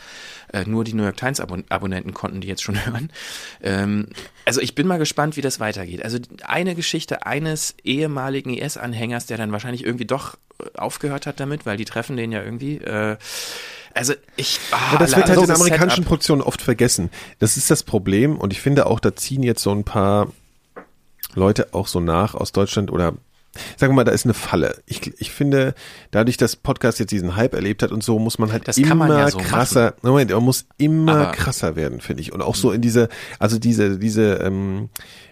Äh, 0.52 0.64
nur 0.66 0.84
die 0.84 0.92
New 0.92 1.04
York 1.04 1.16
Times 1.16 1.40
Abonnenten 1.40 2.12
konnten 2.12 2.42
die 2.42 2.48
jetzt 2.48 2.62
schon 2.62 2.84
hören. 2.86 3.10
Ähm, 3.62 4.08
also 4.44 4.60
ich 4.60 4.74
bin 4.74 4.86
mal 4.86 4.98
gespannt, 4.98 5.36
wie 5.36 5.40
das 5.40 5.60
weitergeht. 5.60 6.04
Also 6.04 6.18
eine 6.42 6.74
Geschichte 6.74 7.24
eines 7.24 7.74
ehemaligen 7.82 8.52
IS-Anhängers, 8.52 9.24
der 9.24 9.38
dann 9.38 9.52
wahrscheinlich 9.52 9.84
irgendwie 9.84 10.04
doch 10.04 10.36
äh, 10.58 10.78
aufgehört 10.78 11.26
hat 11.26 11.40
damit, 11.40 11.64
weil 11.64 11.78
die 11.78 11.86
treffen 11.86 12.18
den 12.18 12.30
ja 12.30 12.42
irgendwie. 12.42 12.76
Äh, 12.76 13.16
also 13.94 14.12
ich. 14.36 14.60
Ah, 14.70 14.92
ja, 14.92 14.98
das 14.98 15.16
wird 15.16 15.30
halt 15.30 15.38
in 15.38 15.50
amerikanischen 15.50 15.96
Setup. 15.96 16.08
Produktionen 16.08 16.42
oft 16.42 16.60
vergessen. 16.60 17.10
Das 17.38 17.56
ist 17.56 17.70
das 17.70 17.84
Problem 17.84 18.36
und 18.36 18.52
ich 18.52 18.60
finde 18.60 18.84
auch, 18.84 19.00
da 19.00 19.16
ziehen 19.16 19.42
jetzt 19.42 19.62
so 19.62 19.70
ein 19.70 19.84
paar 19.84 20.28
Leute 21.34 21.72
auch 21.72 21.86
so 21.86 22.00
nach 22.00 22.34
aus 22.34 22.52
Deutschland 22.52 22.90
oder 22.90 23.14
Sagen 23.76 23.92
wir 23.92 23.96
mal, 23.96 24.04
da 24.04 24.12
ist 24.12 24.24
eine 24.24 24.34
Falle. 24.34 24.82
Ich, 24.86 25.12
ich 25.18 25.30
finde, 25.30 25.74
dadurch, 26.10 26.36
dass 26.36 26.56
Podcast 26.56 26.98
jetzt 26.98 27.10
diesen 27.10 27.36
Hype 27.36 27.54
erlebt 27.54 27.82
hat 27.82 27.92
und 27.92 28.02
so, 28.02 28.18
muss 28.18 28.38
man 28.38 28.52
halt 28.52 28.68
das 28.68 28.78
immer 28.78 28.94
man 28.94 29.10
ja 29.10 29.30
so 29.30 29.38
krasser, 29.38 29.84
machen. 29.84 29.96
Moment, 30.02 30.30
man 30.30 30.44
muss 30.44 30.66
immer 30.78 31.12
Aber 31.12 31.32
krasser 31.32 31.76
werden, 31.76 32.00
finde 32.00 32.22
ich. 32.22 32.32
Und 32.32 32.42
auch 32.42 32.54
so 32.54 32.72
in 32.72 32.80
diese, 32.80 33.08
also 33.38 33.58
diese, 33.58 33.98
diese, 33.98 34.34
ähm, 34.34 34.88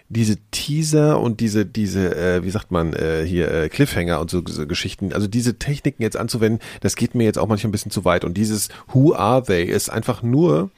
diese 0.09 0.37
Teaser 0.51 1.21
und 1.21 1.41
diese, 1.41 1.65
diese, 1.65 2.15
äh, 2.15 2.45
wie 2.45 2.51
sagt 2.51 2.71
man, 2.71 2.93
äh, 2.93 3.25
hier, 3.27 3.51
äh, 3.51 3.69
Cliffhanger 3.69 4.21
und 4.21 4.31
so, 4.31 4.43
so 4.47 4.67
Geschichten, 4.67 5.13
also 5.13 5.27
diese 5.27 5.59
Techniken 5.59 6.03
jetzt 6.03 6.19
anzuwenden, 6.19 6.61
das 6.81 6.97
geht 6.97 7.15
mir 7.15 7.25
jetzt 7.25 7.39
auch 7.39 7.49
manchmal 7.49 7.71
ein 7.71 7.73
bisschen 7.73 7.91
zu 7.91 8.05
weit. 8.05 8.25
Und 8.25 8.35
dieses 8.35 8.69
Who 8.93 9.15
are 9.15 9.43
they 9.43 9.65
ist 9.65 9.91
einfach 9.91 10.23
nur 10.23 10.71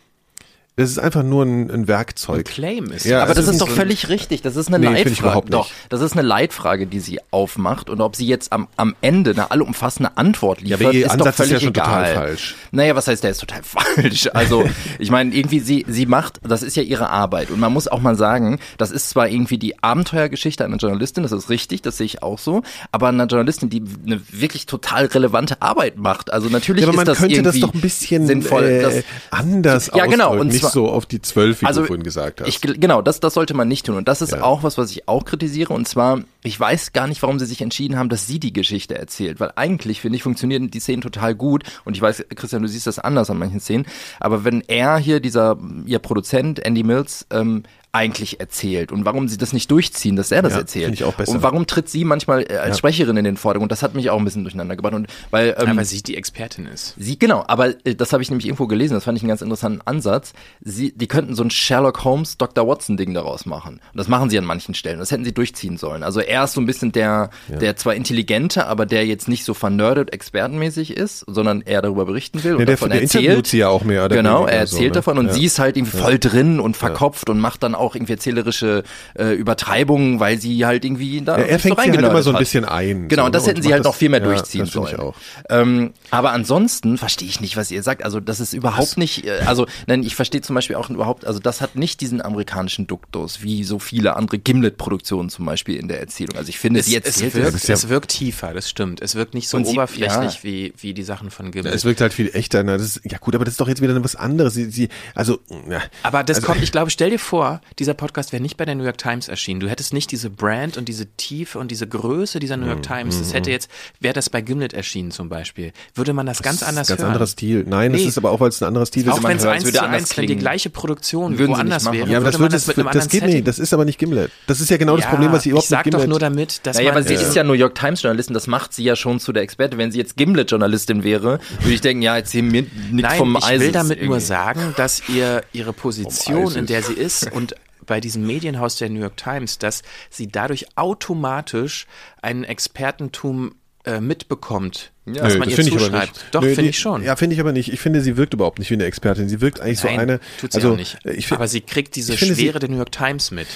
das 0.76 0.90
ist 0.90 0.98
einfach 0.98 1.22
nur 1.22 1.44
ein, 1.44 1.70
ein 1.70 1.86
Werkzeug. 1.86 2.38
Ein 2.38 2.44
Claim 2.44 2.90
ist. 2.90 3.04
Ja, 3.04 3.22
aber 3.22 3.34
das 3.34 3.44
ist, 3.44 3.52
ist 3.52 3.60
doch 3.60 3.68
völlig 3.68 4.08
richtig. 4.08 4.42
Das 4.42 4.56
ist 4.56 4.66
eine 4.66 4.80
nee, 4.80 4.86
Leitfrage. 4.86 5.10
Ich 5.10 5.20
überhaupt 5.20 5.50
nicht. 5.50 5.54
Doch, 5.54 5.70
das 5.88 6.00
ist 6.00 6.14
eine 6.14 6.22
Leitfrage, 6.22 6.88
die 6.88 6.98
sie 6.98 7.20
aufmacht 7.30 7.90
und 7.90 8.00
ob 8.00 8.16
sie 8.16 8.26
jetzt 8.26 8.52
am, 8.52 8.66
am 8.76 8.96
Ende 9.00 9.30
eine 9.30 9.52
allumfassende 9.52 10.16
Antwort 10.16 10.62
liefert, 10.62 10.92
ja, 10.92 11.06
ist 11.06 11.10
Ansatz 11.12 11.36
doch 11.36 11.44
völlig 11.44 11.52
ist 11.52 11.62
ja 11.62 11.66
schon 11.66 11.68
egal. 11.68 12.08
Total 12.08 12.14
falsch. 12.14 12.56
Naja, 12.72 12.96
was 12.96 13.06
heißt, 13.06 13.22
der 13.22 13.30
ist 13.30 13.38
total 13.38 13.62
falsch? 13.62 14.28
Also, 14.34 14.68
ich 14.98 15.12
meine, 15.12 15.32
irgendwie 15.32 15.60
sie 15.60 15.84
sie 15.86 16.06
macht, 16.06 16.40
das 16.42 16.64
ist 16.64 16.74
ja 16.76 16.82
ihre 16.82 17.08
Arbeit 17.08 17.52
und 17.52 17.60
man 17.60 17.72
muss 17.72 17.86
auch 17.86 18.00
mal 18.00 18.16
sagen, 18.16 18.58
das 18.76 18.90
ist 18.90 19.10
zwar 19.10 19.28
irgendwie 19.28 19.58
die 19.58 19.80
Abenteuergeschichte 19.80 20.64
einer 20.64 20.78
Journalistin, 20.78 21.22
das 21.22 21.30
ist 21.30 21.50
richtig, 21.50 21.82
das 21.82 21.98
sehe 21.98 22.06
ich 22.06 22.24
auch 22.24 22.40
so, 22.40 22.62
aber 22.90 23.08
einer 23.08 23.26
Journalistin, 23.26 23.70
die 23.70 23.84
eine 24.04 24.20
wirklich 24.32 24.66
total 24.66 25.06
relevante 25.06 25.62
Arbeit 25.62 25.98
macht. 25.98 26.32
Also 26.32 26.48
natürlich 26.48 26.82
ja, 26.82 26.88
aber 26.88 26.96
man 26.96 27.06
ist 27.06 27.10
das 27.10 27.18
könnte 27.18 27.42
das 27.42 27.60
doch 27.60 27.72
ein 27.72 27.80
bisschen 27.80 28.26
sinnvoll, 28.26 28.64
äh, 28.64 29.02
anders 29.30 29.92
ja, 29.94 30.06
genau, 30.06 30.36
und 30.36 30.63
nicht 30.64 30.72
so 30.72 30.88
auf 30.88 31.06
die 31.06 31.20
zwölf, 31.20 31.62
wie 31.62 31.66
also, 31.66 31.82
du 31.82 31.86
vorhin 31.86 32.02
gesagt 32.02 32.40
hast. 32.40 32.48
Ich, 32.48 32.60
genau, 32.60 33.02
das, 33.02 33.20
das 33.20 33.34
sollte 33.34 33.54
man 33.54 33.68
nicht 33.68 33.86
tun. 33.86 33.96
Und 33.96 34.08
das 34.08 34.22
ist 34.22 34.32
ja. 34.32 34.42
auch 34.42 34.62
was, 34.62 34.78
was 34.78 34.90
ich 34.90 35.08
auch 35.08 35.24
kritisiere. 35.24 35.72
Und 35.72 35.86
zwar, 35.86 36.20
ich 36.42 36.58
weiß 36.58 36.92
gar 36.92 37.06
nicht, 37.06 37.22
warum 37.22 37.38
sie 37.38 37.46
sich 37.46 37.62
entschieden 37.62 37.96
haben, 37.96 38.08
dass 38.08 38.26
sie 38.26 38.40
die 38.40 38.52
Geschichte 38.52 38.96
erzählt. 38.96 39.40
Weil 39.40 39.52
eigentlich, 39.56 40.00
finde 40.00 40.16
ich, 40.16 40.22
funktionieren 40.22 40.70
die 40.70 40.80
Szenen 40.80 41.02
total 41.02 41.34
gut. 41.34 41.64
Und 41.84 41.96
ich 41.96 42.02
weiß, 42.02 42.24
Christian, 42.34 42.62
du 42.62 42.68
siehst 42.68 42.86
das 42.86 42.98
anders 42.98 43.30
an 43.30 43.38
manchen 43.38 43.60
Szenen. 43.60 43.86
Aber 44.20 44.44
wenn 44.44 44.60
er 44.62 44.98
hier, 44.98 45.20
dieser, 45.20 45.58
ihr 45.86 45.98
Produzent, 45.98 46.64
Andy 46.64 46.82
Mills, 46.82 47.26
ähm, 47.30 47.64
eigentlich 47.94 48.40
erzählt 48.40 48.90
und 48.90 49.04
warum 49.04 49.28
sie 49.28 49.38
das 49.38 49.52
nicht 49.52 49.70
durchziehen, 49.70 50.16
dass 50.16 50.32
er 50.32 50.42
das 50.42 50.54
ja, 50.54 50.58
erzählt. 50.60 50.92
Ich 50.94 51.04
auch 51.04 51.14
besser. 51.14 51.32
Und 51.32 51.42
warum 51.42 51.66
tritt 51.66 51.88
sie 51.88 52.04
manchmal 52.04 52.42
äh, 52.42 52.56
als 52.56 52.70
ja. 52.70 52.78
Sprecherin 52.78 53.16
in 53.16 53.24
den 53.24 53.36
Vordergrund? 53.36 53.70
Das 53.70 53.82
hat 53.82 53.94
mich 53.94 54.10
auch 54.10 54.18
ein 54.18 54.24
bisschen 54.24 54.42
durcheinander 54.42 54.74
gebracht. 54.74 54.94
Und 54.94 55.06
weil, 55.30 55.54
ähm, 55.58 55.68
ja, 55.68 55.76
weil 55.76 55.84
sie 55.84 56.02
die 56.02 56.16
Expertin 56.16 56.66
ist. 56.66 56.94
Sie, 56.98 57.18
genau, 57.18 57.44
aber 57.46 57.74
äh, 57.86 57.94
das 57.94 58.12
habe 58.12 58.22
ich 58.22 58.30
nämlich 58.30 58.46
irgendwo 58.46 58.66
gelesen, 58.66 58.94
das 58.94 59.04
fand 59.04 59.16
ich 59.16 59.22
einen 59.22 59.28
ganz 59.28 59.42
interessanten 59.42 59.80
Ansatz. 59.84 60.32
Sie, 60.60 60.92
die 60.92 61.06
könnten 61.06 61.36
so 61.36 61.44
ein 61.44 61.50
Sherlock 61.50 62.02
Holmes, 62.04 62.36
Dr. 62.36 62.66
Watson-Ding 62.66 63.14
daraus 63.14 63.46
machen. 63.46 63.74
Und 63.74 63.96
das 63.96 64.08
machen 64.08 64.28
sie 64.28 64.38
an 64.38 64.44
manchen 64.44 64.74
Stellen. 64.74 64.98
Das 64.98 65.12
hätten 65.12 65.24
sie 65.24 65.32
durchziehen 65.32 65.76
sollen. 65.76 66.02
Also 66.02 66.20
er 66.20 66.44
ist 66.44 66.54
so 66.54 66.60
ein 66.60 66.66
bisschen 66.66 66.90
der, 66.90 67.30
ja. 67.48 67.56
der 67.56 67.76
zwar 67.76 67.94
intelligente, 67.94 68.66
aber 68.66 68.86
der 68.86 69.06
jetzt 69.06 69.28
nicht 69.28 69.44
so 69.44 69.54
vernördet 69.54 70.12
expertenmäßig 70.12 70.96
ist, 70.96 71.24
sondern 71.28 71.62
er 71.62 71.80
darüber 71.80 72.06
berichten 72.06 72.42
will 72.42 72.54
und 72.54 72.66
der, 72.66 72.74
davon 72.74 72.90
der 72.90 73.02
erzählt. 73.02 73.46
Sie 73.46 73.58
ja 73.58 73.68
auch 73.68 73.84
mehr. 73.84 74.08
Genau, 74.08 74.46
er 74.46 74.58
erzählt 74.58 74.80
so, 74.80 74.84
ne? 74.84 74.90
davon 74.90 75.18
und 75.18 75.32
sie 75.32 75.44
ist 75.44 75.58
halt 75.58 75.76
irgendwie 75.76 75.96
voll 75.96 76.18
drin 76.18 76.58
und 76.58 76.76
verkopft 76.76 77.30
und 77.30 77.38
macht 77.38 77.62
dann 77.62 77.74
auch 77.74 77.83
irgendwie 77.94 78.12
erzählerische 78.14 78.84
äh, 79.18 79.32
Übertreibungen, 79.34 80.20
weil 80.20 80.38
sie 80.38 80.64
halt 80.64 80.84
irgendwie 80.84 81.20
da 81.20 81.38
ja, 81.38 81.44
er 81.44 81.58
fängt 81.58 81.76
so 81.76 81.82
sie 81.82 81.90
halt 81.90 82.00
immer 82.00 82.22
so 82.22 82.30
ein 82.30 82.38
bisschen 82.38 82.64
ein. 82.64 83.08
Genau, 83.08 83.22
so, 83.22 83.26
und 83.26 83.34
das 83.34 83.42
ne? 83.42 83.48
hätten 83.48 83.58
und 83.58 83.62
sie 83.64 83.72
halt 83.72 83.84
noch 83.84 83.94
viel 83.94 84.08
mehr 84.08 84.20
ja, 84.20 84.26
durchziehen 84.26 84.66
sollen. 84.66 84.96
Auch. 84.96 85.14
Ähm, 85.50 85.92
aber 86.10 86.32
ansonsten 86.32 86.98
verstehe 86.98 87.28
ich 87.28 87.40
nicht, 87.40 87.56
was 87.56 87.70
ihr 87.70 87.82
sagt. 87.82 88.04
Also 88.04 88.20
das 88.20 88.40
ist 88.40 88.52
überhaupt 88.52 88.82
was? 88.92 88.96
nicht, 88.96 89.26
äh, 89.26 89.40
also 89.46 89.66
nein, 89.86 90.02
ich 90.02 90.14
verstehe 90.14 90.40
zum 90.40 90.54
Beispiel 90.54 90.76
auch 90.76 90.90
überhaupt, 90.90 91.26
also 91.26 91.38
das 91.40 91.60
hat 91.60 91.76
nicht 91.76 92.00
diesen 92.00 92.22
amerikanischen 92.22 92.86
Duktus, 92.86 93.42
wie 93.42 93.64
so 93.64 93.78
viele 93.78 94.16
andere 94.16 94.38
Gimlet-Produktionen 94.38 95.28
zum 95.28 95.44
Beispiel 95.44 95.76
in 95.76 95.88
der 95.88 96.00
Erzählung. 96.00 96.36
Also 96.36 96.48
ich 96.48 96.58
finde, 96.58 96.80
es, 96.80 96.88
jetzt 96.88 97.08
es 97.08 97.34
wirkt, 97.34 97.68
es 97.68 97.88
wirkt 97.88 98.10
tiefer, 98.10 98.54
das 98.54 98.70
stimmt. 98.70 99.02
Es 99.02 99.14
wirkt 99.14 99.34
nicht 99.34 99.48
so 99.48 99.56
und 99.56 99.66
oberflächlich 99.66 100.40
sie, 100.42 100.44
wie, 100.44 100.72
wie 100.78 100.94
die 100.94 101.02
Sachen 101.02 101.30
von 101.30 101.50
Gimlet. 101.50 101.74
Es 101.74 101.84
wirkt 101.84 102.00
halt 102.00 102.12
viel 102.12 102.30
echter. 102.32 102.62
Ne? 102.62 102.72
Das 102.78 102.82
ist, 102.82 103.00
ja 103.04 103.18
gut, 103.18 103.34
aber 103.34 103.44
das 103.44 103.54
ist 103.54 103.60
doch 103.60 103.68
jetzt 103.68 103.82
wieder 103.82 104.02
was 104.02 104.16
anderes. 104.16 104.54
Sie, 104.54 104.70
sie, 104.70 104.88
also, 105.14 105.38
ja. 105.68 105.82
Aber 106.02 106.22
das 106.22 106.38
also, 106.38 106.46
kommt, 106.46 106.62
ich 106.62 106.72
glaube, 106.72 106.90
stell 106.90 107.10
dir 107.10 107.18
vor, 107.18 107.60
dieser 107.78 107.94
Podcast 107.94 108.32
wäre 108.32 108.42
nicht 108.42 108.56
bei 108.56 108.64
der 108.64 108.74
New 108.74 108.84
York 108.84 108.98
Times 108.98 109.28
erschienen. 109.28 109.60
Du 109.60 109.68
hättest 109.68 109.92
nicht 109.92 110.10
diese 110.12 110.30
Brand 110.30 110.76
und 110.76 110.88
diese 110.88 111.06
Tiefe 111.16 111.58
und 111.58 111.70
diese 111.70 111.86
Größe 111.86 112.38
dieser 112.38 112.56
New 112.56 112.66
York 112.66 112.78
mhm. 112.78 112.82
Times. 112.82 113.18
Das 113.18 113.34
hätte 113.34 113.50
mhm. 113.50 113.54
jetzt, 113.54 113.70
wäre 114.00 114.14
das 114.14 114.30
bei 114.30 114.40
Gimlet 114.40 114.72
erschienen 114.72 115.10
zum 115.10 115.28
Beispiel, 115.28 115.72
würde 115.94 116.12
man 116.12 116.26
das, 116.26 116.38
das 116.38 116.44
ganz 116.44 116.62
anders 116.62 116.88
ganz 116.88 117.00
hören. 117.00 117.10
anderer 117.10 117.26
Stil. 117.26 117.64
Nein, 117.66 117.92
nee. 117.92 117.98
das 117.98 118.06
ist 118.06 118.18
aber 118.18 118.30
auch, 118.30 118.40
weil 118.40 118.48
es 118.48 118.62
ein 118.62 118.66
anderer 118.66 118.86
Stil 118.86 119.06
ist. 119.06 119.12
Auch 119.12 119.22
wenn 119.22 119.36
es 119.36 119.44
eins 119.44 119.70
zu 119.70 119.82
eins 119.82 120.08
die 120.10 120.36
gleiche 120.36 120.70
Produktion 120.70 121.38
Würden 121.38 121.52
woanders 121.52 121.90
wäre, 121.90 122.08
ja, 122.08 122.18
aber 122.18 122.30
das, 122.30 122.38
das, 122.38 122.66
mit 122.68 122.78
einem 122.78 122.90
das 122.92 123.08
geht 123.08 123.24
nicht. 123.24 123.46
Das 123.46 123.58
ist 123.58 123.72
aber 123.74 123.84
nicht 123.84 123.98
Gimlet. 123.98 124.30
Das 124.46 124.60
ist 124.60 124.70
ja 124.70 124.76
genau 124.76 124.96
das 124.96 125.06
Problem, 125.06 125.32
was 125.32 125.44
ich 125.44 125.50
überhaupt 125.50 125.64
ich 125.64 125.70
sag 125.70 125.84
mit 125.84 125.92
Gimlet... 125.92 126.06
doch 126.06 126.10
nur 126.10 126.18
damit, 126.18 126.66
dass 126.66 126.76
naja, 126.76 126.92
man... 126.92 127.02
aber 127.02 127.08
sie 127.08 127.14
ist 127.14 127.34
ja 127.34 127.44
New 127.44 127.52
York 127.54 127.74
Times 127.74 128.02
Journalistin, 128.02 128.34
das 128.34 128.46
macht 128.46 128.72
sie 128.72 128.84
ja 128.84 128.96
schon 128.96 129.20
zu 129.20 129.32
der 129.32 129.42
Experte. 129.42 129.78
Wenn 129.78 129.90
sie 129.90 129.98
jetzt 129.98 130.16
Gimlet 130.16 130.50
Journalistin 130.50 131.04
wäre, 131.04 131.40
würde 131.60 131.74
ich 131.74 131.80
denken, 131.80 132.02
ja, 132.02 132.16
jetzt 132.16 132.32
hier 132.32 132.42
mir 132.42 132.66
nichts 132.90 133.14
vom 133.14 133.36
Eis. 133.36 133.54
ich 133.54 133.60
will 133.60 133.72
damit 133.72 134.02
nur 134.02 134.20
sagen, 134.20 134.74
dass 134.76 135.08
ihr 135.08 135.42
ihre 135.52 135.72
Position, 135.72 136.54
in 136.54 136.66
der 136.66 136.82
sie 136.82 136.94
ist 136.94 137.30
und 137.32 137.54
bei 137.86 138.00
diesem 138.00 138.26
Medienhaus 138.26 138.76
der 138.76 138.90
New 138.90 139.00
York 139.00 139.16
Times, 139.16 139.58
dass 139.58 139.82
sie 140.10 140.28
dadurch 140.28 140.66
automatisch 140.76 141.86
einen 142.22 142.44
Expertentum 142.44 143.54
äh, 143.84 144.00
mitbekommt, 144.00 144.92
ja, 145.06 145.22
was 145.22 145.34
Nö, 145.34 145.38
man 145.40 145.50
ihr 145.50 145.56
zuschreibt. 145.56 146.24
Doch, 146.30 146.42
finde 146.42 146.62
ich 146.64 146.78
schon. 146.78 147.02
Ja, 147.02 147.16
finde 147.16 147.34
ich 147.34 147.40
aber 147.40 147.52
nicht. 147.52 147.72
Ich 147.72 147.80
finde, 147.80 148.00
sie 148.00 148.16
wirkt 148.16 148.32
überhaupt 148.32 148.58
nicht 148.58 148.70
wie 148.70 148.74
eine 148.74 148.84
Expertin. 148.84 149.28
Sie 149.28 149.40
wirkt 149.42 149.60
eigentlich 149.60 149.82
Nein, 149.82 149.94
so 149.94 150.00
eine. 150.00 150.20
Tut 150.40 150.52
sie 150.52 150.58
also, 150.58 150.72
auch 150.72 150.76
nicht. 150.76 150.98
Ich 151.04 151.26
find, 151.26 151.38
aber 151.38 151.48
sie 151.48 151.60
kriegt 151.60 151.94
diese 151.94 152.16
Schwere 152.16 152.34
sie, 152.34 152.58
der 152.58 152.68
New 152.70 152.78
York 152.78 152.92
Times 152.92 153.30
mit. 153.30 153.46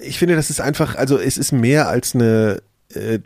Ich 0.00 0.18
finde, 0.18 0.34
das 0.34 0.50
ist 0.50 0.60
einfach, 0.60 0.96
also 0.96 1.18
es 1.18 1.38
ist 1.38 1.52
mehr 1.52 1.88
als 1.88 2.14
eine 2.14 2.62
äh, 2.88 3.20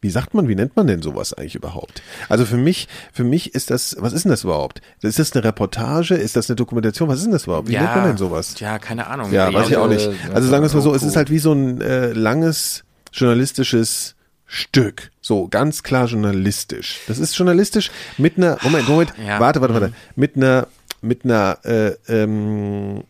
wie 0.00 0.10
sagt 0.10 0.34
man, 0.34 0.48
wie 0.48 0.54
nennt 0.54 0.76
man 0.76 0.86
denn 0.86 1.02
sowas 1.02 1.32
eigentlich 1.32 1.56
überhaupt? 1.56 2.02
Also 2.28 2.44
für 2.44 2.56
mich, 2.56 2.88
für 3.12 3.24
mich 3.24 3.54
ist 3.54 3.70
das, 3.70 3.96
was 3.98 4.12
ist 4.12 4.24
denn 4.24 4.30
das 4.30 4.44
überhaupt? 4.44 4.80
Ist 5.02 5.18
das 5.18 5.32
eine 5.32 5.44
Reportage? 5.44 6.14
Ist 6.14 6.36
das 6.36 6.48
eine 6.48 6.56
Dokumentation? 6.56 7.08
Was 7.08 7.18
ist 7.18 7.24
denn 7.24 7.32
das 7.32 7.44
überhaupt? 7.44 7.68
Wie 7.68 7.72
ja, 7.72 7.82
nennt 7.82 7.96
man 7.96 8.04
denn 8.06 8.16
sowas? 8.16 8.58
Ja, 8.60 8.78
keine 8.78 9.08
Ahnung. 9.08 9.32
Ja, 9.32 9.52
weiß 9.52 9.70
ich 9.70 9.76
auch 9.76 9.88
nicht. 9.88 10.08
Also 10.32 10.48
sagen 10.48 10.62
wir 10.62 10.66
es 10.66 10.74
mal 10.74 10.82
so, 10.82 10.94
es 10.94 11.02
ist 11.02 11.16
halt 11.16 11.30
wie 11.30 11.38
so 11.38 11.52
ein 11.52 11.80
äh, 11.80 12.12
langes 12.12 12.84
journalistisches 13.12 14.14
Stück. 14.46 15.10
So, 15.20 15.48
ganz 15.48 15.82
klar 15.82 16.06
journalistisch. 16.06 17.00
Das 17.06 17.18
ist 17.18 17.36
journalistisch 17.36 17.90
mit 18.16 18.38
einer, 18.38 18.56
Moment, 18.62 18.88
Moment, 18.88 19.12
ja. 19.24 19.40
warte, 19.40 19.60
warte, 19.60 19.74
warte, 19.74 19.92
mit 20.16 20.36
einer, 20.36 20.68
mit 21.02 21.24
einer 21.24 21.58
äh, 21.64 21.96
ähm, 22.08 23.04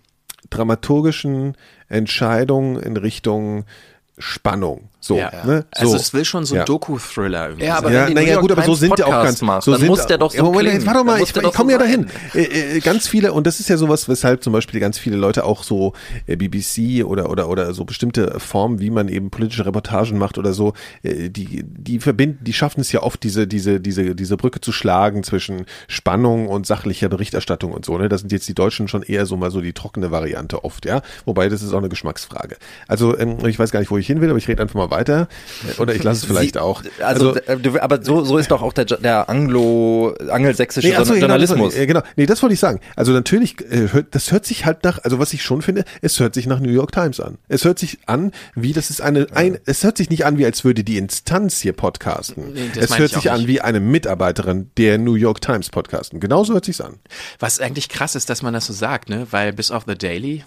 dramaturgischen 0.50 1.56
Entscheidung 1.88 2.80
in 2.80 2.96
Richtung 2.96 3.64
Spannung. 4.18 4.88
So, 5.00 5.16
ja. 5.16 5.30
ne? 5.44 5.64
Also 5.76 5.94
es 5.94 6.12
will 6.12 6.24
schon 6.24 6.44
so 6.44 6.56
ein 6.56 6.58
ja. 6.58 6.64
Doku-Thriller 6.64 7.50
irgendwie. 7.50 7.66
Ja, 7.66 7.78
aber 7.78 7.92
ja, 7.92 8.10
naja, 8.10 8.40
gut, 8.40 8.50
aber 8.50 8.64
so 8.64 8.74
sind 8.74 8.98
ja 8.98 9.06
auch 9.06 9.22
ganz. 9.22 9.40
Macht, 9.42 9.62
so 9.62 9.70
dann 9.70 9.80
sind, 9.80 9.88
muss 9.88 10.06
der 10.06 10.18
doch 10.18 10.32
so 10.32 10.38
ja, 10.38 10.42
Moment, 10.42 10.72
jetzt 10.72 10.86
warte 10.86 11.04
mal, 11.04 11.22
ich, 11.22 11.34
ich 11.36 11.52
komme 11.52 11.70
ja 11.70 11.78
dahin. 11.78 12.08
Äh, 12.34 12.76
äh, 12.76 12.80
ganz 12.80 13.06
viele 13.06 13.32
und 13.32 13.46
das 13.46 13.60
ist 13.60 13.68
ja 13.68 13.76
sowas, 13.76 14.08
weshalb 14.08 14.42
zum 14.42 14.52
Beispiel 14.52 14.80
ganz 14.80 14.98
viele 14.98 15.16
Leute 15.16 15.44
auch 15.44 15.62
so 15.62 15.92
äh, 16.26 16.34
BBC 16.34 17.04
oder 17.04 17.30
oder 17.30 17.48
oder 17.48 17.72
so 17.74 17.84
bestimmte 17.84 18.40
Formen, 18.40 18.80
wie 18.80 18.90
man 18.90 19.08
eben 19.08 19.30
politische 19.30 19.64
Reportagen 19.64 20.18
macht 20.18 20.36
oder 20.36 20.52
so, 20.52 20.72
äh, 21.04 21.30
die 21.30 21.62
die 21.64 22.00
verbinden, 22.00 22.42
die 22.42 22.52
schaffen 22.52 22.80
es 22.80 22.90
ja 22.90 23.02
oft 23.02 23.22
diese 23.22 23.46
diese 23.46 23.80
diese 23.80 24.16
diese 24.16 24.36
Brücke 24.36 24.60
zu 24.60 24.72
schlagen 24.72 25.22
zwischen 25.22 25.66
Spannung 25.86 26.48
und 26.48 26.66
sachlicher 26.66 27.08
Berichterstattung 27.08 27.70
und 27.72 27.84
so. 27.84 27.96
Ne, 27.98 28.08
das 28.08 28.22
sind 28.22 28.32
jetzt 28.32 28.48
die 28.48 28.54
Deutschen 28.54 28.88
schon 28.88 29.02
eher 29.04 29.26
so 29.26 29.36
mal 29.36 29.52
so 29.52 29.60
die 29.60 29.72
trockene 29.72 30.10
Variante 30.10 30.64
oft, 30.64 30.86
ja. 30.86 31.02
Wobei 31.24 31.48
das 31.48 31.62
ist 31.62 31.72
auch 31.72 31.78
eine 31.78 31.88
Geschmacksfrage. 31.88 32.56
Also 32.88 33.16
ähm, 33.16 33.38
ich 33.46 33.60
weiß 33.60 33.70
gar 33.70 33.78
nicht, 33.78 33.92
wo 33.92 33.98
ich 33.98 34.08
hin 34.08 34.20
will, 34.20 34.28
aber 34.28 34.38
ich 34.38 34.48
rede 34.48 34.60
einfach 34.60 34.74
mal 34.74 34.87
weiter. 34.90 35.28
Oder 35.78 35.94
ich 35.94 36.02
lasse 36.02 36.20
es 36.20 36.26
vielleicht 36.26 36.54
Sie, 36.54 36.60
auch. 36.60 36.82
Also, 37.00 37.34
also 37.46 37.76
äh, 37.76 37.80
aber 37.80 38.02
so, 38.02 38.24
so 38.24 38.38
ist 38.38 38.50
doch 38.50 38.62
auch 38.62 38.72
der, 38.72 38.84
der 38.84 39.28
Anglo, 39.28 40.14
angelsächsische 40.30 40.88
nee, 40.88 40.94
also, 40.94 41.14
Journalismus. 41.14 41.74
Genau, 41.74 41.86
genau, 41.86 42.02
nee, 42.16 42.26
das 42.26 42.42
wollte 42.42 42.54
ich 42.54 42.60
sagen. 42.60 42.80
Also 42.96 43.12
natürlich, 43.12 43.60
äh, 43.70 43.88
das 44.10 44.32
hört 44.32 44.46
sich 44.46 44.66
halt 44.66 44.84
nach, 44.84 44.98
also 45.04 45.18
was 45.18 45.32
ich 45.32 45.42
schon 45.42 45.62
finde, 45.62 45.84
es 46.02 46.18
hört 46.20 46.34
sich 46.34 46.46
nach 46.46 46.60
New 46.60 46.70
York 46.70 46.92
Times 46.92 47.20
an. 47.20 47.38
Es 47.48 47.64
hört 47.64 47.78
sich 47.78 47.98
an, 48.06 48.32
wie 48.54 48.72
das 48.72 48.90
ist 48.90 49.00
eine, 49.00 49.26
ein, 49.34 49.58
es 49.66 49.84
hört 49.84 49.96
sich 49.96 50.10
nicht 50.10 50.24
an, 50.24 50.38
wie 50.38 50.44
als 50.44 50.64
würde 50.64 50.84
die 50.84 50.98
Instanz 50.98 51.60
hier 51.60 51.72
podcasten. 51.72 52.52
Nee, 52.54 52.70
es 52.76 52.98
hört 52.98 53.12
sich 53.12 53.30
an 53.30 53.46
wie 53.46 53.60
eine 53.60 53.80
Mitarbeiterin 53.80 54.70
der 54.76 54.98
New 54.98 55.14
York 55.14 55.40
Times 55.40 55.70
podcasten. 55.70 56.20
Genauso 56.20 56.54
hört 56.54 56.64
sich's 56.64 56.80
an. 56.80 56.96
Was 57.38 57.60
eigentlich 57.60 57.88
krass 57.88 58.14
ist, 58.14 58.30
dass 58.30 58.42
man 58.42 58.54
das 58.54 58.66
so 58.66 58.72
sagt, 58.72 59.08
ne? 59.08 59.26
Weil 59.30 59.52
bis 59.52 59.70
auf 59.70 59.84
The 59.86 59.96
Daily 59.96 60.44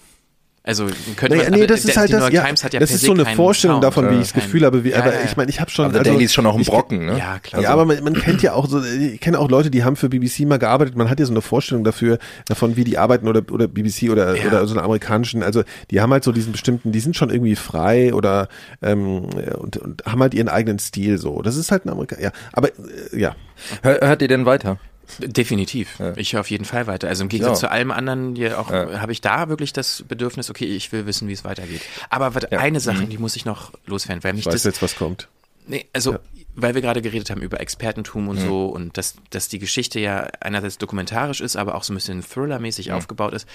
also 0.64 0.86
könnte 1.16 1.38
naja, 1.38 1.50
man, 1.50 1.60
nee, 1.60 1.66
das 1.66 1.86
ist 1.86 1.98
halt 1.98 2.14
das, 2.14 2.32
ja, 2.32 2.46
ja 2.46 2.80
das 2.80 2.92
ist 2.92 3.02
so 3.02 3.14
eine 3.14 3.26
Vorstellung 3.26 3.78
Sound, 3.78 3.84
davon, 3.84 4.12
wie 4.12 4.16
ich 4.16 4.32
das 4.32 4.34
Gefühl 4.34 4.64
habe, 4.64 4.84
wie, 4.84 4.92
ja, 4.92 5.00
aber 5.00 5.12
ja, 5.14 5.22
ich 5.26 5.36
meine, 5.36 5.50
ich 5.50 5.60
habe 5.60 5.72
schon, 5.72 5.86
aber 5.86 5.98
also, 5.98 6.12
Daily 6.12 6.26
ist 6.26 6.36
schon 6.36 6.46
auch 6.46 6.56
ein 6.56 6.64
Brocken, 6.64 7.08
ne? 7.08 7.18
Ja, 7.18 7.40
klar. 7.40 7.64
Ja, 7.64 7.72
aber 7.72 7.86
man, 7.86 8.04
man 8.04 8.14
kennt 8.14 8.44
ja 8.44 8.54
auch 8.54 8.68
so, 8.68 8.84
ich 8.84 9.20
kenne 9.20 9.40
auch 9.40 9.50
Leute, 9.50 9.72
die 9.72 9.84
haben 9.84 9.96
für 9.96 10.08
BBC 10.08 10.42
mal 10.42 10.60
gearbeitet, 10.60 10.96
man 10.96 11.10
hat 11.10 11.20
ja 11.20 11.26
so 11.26 11.34
eine 11.34 11.42
Vorstellung 11.42 11.84
dafür, 11.84 12.20
davon, 12.48 12.76
wie 12.76 12.84
die 12.84 13.00
arbeiten 13.00 13.28
oder, 13.28 13.42
oder 13.52 13.68
BBC 13.68 14.12
oder, 14.12 14.36
oder 14.46 14.68
so 14.68 14.76
eine 14.76 14.84
amerikanischen, 14.84 15.42
also 15.42 15.64
die 15.90 16.00
haben 16.00 16.12
halt 16.12 16.24
so 16.24 16.32
diesen 16.32 16.52
bestimmten, 16.52 16.92
die 16.92 17.00
sind 17.00 17.16
schon 17.16 17.32
irgendwie 17.32 17.56
frei 17.56 18.14
oder, 18.14 18.48
ähm, 18.84 19.26
und, 19.58 19.78
und 19.78 20.06
haben 20.06 20.22
halt 20.22 20.36
ihren 20.36 20.48
eigenen 20.48 20.78
Stil 20.78 21.18
so. 21.18 21.42
Das 21.42 21.56
ist 21.56 21.72
halt 21.72 21.86
ein 21.86 21.90
Amerikaner, 21.90 22.22
ja, 22.22 22.32
aber, 22.54 22.68
äh, 22.68 23.20
ja. 23.20 23.36
Hör, 23.82 24.00
hört 24.00 24.22
ihr 24.22 24.28
denn 24.28 24.46
weiter? 24.46 24.78
Definitiv. 25.20 26.00
Ja. 26.00 26.14
Ich 26.16 26.34
höre 26.34 26.42
auf 26.42 26.50
jeden 26.50 26.66
Fall 26.66 26.88
weiter. 26.88 27.08
Also 27.08 27.24
im 27.24 27.30
Gegensatz 27.30 27.62
ja. 27.62 27.68
zu 27.68 27.72
allem 27.72 27.92
anderen, 27.92 28.36
hier 28.36 28.60
auch 28.60 28.72
ja. 28.72 29.00
habe 29.02 29.12
ich 29.12 29.22
da 29.22 29.50
wirklich 29.50 29.74
das 29.74 30.04
Bedürfnis, 30.08 30.50
okay, 30.50 30.66
ich 30.66 30.92
will 30.92 31.06
wissen, 31.06 31.28
wie 31.28 31.34
es 31.34 31.44
weitergeht. 31.44 31.82
Aber 32.10 32.32
eine 32.52 32.80
Sache, 32.80 33.04
mhm. 33.04 33.10
die 33.10 33.18
muss 33.18 33.36
ich 33.36 33.46
noch 33.46 33.72
loswerden, 33.86 34.24
weil 34.24 34.34
mich 34.34 34.42
ich 34.42 34.46
weiß 34.48 34.54
das 34.54 34.64
jetzt, 34.64 34.82
was 34.82 34.96
kommt. 34.96 35.28
Nee, 35.68 35.86
also 35.94 36.18
weil 36.56 36.76
wir 36.76 36.82
gerade 36.82 37.02
geredet 37.02 37.30
haben 37.30 37.42
über 37.42 37.62
Expertentum 37.62 38.28
und 38.28 38.40
mhm. 38.40 38.46
so 38.46 38.66
und 38.66 38.98
dass, 38.98 39.16
dass 39.30 39.48
die 39.48 39.60
Geschichte 39.60 40.00
ja 40.00 40.28
einerseits 40.40 40.78
dokumentarisch 40.78 41.42
ist, 41.42 41.56
aber 41.56 41.76
auch 41.76 41.84
so 41.84 41.94
ein 41.94 41.96
bisschen 41.96 42.22
thrillermäßig 42.22 42.90
mhm. 42.90 42.96
aufgebaut 42.96 43.34
ist. 43.34 43.48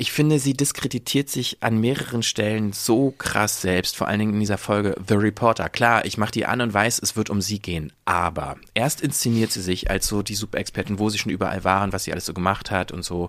Ich 0.00 0.12
finde, 0.12 0.38
sie 0.38 0.52
diskreditiert 0.52 1.28
sich 1.28 1.60
an 1.60 1.80
mehreren 1.80 2.22
Stellen 2.22 2.72
so 2.72 3.10
krass 3.10 3.60
selbst, 3.60 3.96
vor 3.96 4.06
allen 4.06 4.20
Dingen 4.20 4.34
in 4.34 4.38
dieser 4.38 4.56
Folge 4.56 4.94
The 5.08 5.14
Reporter. 5.14 5.68
Klar, 5.68 6.04
ich 6.04 6.16
mache 6.18 6.30
die 6.30 6.46
an 6.46 6.60
und 6.60 6.72
weiß, 6.72 7.00
es 7.00 7.16
wird 7.16 7.30
um 7.30 7.42
sie 7.42 7.58
gehen, 7.58 7.92
aber 8.04 8.58
erst 8.74 9.00
inszeniert 9.00 9.50
sie 9.50 9.60
sich 9.60 9.90
als 9.90 10.06
so 10.06 10.22
die 10.22 10.36
Superexpertin, 10.36 11.00
wo 11.00 11.10
sie 11.10 11.18
schon 11.18 11.32
überall 11.32 11.64
waren, 11.64 11.92
was 11.92 12.04
sie 12.04 12.12
alles 12.12 12.26
so 12.26 12.32
gemacht 12.32 12.70
hat 12.70 12.92
und 12.92 13.02
so. 13.02 13.28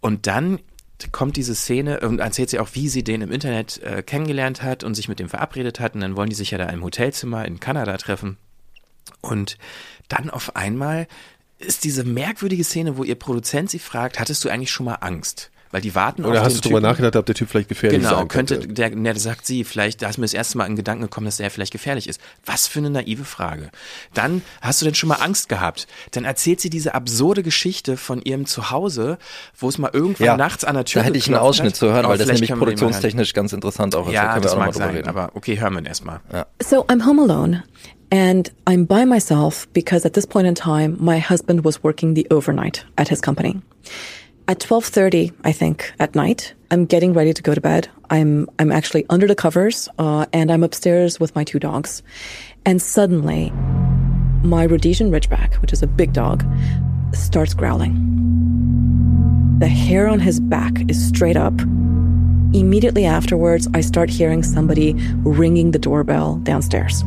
Und 0.00 0.26
dann 0.26 0.60
kommt 1.10 1.36
diese 1.36 1.54
Szene 1.54 2.00
und 2.00 2.20
erzählt 2.20 2.48
sie 2.48 2.58
auch, 2.58 2.70
wie 2.72 2.88
sie 2.88 3.04
den 3.04 3.20
im 3.20 3.30
Internet 3.30 3.82
äh, 3.82 4.02
kennengelernt 4.02 4.62
hat 4.62 4.84
und 4.84 4.94
sich 4.94 5.08
mit 5.08 5.18
dem 5.18 5.28
verabredet 5.28 5.78
hat. 5.78 5.94
Und 5.94 6.00
dann 6.00 6.16
wollen 6.16 6.30
die 6.30 6.36
sich 6.36 6.52
ja 6.52 6.58
da 6.58 6.70
im 6.70 6.82
Hotelzimmer 6.82 7.44
in 7.44 7.60
Kanada 7.60 7.98
treffen. 7.98 8.38
Und 9.20 9.58
dann 10.08 10.30
auf 10.30 10.56
einmal 10.56 11.06
ist 11.58 11.84
diese 11.84 12.04
merkwürdige 12.04 12.64
Szene, 12.64 12.96
wo 12.96 13.04
ihr 13.04 13.14
Produzent 13.14 13.70
sie 13.70 13.78
fragt, 13.78 14.18
hattest 14.18 14.42
du 14.42 14.48
eigentlich 14.48 14.70
schon 14.70 14.86
mal 14.86 14.94
Angst? 14.94 15.51
Weil 15.72 15.80
die 15.80 15.94
warten 15.94 16.24
Oder 16.24 16.40
auf 16.40 16.46
hast 16.46 16.56
du 16.56 16.60
drüber 16.60 16.80
nachgedacht, 16.80 17.16
ob 17.16 17.26
der 17.26 17.34
Typ 17.34 17.48
vielleicht 17.48 17.70
gefährlich 17.70 18.00
genau, 18.00 18.18
sein 18.18 18.28
könnte. 18.28 18.54
Genau, 18.54 18.66
könnte, 18.66 18.74
der, 18.74 18.90
der 18.90 19.18
sagt 19.18 19.46
sie, 19.46 19.64
vielleicht, 19.64 20.02
da 20.02 20.08
ist 20.10 20.18
mir 20.18 20.24
das 20.24 20.34
erste 20.34 20.58
Mal 20.58 20.66
in 20.66 20.76
Gedanken 20.76 21.02
gekommen, 21.02 21.24
dass 21.24 21.38
der 21.38 21.50
vielleicht 21.50 21.72
gefährlich 21.72 22.08
ist. 22.08 22.20
Was 22.44 22.68
für 22.68 22.78
eine 22.78 22.90
naive 22.90 23.24
Frage. 23.24 23.70
Dann, 24.14 24.42
hast 24.60 24.80
du 24.80 24.84
denn 24.84 24.94
schon 24.94 25.08
mal 25.08 25.16
Angst 25.16 25.48
gehabt? 25.48 25.88
Dann 26.12 26.24
erzählt 26.24 26.60
sie 26.60 26.70
diese 26.70 26.94
absurde 26.94 27.42
Geschichte 27.42 27.96
von 27.96 28.20
ihrem 28.20 28.46
Zuhause, 28.46 29.18
wo 29.58 29.68
es 29.68 29.78
mal 29.78 29.90
irgendwann 29.92 30.26
ja, 30.26 30.36
nachts 30.36 30.64
an 30.64 30.74
der 30.74 30.84
Tür 30.84 31.02
Da 31.02 31.08
hätte 31.08 31.18
ich 31.18 31.26
einen 31.26 31.36
Ausschnitt 31.36 31.72
hat. 31.72 31.76
zu 31.76 31.90
hören, 31.90 32.06
weil 32.06 32.18
das 32.18 32.28
nämlich 32.28 32.52
produktionstechnisch 32.52 33.32
ganz 33.32 33.54
interessant 33.54 33.96
auch 33.96 34.06
ist. 34.06 34.12
Ja, 34.12 34.34
da 34.34 34.40
das 34.40 34.56
mag 34.56 34.74
sein, 34.74 34.94
reden. 34.94 35.08
aber 35.08 35.30
okay, 35.34 35.58
hören 35.58 35.72
wir 35.72 35.80
ihn 35.80 35.86
erstmal. 35.86 36.20
Ja. 36.30 36.46
So, 36.62 36.86
I'm 36.86 37.06
home 37.06 37.22
alone. 37.22 37.62
And 38.10 38.50
I'm 38.66 38.84
by 38.84 39.06
myself 39.06 39.66
because 39.72 40.04
at 40.04 40.12
this 40.12 40.26
point 40.26 40.46
in 40.46 40.54
time, 40.54 40.98
my 41.00 41.18
husband 41.18 41.64
was 41.64 41.82
working 41.82 42.14
the 42.14 42.26
overnight 42.30 42.84
at 42.98 43.08
his 43.08 43.22
company. 43.22 43.62
At 44.48 44.58
12:30, 44.58 45.32
I 45.44 45.52
think, 45.52 45.92
at 46.00 46.16
night, 46.16 46.54
I'm 46.70 46.84
getting 46.84 47.12
ready 47.12 47.32
to 47.32 47.42
go 47.42 47.54
to 47.54 47.60
bed. 47.60 47.88
I'm 48.10 48.48
I'm 48.58 48.72
actually 48.72 49.06
under 49.08 49.28
the 49.28 49.36
covers, 49.36 49.88
uh, 49.98 50.26
and 50.32 50.50
I'm 50.50 50.64
upstairs 50.64 51.20
with 51.20 51.34
my 51.36 51.44
two 51.44 51.60
dogs, 51.60 52.02
and 52.66 52.82
suddenly, 52.82 53.52
my 54.42 54.66
Rhodesian 54.66 55.12
Ridgeback, 55.12 55.60
which 55.62 55.72
is 55.72 55.82
a 55.82 55.86
big 55.86 56.12
dog, 56.12 56.44
starts 57.12 57.54
growling. 57.54 57.94
The 59.60 59.68
hair 59.68 60.08
on 60.08 60.18
his 60.18 60.40
back 60.40 60.90
is 60.90 60.98
straight 61.06 61.36
up. 61.36 61.54
Immediately 62.52 63.06
afterwards, 63.06 63.68
I 63.74 63.80
start 63.80 64.10
hearing 64.10 64.42
somebody 64.42 64.94
ringing 65.22 65.70
the 65.70 65.78
doorbell 65.78 66.36
downstairs 66.42 67.04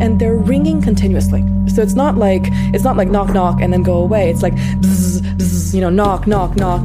and 0.00 0.20
they're 0.20 0.36
ringing 0.36 0.80
continuously. 0.82 1.44
So 1.68 1.82
it's 1.82 1.94
not 1.94 2.16
like 2.16 2.42
it's 2.74 2.84
not 2.84 2.96
like 2.96 3.08
knock 3.08 3.30
knock 3.30 3.60
and 3.60 3.72
then 3.72 3.82
go 3.82 3.98
away. 3.98 4.30
It's 4.30 4.42
like 4.42 4.54
bzz, 4.54 5.20
bzz, 5.38 5.74
you 5.74 5.80
know 5.80 5.90
knock 5.90 6.26
knock 6.26 6.56
knock. 6.56 6.80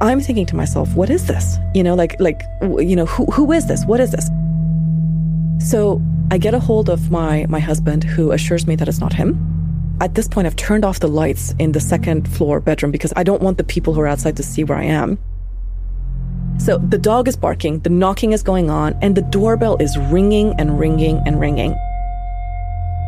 I'm 0.00 0.20
thinking 0.20 0.46
to 0.46 0.56
myself, 0.56 0.94
what 0.94 1.10
is 1.10 1.26
this? 1.26 1.58
You 1.74 1.82
know, 1.82 1.94
like 1.94 2.18
like 2.20 2.42
you 2.60 2.96
know 2.96 3.06
who 3.06 3.26
who 3.26 3.52
is 3.52 3.66
this? 3.66 3.84
What 3.86 4.00
is 4.00 4.10
this? 4.10 4.28
So 5.70 6.02
I 6.30 6.38
get 6.38 6.54
a 6.54 6.60
hold 6.60 6.88
of 6.88 7.10
my 7.10 7.46
my 7.48 7.60
husband, 7.60 8.04
who 8.04 8.32
assures 8.32 8.66
me 8.66 8.76
that 8.76 8.88
it's 8.88 9.00
not 9.00 9.12
him. 9.12 9.48
At 10.00 10.14
this 10.14 10.26
point, 10.26 10.46
I've 10.46 10.56
turned 10.56 10.84
off 10.84 10.98
the 10.98 11.08
lights 11.08 11.54
in 11.60 11.72
the 11.72 11.80
second 11.80 12.26
floor 12.26 12.58
bedroom 12.58 12.90
because 12.90 13.12
I 13.14 13.22
don't 13.22 13.42
want 13.42 13.58
the 13.58 13.64
people 13.64 13.94
who 13.94 14.00
are 14.00 14.08
outside 14.08 14.36
to 14.38 14.42
see 14.42 14.64
where 14.64 14.78
I 14.78 14.84
am. 14.84 15.18
So 16.58 16.78
the 16.78 16.98
dog 16.98 17.28
is 17.28 17.36
barking, 17.36 17.80
the 17.80 17.90
knocking 17.90 18.32
is 18.32 18.42
going 18.42 18.70
on, 18.70 18.94
and 19.02 19.16
the 19.16 19.22
doorbell 19.22 19.76
is 19.78 19.96
ringing 19.98 20.54
and 20.58 20.78
ringing 20.78 21.20
and 21.26 21.40
ringing. 21.40 21.74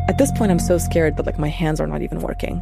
At 0.07 0.17
this 0.17 0.31
point, 0.31 0.51
I'm 0.51 0.59
so 0.59 0.77
scared 0.77 1.17
that 1.17 1.25
like 1.25 1.39
my 1.39 1.49
hands 1.49 1.79
are 1.79 1.87
not 1.87 2.01
even 2.01 2.21
working. 2.21 2.61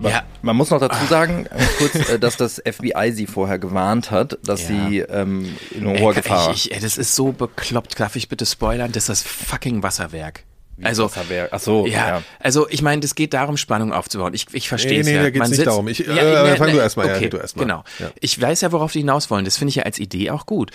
Ja. 0.00 0.22
Man 0.42 0.56
muss 0.56 0.70
noch 0.70 0.80
dazu 0.80 1.06
sagen, 1.06 1.46
äh, 1.46 1.64
kurz, 1.78 2.08
äh, 2.08 2.18
dass 2.18 2.36
das 2.36 2.62
FBI 2.64 3.12
sie 3.12 3.26
vorher 3.26 3.58
gewarnt 3.58 4.10
hat, 4.10 4.38
dass 4.44 4.68
ja. 4.68 4.88
sie 4.88 4.98
ähm, 5.00 5.56
in 5.70 5.86
hoher 5.86 6.14
Gefahr. 6.14 6.52
Ich, 6.52 6.70
ich, 6.70 6.80
das 6.80 6.98
ist 6.98 7.14
so 7.14 7.32
bekloppt. 7.32 7.98
Darf 7.98 8.16
ich 8.16 8.28
bitte 8.28 8.46
spoilern? 8.46 8.92
Das 8.92 9.08
ist 9.08 9.08
das 9.08 9.22
fucking 9.22 9.82
Wasserwerk. 9.82 10.44
Also, 10.82 11.10
ach 11.50 11.60
so, 11.60 11.86
ja, 11.86 12.08
ja. 12.08 12.22
Also, 12.38 12.68
ich 12.68 12.82
meine, 12.82 13.00
das 13.00 13.14
geht 13.14 13.32
darum, 13.32 13.56
Spannung 13.56 13.92
aufzubauen. 13.92 14.34
Ich, 14.34 14.46
ich 14.52 14.68
verstehe 14.68 15.00
es 15.00 15.06
nee, 15.06 15.12
nee, 15.12 15.16
ja. 15.16 15.22
Nee, 15.22 15.28
da 15.28 15.30
geht's 15.30 15.48
nicht 15.48 15.56
sitzt, 15.56 15.68
darum. 15.68 15.88
Ich, 15.88 15.98
ja, 16.00 16.14
äh, 16.14 16.50
nee, 16.50 16.56
fang 16.56 16.70
du 16.70 16.78
erstmal, 16.78 17.06
okay, 17.06 17.24
ja, 17.24 17.30
du 17.30 17.36
erstmal. 17.38 17.64
Genau. 17.64 17.84
Ja. 17.98 18.10
Ich 18.20 18.40
weiß 18.40 18.60
ja, 18.60 18.72
worauf 18.72 18.92
die 18.92 19.00
hinaus 19.00 19.30
wollen. 19.30 19.44
Das 19.44 19.56
finde 19.56 19.70
ich 19.70 19.76
ja 19.76 19.84
als 19.84 19.98
Idee 19.98 20.30
auch 20.30 20.44
gut 20.44 20.72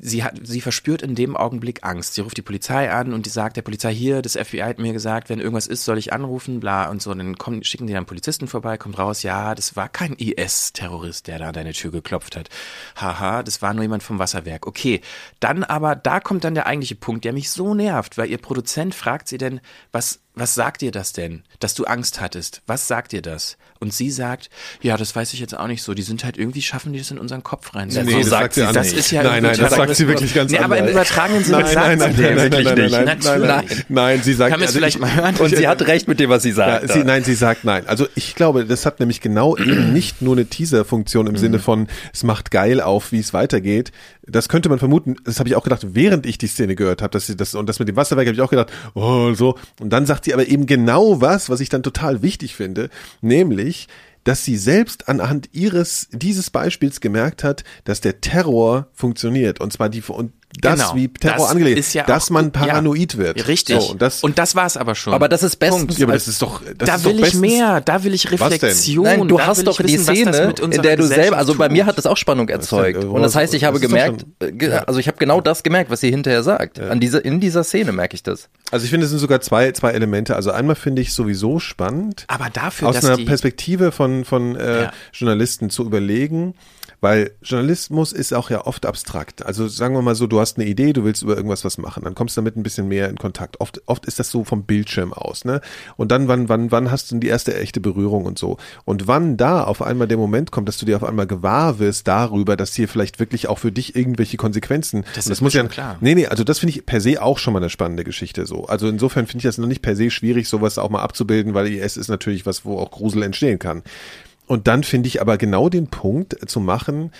sie 0.00 0.22
hat, 0.22 0.34
sie 0.42 0.60
verspürt 0.60 1.02
in 1.02 1.14
dem 1.14 1.36
Augenblick 1.36 1.84
Angst. 1.84 2.14
Sie 2.14 2.20
ruft 2.20 2.36
die 2.36 2.42
Polizei 2.42 2.90
an 2.90 3.12
und 3.12 3.26
die 3.26 3.30
sagt 3.30 3.56
der 3.56 3.62
Polizei 3.62 3.92
hier, 3.92 4.22
das 4.22 4.36
FBI 4.36 4.60
hat 4.60 4.78
mir 4.78 4.92
gesagt, 4.92 5.28
wenn 5.28 5.40
irgendwas 5.40 5.66
ist, 5.66 5.84
soll 5.84 5.98
ich 5.98 6.12
anrufen, 6.12 6.60
bla 6.60 6.88
und 6.88 7.02
so. 7.02 7.10
Und 7.10 7.18
dann 7.18 7.36
kommen, 7.36 7.64
schicken 7.64 7.86
die 7.86 7.92
dann 7.92 8.06
Polizisten 8.06 8.46
vorbei, 8.48 8.78
kommt 8.78 8.98
raus, 8.98 9.22
ja, 9.22 9.54
das 9.54 9.76
war 9.76 9.88
kein 9.88 10.14
IS-Terrorist, 10.14 11.26
der 11.26 11.38
da 11.38 11.48
an 11.48 11.54
deine 11.54 11.72
Tür 11.72 11.90
geklopft 11.90 12.36
hat. 12.36 12.48
Haha, 12.96 13.42
das 13.42 13.60
war 13.60 13.74
nur 13.74 13.82
jemand 13.82 14.02
vom 14.02 14.18
Wasserwerk. 14.18 14.66
Okay, 14.66 15.00
dann 15.40 15.64
aber, 15.64 15.96
da 15.96 16.20
kommt 16.20 16.44
dann 16.44 16.54
der 16.54 16.66
eigentliche 16.66 16.94
Punkt, 16.96 17.24
der 17.24 17.32
mich 17.32 17.50
so 17.50 17.74
nervt, 17.74 18.18
weil 18.18 18.30
ihr 18.30 18.38
Produzent 18.38 18.94
fragt 18.94 19.28
sie 19.28 19.38
denn, 19.38 19.60
was, 19.90 20.20
was 20.34 20.54
sagt 20.54 20.80
dir 20.80 20.90
das 20.90 21.12
denn, 21.12 21.42
dass 21.60 21.74
du 21.74 21.84
Angst 21.84 22.20
hattest? 22.20 22.62
Was 22.66 22.88
sagt 22.88 23.12
dir 23.12 23.22
das? 23.22 23.58
Und 23.80 23.92
sie 23.92 24.10
sagt, 24.10 24.48
ja, 24.80 24.96
das 24.96 25.14
weiß 25.14 25.34
ich 25.34 25.40
jetzt 25.40 25.58
auch 25.58 25.66
nicht 25.66 25.82
so. 25.82 25.92
Die 25.92 26.02
sind 26.02 26.24
halt 26.24 26.38
irgendwie 26.38 26.62
schaffen 26.62 26.92
die 26.92 27.00
das 27.00 27.10
in 27.10 27.18
unseren 27.18 27.42
Kopf 27.42 27.74
rein. 27.74 27.88
Nee, 27.88 28.22
so 28.22 28.30
sagt 28.30 28.54
sie 28.54 28.62
das 28.72 28.92
ist 28.92 29.10
ja 29.10 29.24
Nein, 29.24 29.42
nein, 29.42 29.56
das 29.58 29.74
sagt 29.74 29.96
sie 29.96 30.06
wirklich 30.06 30.32
ganz 30.34 30.52
nee, 30.52 30.58
aber 30.58 30.78
im 30.78 30.86
übertragenen 30.86 31.42
Sinne 31.42 31.62
nein, 31.62 31.98
nein, 31.98 31.98
nein, 31.98 32.14
nein, 32.16 32.36
nein, 32.36 32.64
nein, 32.64 32.74
nein, 32.76 32.90
nein, 32.90 33.18
nein, 33.20 33.40
nein, 33.40 33.84
nein, 33.88 34.22
sie 34.22 34.34
sagt, 34.34 34.52
kann 34.52 34.62
es 34.62 34.72
vielleicht 34.72 35.00
mal 35.00 35.12
hören? 35.14 35.34
Und 35.36 35.56
sie 35.56 35.66
hat 35.66 35.82
recht 35.82 36.06
mit 36.06 36.20
dem, 36.20 36.30
was 36.30 36.44
sie 36.44 36.52
sagt. 36.52 36.88
Ja, 36.88 36.94
sie, 36.94 37.04
nein, 37.04 37.24
sie 37.24 37.34
sagt 37.34 37.64
nein. 37.64 37.86
Also 37.88 38.06
ich 38.14 38.36
glaube, 38.36 38.64
das 38.64 38.86
hat 38.86 39.00
nämlich 39.00 39.20
genau 39.20 39.56
eben 39.58 39.92
nicht 39.92 40.22
nur 40.22 40.36
eine 40.36 40.46
Teaser-Funktion 40.46 41.26
im 41.26 41.36
Sinne 41.36 41.58
von, 41.58 41.88
es 42.12 42.22
macht 42.22 42.52
geil 42.52 42.80
auf, 42.80 43.10
wie 43.10 43.18
es 43.18 43.34
weitergeht. 43.34 43.90
Das 44.24 44.48
könnte 44.48 44.68
man 44.68 44.78
vermuten. 44.78 45.16
Das 45.24 45.40
habe 45.40 45.48
ich 45.48 45.56
auch 45.56 45.64
gedacht, 45.64 45.84
während 45.94 46.24
ich 46.26 46.38
die 46.38 46.46
Szene 46.46 46.76
gehört 46.76 47.02
habe, 47.02 47.10
dass 47.10 47.26
sie 47.26 47.36
das 47.36 47.56
und 47.56 47.68
das 47.68 47.80
mit 47.80 47.88
dem 47.88 47.96
Wasserwerk 47.96 48.28
habe 48.28 48.36
ich 48.36 48.42
auch 48.42 48.50
gedacht, 48.50 48.70
oh 48.94 49.34
so. 49.34 49.58
Und 49.80 49.90
dann 49.90 50.06
sagt 50.06 50.21
sie 50.24 50.34
aber 50.34 50.48
eben 50.48 50.66
genau 50.66 51.20
was, 51.20 51.50
was 51.50 51.60
ich 51.60 51.68
dann 51.68 51.82
total 51.82 52.22
wichtig 52.22 52.54
finde, 52.54 52.90
nämlich 53.20 53.88
dass 54.24 54.44
sie 54.44 54.56
selbst 54.56 55.08
anhand 55.08 55.48
ihres 55.52 56.08
dieses 56.12 56.50
Beispiels 56.50 57.00
gemerkt 57.00 57.42
hat, 57.42 57.64
dass 57.84 58.00
der 58.00 58.20
Terror 58.20 58.88
funktioniert. 58.92 59.60
Und 59.60 59.72
zwar 59.72 59.88
die 59.88 60.00
und 60.00 60.32
das 60.60 60.80
genau, 60.80 60.94
wie 60.96 61.08
Terror 61.08 61.38
das 61.38 61.50
angelegt, 61.50 61.78
ist 61.78 61.94
ja 61.94 62.04
dass 62.04 62.30
man 62.30 62.52
paranoid 62.52 63.14
ja, 63.14 63.18
wird. 63.18 63.48
Richtig. 63.48 63.80
So, 63.80 63.92
und 63.92 64.02
das, 64.02 64.22
und 64.22 64.38
das 64.38 64.54
war 64.54 64.66
es 64.66 64.76
aber 64.76 64.94
schon. 64.94 65.14
Aber 65.14 65.28
das 65.28 65.42
ist 65.42 65.56
bestens. 65.56 65.98
Ja, 65.98 66.06
aber 66.06 66.12
das 66.12 66.28
ist 66.28 66.42
doch. 66.42 66.60
Das 66.76 66.88
da 66.88 66.96
ist 66.96 67.04
will 67.04 67.20
doch 67.20 67.28
ich 67.28 67.34
mehr. 67.34 67.80
Da 67.80 68.04
will 68.04 68.12
ich 68.12 68.30
Reflexion. 68.30 69.04
Nein, 69.04 69.28
du 69.28 69.40
hast 69.40 69.66
doch 69.66 69.78
wissen, 69.78 69.86
die 69.86 69.98
Szene, 69.98 70.54
in 70.60 70.82
der 70.82 70.96
du 70.96 71.06
selber. 71.06 71.38
Also 71.38 71.54
bei 71.54 71.68
mir 71.68 71.86
hat 71.86 71.96
das 71.96 72.06
auch 72.06 72.16
Spannung 72.16 72.48
erzeugt. 72.48 73.02
und 73.02 73.22
das 73.22 73.34
heißt, 73.34 73.54
ich 73.54 73.64
habe 73.64 73.80
gemerkt, 73.80 74.26
schon, 74.42 74.60
äh, 74.60 74.82
also 74.86 75.00
ich 75.00 75.08
habe 75.08 75.18
genau 75.18 75.40
das 75.40 75.62
gemerkt, 75.62 75.90
was 75.90 76.00
sie 76.00 76.10
hinterher 76.10 76.42
sagt. 76.42 76.78
An 76.80 77.00
dieser 77.00 77.24
in 77.24 77.40
dieser 77.40 77.64
Szene 77.64 77.92
merke 77.92 78.14
ich 78.14 78.22
das. 78.22 78.48
Also 78.70 78.84
ich 78.84 78.90
finde, 78.90 79.04
es 79.04 79.10
sind 79.10 79.20
sogar 79.20 79.40
zwei 79.40 79.72
zwei 79.72 79.92
Elemente. 79.92 80.36
Also 80.36 80.50
einmal 80.50 80.76
finde 80.76 81.02
ich 81.02 81.12
sowieso 81.12 81.58
spannend. 81.58 82.24
Aber 82.28 82.50
dafür, 82.50 82.88
aus 82.88 83.04
einer 83.04 83.16
Perspektive 83.24 83.92
von 83.92 84.24
von 84.24 84.56
äh, 84.56 84.90
Journalisten 85.12 85.70
zu 85.70 85.84
überlegen 85.84 86.54
weil 87.02 87.32
Journalismus 87.42 88.12
ist 88.12 88.32
auch 88.32 88.48
ja 88.48 88.64
oft 88.64 88.86
abstrakt. 88.86 89.44
Also 89.44 89.66
sagen 89.66 89.94
wir 89.94 90.02
mal 90.02 90.14
so, 90.14 90.28
du 90.28 90.40
hast 90.40 90.56
eine 90.56 90.66
Idee, 90.66 90.92
du 90.92 91.04
willst 91.04 91.22
über 91.22 91.36
irgendwas 91.36 91.64
was 91.64 91.76
machen, 91.76 92.04
dann 92.04 92.14
kommst 92.14 92.36
du 92.36 92.40
damit 92.40 92.56
ein 92.56 92.62
bisschen 92.62 92.86
mehr 92.86 93.10
in 93.10 93.16
Kontakt. 93.16 93.60
Oft, 93.60 93.82
oft 93.86 94.06
ist 94.06 94.20
das 94.20 94.30
so 94.30 94.44
vom 94.44 94.62
Bildschirm 94.62 95.12
aus, 95.12 95.44
ne? 95.44 95.60
Und 95.96 96.12
dann, 96.12 96.28
wann, 96.28 96.48
wann, 96.48 96.70
wann 96.70 96.92
hast 96.92 97.10
du 97.10 97.18
die 97.18 97.26
erste 97.26 97.58
echte 97.58 97.80
Berührung 97.80 98.24
und 98.24 98.38
so? 98.38 98.56
Und 98.84 99.08
wann 99.08 99.36
da 99.36 99.64
auf 99.64 99.82
einmal 99.82 100.06
der 100.06 100.16
Moment 100.16 100.52
kommt, 100.52 100.68
dass 100.68 100.78
du 100.78 100.86
dir 100.86 100.94
auf 100.94 101.02
einmal 101.02 101.26
gewahr 101.26 101.80
wirst 101.80 102.06
darüber, 102.06 102.56
dass 102.56 102.72
hier 102.72 102.86
vielleicht 102.86 103.18
wirklich 103.18 103.48
auch 103.48 103.58
für 103.58 103.72
dich 103.72 103.96
irgendwelche 103.96 104.36
Konsequenzen. 104.36 105.04
Das, 105.16 105.24
das 105.24 105.40
muss 105.40 105.54
ja 105.54 105.64
klar. 105.64 105.98
Nee, 106.00 106.14
nee, 106.14 106.28
also 106.28 106.44
das 106.44 106.60
finde 106.60 106.76
ich 106.76 106.86
per 106.86 107.00
se 107.00 107.20
auch 107.20 107.38
schon 107.38 107.52
mal 107.52 107.58
eine 107.58 107.70
spannende 107.70 108.04
Geschichte 108.04 108.46
so. 108.46 108.66
Also 108.66 108.88
insofern 108.88 109.26
finde 109.26 109.38
ich 109.38 109.44
das 109.44 109.58
noch 109.58 109.66
nicht 109.66 109.82
per 109.82 109.96
se 109.96 110.08
schwierig, 110.08 110.48
sowas 110.48 110.78
auch 110.78 110.88
mal 110.88 111.02
abzubilden, 111.02 111.52
weil 111.52 111.66
IS 111.66 111.96
ist 111.96 112.08
natürlich 112.08 112.46
was, 112.46 112.64
wo 112.64 112.78
auch 112.78 112.92
Grusel 112.92 113.24
entstehen 113.24 113.58
kann. 113.58 113.82
Und 114.52 114.68
dann 114.68 114.84
finde 114.84 115.06
ich 115.06 115.22
aber 115.22 115.38
genau 115.38 115.70
den 115.70 115.86
Punkt 115.86 116.36
zu 116.46 116.60
machen, 116.60 117.10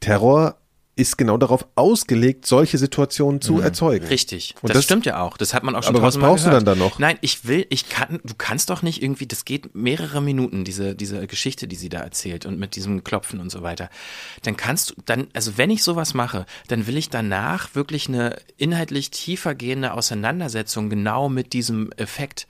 Terror 0.00 0.56
ist 0.96 1.18
genau 1.18 1.36
darauf 1.36 1.66
ausgelegt, 1.74 2.46
solche 2.46 2.78
Situationen 2.78 3.42
zu 3.42 3.56
mhm. 3.56 3.64
erzeugen. 3.64 4.06
Richtig. 4.06 4.54
Und 4.62 4.70
das, 4.70 4.78
das, 4.78 4.84
stimmt 4.84 5.04
ja 5.04 5.20
auch. 5.20 5.36
Das 5.36 5.52
hat 5.52 5.62
man 5.62 5.76
auch 5.76 5.82
schon 5.82 5.94
Aber 5.94 6.02
was 6.02 6.16
brauchst 6.16 6.46
du 6.46 6.50
dann 6.50 6.64
da 6.64 6.74
noch? 6.74 6.98
Nein, 6.98 7.18
ich 7.20 7.46
will, 7.46 7.66
ich 7.68 7.90
kann, 7.90 8.20
du 8.24 8.32
kannst 8.38 8.70
doch 8.70 8.80
nicht 8.80 9.02
irgendwie, 9.02 9.26
das 9.26 9.44
geht 9.44 9.74
mehrere 9.74 10.22
Minuten, 10.22 10.64
diese, 10.64 10.94
diese 10.94 11.26
Geschichte, 11.26 11.68
die 11.68 11.76
sie 11.76 11.90
da 11.90 12.00
erzählt 12.00 12.46
und 12.46 12.58
mit 12.58 12.76
diesem 12.76 13.04
Klopfen 13.04 13.40
und 13.40 13.50
so 13.50 13.60
weiter. 13.60 13.90
Dann 14.42 14.56
kannst 14.56 14.92
du, 14.92 14.94
dann, 15.04 15.26
also 15.34 15.58
wenn 15.58 15.68
ich 15.68 15.82
sowas 15.82 16.14
mache, 16.14 16.46
dann 16.68 16.86
will 16.86 16.96
ich 16.96 17.10
danach 17.10 17.74
wirklich 17.74 18.08
eine 18.08 18.38
inhaltlich 18.56 19.10
tiefer 19.10 19.54
gehende 19.54 19.92
Auseinandersetzung 19.92 20.88
genau 20.88 21.28
mit 21.28 21.52
diesem 21.52 21.92
Effekt 21.98 22.46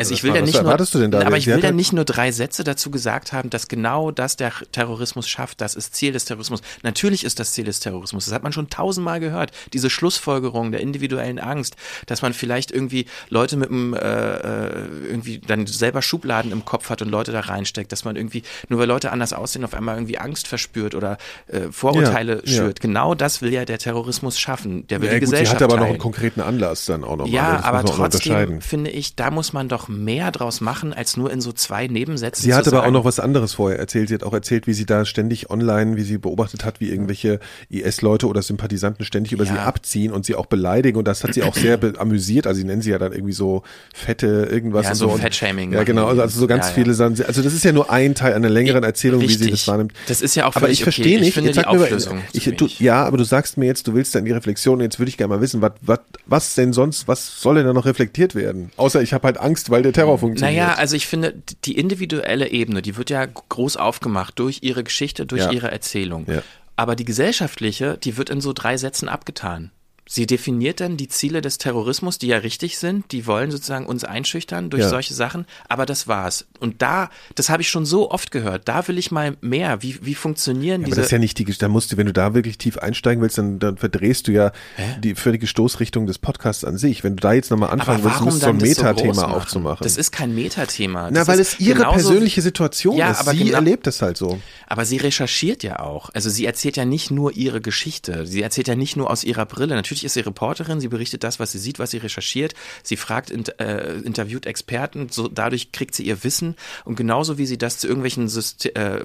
also 0.00 0.14
ich 0.14 0.22
will 0.22 0.34
ja 0.34 0.42
nicht 0.42 0.62
nur, 0.62 0.76
du 0.76 0.98
denn 0.98 1.10
da? 1.10 1.20
aber 1.26 1.36
ich 1.36 1.46
will 1.46 1.62
ja 1.62 1.72
nicht 1.72 1.92
nur 1.92 2.04
drei 2.04 2.32
Sätze 2.32 2.64
dazu 2.64 2.90
gesagt 2.90 3.32
haben, 3.32 3.50
dass 3.50 3.68
genau 3.68 4.10
das 4.10 4.36
der 4.36 4.52
Terrorismus 4.72 5.28
schafft, 5.28 5.60
das 5.60 5.74
ist 5.74 5.94
Ziel 5.94 6.12
des 6.12 6.24
Terrorismus. 6.24 6.60
Natürlich 6.82 7.24
ist 7.24 7.38
das 7.38 7.52
Ziel 7.52 7.64
des 7.64 7.80
Terrorismus. 7.80 8.24
Das 8.24 8.34
hat 8.34 8.42
man 8.42 8.52
schon 8.52 8.70
tausendmal 8.70 9.20
gehört. 9.20 9.52
Diese 9.72 9.90
Schlussfolgerung 9.90 10.72
der 10.72 10.80
individuellen 10.80 11.38
Angst, 11.38 11.76
dass 12.06 12.22
man 12.22 12.32
vielleicht 12.32 12.70
irgendwie 12.70 13.06
Leute 13.28 13.56
mit 13.56 13.70
einem 13.70 13.94
äh, 13.94 13.98
äh, 13.98 14.86
irgendwie 15.06 15.38
dann 15.38 15.66
selber 15.66 16.02
Schubladen 16.02 16.52
im 16.52 16.64
Kopf 16.64 16.90
hat 16.90 17.02
und 17.02 17.08
Leute 17.08 17.32
da 17.32 17.40
reinsteckt, 17.40 17.92
dass 17.92 18.04
man 18.04 18.16
irgendwie 18.16 18.42
nur 18.68 18.80
weil 18.80 18.88
Leute 18.88 19.12
anders 19.12 19.32
aussehen 19.32 19.64
auf 19.64 19.74
einmal 19.74 19.96
irgendwie 19.96 20.18
Angst 20.18 20.48
verspürt 20.48 20.94
oder 20.94 21.18
äh, 21.46 21.70
Vorurteile 21.70 22.42
ja, 22.44 22.52
schürt. 22.52 22.78
Ja. 22.78 22.82
Genau 22.82 23.14
das 23.14 23.42
will 23.42 23.52
ja 23.52 23.64
der 23.64 23.78
Terrorismus 23.78 24.38
schaffen. 24.38 24.86
Der 24.88 25.00
will 25.00 25.08
ja, 25.08 25.14
die 25.14 25.20
gut, 25.20 25.30
Gesellschaft. 25.30 25.60
Die 25.60 25.64
hat 25.64 25.70
aber 25.70 25.74
teilen. 25.74 25.82
noch 25.82 25.90
einen 25.90 25.98
konkreten 25.98 26.40
Anlass 26.40 26.86
dann 26.86 27.04
auch 27.04 27.16
noch. 27.16 27.26
Ja, 27.26 27.62
aber 27.62 27.84
trotzdem 27.84 28.60
finde 28.60 28.90
ich, 28.90 29.14
da 29.14 29.30
muss 29.30 29.52
man 29.52 29.68
doch 29.68 29.88
mehr 29.90 30.30
draus 30.30 30.60
machen, 30.60 30.92
als 30.92 31.16
nur 31.16 31.30
in 31.30 31.40
so 31.40 31.52
zwei 31.52 31.86
Nebensätzen 31.86 32.42
Sie 32.42 32.54
hat 32.54 32.66
aber 32.66 32.78
sagen. 32.78 32.88
auch 32.88 32.92
noch 32.92 33.04
was 33.04 33.20
anderes 33.20 33.54
vorher 33.54 33.78
erzählt. 33.78 34.08
Sie 34.08 34.14
hat 34.14 34.22
auch 34.22 34.32
erzählt, 34.32 34.66
wie 34.66 34.72
sie 34.72 34.86
da 34.86 35.04
ständig 35.04 35.50
online, 35.50 35.96
wie 35.96 36.02
sie 36.02 36.18
beobachtet 36.18 36.64
hat, 36.64 36.80
wie 36.80 36.90
irgendwelche 36.90 37.40
IS-Leute 37.68 38.26
oder 38.26 38.42
Sympathisanten 38.42 39.04
ständig 39.04 39.32
über 39.32 39.44
ja. 39.44 39.52
sie 39.52 39.58
abziehen 39.58 40.12
und 40.12 40.24
sie 40.24 40.34
auch 40.34 40.46
beleidigen. 40.46 40.98
Und 40.98 41.06
das 41.06 41.24
hat 41.24 41.34
sie 41.34 41.42
auch 41.42 41.54
sehr 41.54 41.78
amüsiert. 41.98 42.46
Also 42.46 42.60
sie 42.60 42.66
nennen 42.66 42.82
sie 42.82 42.90
ja 42.90 42.98
dann 42.98 43.12
irgendwie 43.12 43.32
so 43.32 43.62
fette 43.92 44.48
irgendwas. 44.50 44.86
Ja, 44.86 44.94
so, 44.94 45.10
so 45.10 45.16
Fettshaming. 45.16 45.72
Ja, 45.72 45.82
genau. 45.84 46.06
Also, 46.06 46.22
also 46.22 46.40
so 46.40 46.46
ganz 46.46 46.68
ja, 46.68 46.72
viele 46.74 46.94
Sachen. 46.94 47.22
Also 47.24 47.42
das 47.42 47.52
ist 47.52 47.64
ja 47.64 47.72
nur 47.72 47.90
ein 47.90 48.14
Teil 48.14 48.34
einer 48.34 48.48
längeren 48.48 48.84
Erzählung, 48.84 49.20
Richtig. 49.20 49.40
wie 49.40 49.44
sie 49.44 49.50
das 49.50 49.66
wahrnimmt. 49.68 49.92
Das 50.08 50.20
ist 50.20 50.34
ja 50.34 50.46
auch 50.46 50.56
Aber 50.56 50.68
ich 50.68 50.82
verstehe 50.82 51.06
okay. 51.06 51.18
nicht. 51.18 51.28
Ich 51.28 51.34
finde 51.34 51.50
jetzt 51.50 51.60
die 51.60 51.66
Auflösung 51.66 52.16
mir, 52.16 52.22
ich, 52.32 52.44
du, 52.44 52.66
ja, 52.78 53.04
aber 53.04 53.16
du 53.16 53.24
sagst 53.24 53.56
mir 53.56 53.66
jetzt, 53.66 53.86
du 53.86 53.94
willst 53.94 54.14
da 54.14 54.18
in 54.18 54.24
die 54.24 54.32
Reflexion. 54.32 54.80
Jetzt 54.80 54.98
würde 54.98 55.08
ich 55.08 55.16
gerne 55.16 55.34
mal 55.34 55.40
wissen, 55.40 55.60
was, 55.62 55.72
was, 55.80 56.00
was 56.26 56.54
denn 56.54 56.72
sonst, 56.72 57.08
was 57.08 57.40
soll 57.40 57.56
denn 57.56 57.66
da 57.66 57.72
noch 57.72 57.86
reflektiert 57.86 58.34
werden? 58.34 58.70
Außer 58.76 59.02
ich 59.02 59.12
habe 59.12 59.26
halt 59.26 59.38
Angst, 59.38 59.70
weil 59.70 59.79
der 59.82 59.92
Terror 59.92 60.18
funktioniert. 60.18 60.58
Naja, 60.58 60.74
also 60.74 60.96
ich 60.96 61.06
finde, 61.06 61.42
die 61.64 61.76
individuelle 61.76 62.48
Ebene, 62.48 62.82
die 62.82 62.96
wird 62.96 63.10
ja 63.10 63.24
groß 63.26 63.76
aufgemacht 63.76 64.38
durch 64.38 64.60
ihre 64.62 64.84
Geschichte, 64.84 65.26
durch 65.26 65.42
ja. 65.42 65.50
ihre 65.50 65.70
Erzählung. 65.70 66.26
Ja. 66.28 66.42
Aber 66.76 66.96
die 66.96 67.04
gesellschaftliche, 67.04 67.98
die 67.98 68.16
wird 68.16 68.30
in 68.30 68.40
so 68.40 68.52
drei 68.52 68.76
Sätzen 68.76 69.08
abgetan. 69.08 69.70
Sie 70.08 70.26
definiert 70.26 70.80
dann 70.80 70.96
die 70.96 71.08
Ziele 71.08 71.40
des 71.40 71.58
Terrorismus, 71.58 72.18
die 72.18 72.26
ja 72.26 72.38
richtig 72.38 72.78
sind. 72.78 73.12
Die 73.12 73.26
wollen 73.26 73.50
sozusagen 73.50 73.86
uns 73.86 74.02
einschüchtern 74.02 74.68
durch 74.68 74.82
ja. 74.82 74.88
solche 74.88 75.14
Sachen. 75.14 75.46
Aber 75.68 75.86
das 75.86 76.08
war's. 76.08 76.46
Und 76.58 76.82
da, 76.82 77.10
das 77.36 77.48
habe 77.48 77.62
ich 77.62 77.68
schon 77.68 77.86
so 77.86 78.10
oft 78.10 78.32
gehört. 78.32 78.68
Da 78.68 78.86
will 78.88 78.98
ich 78.98 79.12
mal 79.12 79.36
mehr. 79.40 79.82
Wie, 79.82 80.04
wie 80.04 80.14
funktionieren 80.16 80.80
ja, 80.80 80.86
diese? 80.86 80.96
Aber 80.96 81.02
das 81.02 81.06
ist 81.06 81.12
ja 81.12 81.18
nicht 81.18 81.38
die, 81.38 81.44
da 81.44 81.68
musst 81.68 81.92
du, 81.92 81.96
wenn 81.96 82.06
du 82.06 82.12
da 82.12 82.34
wirklich 82.34 82.58
tief 82.58 82.78
einsteigen 82.78 83.22
willst, 83.22 83.38
dann, 83.38 83.60
dann 83.60 83.76
verdrehst 83.76 84.26
du 84.26 84.32
ja 84.32 84.52
Hä? 84.76 84.96
die 85.00 85.14
völlige 85.14 85.46
Stoßrichtung 85.46 86.06
des 86.06 86.18
Podcasts 86.18 86.64
an 86.64 86.76
sich. 86.76 87.04
Wenn 87.04 87.16
du 87.16 87.20
da 87.20 87.32
jetzt 87.32 87.50
nochmal 87.50 87.70
anfangen 87.70 88.02
willst, 88.02 88.20
musst 88.20 88.40
so 88.40 88.46
ein 88.48 88.56
Metathema 88.56 89.14
so 89.14 89.22
aufzumachen. 89.26 89.84
Das 89.84 89.96
ist 89.96 90.10
kein 90.10 90.34
Metathema. 90.34 91.10
Na, 91.12 91.26
weil 91.28 91.38
es 91.38 91.60
ihre 91.60 91.84
persönliche 91.84 92.42
Situation 92.42 92.96
ja, 92.96 93.12
ist. 93.12 93.20
Aber 93.20 93.32
sie 93.32 93.44
genau, 93.44 93.54
erlebt 93.54 93.86
es 93.86 94.02
halt 94.02 94.16
so. 94.16 94.40
Aber 94.66 94.84
sie 94.84 94.96
recherchiert 94.96 95.62
ja 95.62 95.78
auch. 95.78 96.10
Also 96.14 96.30
sie 96.30 96.46
erzählt 96.46 96.76
ja 96.76 96.84
nicht 96.84 97.10
nur 97.10 97.36
ihre 97.36 97.60
Geschichte. 97.60 98.26
Sie 98.26 98.42
erzählt 98.42 98.68
ja 98.68 98.74
nicht 98.74 98.96
nur 98.96 99.08
aus 99.08 99.24
ihrer 99.24 99.46
Brille. 99.46 99.74
Natürlich 99.74 99.99
ist 100.04 100.14
sie 100.14 100.20
Reporterin 100.20 100.80
sie 100.80 100.88
berichtet 100.88 101.24
das, 101.24 101.40
was 101.40 101.52
sie 101.52 101.58
sieht, 101.58 101.78
was 101.78 101.90
sie 101.90 101.98
recherchiert, 101.98 102.54
sie 102.82 102.96
fragt, 102.96 103.30
äh, 103.30 103.94
interviewt 103.98 104.46
Experten, 104.46 105.08
so 105.10 105.28
dadurch 105.28 105.72
kriegt 105.72 105.94
sie 105.94 106.04
ihr 106.04 106.22
Wissen 106.24 106.56
und 106.84 106.96
genauso 106.96 107.38
wie 107.38 107.46
sie 107.46 107.58
das 107.58 107.78
zu 107.78 107.86
irgendwelchen 107.86 108.28
System, 108.28 108.72
äh, 108.74 109.00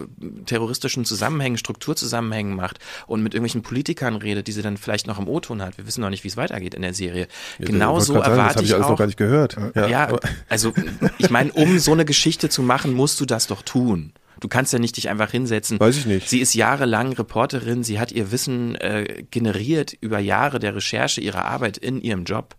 terroristischen 0.46 1.06
Zusammenhängen, 1.06 1.58
Strukturzusammenhängen 1.58 2.56
macht 2.56 2.80
und 3.08 3.24
mit 3.24 3.34
irgendwelchen 3.34 3.62
Politikern 3.62 4.16
redet, 4.16 4.48
die 4.48 4.52
sie 4.52 4.62
dann 4.62 4.78
vielleicht 4.78 5.08
noch 5.08 5.20
im 5.20 5.28
O-Ton 5.28 5.62
hat, 5.62 5.78
wir 5.78 5.88
wissen 5.88 6.02
noch 6.02 6.10
nicht, 6.10 6.24
wie 6.24 6.30
es 6.30 6.38
weitergeht 6.38 6.74
in 6.74 6.82
der 6.82 6.94
Serie. 6.94 7.28
Ja, 7.60 7.66
genauso 7.66 8.14
erwarte 8.16 8.36
sagen, 8.36 8.54
das 8.54 8.62
ich, 8.62 8.70
ich 8.70 8.74
alles 8.74 8.86
auch, 8.86 8.90
noch 8.92 8.98
gar 8.98 9.08
nicht 9.08 9.18
gehört. 9.18 9.58
Ja, 9.76 9.88
ja 9.88 10.20
also 10.50 10.74
ich 11.18 11.30
meine, 11.30 11.52
um 11.54 11.80
so 11.80 11.92
eine 11.92 12.06
Geschichte 12.06 12.50
zu 12.50 12.62
machen, 12.62 12.94
musst 12.94 13.20
du 13.20 13.26
das 13.26 13.48
doch 13.48 13.62
tun. 13.62 14.14
Du 14.46 14.50
kannst 14.50 14.72
ja 14.74 14.78
nicht 14.78 14.96
dich 14.96 15.10
einfach 15.10 15.32
hinsetzen. 15.32 15.80
Weiß 15.80 15.98
ich 15.98 16.06
nicht. 16.06 16.30
Sie 16.30 16.40
ist 16.40 16.54
jahrelang 16.54 17.14
Reporterin, 17.14 17.84
sie 17.84 18.00
hat 18.00 18.12
ihr 18.12 18.32
Wissen 18.32 18.76
äh, 18.76 19.24
generiert 19.32 19.98
über 20.02 20.20
Jahre 20.20 20.60
der 20.60 20.76
Recherche, 20.76 21.20
ihrer 21.20 21.46
Arbeit 21.46 21.80
in 21.80 22.00
ihrem 22.00 22.26
Job. 22.26 22.56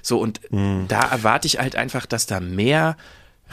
So, 0.00 0.18
und 0.20 0.40
mhm. 0.50 0.86
da 0.88 1.02
erwarte 1.02 1.46
ich 1.46 1.58
halt 1.58 1.76
einfach, 1.76 2.06
dass 2.06 2.24
da 2.24 2.40
mehr 2.40 2.96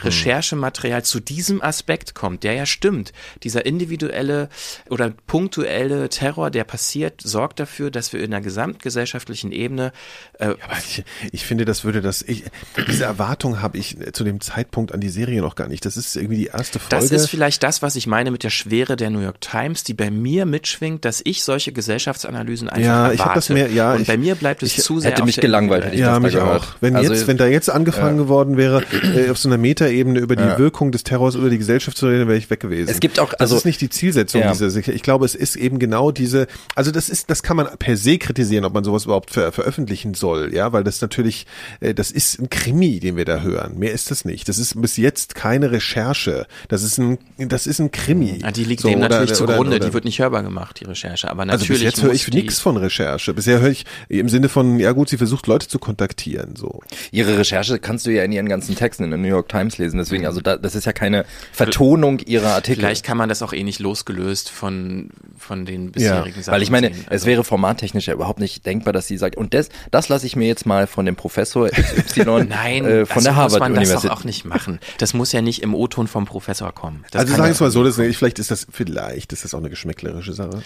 Recherchematerial 0.02 1.04
zu 1.04 1.20
diesem 1.20 1.62
Aspekt 1.62 2.14
kommt, 2.14 2.42
der 2.44 2.54
ja 2.54 2.66
stimmt. 2.66 3.12
Dieser 3.42 3.66
individuelle 3.66 4.48
oder 4.88 5.12
punktuelle 5.26 6.08
Terror, 6.08 6.50
der 6.50 6.64
passiert, 6.64 7.20
sorgt 7.22 7.60
dafür, 7.60 7.90
dass 7.90 8.12
wir 8.12 8.22
in 8.22 8.30
der 8.30 8.40
gesamtgesellschaftlichen 8.40 9.52
Ebene. 9.52 9.92
Äh, 10.38 10.48
ja, 10.48 10.54
ich, 10.78 11.04
ich, 11.32 11.44
finde, 11.44 11.64
das 11.64 11.84
würde 11.84 12.02
das. 12.02 12.22
Ich, 12.22 12.44
diese 12.88 13.04
Erwartung 13.04 13.62
habe 13.62 13.78
ich 13.78 13.96
zu 14.12 14.24
dem 14.24 14.40
Zeitpunkt 14.40 14.92
an 14.92 15.00
die 15.00 15.08
Serie 15.08 15.40
noch 15.40 15.54
gar 15.54 15.68
nicht. 15.68 15.84
Das 15.84 15.96
ist 15.96 16.16
irgendwie 16.16 16.36
die 16.36 16.46
erste 16.46 16.78
Folge. 16.78 16.96
Das 16.96 17.10
ist 17.10 17.28
vielleicht 17.28 17.62
das, 17.62 17.82
was 17.82 17.96
ich 17.96 18.06
meine 18.06 18.30
mit 18.30 18.42
der 18.42 18.50
Schwere 18.50 18.96
der 18.96 19.10
New 19.10 19.20
York 19.20 19.40
Times, 19.40 19.84
die 19.84 19.94
bei 19.94 20.10
mir 20.10 20.46
mitschwingt, 20.46 21.04
dass 21.04 21.20
ich 21.24 21.42
solche 21.42 21.72
Gesellschaftsanalysen 21.72 22.68
einfach 22.68 22.86
ja, 22.86 23.12
ich 23.12 23.20
erwarte. 23.20 23.36
Das 23.36 23.48
mehr, 23.48 23.70
ja, 23.70 23.94
Und 23.94 24.02
ich, 24.02 24.08
bei 24.08 24.16
mir 24.16 24.34
bleibt 24.34 24.62
es 24.62 24.76
ich, 24.76 24.84
zu 24.84 25.00
sehr. 25.00 25.12
Hätte 25.12 25.24
mich 25.24 25.40
gelangweilt, 25.40 25.84
hätte 25.84 25.94
ich 25.94 26.00
ja, 26.00 26.14
das 26.14 26.22
mich 26.22 26.34
gehört. 26.34 26.62
auch. 26.62 26.66
Wenn 26.80 26.96
also, 26.96 27.12
jetzt, 27.12 27.26
wenn 27.26 27.36
da 27.36 27.46
jetzt 27.46 27.70
angefangen 27.70 28.18
ja. 28.18 28.22
geworden 28.24 28.56
wäre, 28.56 28.82
äh, 29.14 29.30
auf 29.30 29.38
so 29.38 29.48
einer 29.48 29.58
Meta 29.58 29.85
Metaebene 29.86 30.18
über 30.20 30.36
die 30.36 30.42
ja. 30.42 30.58
Wirkung 30.58 30.92
des 30.92 31.04
Terrors 31.04 31.34
über 31.34 31.50
die 31.50 31.58
Gesellschaft 31.58 31.96
zu 31.96 32.06
reden, 32.06 32.28
wäre 32.28 32.38
ich 32.38 32.50
weg 32.50 32.60
gewesen. 32.60 32.90
Es 32.90 33.00
gibt 33.00 33.18
auch, 33.18 33.32
also, 33.38 33.54
das 33.54 33.62
ist 33.62 33.64
nicht 33.64 33.80
die 33.80 33.88
Zielsetzung 33.88 34.40
ja. 34.40 34.52
dieser 34.52 34.74
Ich 34.88 35.02
glaube, 35.02 35.24
es 35.24 35.34
ist 35.34 35.56
eben 35.56 35.78
genau 35.78 36.10
diese, 36.10 36.46
also 36.74 36.90
das 36.90 37.08
ist, 37.08 37.30
das 37.30 37.42
kann 37.42 37.56
man 37.56 37.68
per 37.78 37.96
se 37.96 38.18
kritisieren, 38.18 38.64
ob 38.64 38.74
man 38.74 38.84
sowas 38.84 39.04
überhaupt 39.04 39.30
ver 39.30 39.52
veröffentlichen 39.52 40.14
soll, 40.14 40.52
ja, 40.54 40.72
weil 40.72 40.84
das 40.84 41.00
natürlich, 41.00 41.46
äh, 41.80 41.94
das 41.94 42.10
ist 42.10 42.40
ein 42.40 42.50
Krimi, 42.50 43.00
den 43.00 43.16
wir 43.16 43.24
da 43.24 43.40
hören. 43.40 43.78
Mehr 43.78 43.92
ist 43.92 44.10
das 44.10 44.24
nicht. 44.24 44.48
Das 44.48 44.58
ist 44.58 44.80
bis 44.80 44.96
jetzt 44.96 45.34
keine 45.34 45.70
Recherche. 45.70 46.46
Das 46.68 46.82
ist 46.82 46.98
ein, 46.98 47.18
das 47.38 47.66
ist 47.66 47.78
ein 47.78 47.90
Krimi. 47.90 48.40
Ja, 48.42 48.50
die 48.50 48.64
liegt 48.64 48.82
so, 48.82 48.88
dem 48.88 48.98
natürlich 48.98 49.30
oder, 49.30 49.34
zugrunde. 49.34 49.60
Oder, 49.60 49.76
oder, 49.76 49.86
die 49.86 49.94
wird 49.94 50.04
nicht 50.04 50.18
hörbar 50.18 50.42
gemacht, 50.42 50.80
die 50.80 50.84
Recherche. 50.84 51.30
Aber 51.30 51.44
natürlich. 51.44 51.70
Also 51.70 51.72
bis 51.72 51.82
jetzt 51.82 52.02
höre 52.02 52.12
ich 52.12 52.28
nichts 52.28 52.58
von 52.58 52.76
Recherche. 52.76 53.32
Bisher 53.34 53.60
höre 53.60 53.70
ich 53.70 53.84
im 54.08 54.28
Sinne 54.28 54.48
von, 54.48 54.78
ja 54.78 54.92
gut, 54.92 55.08
sie 55.08 55.16
versucht 55.16 55.46
Leute 55.46 55.68
zu 55.68 55.78
kontaktieren, 55.78 56.56
so. 56.56 56.80
Ihre 57.10 57.38
Recherche 57.38 57.78
kannst 57.78 58.06
du 58.06 58.10
ja 58.10 58.24
in 58.24 58.32
ihren 58.32 58.48
ganzen 58.48 58.74
Texten 58.74 59.04
in 59.04 59.10
der 59.10 59.18
New 59.18 59.28
York 59.28 59.48
Times 59.48 59.75
lesen. 59.78 59.98
Deswegen, 59.98 60.26
also 60.26 60.40
da, 60.40 60.56
das 60.56 60.74
ist 60.74 60.84
ja 60.84 60.92
keine 60.92 61.24
Vertonung 61.52 62.18
ihrer 62.20 62.50
Artikel. 62.50 62.80
Vielleicht 62.80 63.04
kann 63.04 63.16
man 63.16 63.28
das 63.28 63.42
auch 63.42 63.52
eh 63.52 63.62
nicht 63.62 63.80
losgelöst 63.80 64.50
von, 64.50 65.10
von 65.38 65.64
den 65.64 65.92
bisherigen 65.92 66.36
ja. 66.36 66.42
Sachen. 66.42 66.54
Weil 66.54 66.62
ich 66.62 66.70
meine, 66.70 66.88
sehen. 66.88 67.04
es 67.06 67.10
also 67.10 67.26
wäre 67.26 67.44
formattechnisch 67.44 68.06
ja 68.06 68.14
überhaupt 68.14 68.40
nicht 68.40 68.66
denkbar, 68.66 68.92
dass 68.92 69.06
sie 69.06 69.16
sagt, 69.16 69.36
und 69.36 69.54
das, 69.54 69.68
das 69.90 70.08
lasse 70.08 70.26
ich 70.26 70.36
mir 70.36 70.46
jetzt 70.46 70.66
mal 70.66 70.86
von 70.86 71.06
dem 71.06 71.16
Professor 71.16 71.68
XY 72.06 72.46
Nein, 72.48 72.84
äh, 72.84 73.06
von 73.06 73.22
der 73.22 73.36
Harvard 73.36 73.62
Universität. 73.62 73.76
Das 73.76 73.94
muss 73.94 74.02
man 74.02 74.10
das 74.10 74.18
auch 74.18 74.24
nicht 74.24 74.44
machen. 74.44 74.80
Das 74.98 75.14
muss 75.14 75.32
ja 75.32 75.42
nicht 75.42 75.62
im 75.62 75.74
O-Ton 75.74 76.06
vom 76.06 76.24
Professor 76.26 76.72
kommen. 76.72 77.04
Das 77.10 77.20
also 77.20 77.34
sagen 77.34 77.44
wir 77.44 77.52
es 77.52 77.60
mal 77.60 77.70
so, 77.70 77.84
das, 77.84 77.96
vielleicht 77.96 78.38
ist 78.38 78.50
das, 78.50 78.66
vielleicht 78.70 79.32
ist 79.32 79.44
das 79.44 79.54
auch 79.54 79.58
eine 79.58 79.70
geschmäcklerische 79.70 80.32
Sache. 80.32 80.62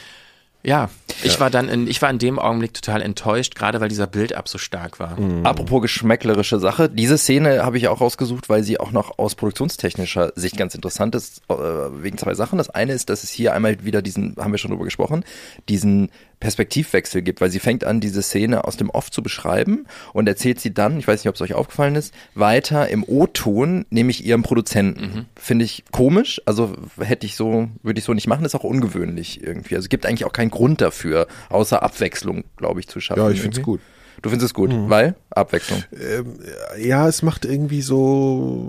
Ja, 0.62 0.90
ich 1.22 1.34
ja. 1.34 1.40
war 1.40 1.50
dann 1.50 1.68
in, 1.68 1.86
ich 1.86 2.02
war 2.02 2.10
in 2.10 2.18
dem 2.18 2.38
Augenblick 2.38 2.74
total 2.74 3.00
enttäuscht, 3.00 3.54
gerade 3.54 3.80
weil 3.80 3.88
dieser 3.88 4.06
Build-up 4.06 4.48
so 4.48 4.58
stark 4.58 5.00
war. 5.00 5.18
Mhm. 5.18 5.46
Apropos 5.46 5.82
geschmäcklerische 5.82 6.58
Sache, 6.58 6.88
diese 6.90 7.16
Szene 7.16 7.64
habe 7.64 7.78
ich 7.78 7.88
auch 7.88 8.00
rausgesucht, 8.00 8.48
weil 8.48 8.62
sie 8.62 8.78
auch 8.78 8.92
noch 8.92 9.18
aus 9.18 9.34
produktionstechnischer 9.34 10.32
Sicht 10.36 10.56
ganz 10.56 10.74
interessant 10.74 11.14
ist, 11.14 11.42
äh, 11.48 11.54
wegen 11.54 12.18
zwei 12.18 12.34
Sachen. 12.34 12.58
Das 12.58 12.68
eine 12.68 12.92
ist, 12.92 13.08
dass 13.08 13.24
es 13.24 13.30
hier 13.30 13.54
einmal 13.54 13.84
wieder 13.84 14.02
diesen, 14.02 14.36
haben 14.38 14.52
wir 14.52 14.58
schon 14.58 14.70
drüber 14.70 14.84
gesprochen, 14.84 15.24
diesen 15.68 16.10
Perspektivwechsel 16.40 17.22
gibt, 17.22 17.40
weil 17.40 17.50
sie 17.50 17.60
fängt 17.60 17.84
an, 17.84 18.00
diese 18.00 18.22
Szene 18.22 18.64
aus 18.64 18.76
dem 18.76 18.90
Off 18.90 19.10
zu 19.10 19.22
beschreiben 19.22 19.86
und 20.14 20.26
erzählt 20.26 20.58
sie 20.58 20.72
dann, 20.72 20.98
ich 20.98 21.06
weiß 21.06 21.20
nicht, 21.20 21.28
ob 21.28 21.34
es 21.34 21.42
euch 21.42 21.54
aufgefallen 21.54 21.94
ist, 21.94 22.14
weiter 22.34 22.88
im 22.88 23.04
O-Ton, 23.06 23.84
nämlich 23.90 24.24
ihrem 24.24 24.42
Produzenten. 24.42 25.00
Mhm. 25.00 25.26
Finde 25.36 25.66
ich 25.66 25.84
komisch, 25.92 26.40
also 26.46 26.74
hätte 26.98 27.26
ich 27.26 27.36
so, 27.36 27.68
würde 27.82 27.98
ich 27.98 28.04
so 28.04 28.14
nicht 28.14 28.26
machen, 28.26 28.44
ist 28.44 28.54
auch 28.54 28.64
ungewöhnlich 28.64 29.42
irgendwie. 29.42 29.76
Also 29.76 29.84
es 29.84 29.90
gibt 29.90 30.06
eigentlich 30.06 30.24
auch 30.24 30.32
keinen 30.32 30.50
Grund 30.50 30.80
dafür, 30.80 31.28
außer 31.50 31.82
Abwechslung, 31.82 32.44
glaube 32.56 32.80
ich, 32.80 32.88
zu 32.88 33.00
schaffen. 33.00 33.20
Ja, 33.20 33.30
ich 33.30 33.42
finde 33.42 33.58
es 33.58 33.62
gut. 33.62 33.80
Du 34.22 34.28
findest 34.28 34.50
es 34.50 34.54
gut, 34.54 34.70
mhm. 34.70 34.90
weil 34.90 35.14
Abwechslung. 35.30 35.82
Ähm, 35.92 36.38
ja, 36.78 37.08
es 37.08 37.22
macht 37.22 37.44
irgendwie 37.44 37.80
so, 37.80 38.66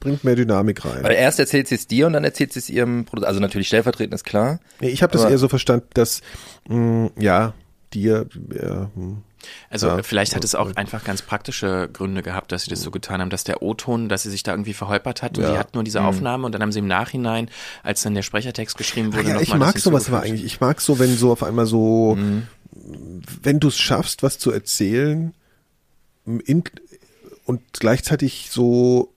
bringt 0.00 0.24
mehr 0.24 0.36
Dynamik 0.36 0.84
rein. 0.84 1.02
Weil 1.02 1.14
erst 1.14 1.38
erzählt 1.38 1.68
sie 1.68 1.74
es 1.74 1.86
dir 1.86 2.06
und 2.06 2.14
dann 2.14 2.24
erzählt 2.24 2.52
sie 2.52 2.60
es 2.60 2.70
ihrem 2.70 3.04
Produzenten. 3.04 3.28
Also 3.28 3.40
natürlich 3.40 3.68
stellvertretend 3.68 4.14
ist 4.14 4.24
klar. 4.24 4.60
Nee, 4.80 4.88
ich 4.88 5.02
habe 5.02 5.12
das 5.12 5.24
eher 5.24 5.38
so 5.38 5.48
verstanden, 5.48 5.88
dass, 5.94 6.22
mh, 6.68 6.76
mm, 6.76 7.10
ja, 7.18 7.54
dir, 7.92 8.26
ja, 8.54 8.90
hm. 8.94 9.22
also 9.68 9.88
ja, 9.88 10.02
vielleicht 10.02 10.34
hat 10.34 10.44
es 10.44 10.54
auch 10.54 10.74
einfach 10.76 11.04
ganz 11.04 11.20
praktische 11.20 11.90
Gründe 11.92 12.22
gehabt, 12.22 12.52
dass 12.52 12.64
sie 12.64 12.70
das 12.70 12.80
so 12.80 12.90
getan 12.90 13.20
haben, 13.20 13.28
dass 13.28 13.44
der 13.44 13.62
O-Ton, 13.62 14.08
dass 14.08 14.22
sie 14.22 14.30
sich 14.30 14.42
da 14.42 14.52
irgendwie 14.52 14.72
verholpert 14.72 15.22
hat 15.22 15.36
und 15.36 15.44
ja. 15.44 15.52
die 15.52 15.58
hat 15.58 15.74
nur 15.74 15.84
diese 15.84 16.00
mhm. 16.00 16.06
Aufnahme 16.06 16.46
und 16.46 16.52
dann 16.52 16.62
haben 16.62 16.72
sie 16.72 16.78
im 16.78 16.86
Nachhinein, 16.86 17.50
als 17.82 18.00
dann 18.00 18.14
der 18.14 18.22
Sprechertext 18.22 18.78
geschrieben 18.78 19.12
wurde, 19.12 19.28
ja, 19.28 19.40
ich 19.42 19.54
mag 19.54 19.78
sowas 19.78 20.08
aber 20.08 20.22
eigentlich. 20.22 20.44
Ich 20.44 20.60
mag 20.60 20.80
so, 20.80 20.98
wenn 20.98 21.14
so 21.14 21.32
auf 21.32 21.42
einmal 21.42 21.66
so 21.66 22.16
mhm 22.16 22.46
wenn 22.72 23.60
du 23.60 23.68
es 23.68 23.78
schaffst, 23.78 24.22
was 24.22 24.38
zu 24.38 24.50
erzählen 24.50 25.34
in, 26.24 26.64
und 27.44 27.62
gleichzeitig 27.72 28.48
so 28.50 29.12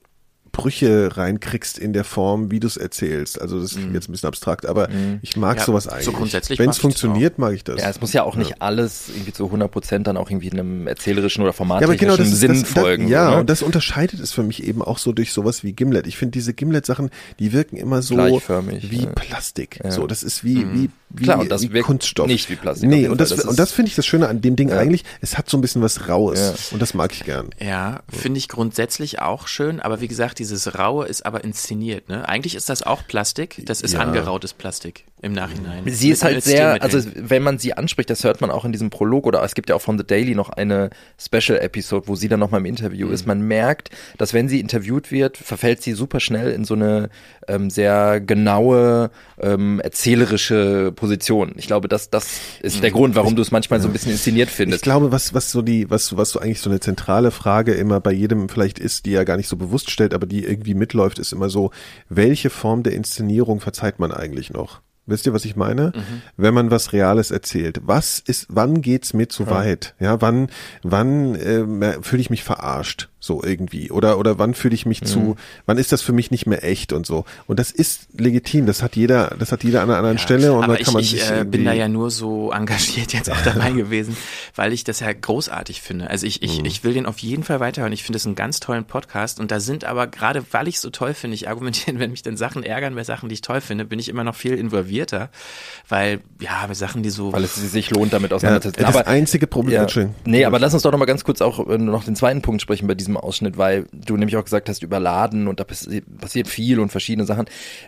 Brüche 0.55 1.17
reinkriegst 1.17 1.77
in 1.77 1.91
der 1.91 2.05
Form, 2.05 2.49
wie 2.49 2.61
du 2.61 2.67
es 2.67 2.77
erzählst. 2.77 3.41
Also 3.41 3.59
das 3.59 3.73
ist 3.73 3.77
mm. 3.77 3.93
jetzt 3.93 4.07
ein 4.07 4.13
bisschen 4.13 4.27
abstrakt, 4.27 4.65
aber 4.65 4.87
mm. 4.87 5.19
ich 5.21 5.35
mag 5.35 5.57
ja, 5.57 5.65
sowas 5.65 5.87
eigentlich. 5.87 6.05
So 6.05 6.13
grundsätzlich 6.13 6.57
Wenn 6.57 6.69
es 6.69 6.77
funktioniert, 6.77 7.37
mag 7.37 7.53
ich 7.53 7.65
das. 7.65 7.81
Ja, 7.81 7.89
es 7.89 7.99
muss 7.99 8.13
ja 8.13 8.23
auch 8.23 8.35
nicht 8.37 8.51
ja. 8.51 8.55
alles 8.59 9.09
irgendwie 9.09 9.33
zu 9.33 9.45
100 9.45 9.69
Prozent 9.69 10.07
dann 10.07 10.15
auch 10.15 10.29
irgendwie 10.29 10.47
in 10.47 10.59
einem 10.59 10.87
erzählerischen 10.87 11.43
oder 11.43 11.51
formattechnischen 11.51 12.07
ja, 12.07 12.15
genau, 12.15 12.29
Sinn 12.29 12.61
das, 12.61 12.69
folgen. 12.69 13.07
ja, 13.09 13.31
ne? 13.31 13.37
und 13.41 13.49
das 13.49 13.61
unterscheidet 13.61 14.21
es 14.21 14.31
für 14.31 14.43
mich 14.43 14.63
eben 14.63 14.81
auch 14.81 14.97
so 14.97 15.11
durch 15.11 15.33
sowas 15.33 15.63
wie 15.63 15.73
Gimlet. 15.73 16.07
Ich 16.07 16.15
finde 16.15 16.31
diese 16.31 16.53
Gimlet-Sachen, 16.53 17.09
die 17.39 17.51
wirken 17.51 17.75
immer 17.75 18.01
so 18.01 18.15
wie 18.15 19.03
ja. 19.03 19.05
Plastik. 19.07 19.79
So, 19.89 20.07
das 20.07 20.23
ist 20.23 20.45
wie, 20.45 20.63
mm. 20.63 20.73
wie, 20.73 20.89
wie, 21.09 21.23
Klar, 21.23 21.39
und 21.39 21.51
das 21.51 21.73
wie 21.73 21.81
Kunststoff. 21.81 22.27
Nicht 22.27 22.49
wie 22.49 22.55
Plastik. 22.55 22.89
Nee, 22.89 23.09
und 23.09 23.19
das, 23.19 23.29
das 23.29 23.43
und 23.45 23.59
das 23.59 23.71
finde 23.71 23.89
ich 23.89 23.95
das 23.95 24.05
Schöne 24.05 24.29
an 24.29 24.41
dem 24.41 24.55
Ding 24.55 24.71
eigentlich. 24.71 25.03
Es 25.19 25.37
hat 25.37 25.49
so 25.49 25.57
ein 25.57 25.61
bisschen 25.61 25.81
was 25.81 26.07
Raues. 26.07 26.71
Und 26.71 26.81
das 26.81 26.93
mag 26.93 27.11
ich 27.11 27.25
gern. 27.25 27.49
Ja, 27.59 28.03
finde 28.09 28.37
ich 28.37 28.47
grundsätzlich 28.47 29.19
auch 29.19 29.47
schön, 29.47 29.79
aber 29.81 29.99
wie 29.99 30.07
gesagt, 30.07 30.39
dieses 30.45 30.77
Raue 30.77 31.05
ist 31.07 31.25
aber 31.25 31.43
inszeniert. 31.43 32.09
Ne? 32.09 32.27
Eigentlich 32.27 32.55
ist 32.55 32.69
das 32.69 32.83
auch 32.83 33.05
Plastik. 33.07 33.61
Das 33.65 33.81
ist 33.81 33.93
ja. 33.93 33.99
angerautes 33.99 34.53
Plastik 34.53 35.05
im 35.25 35.33
Nachhinein. 35.33 35.83
Sie 35.87 36.11
ist 36.11 36.23
halt 36.23 36.43
sehr, 36.43 36.83
also 36.83 36.99
wenn 37.15 37.41
man 37.41 37.57
sie 37.57 37.73
anspricht, 37.73 38.11
das 38.11 38.23
hört 38.23 38.41
man 38.41 38.51
auch 38.51 38.63
in 38.63 38.71
diesem 38.71 38.91
Prolog 38.91 39.25
oder 39.25 39.43
es 39.43 39.55
gibt 39.55 39.69
ja 39.69 39.75
auch 39.75 39.81
von 39.81 39.97
The 39.97 40.05
Daily 40.05 40.35
noch 40.35 40.49
eine 40.49 40.91
Special 41.19 41.57
Episode, 41.57 42.07
wo 42.07 42.15
sie 42.15 42.27
dann 42.27 42.39
nochmal 42.39 42.59
im 42.59 42.67
Interview 42.67 43.07
mhm. 43.07 43.13
ist. 43.13 43.25
Man 43.25 43.41
merkt, 43.41 43.89
dass 44.19 44.35
wenn 44.35 44.47
sie 44.47 44.59
interviewt 44.59 45.11
wird, 45.11 45.37
verfällt 45.37 45.81
sie 45.81 45.93
super 45.93 46.19
schnell 46.19 46.51
in 46.51 46.63
so 46.63 46.75
eine 46.75 47.09
ähm, 47.47 47.71
sehr 47.71 48.21
genaue, 48.21 49.09
ähm, 49.39 49.79
erzählerische 49.79 50.91
Position. 50.95 51.53
Ich 51.57 51.65
glaube, 51.65 51.87
das, 51.87 52.11
das 52.11 52.39
ist 52.61 52.83
der 52.83 52.91
mhm. 52.91 52.95
Grund, 52.95 53.15
warum 53.15 53.35
du 53.35 53.41
es 53.41 53.49
manchmal 53.49 53.81
so 53.81 53.87
ein 53.87 53.93
bisschen 53.93 54.11
inszeniert 54.11 54.51
findest. 54.51 54.81
Ich 54.81 54.83
glaube, 54.83 55.11
was, 55.11 55.33
was 55.33 55.51
so 55.51 55.63
die, 55.63 55.89
was, 55.89 56.15
was 56.15 56.29
so 56.29 56.39
eigentlich 56.39 56.61
so 56.61 56.69
eine 56.69 56.79
zentrale 56.79 57.31
Frage 57.31 57.73
immer 57.73 57.99
bei 57.99 58.11
jedem 58.11 58.47
vielleicht 58.47 58.77
ist, 58.77 59.07
die 59.07 59.15
er 59.15 59.25
gar 59.25 59.37
nicht 59.37 59.47
so 59.47 59.57
bewusst 59.57 59.89
stellt, 59.89 60.13
aber 60.13 60.27
die 60.27 60.43
irgendwie 60.43 60.75
mitläuft, 60.75 61.17
ist 61.17 61.33
immer 61.33 61.49
so, 61.49 61.71
welche 62.09 62.51
Form 62.51 62.83
der 62.83 62.93
Inszenierung 62.93 63.59
verzeiht 63.59 63.97
man 63.97 64.11
eigentlich 64.11 64.53
noch? 64.53 64.81
Wisst 65.07 65.27
ihr, 65.27 65.33
was 65.33 65.45
ich 65.45 65.55
meine? 65.55 65.93
Mhm. 65.95 66.21
Wenn 66.35 66.53
man 66.53 66.71
was 66.71 66.91
Reales 66.91 67.29
erzählt. 67.29 67.81
Was 67.83 68.19
ist, 68.19 68.47
wann 68.49 68.81
geht's 68.81 69.13
mir 69.13 69.29
zu 69.29 69.43
ja. 69.43 69.51
weit? 69.51 69.95
Ja, 69.99 70.21
wann, 70.21 70.49
wann 70.81 71.35
äh, 71.35 72.01
fühle 72.01 72.21
ich 72.21 72.29
mich 72.29 72.43
verarscht? 72.43 73.09
So 73.25 73.43
irgendwie. 73.43 73.91
Oder 73.91 74.19
oder 74.19 74.37
wann 74.37 74.53
fühle 74.53 74.75
ich 74.75 74.85
mich 74.85 75.01
mhm. 75.01 75.05
zu 75.05 75.35
wann 75.65 75.77
ist 75.77 75.91
das 75.91 76.01
für 76.01 76.13
mich 76.13 76.31
nicht 76.31 76.45
mehr 76.45 76.63
echt 76.63 76.93
und 76.93 77.05
so? 77.05 77.25
Und 77.47 77.59
das 77.59 77.71
ist 77.71 78.07
legitim 78.17 78.65
das 78.65 78.83
hat 78.83 78.95
jeder 78.95 79.35
das 79.39 79.51
hat 79.51 79.63
jeder 79.63 79.81
an 79.81 79.89
einer 79.89 79.97
anderen 79.97 80.17
ja, 80.17 80.23
Stelle 80.23 80.53
und 80.53 80.63
aber 80.63 80.77
da 80.77 80.83
kann 80.83 80.93
man 80.93 81.03
ich, 81.03 81.29
äh, 81.29 81.43
bin 81.43 81.65
da 81.65 81.73
ja 81.73 81.87
nur 81.87 82.11
so 82.11 82.51
engagiert 82.51 83.13
jetzt 83.13 83.31
auch 83.31 83.41
dabei 83.43 83.71
gewesen 83.71 84.15
weil 84.55 84.73
ich 84.73 84.83
das 84.83 84.99
ja 84.99 85.11
großartig 85.11 85.81
finde. 85.81 86.09
Also 86.09 86.25
ich 86.27 86.43
ich, 86.43 86.59
mhm. 86.59 86.65
ich 86.65 86.83
will 86.83 86.93
den 86.93 87.05
auf 87.05 87.19
jeden 87.19 87.43
Fall 87.43 87.59
weiterhören. 87.59 87.91
Ich 87.93 88.03
finde 88.03 88.17
es 88.17 88.25
einen 88.25 88.35
ganz 88.35 88.59
tollen 88.59 88.85
Podcast 88.85 89.39
und 89.39 89.51
da 89.51 89.59
sind 89.59 89.83
aber 89.85 90.07
gerade 90.07 90.43
weil 90.51 90.67
ich 90.67 90.79
so 90.79 90.89
toll 90.91 91.13
finde 91.13 91.35
ich 91.35 91.49
argumentieren 91.49 91.99
wenn 91.99 92.11
mich 92.11 92.21
dann 92.21 92.37
Sachen 92.37 92.63
ärgern 92.63 92.93
bei 92.95 93.03
Sachen 93.03 93.29
die 93.29 93.33
ich 93.33 93.41
toll 93.41 93.61
finde 93.61 93.85
bin 93.85 93.99
ich 93.99 94.07
immer 94.07 94.23
noch 94.23 94.35
viel 94.35 94.53
involvierter 94.53 95.29
weil 95.89 96.19
ja 96.39 96.65
bei 96.67 96.73
Sachen 96.75 97.01
die 97.01 97.09
so 97.09 97.33
weil 97.33 97.43
es 97.43 97.55
sich 97.55 97.89
lohnt 97.89 98.13
damit 98.13 98.33
auseinanderzusetzen. 98.33 98.83
ja, 98.83 98.87
das 98.87 98.95
aber 98.95 99.07
einzige 99.07 99.47
Problem 99.47 99.87
ja, 99.87 100.07
nee 100.25 100.45
aber 100.45 100.59
lass 100.59 100.73
uns 100.73 100.83
doch 100.83 100.91
noch 100.91 100.99
mal 100.99 101.05
ganz 101.05 101.23
kurz 101.23 101.41
auch 101.41 101.67
äh, 101.67 101.77
noch 101.77 102.03
den 102.03 102.15
zweiten 102.15 102.41
Punkt 102.41 102.61
sprechen 102.61 102.87
bei 102.87 102.93
diesem 102.93 103.14
diesem 103.15 103.17
Ausschnitt, 103.17 103.57
weil 103.57 103.87
du 103.91 104.17
nämlich 104.17 104.37
auch 104.37 104.43
gesagt 104.43 104.69
hast, 104.69 104.83
überladen 104.83 105.47
und 105.47 105.59
da 105.59 105.63
passiert 105.63 106.47
viel 106.47 106.79
und 106.79 106.89
verschiedene 106.89 107.25
Sachen. 107.25 107.45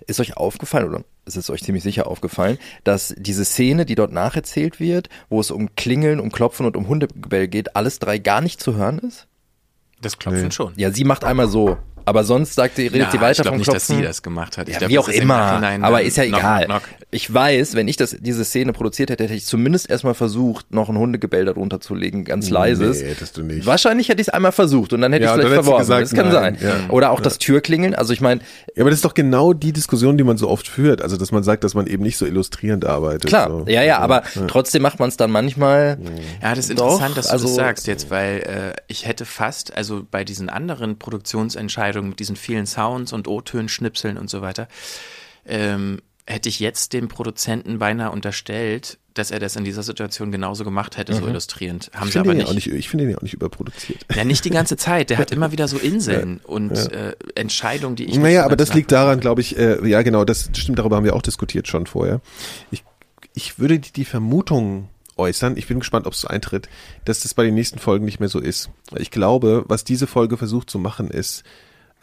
Ist 0.07 0.19
euch 0.19 0.37
aufgefallen 0.37 0.87
oder 0.87 1.03
ist 1.25 1.37
es 1.37 1.49
euch 1.49 1.63
ziemlich 1.63 1.83
sicher 1.83 2.07
aufgefallen, 2.07 2.57
dass 2.83 3.13
diese 3.17 3.45
Szene, 3.45 3.85
die 3.85 3.95
dort 3.95 4.11
nacherzählt 4.11 4.79
wird, 4.79 5.09
wo 5.29 5.39
es 5.39 5.51
um 5.51 5.75
Klingeln, 5.75 6.19
um 6.19 6.31
Klopfen 6.31 6.65
und 6.65 6.77
um 6.77 6.87
Hundegebell 6.87 7.47
geht, 7.47 7.75
alles 7.75 7.99
drei 7.99 8.17
gar 8.17 8.41
nicht 8.41 8.61
zu 8.61 8.75
hören 8.75 8.99
ist? 8.99 9.27
Das 10.01 10.17
Klopfen 10.17 10.45
nee. 10.45 10.51
schon. 10.51 10.73
Ja, 10.75 10.91
sie 10.91 11.03
macht 11.03 11.23
einmal 11.23 11.47
so. 11.47 11.77
Aber 12.05 12.23
sonst 12.23 12.55
sagt 12.55 12.77
sie, 12.77 12.83
redet 12.83 13.07
ja, 13.07 13.11
sie 13.11 13.19
weiter 13.19 13.43
ich 13.43 13.49
vom 13.49 13.57
nicht, 13.57 13.65
Klopfen. 13.65 13.95
dass 13.95 13.97
sie 13.97 14.01
das 14.01 14.23
gemacht 14.23 14.57
hat. 14.57 14.69
Ich 14.69 14.75
ja, 14.75 14.79
glaub, 14.79 14.91
wie 14.91 14.99
auch 14.99 15.09
immer. 15.09 15.61
Aber 15.81 16.01
ist 16.03 16.15
ja 16.15 16.23
egal. 16.23 16.65
Knock, 16.65 16.83
knock. 16.83 17.06
Ich 17.09 17.33
weiß, 17.33 17.75
wenn 17.75 17.87
ich 17.87 17.95
das, 17.95 18.17
diese 18.19 18.43
Szene 18.43 18.73
produziert 18.73 19.09
hätte, 19.09 19.23
hätte 19.23 19.33
ich 19.33 19.45
zumindest 19.45 19.89
erstmal 19.89 20.13
versucht, 20.13 20.73
noch 20.73 20.89
ein 20.89 20.97
Hundegebell 20.97 21.45
darunter 21.45 21.79
zu 21.79 21.95
legen, 21.95 22.25
ganz 22.25 22.49
leises. 22.49 23.01
Nee, 23.01 23.07
hättest 23.07 23.37
du 23.37 23.43
nicht. 23.43 23.65
Wahrscheinlich 23.65 24.09
hätte 24.09 24.19
ich 24.19 24.27
es 24.27 24.33
einmal 24.33 24.51
versucht 24.51 24.91
und 24.91 24.99
dann 24.99 25.13
hätte 25.13 25.23
ja, 25.23 25.31
ich 25.31 25.37
es 25.37 25.45
vielleicht 25.45 25.63
verworfen. 25.63 25.83
Gesagt, 25.83 26.03
das 26.03 26.13
kann 26.13 26.33
nein. 26.33 26.57
sein. 26.59 26.69
Ja. 26.69 26.89
Oder 26.89 27.11
auch 27.11 27.21
das 27.21 27.37
Türklingeln. 27.37 27.95
Also 27.95 28.11
ich 28.11 28.19
meine. 28.19 28.41
Ja, 28.75 28.83
aber 28.83 28.89
das 28.89 28.97
ist 28.97 29.05
doch 29.05 29.13
genau 29.13 29.53
die 29.53 29.71
Diskussion, 29.71 30.17
die 30.17 30.25
man 30.25 30.37
so 30.37 30.49
oft 30.49 30.67
führt. 30.67 31.01
Also, 31.01 31.15
dass 31.15 31.31
man 31.31 31.43
sagt, 31.43 31.63
dass 31.63 31.75
man 31.75 31.87
eben 31.87 32.03
nicht 32.03 32.17
so 32.17 32.25
illustrierend 32.25 32.83
arbeitet. 32.83 33.27
Klar, 33.27 33.51
so. 33.51 33.65
ja, 33.67 33.83
ja, 33.83 33.99
aber 33.99 34.23
trotzdem 34.49 34.81
macht 34.81 34.99
man 34.99 35.07
es 35.07 35.15
dann 35.15 35.31
manchmal. 35.31 35.97
Ja, 36.41 36.49
das 36.49 36.65
ist 36.65 36.71
interessant, 36.71 37.11
doch, 37.11 37.15
dass 37.15 37.27
du 37.27 37.31
also, 37.31 37.47
das 37.47 37.55
sagst 37.55 37.87
jetzt, 37.87 38.11
weil 38.11 38.39
äh, 38.39 38.81
ich 38.87 39.07
hätte 39.07 39.23
fast, 39.23 39.73
also 39.77 40.05
bei 40.11 40.25
diesen 40.25 40.49
anderen 40.49 40.99
Produktionsentscheidungen 40.99 42.09
mit 42.09 42.19
diesen 42.19 42.35
vielen 42.35 42.65
Sounds 42.65 43.13
und 43.13 43.29
O-Tönen 43.29 43.69
schnipseln 43.69 44.17
und 44.17 44.29
so 44.29 44.41
weiter, 44.41 44.67
ähm, 45.45 45.99
hätte 46.27 46.49
ich 46.49 46.59
jetzt 46.59 46.93
dem 46.93 47.07
Produzenten 47.07 47.79
beinahe 47.79 48.11
unterstellt, 48.11 48.99
dass 49.13 49.31
er 49.31 49.39
das 49.39 49.55
in 49.55 49.63
dieser 49.63 49.81
Situation 49.81 50.31
genauso 50.31 50.63
gemacht 50.63 50.97
hätte, 50.97 51.13
mhm. 51.13 51.19
so 51.19 51.27
illustrierend. 51.27 51.89
Haben 51.95 52.07
ich 52.07 52.13
sie 52.13 52.19
aber 52.19 52.33
nicht. 52.33 52.53
nicht. 52.53 52.67
Ich 52.67 52.89
finde 52.89 53.05
ihn 53.05 53.11
ja 53.11 53.17
auch 53.17 53.21
nicht 53.21 53.33
überproduziert. 53.33 54.05
Ja, 54.13 54.25
nicht 54.25 54.45
die 54.45 54.49
ganze 54.49 54.77
Zeit. 54.77 55.09
Der 55.09 55.17
hat 55.17 55.31
immer 55.31 55.51
wieder 55.51 55.67
so 55.67 55.77
Inseln 55.77 56.41
ja, 56.43 56.49
und 56.49 56.75
ja. 56.75 56.85
Äh, 56.85 57.15
Entscheidungen, 57.35 57.95
die 57.95 58.05
ich. 58.05 58.17
Naja, 58.17 58.43
aber 58.43 58.57
das 58.57 58.73
liegt 58.73 58.91
daran, 58.91 59.19
glaube 59.19 59.41
ich, 59.41 59.57
äh, 59.57 59.87
ja 59.87 60.01
genau, 60.01 60.25
das 60.25 60.49
stimmt, 60.53 60.77
darüber 60.77 60.97
haben 60.97 61.05
wir 61.05 61.15
auch 61.15 61.21
diskutiert 61.21 61.67
schon 61.67 61.87
vorher. 61.87 62.21
Ich, 62.71 62.83
ich 63.33 63.57
würde 63.57 63.79
die, 63.79 63.91
die 63.91 64.05
Vermutung 64.05 64.89
äußern, 65.15 65.57
ich 65.57 65.67
bin 65.67 65.79
gespannt, 65.79 66.05
ob 66.05 66.13
es 66.13 66.25
eintritt, 66.25 66.69
dass 67.05 67.21
das 67.21 67.33
bei 67.33 67.43
den 67.43 67.55
nächsten 67.55 67.79
Folgen 67.79 68.05
nicht 68.05 68.19
mehr 68.19 68.29
so 68.29 68.39
ist. 68.39 68.69
Ich 68.97 69.09
glaube, 69.09 69.63
was 69.67 69.83
diese 69.83 70.05
Folge 70.05 70.37
versucht 70.37 70.69
zu 70.69 70.77
machen, 70.77 71.09
ist, 71.09 71.43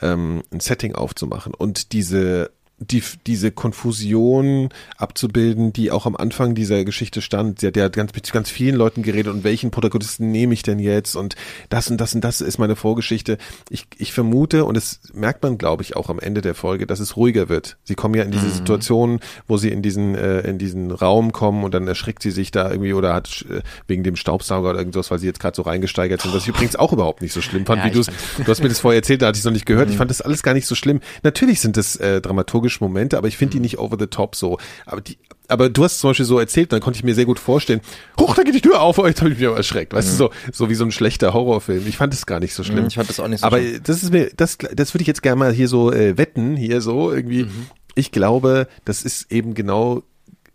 ähm, 0.01 0.43
ein 0.51 0.61
Setting 0.61 0.95
aufzumachen 0.95 1.55
und 1.55 1.93
diese 1.93 2.51
die, 2.79 3.03
diese 3.27 3.53
Konfusion 3.53 4.69
abzubilden, 4.97 5.73
die 5.73 5.91
auch 5.91 6.07
am 6.07 6.17
Anfang 6.17 6.55
dieser 6.55 6.85
Geschichte 6.85 7.23
stand. 7.23 7.61
Sie 7.61 7.69
hat 7.69 7.77
ja 7.77 7.89
ganz, 7.89 8.13
mit 8.15 8.31
ganz 8.33 8.51
vielen 8.51 8.75
Leuten 8.75 9.03
geredet 9.03 9.33
und 9.33 9.45
welchen 9.45 9.71
Protagonisten 9.71 10.31
nehme 10.31 10.55
ich 10.55 10.63
denn 10.63 10.79
jetzt 10.79 11.15
und 11.15 11.37
das 11.69 11.89
und 11.89 12.01
das 12.01 12.15
und 12.15 12.23
das 12.23 12.41
ist 12.41 12.59
meine 12.59 12.77
Vorgeschichte. 12.77 13.39
Ich, 13.71 13.87
ich 13.97 14.13
vermute, 14.13 14.65
und 14.65 14.77
das 14.77 15.01
merkt 15.13 15.43
man, 15.43 15.57
glaube 15.57 15.83
ich, 15.83 15.97
auch 15.97 16.11
am 16.11 16.19
Ende 16.19 16.41
der 16.41 16.55
Folge, 16.55 16.87
dass 16.87 17.01
es 17.01 17.17
ruhiger 17.17 17.49
wird. 17.49 17.77
Sie 17.85 17.95
kommen 17.95 18.15
ja 18.15 18.25
in 18.25 18.33
diese 18.33 18.47
mhm. 18.47 18.53
Situation, 18.53 19.21
wo 19.47 19.57
sie 19.57 19.71
in 19.71 19.83
diesen, 19.83 20.15
äh, 20.15 20.41
in 20.41 20.59
diesen 20.59 20.91
Raum 20.91 21.33
kommen 21.33 21.65
und 21.65 21.75
dann 21.75 21.87
erschrickt 21.87 22.23
sie 22.23 22.33
sich 22.33 22.51
da 22.51 22.71
irgendwie 22.71 22.93
oder 22.93 23.15
hat 23.15 23.45
äh, 23.49 23.63
wegen 23.87 24.03
dem 24.03 24.17
Staubsauger 24.17 24.71
oder 24.71 24.79
irgendwas, 24.81 25.11
weil 25.11 25.21
sie 25.21 25.27
jetzt 25.27 25.41
gerade 25.41 25.55
so 25.55 25.63
reingesteigert 25.63 26.23
sind, 26.23 26.35
was 26.35 26.43
ich 26.43 26.49
übrigens 26.49 26.77
auch 26.77 26.93
überhaupt 26.93 27.23
nicht 27.23 27.33
so 27.33 27.41
schlimm 27.41 27.67
fand, 27.67 27.85
ja, 27.85 27.91
wie 27.91 27.95
du 27.95 28.03
du 28.03 28.47
hast 28.47 28.63
mir 28.63 28.69
das 28.69 28.81
vorher 28.81 28.99
erzählt, 28.99 29.23
da 29.23 29.29
hatte 29.29 29.37
ich 29.37 29.41
es 29.41 29.45
noch 29.45 29.53
nicht 29.53 29.67
gehört. 29.67 29.87
Mhm. 29.87 29.93
Ich 29.93 29.99
fand 29.99 30.11
das 30.11 30.21
alles 30.21 30.43
gar 30.43 30.55
nicht 30.55 30.67
so 30.67 30.75
schlimm. 30.75 31.01
Natürlich 31.23 31.61
sind 31.61 31.77
das 31.77 31.97
äh, 31.97 32.21
dramaturgische 32.21 32.64
Momente, 32.81 33.19
aber 33.19 33.29
ich 33.29 33.37
finde 33.37 33.53
die 33.53 33.59
mhm. 33.59 33.63
nicht 33.63 33.79
over 33.79 33.97
the 33.99 34.07
top 34.07 34.37
so. 34.37 34.59
Aber 34.87 35.01
die, 35.01 35.19
aber 35.49 35.69
du 35.69 35.85
hast 35.85 36.01
zum 36.01 36.11
Beispiel 36.11 36.27
so 36.27 36.39
erzählt, 36.39 36.73
dann 36.73 36.81
konnte 36.81 36.99
ich 36.99 37.05
mir 37.05 37.15
sehr 37.15 37.27
gut 37.27 37.39
vorstellen, 37.39 37.81
hoch, 38.19 38.35
da 38.35 38.43
geht 38.43 38.55
die 38.55 38.61
Tür 38.61 38.81
auf, 38.81 38.97
jetzt 39.05 39.21
habe 39.21 39.31
ich 39.31 39.39
mich 39.39 39.47
aber 39.47 39.57
erschreckt. 39.57 39.93
Weißt 39.93 40.09
mhm. 40.09 40.13
du, 40.13 40.17
so, 40.17 40.31
so 40.53 40.71
wie 40.71 40.75
so 40.75 40.85
ein 40.85 40.93
schlechter 40.93 41.35
Horrorfilm. 41.35 41.87
Ich 41.87 41.97
fand 41.97 42.15
es 42.15 42.27
gar 42.27 42.41
nicht 42.41 42.55
so 42.55 42.65
schlimm. 42.65 42.81
Mhm, 42.81 42.89
ich 42.89 42.95
fand 42.95 43.09
das 43.09 43.21
auch 43.21 43.29
nicht 43.29 43.41
so 43.41 43.47
aber 43.47 43.59
schlimm. 43.59 43.75
Aber 43.75 43.81
das 43.81 44.03
ist 44.03 44.13
mir, 44.13 44.31
das, 44.37 44.59
das 44.59 44.95
würde 44.95 45.03
ich 45.03 45.09
jetzt 45.09 45.23
gerne 45.23 45.37
mal 45.37 45.53
hier 45.53 45.69
so 45.69 45.93
äh, 45.93 46.17
wetten, 46.17 46.57
hier 46.57 46.81
so 46.81 47.13
irgendwie. 47.13 47.45
Mhm. 47.45 47.67
Ich 47.95 48.11
glaube, 48.11 48.67
das 48.85 49.03
ist 49.03 49.31
eben 49.31 49.55
genau 49.55 50.03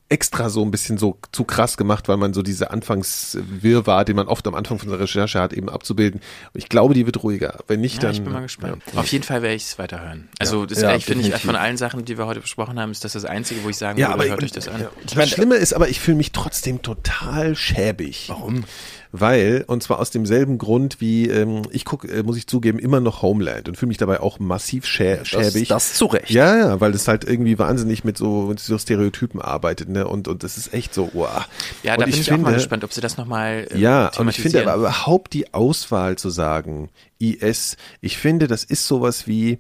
extra 0.10 0.50
so 0.50 0.64
ein 0.64 0.72
bisschen 0.72 0.98
so 0.98 1.20
zu 1.32 1.44
krass 1.44 1.78
gemacht, 1.78 2.08
weil 2.08 2.18
man 2.18 2.34
so 2.34 2.42
diese 2.42 2.72
Anfangswirrwarr, 2.72 4.06
den 4.06 4.16
man 4.16 4.28
oft 4.28 4.46
am 4.48 4.56
Anfang 4.56 4.80
von 4.80 4.90
der 4.90 5.00
Recherche 5.00 5.40
hat, 5.40 5.54
eben 5.54 5.70
abzubilden. 5.70 6.20
Ich 6.54 6.68
glaube, 6.68 6.96
die 6.96 7.06
wird 7.06 7.22
ruhiger. 7.24 7.60
Wenn 7.68 7.82
nicht, 7.82 7.96
ja, 7.98 8.02
dann. 8.02 8.12
Ich 8.14 8.24
bin 8.24 8.34
mal 8.34 8.42
gespannt. 8.42 8.82
Ja. 8.94 9.00
Auf 9.00 9.08
jeden 9.08 9.24
Fall 9.24 9.44
werde 9.44 9.56
ich 9.56 9.64
es 9.64 9.78
weiterhören. 9.78 10.28
Also, 10.40 10.66
das 10.66 10.82
ja, 10.82 10.98
finde 11.00 11.28
ich 11.28 11.36
von 11.36 11.56
allen 11.56 11.78
Sachen, 11.78 12.06
die 12.06 12.18
wir 12.18 12.26
heute 12.26 12.42
besprochen 12.42 12.80
haben, 12.80 12.92
ist 12.92 13.04
das 13.04 13.14
das 13.14 13.26
Einzige, 13.26 13.64
wo 13.64 13.70
ich 13.70 13.78
sagen 13.78 14.00
ja, 14.00 14.08
würde, 14.08 14.22
aber 14.22 14.30
hört 14.30 14.44
euch 14.44 14.52
das 14.52 14.68
an. 14.68 14.88
Das 15.16 15.30
Schlimme 15.30 15.56
ist 15.56 15.74
aber, 15.74 15.90
ich 15.90 16.00
fühle 16.00 16.18
mich 16.18 16.32
trotzdem 16.32 16.82
total 16.82 17.56
schäbig. 17.56 18.26
Warum? 18.30 18.64
Weil, 19.12 19.64
und 19.68 19.82
zwar 19.82 20.00
aus 20.00 20.12
demselben 20.12 20.58
Grund 20.58 21.02
wie, 21.02 21.28
ähm, 21.28 21.64
ich 21.72 21.84
gucke, 21.84 22.08
äh, 22.08 22.24
muss 22.24 22.38
ich 22.38 22.48
zugeben, 22.48 22.78
immer 22.78 23.00
noch 23.00 23.22
Homeland 23.22 23.68
und 23.68 23.76
fühle 23.76 23.88
mich 23.88 23.98
dabei 23.98 24.20
auch 24.20 24.40
massiv 24.40 24.86
schä 24.86 25.20
schäbig. 25.24 25.68
Das, 25.68 25.90
das 25.90 25.94
zu 25.96 26.06
Recht. 26.06 26.30
Ja, 26.30 26.56
ja, 26.58 26.82
weil 26.82 26.92
das 26.92 27.08
halt 27.08 27.24
irgendwie 27.24 27.58
wahnsinnig 27.58 28.04
mit 28.04 28.18
so, 28.18 28.44
mit 28.44 28.60
so 28.60 28.78
Stereotypen 28.78 29.42
arbeitet, 29.42 29.90
ne, 29.90 30.08
und, 30.08 30.28
und 30.28 30.44
das 30.44 30.58
ist 30.58 30.74
echt 30.74 30.94
so, 30.94 31.10
wow. 31.14 31.48
Ja, 31.84 31.96
da 31.98 32.04
und 32.04 32.06
bin 32.06 32.14
ich, 32.14 32.20
ich 32.20 32.26
finde, 32.28 32.42
auch 32.42 32.52
mal 32.52 32.54
gespannt, 32.54 32.84
ob 32.84 32.94
sie 32.94 33.02
das 33.02 33.18
nochmal 33.18 33.68
äh, 33.72 33.78
Ja, 33.78 34.12
und 34.18 34.28
ich 34.30 34.40
finde 34.40 34.62
aber 34.62 34.76
überhaupt 34.76 35.34
die 35.34 35.54
Auswahl 35.54 36.18
zu 36.18 36.30
sagen, 36.30 36.90
IS, 37.18 37.78
ich 38.02 38.18
finde, 38.18 38.48
das 38.48 38.64
ist 38.64 38.88
sowas 38.88 39.28
wie, 39.28 39.60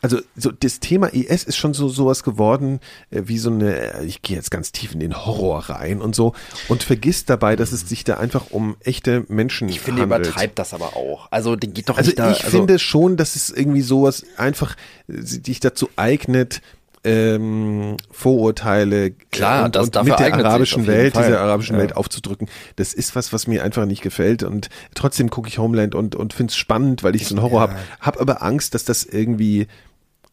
also 0.00 0.20
so 0.36 0.52
das 0.52 0.80
Thema 0.80 1.08
IS 1.08 1.44
ist 1.44 1.56
schon 1.56 1.74
so 1.74 1.88
sowas 1.88 2.22
geworden 2.22 2.80
äh, 3.10 3.22
wie 3.24 3.38
so 3.38 3.50
eine 3.50 4.02
ich 4.04 4.22
gehe 4.22 4.36
jetzt 4.36 4.50
ganz 4.50 4.72
tief 4.72 4.92
in 4.92 5.00
den 5.00 5.26
Horror 5.26 5.70
rein 5.70 6.00
und 6.00 6.14
so 6.14 6.34
und 6.68 6.82
vergisst 6.82 7.30
dabei, 7.30 7.56
dass 7.56 7.72
es 7.72 7.88
sich 7.88 8.04
da 8.04 8.18
einfach 8.18 8.50
um 8.50 8.76
echte 8.80 9.24
Menschen 9.28 9.68
Ich 9.68 9.80
finde 9.80 10.02
handelt. 10.02 10.26
übertreibt 10.26 10.58
das 10.58 10.74
aber 10.74 10.96
auch. 10.96 11.28
Also 11.30 11.56
die 11.56 11.68
geht 11.68 11.88
doch 11.88 11.98
also 11.98 12.08
nicht 12.08 12.18
da, 12.18 12.30
ich 12.30 12.44
also 12.44 12.58
finde 12.58 12.78
schon, 12.78 13.16
dass 13.16 13.36
es 13.36 13.50
irgendwie 13.50 13.82
sowas 13.82 14.24
einfach 14.36 14.76
sich 15.08 15.60
dazu 15.60 15.88
eignet 15.96 16.60
ähm, 17.04 17.96
Vorurteile 18.10 19.12
Klar, 19.30 19.66
und, 19.66 19.76
das 19.76 19.88
und 19.88 20.04
mit 20.04 20.18
der 20.18 20.34
arabischen 20.34 20.86
Welt, 20.86 21.16
dieser 21.16 21.40
arabischen 21.40 21.76
ja. 21.76 21.82
Welt 21.82 21.96
aufzudrücken. 21.96 22.48
Das 22.76 22.94
ist 22.94 23.14
was, 23.14 23.32
was 23.32 23.46
mir 23.46 23.64
einfach 23.64 23.86
nicht 23.86 24.02
gefällt 24.02 24.42
und 24.42 24.68
trotzdem 24.94 25.30
gucke 25.30 25.48
ich 25.48 25.58
Homeland 25.58 25.94
und 25.94 26.14
und 26.14 26.32
finde 26.32 26.50
es 26.50 26.56
spannend, 26.56 27.02
weil 27.02 27.14
ich 27.14 27.26
so 27.26 27.34
einen 27.34 27.42
Horror 27.42 27.60
ja. 27.60 27.68
habe, 27.68 27.76
habe 28.00 28.20
aber 28.20 28.42
Angst, 28.42 28.74
dass 28.74 28.84
das 28.84 29.04
irgendwie 29.04 29.66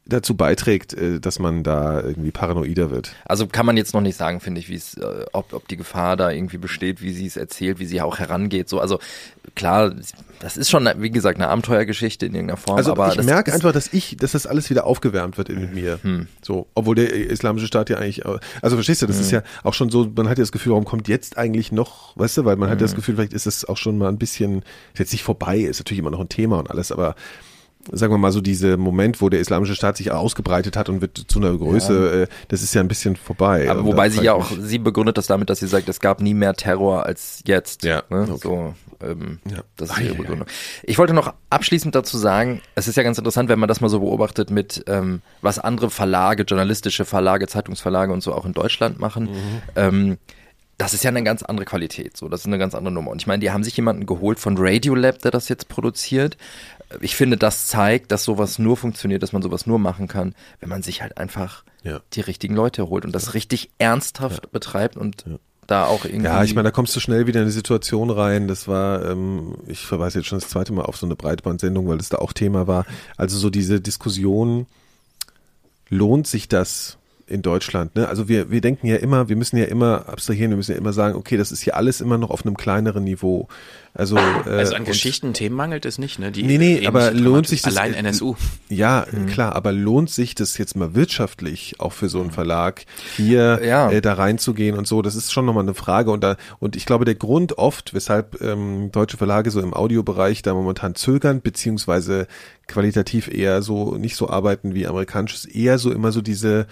dazu 0.07 0.35
beiträgt, 0.35 0.93
äh, 0.93 1.19
dass 1.19 1.39
man 1.39 1.63
da 1.63 2.01
irgendwie 2.01 2.31
paranoider 2.31 2.91
wird. 2.91 3.13
Also 3.25 3.47
kann 3.47 3.65
man 3.65 3.75
jetzt 3.75 3.93
noch 3.93 4.01
nicht 4.01 4.17
sagen, 4.17 4.39
finde 4.39 4.59
ich, 4.59 4.69
wie 4.69 4.75
es, 4.75 4.95
äh, 4.95 5.25
ob, 5.33 5.53
ob 5.53 5.67
die 5.67 5.77
Gefahr 5.77 6.15
da 6.15 6.29
irgendwie 6.29 6.57
besteht, 6.57 7.01
wie 7.01 7.11
sie 7.11 7.25
es 7.25 7.37
erzählt, 7.37 7.79
wie 7.79 7.85
sie 7.85 8.01
auch 8.01 8.19
herangeht. 8.19 8.69
So, 8.69 8.79
also 8.79 8.99
klar, 9.55 9.93
das 10.39 10.57
ist 10.57 10.69
schon, 10.69 10.87
wie 10.97 11.09
gesagt, 11.09 11.39
eine 11.39 11.49
Abenteuergeschichte 11.49 12.27
in 12.27 12.35
irgendeiner 12.35 12.57
Form. 12.57 12.77
Also 12.77 12.91
aber 12.91 13.13
ich 13.13 13.23
merke 13.23 13.51
einfach, 13.51 13.71
dass 13.71 13.91
ich, 13.93 14.15
dass 14.17 14.33
das 14.33 14.45
alles 14.45 14.69
wieder 14.69 14.85
aufgewärmt 14.85 15.37
wird 15.37 15.49
in 15.49 15.73
mir. 15.73 15.99
Hm. 16.03 16.27
So, 16.43 16.67
obwohl 16.75 16.95
der 16.95 17.11
islamische 17.11 17.65
Staat 17.65 17.89
ja 17.89 17.97
eigentlich, 17.97 18.25
also 18.25 18.75
verstehst 18.75 19.01
du, 19.01 19.07
das 19.07 19.17
hm. 19.17 19.23
ist 19.23 19.31
ja 19.31 19.43
auch 19.63 19.73
schon 19.73 19.89
so, 19.89 20.11
man 20.15 20.29
hat 20.29 20.37
ja 20.37 20.43
das 20.43 20.51
Gefühl, 20.51 20.73
warum 20.73 20.85
kommt 20.85 21.07
jetzt 21.07 21.37
eigentlich 21.37 21.71
noch, 21.71 22.15
weißt 22.17 22.37
du, 22.37 22.45
weil 22.45 22.57
man 22.57 22.67
hm. 22.67 22.73
hat 22.73 22.81
ja 22.81 22.85
das 22.85 22.91
hm. 22.91 22.97
Gefühl, 22.97 23.15
vielleicht 23.15 23.33
ist 23.33 23.47
es 23.47 23.65
auch 23.65 23.77
schon 23.77 23.97
mal 23.97 24.09
ein 24.09 24.17
bisschen, 24.17 24.59
ist 24.93 24.99
jetzt 24.99 25.13
nicht 25.13 25.23
vorbei, 25.23 25.57
ist 25.57 25.79
natürlich 25.79 25.99
immer 25.99 26.11
noch 26.11 26.19
ein 26.19 26.29
Thema 26.29 26.59
und 26.59 26.69
alles, 26.69 26.91
aber 26.91 27.15
sagen 27.91 28.13
wir 28.13 28.17
mal 28.17 28.31
so, 28.31 28.41
diese 28.41 28.77
Moment, 28.77 29.21
wo 29.21 29.29
der 29.29 29.39
islamische 29.39 29.75
Staat 29.75 29.97
sich 29.97 30.11
ausgebreitet 30.11 30.75
hat 30.77 30.89
und 30.89 31.01
wird 31.01 31.25
zu 31.27 31.39
einer 31.39 31.55
Größe, 31.55 31.93
ja. 31.93 32.21
äh, 32.23 32.27
das 32.47 32.63
ist 32.63 32.73
ja 32.73 32.81
ein 32.81 32.87
bisschen 32.87 33.15
vorbei. 33.15 33.69
Aber 33.69 33.85
wobei 33.85 34.09
sie 34.09 34.23
ja 34.23 34.33
auch, 34.33 34.51
sie 34.59 34.79
begründet 34.79 35.17
das 35.17 35.27
damit, 35.27 35.49
dass 35.49 35.59
sie 35.59 35.67
sagt, 35.67 35.89
es 35.89 35.99
gab 35.99 36.21
nie 36.21 36.33
mehr 36.33 36.53
Terror 36.53 37.05
als 37.05 37.41
jetzt. 37.45 37.83
Ja. 37.83 38.03
Ne? 38.09 38.27
Okay. 38.29 38.39
So, 38.41 38.73
ähm, 39.03 39.39
ja. 39.49 39.59
Das 39.77 39.91
ist 39.91 39.99
ihre 39.99 40.15
Begründung. 40.15 40.47
Ich 40.83 40.97
wollte 40.97 41.13
noch 41.13 41.33
abschließend 41.49 41.93
dazu 41.95 42.17
sagen, 42.17 42.61
es 42.75 42.87
ist 42.87 42.95
ja 42.95 43.03
ganz 43.03 43.17
interessant, 43.17 43.49
wenn 43.49 43.59
man 43.59 43.69
das 43.69 43.81
mal 43.81 43.89
so 43.89 43.99
beobachtet 43.99 44.49
mit, 44.49 44.83
ähm, 44.87 45.21
was 45.41 45.59
andere 45.59 45.89
Verlage, 45.89 46.43
journalistische 46.43 47.05
Verlage, 47.05 47.47
Zeitungsverlage 47.47 48.11
und 48.11 48.21
so 48.21 48.33
auch 48.33 48.45
in 48.45 48.53
Deutschland 48.53 48.99
machen. 48.99 49.25
Mhm. 49.25 49.61
Ähm, 49.75 50.17
das 50.77 50.93
ist 50.93 51.03
ja 51.03 51.09
eine 51.09 51.23
ganz 51.23 51.41
andere 51.41 51.65
Qualität, 51.65 52.17
so, 52.17 52.27
das 52.27 52.41
ist 52.41 52.47
eine 52.47 52.57
ganz 52.57 52.75
andere 52.75 52.93
Nummer. 52.93 53.11
Und 53.11 53.21
ich 53.21 53.27
meine, 53.27 53.39
die 53.39 53.51
haben 53.51 53.63
sich 53.63 53.77
jemanden 53.77 54.05
geholt 54.05 54.39
von 54.39 54.55
Radiolab, 54.57 55.19
der 55.19 55.31
das 55.31 55.49
jetzt 55.49 55.69
produziert 55.69 56.37
ich 57.01 57.15
finde, 57.15 57.37
das 57.37 57.67
zeigt, 57.67 58.11
dass 58.11 58.23
sowas 58.23 58.59
nur 58.59 58.77
funktioniert, 58.77 59.23
dass 59.23 59.33
man 59.33 59.41
sowas 59.41 59.65
nur 59.65 59.79
machen 59.79 60.07
kann, 60.07 60.35
wenn 60.59 60.69
man 60.69 60.83
sich 60.83 61.01
halt 61.01 61.17
einfach 61.17 61.63
ja. 61.83 61.99
die 62.13 62.21
richtigen 62.21 62.55
Leute 62.55 62.89
holt 62.89 63.05
und 63.05 63.13
das 63.13 63.33
richtig 63.33 63.69
ernsthaft 63.77 64.43
ja. 64.43 64.49
betreibt 64.51 64.95
und 64.95 65.25
ja. 65.25 65.37
da 65.67 65.85
auch 65.85 66.05
irgendwie. 66.05 66.25
Ja, 66.25 66.43
ich 66.43 66.53
meine, 66.53 66.67
da 66.67 66.71
kommst 66.71 66.95
du 66.95 66.99
schnell 66.99 67.27
wieder 67.27 67.41
in 67.41 67.47
die 67.47 67.51
Situation 67.51 68.09
rein. 68.09 68.47
Das 68.47 68.67
war, 68.67 69.03
ähm, 69.05 69.55
ich 69.67 69.85
verweise 69.85 70.19
jetzt 70.19 70.27
schon 70.27 70.39
das 70.39 70.49
zweite 70.49 70.73
Mal 70.73 70.85
auf 70.85 70.97
so 70.97 71.05
eine 71.05 71.15
Breitbandsendung, 71.15 71.87
weil 71.87 71.97
das 71.97 72.09
da 72.09 72.17
auch 72.17 72.33
Thema 72.33 72.67
war. 72.67 72.85
Also 73.17 73.37
so 73.37 73.49
diese 73.49 73.81
Diskussion, 73.81 74.67
lohnt 75.89 76.27
sich 76.27 76.47
das? 76.47 76.97
In 77.27 77.41
Deutschland. 77.41 77.95
Ne? 77.95 78.07
Also 78.07 78.27
wir, 78.27 78.51
wir 78.51 78.61
denken 78.61 78.85
ja 78.87 78.97
immer, 78.97 79.29
wir 79.29 79.35
müssen 79.35 79.57
ja 79.57 79.65
immer 79.65 80.07
abstrahieren, 80.07 80.51
wir 80.51 80.57
müssen 80.57 80.73
ja 80.73 80.77
immer 80.77 80.93
sagen, 80.93 81.15
okay, 81.15 81.37
das 81.37 81.51
ist 81.51 81.61
hier 81.61 81.75
alles 81.75 82.01
immer 82.01 82.17
noch 82.17 82.29
auf 82.29 82.45
einem 82.45 82.55
kleineren 82.55 83.03
Niveau. 83.03 83.47
Also, 83.97 84.17
äh, 84.17 84.49
also 84.49 84.75
an 84.75 84.83
Geschichten, 84.83 85.33
Themen 85.33 85.55
mangelt 85.55 85.85
es 85.85 85.97
nicht, 85.97 86.19
ne? 86.19 86.31
Die 86.31 86.43
nee, 86.43 86.57
nee, 86.57 86.85
aber 86.85 87.11
lohnt 87.11 87.47
sich 87.47 87.61
das? 87.61 87.77
Allein 87.77 87.93
NSU. 87.93 88.35
Ja, 88.67 89.07
mhm. 89.09 89.27
klar, 89.27 89.55
aber 89.55 89.71
lohnt 89.71 90.09
sich 90.09 90.35
das 90.35 90.57
jetzt 90.57 90.75
mal 90.75 90.93
wirtschaftlich 90.95 91.79
auch 91.79 91.93
für 91.93 92.09
so 92.09 92.19
einen 92.19 92.31
Verlag 92.31 92.85
hier 93.15 93.61
ja. 93.63 93.89
äh, 93.89 94.01
da 94.01 94.13
reinzugehen 94.13 94.77
und 94.77 94.85
so? 94.85 95.01
Das 95.01 95.15
ist 95.15 95.31
schon 95.31 95.45
nochmal 95.45 95.63
eine 95.63 95.73
Frage 95.73 96.11
und 96.11 96.23
da 96.23 96.35
und 96.59 96.75
ich 96.75 96.85
glaube 96.85 97.05
der 97.05 97.15
Grund 97.15 97.57
oft, 97.57 97.93
weshalb 97.93 98.41
ähm, 98.41 98.91
deutsche 98.91 99.15
Verlage 99.15 99.49
so 99.49 99.61
im 99.61 99.73
Audiobereich 99.73 100.41
da 100.41 100.53
momentan 100.53 100.95
zögern 100.95 101.41
beziehungsweise 101.41 102.27
qualitativ 102.67 103.29
eher 103.29 103.61
so 103.61 103.95
nicht 103.95 104.17
so 104.17 104.29
arbeiten 104.29 104.75
wie 104.75 104.87
amerikanisches, 104.87 105.45
eher 105.45 105.77
so 105.77 105.91
immer 105.91 106.11
so 106.11 106.21
diese 106.21 106.67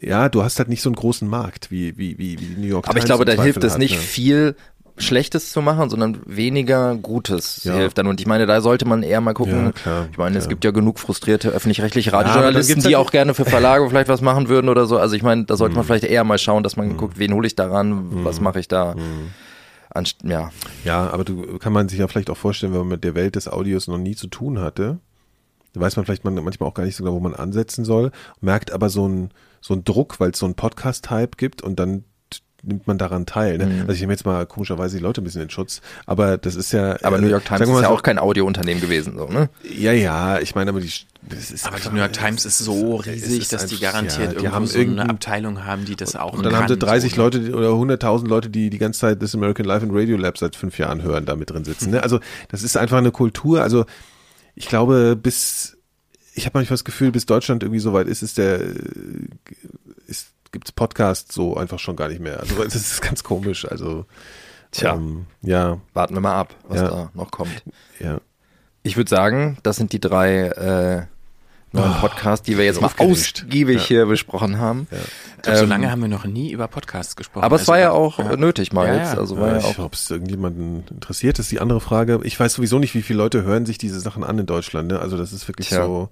ja, 0.00 0.28
du 0.28 0.42
hast 0.42 0.58
halt 0.58 0.68
nicht 0.68 0.82
so 0.82 0.88
einen 0.88 0.96
großen 0.96 1.28
Markt 1.28 1.70
wie, 1.70 1.96
wie, 1.96 2.18
wie, 2.18 2.38
wie 2.40 2.60
New 2.60 2.66
York 2.66 2.84
Times. 2.84 2.90
Aber 2.90 2.98
ich 2.98 3.04
glaube, 3.04 3.24
da 3.24 3.40
hilft 3.40 3.62
es 3.64 3.78
nicht 3.78 3.94
ne? 3.94 4.00
viel, 4.00 4.56
Schlechtes 4.98 5.52
zu 5.52 5.60
machen, 5.60 5.90
sondern 5.90 6.18
weniger 6.24 6.96
Gutes 6.96 7.64
ja. 7.64 7.74
hilft 7.74 7.98
dann. 7.98 8.06
Und 8.06 8.20
ich 8.20 8.26
meine, 8.26 8.46
da 8.46 8.60
sollte 8.60 8.86
man 8.86 9.02
eher 9.02 9.20
mal 9.20 9.34
gucken. 9.34 9.66
Ja, 9.66 9.72
klar, 9.72 10.08
ich 10.10 10.16
meine, 10.16 10.32
klar. 10.32 10.42
es 10.42 10.48
gibt 10.48 10.64
ja 10.64 10.70
genug 10.70 10.98
frustrierte 10.98 11.50
öffentlich-rechtliche 11.50 12.12
Radiojournalisten, 12.12 12.80
ja, 12.80 12.88
die 12.88 12.96
halt 12.96 13.06
auch 13.06 13.10
gerne 13.10 13.34
für 13.34 13.44
Verlage 13.44 13.88
vielleicht 13.88 14.08
was 14.08 14.22
machen 14.22 14.48
würden 14.48 14.68
oder 14.68 14.86
so. 14.86 14.98
Also 14.98 15.14
ich 15.14 15.22
meine, 15.22 15.44
da 15.44 15.56
sollte 15.56 15.74
man 15.74 15.84
mhm. 15.84 15.86
vielleicht 15.86 16.04
eher 16.04 16.24
mal 16.24 16.38
schauen, 16.38 16.62
dass 16.62 16.76
man 16.76 16.88
mhm. 16.88 16.96
guckt, 16.96 17.18
wen 17.18 17.34
hole 17.34 17.46
ich 17.46 17.54
daran, 17.54 17.90
mhm. 17.90 18.24
was 18.24 18.40
mache 18.40 18.58
ich 18.58 18.68
da. 18.68 18.94
Mhm. 18.94 19.32
Anst 19.90 20.18
ja. 20.24 20.50
ja, 20.84 21.10
aber 21.10 21.24
du 21.24 21.58
kann 21.58 21.72
man 21.72 21.88
sich 21.88 21.98
ja 21.98 22.08
vielleicht 22.08 22.30
auch 22.30 22.36
vorstellen, 22.36 22.72
wenn 22.72 22.80
man 22.80 22.88
mit 22.88 23.04
der 23.04 23.14
Welt 23.14 23.36
des 23.36 23.48
Audios 23.48 23.88
noch 23.88 23.98
nie 23.98 24.14
zu 24.14 24.26
tun 24.26 24.60
hatte, 24.60 24.98
da 25.76 25.82
weiß 25.82 25.96
man 25.96 26.06
vielleicht 26.06 26.24
manchmal 26.24 26.68
auch 26.68 26.74
gar 26.74 26.84
nicht 26.84 26.96
so 26.96 27.04
genau, 27.04 27.14
wo 27.14 27.20
man 27.20 27.34
ansetzen 27.34 27.84
soll, 27.84 28.10
merkt 28.40 28.72
aber 28.72 28.88
so 28.88 29.06
ein 29.06 29.30
so 29.60 29.74
ein 29.74 29.84
Druck, 29.84 30.20
weil 30.20 30.30
es 30.30 30.38
so 30.38 30.46
einen 30.46 30.54
Podcast-Hype 30.54 31.36
gibt 31.36 31.60
und 31.60 31.78
dann 31.78 32.04
nimmt 32.62 32.86
man 32.86 32.98
daran 32.98 33.26
teil. 33.26 33.58
Ne? 33.58 33.66
Mhm. 33.66 33.80
Also 33.80 33.92
ich 33.92 34.00
nehme 34.00 34.12
jetzt 34.12 34.24
mal 34.24 34.46
komischerweise 34.46 34.96
die 34.96 35.02
Leute 35.02 35.20
ein 35.20 35.24
bisschen 35.24 35.42
in 35.42 35.50
Schutz, 35.50 35.82
aber 36.06 36.38
das 36.38 36.54
ist 36.54 36.72
ja. 36.72 36.96
Aber 37.02 37.18
äh, 37.18 37.20
New 37.20 37.28
York 37.28 37.44
Times 37.44 37.60
ist 37.60 37.68
ja 37.68 37.82
so, 37.82 37.86
auch 37.86 38.02
kein 38.02 38.18
Audiounternehmen 38.18 38.80
gewesen, 38.80 39.18
so, 39.18 39.26
ne? 39.26 39.50
Ja, 39.62 39.92
ja, 39.92 40.38
ich 40.38 40.54
meine, 40.54 40.70
aber 40.70 40.80
die. 40.80 40.90
Das 41.22 41.50
ist 41.50 41.66
aber 41.66 41.78
die 41.78 41.88
New 41.90 41.98
York 41.98 42.12
Times 42.12 42.46
ist 42.46 42.58
so 42.58 42.96
riesig, 42.96 43.42
ist 43.42 43.52
dass 43.52 43.64
einfach, 43.64 43.76
die 43.76 43.82
garantiert 43.82 44.32
ja, 44.32 44.38
die 44.38 44.48
haben 44.48 44.66
so 44.66 44.78
eine 44.78 45.08
Abteilung 45.08 45.64
haben, 45.64 45.84
die 45.84 45.96
das 45.96 46.16
auch 46.16 46.32
Und 46.32 46.44
dann 46.44 46.52
kann, 46.52 46.62
haben 46.62 46.68
sie 46.68 46.78
30 46.78 47.14
so, 47.14 47.16
ne? 47.16 47.22
Leute 47.24 47.54
oder 47.54 47.68
100.000 47.70 48.28
Leute, 48.28 48.48
die 48.48 48.70
die 48.70 48.78
ganze 48.78 49.00
Zeit 49.00 49.22
das 49.22 49.34
American 49.34 49.66
Life 49.66 49.84
and 49.84 49.94
Radio 49.94 50.16
Lab 50.16 50.38
seit 50.38 50.56
fünf 50.56 50.78
Jahren 50.78 51.02
hören, 51.02 51.26
da 51.26 51.36
mit 51.36 51.50
drin 51.50 51.64
sitzen. 51.64 51.90
Ne? 51.90 52.02
Also 52.02 52.20
das 52.48 52.62
ist 52.62 52.76
einfach 52.76 52.98
eine 52.98 53.10
Kultur. 53.10 53.62
Also 53.62 53.84
ich 54.56 54.66
glaube, 54.66 55.14
bis 55.14 55.76
ich 56.34 56.44
habe 56.44 56.58
manchmal 56.58 56.74
das 56.74 56.84
Gefühl, 56.84 57.12
bis 57.12 57.26
Deutschland 57.26 57.62
irgendwie 57.62 57.80
so 57.80 57.92
weit 57.92 58.08
ist, 58.08 58.22
ist 58.22 58.38
der 58.38 58.60
ist, 60.06 60.32
gibt's 60.50 60.72
Podcasts 60.72 61.34
so 61.34 61.56
einfach 61.56 61.78
schon 61.78 61.96
gar 61.96 62.08
nicht 62.08 62.20
mehr. 62.20 62.40
Also 62.40 62.62
das 62.62 62.74
ist 62.74 63.00
ganz 63.00 63.22
komisch. 63.22 63.64
Also 63.70 64.06
Tja, 64.72 64.94
ähm, 64.94 65.26
ja. 65.42 65.80
Warten 65.94 66.14
wir 66.14 66.20
mal 66.20 66.34
ab, 66.34 66.54
was 66.68 66.80
ja. 66.80 66.88
da 66.88 67.10
noch 67.14 67.30
kommt. 67.30 67.62
Ja. 68.00 68.20
Ich 68.82 68.96
würde 68.96 69.08
sagen, 69.08 69.58
das 69.62 69.76
sind 69.76 69.92
die 69.92 70.00
drei 70.00 70.48
äh, 70.48 71.06
neuen 71.72 71.92
oh, 71.96 72.00
Podcast, 72.00 72.46
die 72.46 72.56
wir 72.56 72.64
jetzt 72.64 72.80
mal 72.80 72.90
ausgiebig 72.96 73.76
ja. 73.76 73.86
hier 73.86 74.06
besprochen 74.06 74.58
haben. 74.58 74.86
Ja. 74.90 74.98
Glaub, 75.42 75.54
ähm, 75.54 75.60
so 75.60 75.66
lange 75.66 75.90
haben 75.90 76.00
wir 76.00 76.08
noch 76.08 76.24
nie 76.24 76.50
über 76.52 76.68
Podcasts 76.68 77.16
gesprochen. 77.16 77.44
Aber 77.44 77.56
es 77.56 77.62
also, 77.62 77.72
war 77.72 77.78
ja 77.78 77.90
auch 77.90 78.18
ja. 78.18 78.36
nötig 78.36 78.72
mal 78.72 78.86
jetzt. 78.96 79.16
Also 79.16 79.38
war 79.38 79.52
ja, 79.52 79.58
ich 79.58 79.78
ob 79.78 79.94
es 79.94 80.10
irgendjemanden 80.10 80.84
interessiert, 80.90 81.38
ist 81.38 81.50
die 81.50 81.60
andere 81.60 81.80
Frage. 81.80 82.20
Ich 82.24 82.38
weiß 82.38 82.54
sowieso 82.54 82.78
nicht, 82.78 82.94
wie 82.94 83.02
viele 83.02 83.18
Leute 83.18 83.42
hören 83.42 83.66
sich 83.66 83.78
diese 83.78 84.00
Sachen 84.00 84.24
an 84.24 84.38
in 84.38 84.46
Deutschland. 84.46 84.88
Ne? 84.88 84.98
Also 84.98 85.16
das 85.16 85.32
ist 85.32 85.46
wirklich 85.48 85.68
Tja. 85.68 85.84
so. 85.84 86.08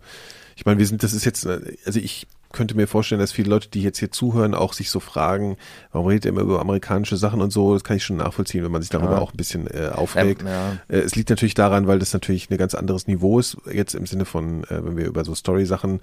Ich 0.57 0.67
meine, 0.67 0.79
wir 0.79 0.87
sind, 0.87 1.03
das 1.03 1.13
ist 1.13 1.25
jetzt, 1.25 1.47
also 1.47 1.99
ich 1.99 2.27
könnte 2.55 2.75
mir 2.75 2.87
vorstellen, 2.87 3.21
dass 3.21 3.33
viele 3.33 3.51
Leute, 3.51 3.69
die 3.69 3.83
jetzt 3.83 3.99
hier 3.99 4.11
zuhören, 4.11 4.55
auch 4.55 4.73
sich 4.73 4.91
so 4.91 5.01
fragen, 5.01 5.57
warum 5.93 6.07
redet 6.07 6.25
ihr 6.25 6.31
immer 6.31 6.41
über 6.41 6.61
amerikanische 6.61 7.17
Sachen 7.17 7.43
und 7.43 7.53
so, 7.53 7.75
das 7.75 7.85
kann 7.85 7.97
ich 7.97 8.05
schon 8.05 8.17
nachvollziehen, 8.17 8.65
wenn 8.65 8.71
man 8.71 8.81
sich 8.81 8.91
darüber 8.91 9.17
ja. 9.17 9.19
auch 9.19 9.33
ein 9.33 9.37
bisschen 9.37 9.67
äh, 9.67 9.91
aufregt. 9.93 10.43
Ähm, 10.43 10.49
ja. 10.49 10.73
äh, 10.89 11.01
es 11.01 11.17
liegt 11.17 11.29
natürlich 11.31 11.55
daran, 11.55 11.87
weil 11.87 11.99
das 11.99 12.13
natürlich 12.13 12.49
ein 12.49 12.57
ganz 12.57 12.75
anderes 12.75 13.07
Niveau 13.07 13.39
ist, 13.39 13.57
jetzt 13.71 13.95
im 13.95 14.07
Sinne 14.07 14.25
von, 14.25 14.65
äh, 14.65 14.85
wenn 14.85 14.97
wir 14.97 15.07
über 15.07 15.25
so 15.25 15.35
Story-Sachen 15.35 16.01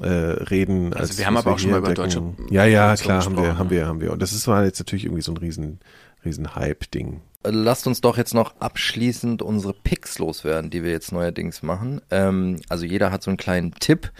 äh, 0.00 0.06
reden. 0.06 0.94
Also 0.94 1.10
als, 1.10 1.18
wir 1.18 1.26
haben 1.26 1.36
aber 1.36 1.52
auch 1.52 1.58
schon 1.58 1.72
mal 1.72 1.78
über 1.78 1.92
deutsche. 1.92 2.22
Ja, 2.50 2.64
ja, 2.64 2.94
klar, 2.94 3.24
haben 3.24 3.36
wir, 3.36 3.58
haben 3.58 3.70
wir, 3.70 3.86
haben 3.86 4.00
wir. 4.00 4.12
Und 4.12 4.22
das 4.22 4.32
ist 4.32 4.46
mal 4.46 4.64
jetzt 4.64 4.78
natürlich 4.78 5.04
irgendwie 5.04 5.22
so 5.22 5.32
ein 5.32 5.36
riesen, 5.36 5.80
riesen 6.24 6.54
Hype-Ding. 6.54 7.20
Lasst 7.44 7.86
uns 7.86 8.00
doch 8.00 8.16
jetzt 8.16 8.34
noch 8.34 8.54
abschließend 8.60 9.42
unsere 9.42 9.72
Picks 9.72 10.18
loswerden, 10.18 10.70
die 10.70 10.82
wir 10.82 10.90
jetzt 10.90 11.12
neuerdings 11.12 11.62
machen. 11.62 12.00
Ähm, 12.10 12.60
also 12.68 12.84
jeder 12.84 13.10
hat 13.10 13.22
so 13.22 13.30
einen 13.30 13.36
kleinen 13.36 13.74
Tipp. 13.74 14.12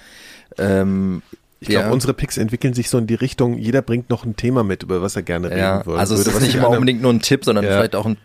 Ähm, 0.57 1.23
ich 1.61 1.69
glaube, 1.69 1.87
ja. 1.87 1.93
unsere 1.93 2.15
Picks 2.15 2.37
entwickeln 2.37 2.75
sich 2.75 2.89
so 2.89 2.99
in 2.99 3.07
die 3.07 3.15
Richtung, 3.15 3.59
jeder 3.59 3.83
bringt 3.83 4.11
noch 4.11 4.25
ein 4.25 4.37
Thema 4.37 4.63
mit, 4.63 4.85
über 4.85 5.03
was 5.03 5.17
er 5.17 5.23
gerne 5.23 5.51
reden 5.51 5.59
ja, 5.59 5.87
würde. 5.87 5.99
Also 5.99 6.15
es 6.15 6.27
ist 6.27 6.41
nicht 6.41 6.55
immer 6.55 6.71
unbedingt 6.71 7.03
nur 7.03 7.13
ein 7.13 7.21
Tipp, 7.21 7.45
sondern 7.45 7.65
ja. 7.65 7.73
vielleicht 7.73 7.97
auch 7.97 8.07
ein 8.07 8.17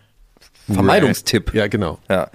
Vermeidungstipp. 0.72 1.53
Ja, 1.53 1.68
genau. 1.68 1.99
Ja. 2.10 2.30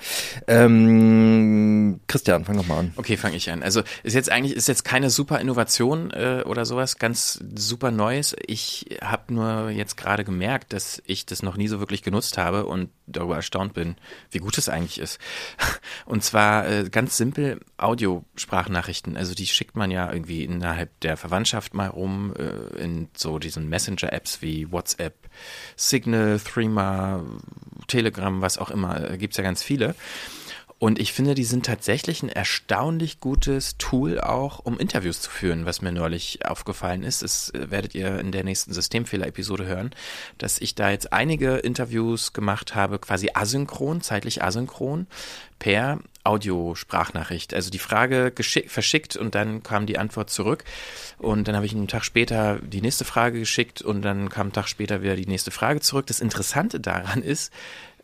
Ähm, 0.46 2.00
Christian, 2.06 2.44
fang 2.44 2.56
doch 2.56 2.66
mal 2.66 2.78
an. 2.78 2.92
Okay, 2.96 3.16
fange 3.16 3.36
ich 3.36 3.50
an. 3.50 3.62
Also 3.62 3.82
ist 4.02 4.14
jetzt 4.14 4.30
eigentlich 4.30 4.54
ist 4.54 4.68
jetzt 4.68 4.84
keine 4.84 5.10
super 5.10 5.40
Innovation 5.40 6.10
äh, 6.10 6.42
oder 6.44 6.64
sowas, 6.66 6.98
ganz 6.98 7.42
super 7.54 7.90
Neues. 7.90 8.36
Ich 8.46 8.98
habe 9.02 9.32
nur 9.34 9.70
jetzt 9.70 9.96
gerade 9.96 10.24
gemerkt, 10.24 10.72
dass 10.72 11.02
ich 11.06 11.26
das 11.26 11.42
noch 11.42 11.56
nie 11.56 11.68
so 11.68 11.80
wirklich 11.80 12.02
genutzt 12.02 12.38
habe 12.38 12.66
und 12.66 12.90
darüber 13.06 13.36
erstaunt 13.36 13.74
bin, 13.74 13.96
wie 14.30 14.38
gut 14.38 14.58
es 14.58 14.68
eigentlich 14.68 14.98
ist. 14.98 15.18
Und 16.06 16.22
zwar 16.22 16.68
äh, 16.68 16.88
ganz 16.90 17.16
simpel 17.16 17.60
Audiosprachnachrichten. 17.76 19.16
Also 19.16 19.34
die 19.34 19.46
schickt 19.46 19.76
man 19.76 19.90
ja 19.90 20.12
irgendwie 20.12 20.44
innerhalb 20.44 20.98
der 21.00 21.16
Verwandtschaft 21.16 21.74
mal 21.74 21.88
rum 21.88 22.34
äh, 22.36 22.82
in 22.82 23.08
so 23.16 23.38
diesen 23.38 23.68
Messenger-Apps 23.68 24.42
wie 24.42 24.70
WhatsApp, 24.70 25.14
Signal, 25.76 26.40
Threema, 26.40 27.24
Telegram, 27.86 28.17
was 28.18 28.58
auch 28.58 28.70
immer, 28.70 29.10
äh, 29.10 29.18
gibt's 29.18 29.36
ja 29.36 29.42
ganz 29.42 29.62
viele. 29.62 29.94
Und 30.80 31.00
ich 31.00 31.12
finde, 31.12 31.34
die 31.34 31.44
sind 31.44 31.66
tatsächlich 31.66 32.22
ein 32.22 32.28
erstaunlich 32.28 33.18
gutes 33.18 33.78
Tool 33.78 34.20
auch, 34.20 34.60
um 34.60 34.78
Interviews 34.78 35.20
zu 35.20 35.28
führen, 35.28 35.66
was 35.66 35.82
mir 35.82 35.90
neulich 35.90 36.46
aufgefallen 36.46 37.02
ist. 37.02 37.22
Das 37.22 37.50
äh, 37.50 37.70
werdet 37.70 37.96
ihr 37.96 38.20
in 38.20 38.30
der 38.30 38.44
nächsten 38.44 38.72
Systemfehler-Episode 38.72 39.66
hören, 39.66 39.90
dass 40.38 40.60
ich 40.60 40.76
da 40.76 40.90
jetzt 40.90 41.12
einige 41.12 41.56
Interviews 41.56 42.32
gemacht 42.32 42.76
habe, 42.76 43.00
quasi 43.00 43.30
asynchron, 43.34 44.02
zeitlich 44.02 44.44
asynchron, 44.44 45.08
per 45.58 45.98
Audiosprachnachricht. 46.22 47.54
Also 47.54 47.70
die 47.70 47.80
Frage 47.80 48.32
verschickt 48.68 49.16
und 49.16 49.34
dann 49.34 49.64
kam 49.64 49.86
die 49.86 49.98
Antwort 49.98 50.30
zurück. 50.30 50.62
Und 51.18 51.48
dann 51.48 51.56
habe 51.56 51.66
ich 51.66 51.72
einen 51.72 51.88
Tag 51.88 52.04
später 52.04 52.60
die 52.60 52.82
nächste 52.82 53.04
Frage 53.04 53.40
geschickt 53.40 53.82
und 53.82 54.02
dann 54.02 54.28
kam 54.28 54.42
einen 54.42 54.52
Tag 54.52 54.68
später 54.68 55.02
wieder 55.02 55.16
die 55.16 55.26
nächste 55.26 55.50
Frage 55.50 55.80
zurück. 55.80 56.06
Das 56.06 56.20
Interessante 56.20 56.78
daran 56.78 57.22
ist, 57.22 57.52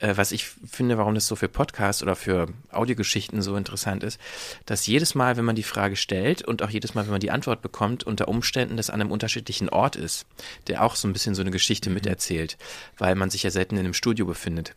äh, 0.01 0.17
was 0.17 0.33
ich 0.33 0.47
finde, 0.47 0.99
warum 0.99 1.15
das 1.15 1.27
so 1.27 1.37
für 1.37 1.49
Podcasts 1.49 2.03
oder 2.03 2.17
für 2.17 2.49
Audiogeschichten 2.71 3.43
so 3.43 3.57
interessant 3.57 4.03
ist, 4.03 4.21
dass 4.67 4.87
jedes 4.87 5.15
Mal, 5.15 5.37
wenn 5.37 5.45
man 5.45 5.57
die 5.57 5.63
Frage 5.63 5.97
stellt 5.97 6.43
und 6.43 6.63
auch 6.63 6.71
jedes 6.71 6.95
Mal, 6.95 7.05
wenn 7.05 7.13
man 7.13 7.21
die 7.21 7.31
Antwort 7.31 7.63
bekommt, 7.63 8.05
unter 8.05 8.29
Umständen 8.29 8.77
das 8.77 8.91
an 8.91 9.01
einem 9.01 9.11
unterschiedlichen 9.11 9.69
Ort 9.69 9.97
ist, 9.97 10.27
der 10.67 10.83
auch 10.83 10.97
so 10.97 11.09
ein 11.09 11.13
bisschen 11.13 11.35
so 11.35 11.43
eine 11.43 11.51
Geschichte 11.51 11.91
mhm. 11.91 11.95
miterzählt, 11.95 12.57
weil 12.99 13.15
man 13.15 13.31
sich 13.31 13.43
ja 13.43 13.51
selten 13.51 13.77
in 13.77 13.85
einem 13.85 13.95
Studio 13.95 14.27
befindet. 14.27 14.75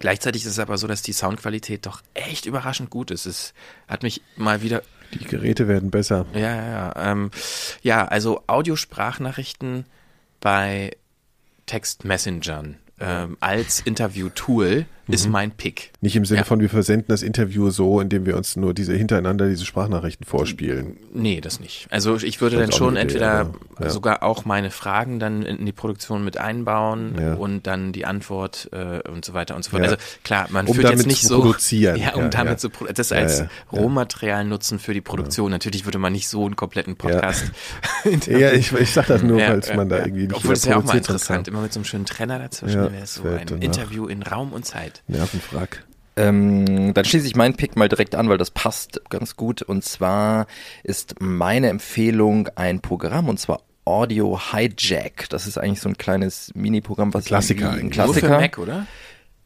Gleichzeitig 0.00 0.42
ist 0.44 0.50
es 0.50 0.58
aber 0.58 0.78
so, 0.78 0.86
dass 0.86 1.02
die 1.02 1.12
Soundqualität 1.12 1.86
doch 1.86 2.02
echt 2.14 2.44
überraschend 2.46 2.90
gut 2.90 3.10
ist. 3.10 3.24
Es 3.24 3.54
hat 3.88 4.02
mich 4.02 4.20
mal 4.36 4.62
wieder. 4.62 4.82
Die 5.14 5.24
Geräte 5.24 5.68
werden 5.68 5.90
besser. 5.90 6.26
Ja, 6.34 6.40
ja, 6.40 6.66
ja. 6.66 7.12
Ähm, 7.12 7.30
ja, 7.82 8.04
also 8.04 8.42
Audiosprachnachrichten 8.48 9.86
bei 10.40 10.96
Textmessengern 11.66 12.78
ähm, 13.00 13.36
als 13.40 13.80
Interview-Tool 13.80 14.86
ist 15.08 15.26
mhm. 15.26 15.32
mein 15.32 15.50
Pick. 15.52 15.92
Nicht 16.00 16.16
im 16.16 16.24
Sinne 16.24 16.40
ja. 16.40 16.44
von, 16.44 16.60
wir 16.60 16.68
versenden 16.68 17.06
das 17.08 17.22
Interview 17.22 17.70
so, 17.70 18.00
indem 18.00 18.26
wir 18.26 18.36
uns 18.36 18.56
nur 18.56 18.74
diese 18.74 18.94
hintereinander 18.94 19.48
diese 19.48 19.64
Sprachnachrichten 19.64 20.26
vorspielen. 20.26 20.96
Nee, 21.12 21.40
das 21.40 21.60
nicht. 21.60 21.86
Also 21.90 22.16
ich 22.16 22.40
würde 22.40 22.56
dann 22.56 22.72
schon 22.72 22.96
entweder 22.96 23.52
ja. 23.80 23.90
sogar 23.90 24.22
auch 24.22 24.44
meine 24.44 24.70
Fragen 24.70 25.18
dann 25.18 25.42
in 25.42 25.64
die 25.64 25.72
Produktion 25.72 26.24
mit 26.24 26.38
einbauen 26.38 27.14
ja. 27.20 27.34
und 27.34 27.66
dann 27.66 27.92
die 27.92 28.04
Antwort 28.04 28.68
äh, 28.72 29.08
und 29.08 29.24
so 29.24 29.34
weiter 29.34 29.54
und 29.54 29.64
so 29.64 29.70
fort. 29.70 29.82
Also 29.82 29.96
klar, 30.24 30.46
man 30.50 30.66
um 30.66 30.74
führt 30.74 30.90
jetzt 30.90 31.06
nicht 31.06 31.22
so 31.22 31.40
produzieren. 31.40 31.96
Ja, 32.06 32.14
um 32.14 32.30
damit 32.30 32.60
zu 32.60 32.68
das 32.94 33.10
als 33.10 33.44
Rohmaterial 33.72 34.44
nutzen 34.44 34.78
für 34.78 34.92
die 34.92 35.00
Produktion. 35.00 35.50
Natürlich 35.50 35.84
würde 35.86 35.98
man 35.98 36.12
nicht 36.12 36.28
so 36.28 36.44
einen 36.44 36.56
kompletten 36.56 36.96
Podcast. 36.96 37.44
Ja, 38.26 38.52
ich, 38.52 38.72
ich 38.72 38.92
sag 38.92 39.06
das 39.06 39.22
nur, 39.22 39.40
falls 39.40 39.74
man 39.74 39.88
da 39.88 39.98
irgendwie 39.98 40.26
nicht 40.26 40.36
Obwohl 40.36 40.52
es 40.52 40.64
ja 40.64 40.76
auch 40.76 40.84
mal 40.84 40.96
interessant, 40.96 41.48
immer 41.48 41.60
mit 41.60 41.72
so 41.72 41.80
einem 41.80 41.84
schönen 41.84 42.06
Trenner 42.06 42.38
dazwischen 42.38 42.92
wäre 42.92 43.06
so 43.06 43.24
ein 43.24 43.62
Interview 43.62 44.06
in 44.06 44.22
Raum 44.22 44.52
und 44.52 44.64
Zeit. 44.64 44.95
Nervenfrack. 45.06 45.84
Ähm, 46.18 46.94
dann 46.94 47.04
schließe 47.04 47.26
ich 47.26 47.36
meinen 47.36 47.56
Pick 47.56 47.76
mal 47.76 47.88
direkt 47.88 48.14
an, 48.14 48.28
weil 48.28 48.38
das 48.38 48.50
passt 48.50 49.02
ganz 49.10 49.36
gut. 49.36 49.62
Und 49.62 49.84
zwar 49.84 50.46
ist 50.82 51.20
meine 51.20 51.68
Empfehlung 51.68 52.48
ein 52.56 52.80
Programm 52.80 53.28
und 53.28 53.38
zwar 53.38 53.60
Audio 53.84 54.38
Hijack. 54.52 55.28
Das 55.28 55.46
ist 55.46 55.58
eigentlich 55.58 55.80
so 55.80 55.88
ein 55.88 55.98
kleines 55.98 56.52
Mini-Programm, 56.54 57.12
was 57.12 57.26
Klassiker, 57.26 57.72
ein 57.72 57.90
Klassiker. 57.90 58.28
Nur 58.28 58.36
für 58.36 58.42
Mac, 58.42 58.58
oder? 58.58 58.86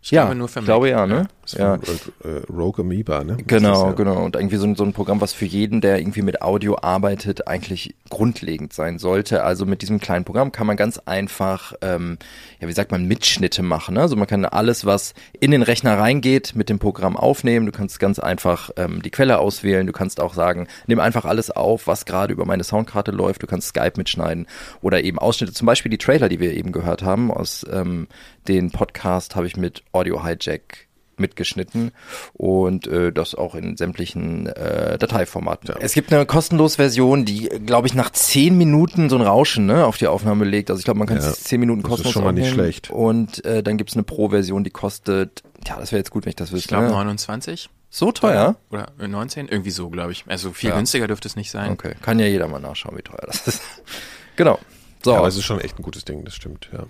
Ich 0.02 0.12
ja, 0.12 0.32
glaube, 0.32 0.62
glaube 0.62 0.88
ja, 0.88 1.06
ne? 1.06 1.14
Ja. 1.14 1.28
Von, 1.58 1.80
äh, 2.24 2.42
Rogue 2.52 2.84
Amoeba, 2.84 3.24
ne? 3.24 3.36
Genau, 3.46 3.86
ja. 3.86 3.92
genau. 3.92 4.24
Und 4.24 4.36
irgendwie 4.36 4.56
so, 4.56 4.74
so 4.74 4.84
ein 4.84 4.92
Programm, 4.92 5.20
was 5.20 5.32
für 5.32 5.46
jeden, 5.46 5.80
der 5.80 5.98
irgendwie 5.98 6.22
mit 6.22 6.42
Audio 6.42 6.78
arbeitet, 6.80 7.46
eigentlich 7.48 7.94
grundlegend 8.08 8.72
sein 8.72 8.98
sollte. 8.98 9.44
Also 9.44 9.66
mit 9.66 9.82
diesem 9.82 10.00
kleinen 10.00 10.24
Programm 10.24 10.52
kann 10.52 10.66
man 10.66 10.76
ganz 10.76 10.98
einfach, 10.98 11.74
ähm, 11.82 12.18
ja, 12.60 12.68
wie 12.68 12.72
sagt 12.72 12.90
man, 12.90 13.06
Mitschnitte 13.06 13.62
machen. 13.62 13.94
Ne? 13.94 14.02
Also 14.02 14.16
man 14.16 14.26
kann 14.26 14.44
alles, 14.44 14.84
was 14.84 15.14
in 15.38 15.50
den 15.50 15.62
Rechner 15.62 15.98
reingeht, 15.98 16.54
mit 16.54 16.68
dem 16.68 16.78
Programm 16.78 17.16
aufnehmen. 17.16 17.66
Du 17.66 17.72
kannst 17.72 18.00
ganz 18.00 18.18
einfach 18.18 18.70
ähm, 18.76 19.02
die 19.02 19.10
Quelle 19.10 19.38
auswählen. 19.38 19.86
Du 19.86 19.92
kannst 19.92 20.20
auch 20.20 20.34
sagen, 20.34 20.68
nimm 20.86 21.00
einfach 21.00 21.24
alles 21.24 21.50
auf, 21.50 21.86
was 21.86 22.04
gerade 22.04 22.32
über 22.32 22.44
meine 22.44 22.64
Soundkarte 22.64 23.10
läuft. 23.10 23.42
Du 23.42 23.46
kannst 23.46 23.68
Skype 23.68 23.92
mitschneiden 23.96 24.46
oder 24.82 25.02
eben 25.02 25.18
Ausschnitte. 25.18 25.52
Zum 25.52 25.66
Beispiel 25.66 25.90
die 25.90 25.98
Trailer, 25.98 26.28
die 26.28 26.40
wir 26.40 26.52
eben 26.52 26.72
gehört 26.72 27.02
haben 27.02 27.30
aus 27.30 27.64
ähm, 27.72 28.06
den 28.48 28.70
Podcast 28.70 29.36
habe 29.36 29.46
ich 29.46 29.56
mit 29.56 29.82
Audio 29.92 30.24
Hijack 30.24 30.88
mitgeschnitten 31.20 31.92
und 32.32 32.86
äh, 32.86 33.12
das 33.12 33.34
auch 33.34 33.54
in 33.54 33.76
sämtlichen 33.76 34.46
äh, 34.46 34.98
Dateiformaten. 34.98 35.68
Ja. 35.68 35.76
Es 35.80 35.92
gibt 35.92 36.12
eine 36.12 36.26
kostenlose 36.26 36.76
Version, 36.76 37.24
die, 37.24 37.48
glaube 37.64 37.86
ich, 37.86 37.94
nach 37.94 38.10
zehn 38.10 38.56
Minuten 38.56 39.08
so 39.08 39.16
ein 39.16 39.22
Rauschen 39.22 39.66
ne, 39.66 39.84
auf 39.84 39.98
die 39.98 40.06
Aufnahme 40.06 40.44
legt. 40.44 40.70
Also 40.70 40.80
ich 40.80 40.84
glaube, 40.84 40.98
man 40.98 41.06
kann 41.06 41.18
ja, 41.18 41.32
zehn 41.32 41.60
Minuten 41.60 41.82
kostenlos 41.82 41.98
Das 42.02 42.10
ist 42.10 42.12
schon 42.14 42.24
mal 42.24 42.32
nicht 42.32 42.50
schlecht. 42.50 42.90
Und 42.90 43.44
äh, 43.44 43.62
dann 43.62 43.76
gibt's 43.76 43.94
eine 43.94 44.02
Pro-Version, 44.02 44.64
die 44.64 44.70
kostet, 44.70 45.42
ja, 45.66 45.78
das 45.78 45.92
wäre 45.92 45.98
jetzt 45.98 46.10
gut, 46.10 46.24
wenn 46.24 46.30
ich 46.30 46.36
das 46.36 46.52
wüsste. 46.52 46.64
Ich 46.64 46.68
glaube 46.68 46.86
ne? 46.86 46.92
29. 46.92 47.70
So 47.90 48.12
teuer? 48.12 48.56
Oder 48.70 48.92
19? 48.98 49.48
Irgendwie 49.48 49.72
so, 49.72 49.90
glaube 49.90 50.12
ich. 50.12 50.24
Also 50.28 50.52
viel 50.52 50.70
ja. 50.70 50.76
günstiger 50.76 51.08
dürfte 51.08 51.26
es 51.26 51.34
nicht 51.34 51.50
sein. 51.50 51.72
Okay, 51.72 51.94
kann 52.00 52.20
ja 52.20 52.26
jeder 52.26 52.46
mal 52.46 52.60
nachschauen, 52.60 52.96
wie 52.96 53.02
teuer 53.02 53.24
das 53.26 53.46
ist. 53.48 53.62
genau. 54.36 54.58
So. 55.02 55.12
Ja, 55.12 55.18
aber 55.18 55.28
es 55.28 55.36
ist 55.36 55.44
schon 55.44 55.60
echt 55.60 55.78
ein 55.78 55.82
gutes 55.82 56.04
Ding, 56.04 56.24
das 56.24 56.34
stimmt, 56.34 56.68
ja. 56.72 56.84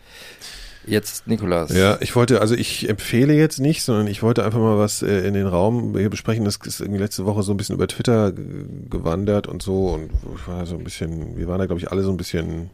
Jetzt 0.86 1.27
Nikolas. 1.27 1.74
Ja, 1.74 1.98
ich 2.01 2.16
wollte, 2.16 2.40
also 2.40 2.55
ich 2.55 2.89
empfehle 2.89 3.35
jetzt 3.35 3.61
nicht, 3.61 3.82
sondern 3.82 4.07
ich 4.07 4.23
wollte 4.23 4.44
einfach 4.44 4.59
mal 4.59 4.78
was 4.78 5.02
äh, 5.02 5.27
in 5.27 5.35
den 5.35 5.47
Raum 5.47 5.97
hier 5.97 6.11
besprechen. 6.11 6.44
Das 6.44 6.57
ist 6.65 6.81
irgendwie 6.81 7.01
letzte 7.01 7.27
Woche 7.27 7.43
so 7.43 7.52
ein 7.52 7.57
bisschen 7.57 7.74
über 7.74 7.86
Twitter 7.86 8.32
gewandert 8.32 9.47
und 9.47 9.62
so 9.62 9.89
und 9.90 10.11
ich 10.36 10.48
war 10.48 10.65
so 10.66 10.77
ein 10.77 10.85
bisschen, 10.85 11.36
wir 11.36 11.48
waren 11.48 11.59
da 11.59 11.66
glaube 11.66 11.81
ich 11.81 11.90
alle 11.90 12.02
so 12.02 12.11
ein 12.11 12.16
bisschen 12.16 12.70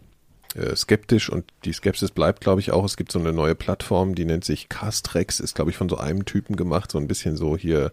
äh, 0.55 0.77
skeptisch 0.77 1.28
und 1.31 1.45
die 1.65 1.73
Skepsis 1.73 2.12
bleibt 2.12 2.43
glaube 2.43 2.61
ich 2.61 2.70
auch. 2.70 2.85
Es 2.85 2.97
gibt 2.97 3.11
so 3.11 3.19
eine 3.19 3.33
neue 3.33 3.55
Plattform, 3.55 4.15
die 4.15 4.24
nennt 4.24 4.45
sich 4.45 4.69
Castrex, 4.69 5.41
ist 5.41 5.55
glaube 5.55 5.70
ich 5.70 5.77
von 5.77 5.89
so 5.89 5.97
einem 5.97 6.24
Typen 6.24 6.57
gemacht, 6.57 6.93
so 6.93 6.99
ein 6.99 7.09
bisschen 7.09 7.37
so 7.37 7.57
hier 7.57 7.91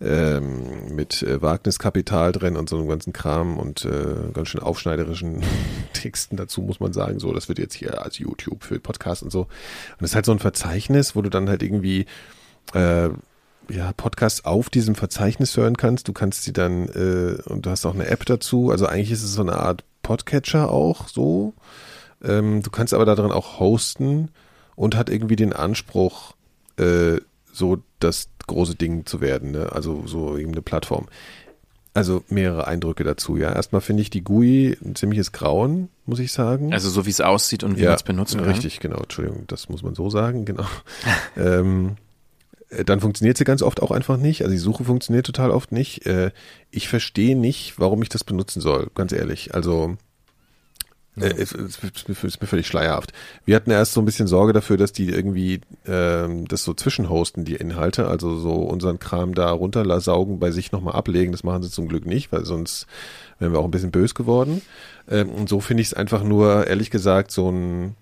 ähm, 0.00 0.94
mit 0.94 1.22
äh, 1.22 1.42
Wagniskapital 1.42 2.32
drin 2.32 2.56
und 2.56 2.68
so 2.68 2.78
einem 2.78 2.88
ganzen 2.88 3.12
Kram 3.12 3.58
und 3.58 3.84
äh, 3.84 4.32
ganz 4.32 4.48
schön 4.48 4.62
aufschneiderischen 4.62 5.42
Texten 5.92 6.36
dazu, 6.36 6.62
muss 6.62 6.80
man 6.80 6.92
sagen. 6.92 7.18
So, 7.18 7.32
das 7.32 7.48
wird 7.48 7.58
jetzt 7.58 7.74
hier 7.74 8.02
als 8.02 8.18
YouTube 8.18 8.64
für 8.64 8.80
Podcast 8.80 9.22
und 9.22 9.30
so. 9.30 9.42
Und 9.42 9.48
das 10.00 10.10
ist 10.10 10.14
halt 10.14 10.26
so 10.26 10.32
ein 10.32 10.38
Verzeichnis, 10.38 11.14
wo 11.14 11.22
du 11.22 11.28
dann 11.28 11.48
halt 11.48 11.62
irgendwie 11.62 12.06
äh, 12.72 13.10
ja, 13.68 13.92
Podcasts 13.96 14.44
auf 14.44 14.70
diesem 14.70 14.94
Verzeichnis 14.94 15.56
hören 15.56 15.76
kannst. 15.76 16.08
Du 16.08 16.12
kannst 16.12 16.44
sie 16.44 16.52
dann, 16.52 16.88
äh, 16.88 17.42
und 17.48 17.66
du 17.66 17.70
hast 17.70 17.84
auch 17.84 17.94
eine 17.94 18.06
App 18.06 18.24
dazu. 18.24 18.70
Also 18.70 18.86
eigentlich 18.86 19.12
ist 19.12 19.22
es 19.22 19.34
so 19.34 19.42
eine 19.42 19.58
Art 19.58 19.84
Podcatcher 20.02 20.70
auch 20.70 21.08
so. 21.08 21.52
Ähm, 22.22 22.62
du 22.62 22.70
kannst 22.70 22.94
aber 22.94 23.04
darin 23.04 23.32
auch 23.32 23.60
hosten 23.60 24.30
und 24.76 24.96
hat 24.96 25.10
irgendwie 25.10 25.36
den 25.36 25.52
Anspruch, 25.52 26.34
äh, 26.78 27.18
so 27.52 27.78
das 27.98 28.28
große 28.46 28.74
Ding 28.74 29.06
zu 29.06 29.20
werden, 29.20 29.52
ne? 29.52 29.70
also 29.72 30.02
so 30.06 30.36
eben 30.36 30.52
eine 30.52 30.62
Plattform. 30.62 31.06
also 31.94 32.24
mehrere 32.28 32.66
Eindrücke 32.66 33.04
dazu, 33.04 33.36
ja. 33.36 33.52
Erstmal 33.52 33.80
finde 33.80 34.02
ich 34.02 34.10
die 34.10 34.22
GUI 34.22 34.76
ein 34.84 34.94
ziemliches 34.94 35.32
Grauen, 35.32 35.88
muss 36.06 36.18
ich 36.18 36.32
sagen. 36.32 36.72
Also 36.72 36.90
so 36.90 37.06
wie 37.06 37.10
es 37.10 37.20
aussieht 37.20 37.64
und 37.64 37.76
wie 37.76 37.82
ja, 37.82 37.90
man 37.90 37.96
es 37.96 38.02
benutzen 38.02 38.40
kann. 38.40 38.50
Richtig, 38.50 38.80
genau, 38.80 38.98
Entschuldigung, 38.98 39.44
das 39.46 39.68
muss 39.68 39.82
man 39.82 39.94
so 39.94 40.10
sagen, 40.10 40.44
genau. 40.44 40.66
ähm, 41.36 41.96
äh, 42.70 42.84
dann 42.84 43.00
funktioniert 43.00 43.36
sie 43.36 43.44
ganz 43.44 43.62
oft 43.62 43.82
auch 43.82 43.90
einfach 43.90 44.16
nicht. 44.16 44.42
Also 44.42 44.52
die 44.52 44.58
Suche 44.58 44.84
funktioniert 44.84 45.26
total 45.26 45.50
oft 45.50 45.72
nicht. 45.72 46.06
Äh, 46.06 46.30
ich 46.70 46.88
verstehe 46.88 47.36
nicht, 47.36 47.78
warum 47.78 48.02
ich 48.02 48.08
das 48.08 48.24
benutzen 48.24 48.60
soll, 48.60 48.88
ganz 48.94 49.12
ehrlich. 49.12 49.54
Also. 49.54 49.96
Äh, 51.20 51.34
es, 51.36 51.52
es, 51.52 51.78
es, 51.82 52.24
ist 52.24 52.40
mir 52.40 52.46
völlig 52.46 52.66
schleierhaft. 52.66 53.12
Wir 53.44 53.56
hatten 53.56 53.70
erst 53.70 53.92
so 53.92 54.00
ein 54.00 54.04
bisschen 54.04 54.26
Sorge 54.26 54.52
dafür, 54.52 54.76
dass 54.76 54.92
die 54.92 55.08
irgendwie 55.08 55.60
ähm, 55.86 56.46
das 56.48 56.64
so 56.64 56.74
zwischenhosten, 56.74 57.44
die 57.44 57.56
Inhalte, 57.56 58.08
also 58.08 58.36
so 58.36 58.54
unseren 58.54 58.98
Kram 58.98 59.34
da 59.34 59.50
runtersaugen, 59.50 60.38
bei 60.38 60.50
sich 60.50 60.72
nochmal 60.72 60.94
ablegen. 60.94 61.32
Das 61.32 61.44
machen 61.44 61.62
sie 61.62 61.70
zum 61.70 61.88
Glück 61.88 62.06
nicht, 62.06 62.32
weil 62.32 62.44
sonst 62.44 62.86
wären 63.38 63.52
wir 63.52 63.58
auch 63.58 63.64
ein 63.64 63.70
bisschen 63.70 63.90
bös 63.90 64.14
geworden. 64.14 64.62
Ähm, 65.08 65.30
und 65.30 65.48
so 65.48 65.60
finde 65.60 65.82
ich 65.82 65.88
es 65.88 65.94
einfach 65.94 66.22
nur, 66.22 66.66
ehrlich 66.66 66.90
gesagt, 66.90 67.30
so 67.30 67.50
ein 67.50 67.96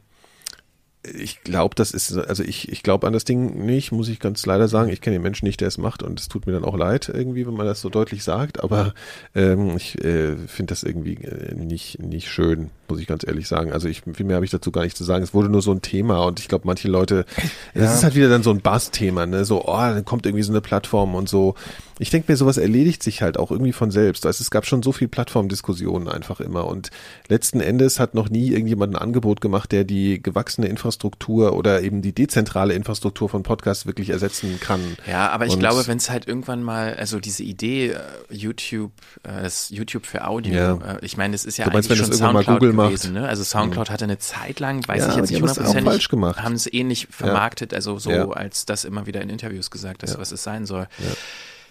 ich 1.05 1.43
glaube, 1.45 1.75
das 1.77 1.93
ist, 1.93 2.17
also 2.17 2.43
ich, 2.43 2.71
ich 2.71 2.83
glaube 2.83 3.07
an 3.07 3.13
das 3.13 3.25
Ding 3.25 3.65
nicht, 3.65 3.93
muss 3.93 4.09
ich 4.09 4.19
ganz 4.19 4.45
leider 4.47 4.67
sagen. 4.67 4.91
Ich 4.91 5.01
kenne 5.01 5.17
den 5.17 5.23
Menschen 5.23 5.47
nicht, 5.47 5.61
der 5.61 5.69
es 5.69 5.79
macht 5.79 6.03
und 6.03 6.19
es 6.19 6.29
tut 6.29 6.47
mir 6.47 6.53
dann 6.53 6.65
auch 6.65 6.77
leid 6.77 7.11
irgendwie, 7.13 7.47
wenn 7.47 7.55
man 7.55 7.67
das 7.67 7.81
so 7.81 7.89
deutlich 7.89 8.25
sagt, 8.25 8.63
aber 8.63 8.95
ähm, 9.35 9.77
ich 9.77 10.03
äh, 10.05 10.37
finde 10.37 10.73
das 10.73 10.83
irgendwie 10.83 11.15
äh, 11.15 11.55
nicht, 11.55 12.01
nicht 12.01 12.29
schön, 12.29 12.71
muss 12.89 13.01
ich 13.01 13.07
ganz 13.07 13.25
ehrlich 13.27 13.47
sagen. 13.47 13.73
Also 13.73 13.89
ich, 13.89 14.03
viel 14.13 14.27
mehr 14.27 14.37
habe 14.37 14.45
ich 14.45 14.51
dazu 14.51 14.73
gar 14.73 14.83
nicht 14.83 14.97
zu 14.97 15.05
sagen. 15.05 15.23
Es 15.23 15.35
wurde 15.35 15.49
nur 15.49 15.63
so 15.63 15.73
ein 15.73 15.83
Thema 15.83 16.25
und 16.25 16.41
ich 16.41 16.49
glaube, 16.49 16.67
manche 16.67 16.89
Leute, 16.89 17.25
es 17.75 17.83
ja. 17.83 17.95
ist 17.95 18.03
halt 18.03 18.17
wieder 18.17 18.29
dann 18.29 18.43
so 18.43 18.51
ein 18.51 18.61
Bass-Thema, 18.61 19.27
ne? 19.27 19.45
So, 19.45 19.65
oh, 19.65 19.77
dann 19.77 20.05
kommt 20.05 20.27
irgendwie 20.27 20.43
so 20.43 20.53
eine 20.53 20.61
Plattform 20.61 21.15
und 21.15 21.29
so. 21.29 21.55
Ich 21.99 22.11
denke 22.11 22.31
mir, 22.31 22.37
sowas 22.37 22.57
erledigt 22.57 23.03
sich 23.03 23.23
halt 23.23 23.39
auch 23.39 23.51
irgendwie 23.51 23.73
von 23.73 23.91
selbst. 23.91 24.27
Also 24.27 24.43
es 24.43 24.51
gab 24.51 24.67
schon 24.67 24.83
so 24.83 24.93
viel 24.93 25.09
Plattformdiskussionen 25.09 26.09
einfach 26.09 26.41
immer 26.41 26.67
und 26.67 26.91
letzten 27.29 27.61
Endes 27.61 27.99
hat 27.99 28.15
noch 28.15 28.29
nie 28.29 28.51
irgendjemand 28.51 28.95
ein 28.95 28.97
Angebot 28.97 29.41
gemacht, 29.41 29.73
der 29.73 29.85
die 29.85 30.23
gewachsene 30.23 30.69
Infrastruktur 30.69 31.55
oder 31.55 31.83
eben 31.83 32.03
die 32.03 32.13
dezentrale 32.13 32.75
Infrastruktur 32.75 33.29
von 33.29 33.43
Podcasts 33.43 33.87
wirklich 33.87 34.11
ersetzen 34.11 34.59
kann. 34.61 34.81
Ja, 35.07 35.31
aber 35.31 35.47
ich 35.47 35.55
und 35.55 35.59
glaube, 35.61 35.87
wenn 35.87 35.99
es 35.99 36.11
halt 36.11 36.29
irgendwann 36.29 36.63
mal, 36.63 36.95
also 36.95 37.19
diese 37.19 37.43
Idee, 37.43 37.91
äh, 37.91 37.99
YouTube, 38.31 38.93
äh, 39.23 39.43
das 39.43 39.71
YouTube 39.71 40.07
für 40.07 40.27
Audio, 40.27 40.55
ja. 40.55 40.75
Äh, 40.75 40.99
ich 41.03 41.17
meine, 41.17 41.33
das 41.33 41.45
ist 41.45 41.57
ja 41.57 41.65
du 41.65 41.73
meinst, 41.73 41.91
eigentlich 41.91 42.07
schon 42.07 42.13
Soundcloud 42.13 42.61
gewesen, 42.61 43.15
ne? 43.15 43.29
Also 43.29 43.43
Soundcloud 43.45 43.89
mhm. 43.89 43.93
hatte 43.93 44.05
eine 44.05 44.19
Zeit 44.19 44.61
lang, 44.61 44.87
weiß 44.87 45.03
ja, 45.03 45.11
ich 45.11 45.17
jetzt 45.17 45.31
nicht 45.31 45.41
hundertprozentig, 45.41 46.09
haben 46.37 46.55
es 46.55 46.73
ähnlich 46.73 47.09
vermarktet, 47.11 47.75
also 47.75 47.99
so 47.99 48.33
als 48.33 48.67
das 48.67 48.85
immer 48.85 49.07
wieder 49.07 49.21
in 49.21 49.31
Interviews 49.31 49.71
gesagt, 49.71 50.03
dass 50.03 50.19
was 50.19 50.33
es 50.33 50.43
sein 50.43 50.67
soll. 50.67 50.89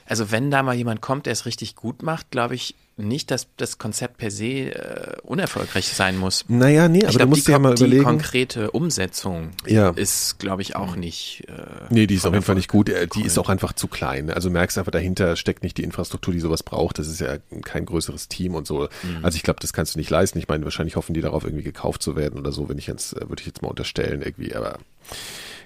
Also 0.08 0.32
wenn 0.32 0.50
da 0.52 0.64
mal 0.64 0.76
jemand 0.76 1.02
kommt, 1.02 1.26
der 1.26 1.34
es 1.34 1.46
richtig 1.46 1.76
gut 1.76 2.02
macht, 2.02 2.32
glaube 2.32 2.56
ich 2.56 2.76
nicht, 2.98 3.30
dass 3.30 3.48
das 3.58 3.78
Konzept 3.78 4.18
per 4.18 4.32
se 4.32 4.74
äh, 4.74 5.18
unerfolgreich 5.22 5.88
sein 5.88 6.18
muss. 6.18 6.46
Naja, 6.48 6.88
nee, 6.88 7.04
aber 7.04 7.12
glaub, 7.12 7.22
du 7.22 7.28
musst 7.28 7.48
ja 7.48 7.60
mal 7.60 7.74
überlegen. 7.74 8.00
Die 8.00 8.04
konkrete 8.04 8.72
Umsetzung 8.72 9.52
ja. 9.68 9.90
ist, 9.92 10.40
glaube 10.40 10.64
ich, 10.64 10.76
auch 10.76 10.96
nicht. 10.96 11.44
Äh, 11.48 11.54
nee, 11.90 12.08
die 12.08 12.16
ist 12.16 12.26
auf 12.26 12.34
jeden 12.34 12.44
Fall 12.44 12.56
nicht 12.56 12.70
gut. 12.70 12.90
Äh, 12.90 13.08
die 13.08 13.22
ist 13.22 13.38
auch 13.38 13.50
einfach 13.50 13.74
zu 13.74 13.88
klein. 13.88 14.32
Also 14.32 14.50
merkst 14.50 14.80
einfach, 14.80 14.92
dahinter 14.92 15.36
steckt 15.36 15.62
nicht 15.62 15.78
die 15.78 15.84
Infrastruktur, 15.84 16.34
die 16.34 16.40
sowas 16.40 16.64
braucht. 16.64 16.98
Das 16.98 17.08
ist 17.08 17.22
ja 17.22 17.38
kein 17.64 17.86
größeres 17.86 18.30
Team 18.30 18.56
und 18.56 18.66
so. 18.66 18.90
Mhm. 19.04 19.24
Also 19.24 19.36
ich 19.36 19.44
glaube, 19.44 19.60
das 19.62 19.74
kannst 19.74 19.94
du 19.94 20.00
nicht 20.00 20.10
leisten. 20.10 20.40
Ich 20.40 20.48
meine, 20.48 20.64
wahrscheinlich 20.64 20.96
hoffen 20.96 21.14
die 21.14 21.22
darauf, 21.22 21.44
irgendwie 21.44 21.64
gekauft 21.64 22.02
zu 22.02 22.16
werden 22.16 22.40
oder 22.40 22.52
so, 22.52 22.68
wenn 22.68 22.80
ich 22.80 22.88
jetzt, 22.88 23.14
äh, 23.14 23.30
würde 23.30 23.42
ich 23.42 23.46
jetzt 23.46 23.62
mal 23.62 23.70
unterstellen, 23.70 24.24
irgendwie, 24.24 24.56
aber 24.56 24.80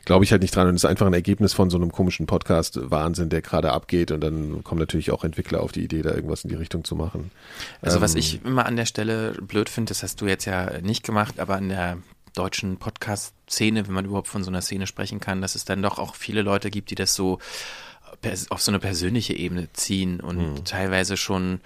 glaube 0.05 0.25
ich 0.25 0.31
halt 0.31 0.41
nicht 0.41 0.55
dran. 0.55 0.67
Und 0.67 0.75
es 0.75 0.83
ist 0.83 0.89
einfach 0.89 1.07
ein 1.07 1.13
Ergebnis 1.13 1.53
von 1.53 1.69
so 1.69 1.77
einem 1.77 1.91
komischen 1.91 2.25
Podcast-Wahnsinn, 2.25 3.29
der 3.29 3.41
gerade 3.41 3.71
abgeht. 3.71 4.11
Und 4.11 4.21
dann 4.21 4.63
kommen 4.63 4.79
natürlich 4.79 5.11
auch 5.11 5.23
Entwickler 5.23 5.61
auf 5.61 5.71
die 5.71 5.83
Idee, 5.83 6.01
da 6.01 6.13
irgendwas 6.13 6.43
in 6.43 6.49
die 6.49 6.55
Richtung 6.55 6.83
zu 6.83 6.95
machen. 6.95 7.31
Also 7.81 7.97
ähm, 7.97 8.03
was 8.03 8.15
ich 8.15 8.43
immer 8.43 8.65
an 8.65 8.75
der 8.75 8.85
Stelle 8.85 9.33
blöd 9.41 9.69
finde, 9.69 9.89
das 9.89 10.03
hast 10.03 10.21
du 10.21 10.27
jetzt 10.27 10.45
ja 10.45 10.79
nicht 10.81 11.03
gemacht, 11.03 11.39
aber 11.39 11.55
an 11.55 11.69
der 11.69 11.97
deutschen 12.33 12.77
Podcast-Szene, 12.77 13.87
wenn 13.87 13.93
man 13.93 14.05
überhaupt 14.05 14.27
von 14.27 14.43
so 14.43 14.49
einer 14.49 14.61
Szene 14.61 14.87
sprechen 14.87 15.19
kann, 15.19 15.41
dass 15.41 15.55
es 15.55 15.65
dann 15.65 15.81
doch 15.81 15.99
auch 15.99 16.15
viele 16.15 16.41
Leute 16.41 16.71
gibt, 16.71 16.89
die 16.89 16.95
das 16.95 17.15
so 17.15 17.39
auf 18.49 18.61
so 18.61 18.71
eine 18.71 18.79
persönliche 18.79 19.33
Ebene 19.33 19.71
ziehen 19.73 20.19
und 20.19 20.39
hm. 20.39 20.65
teilweise 20.65 21.17
schon 21.17 21.59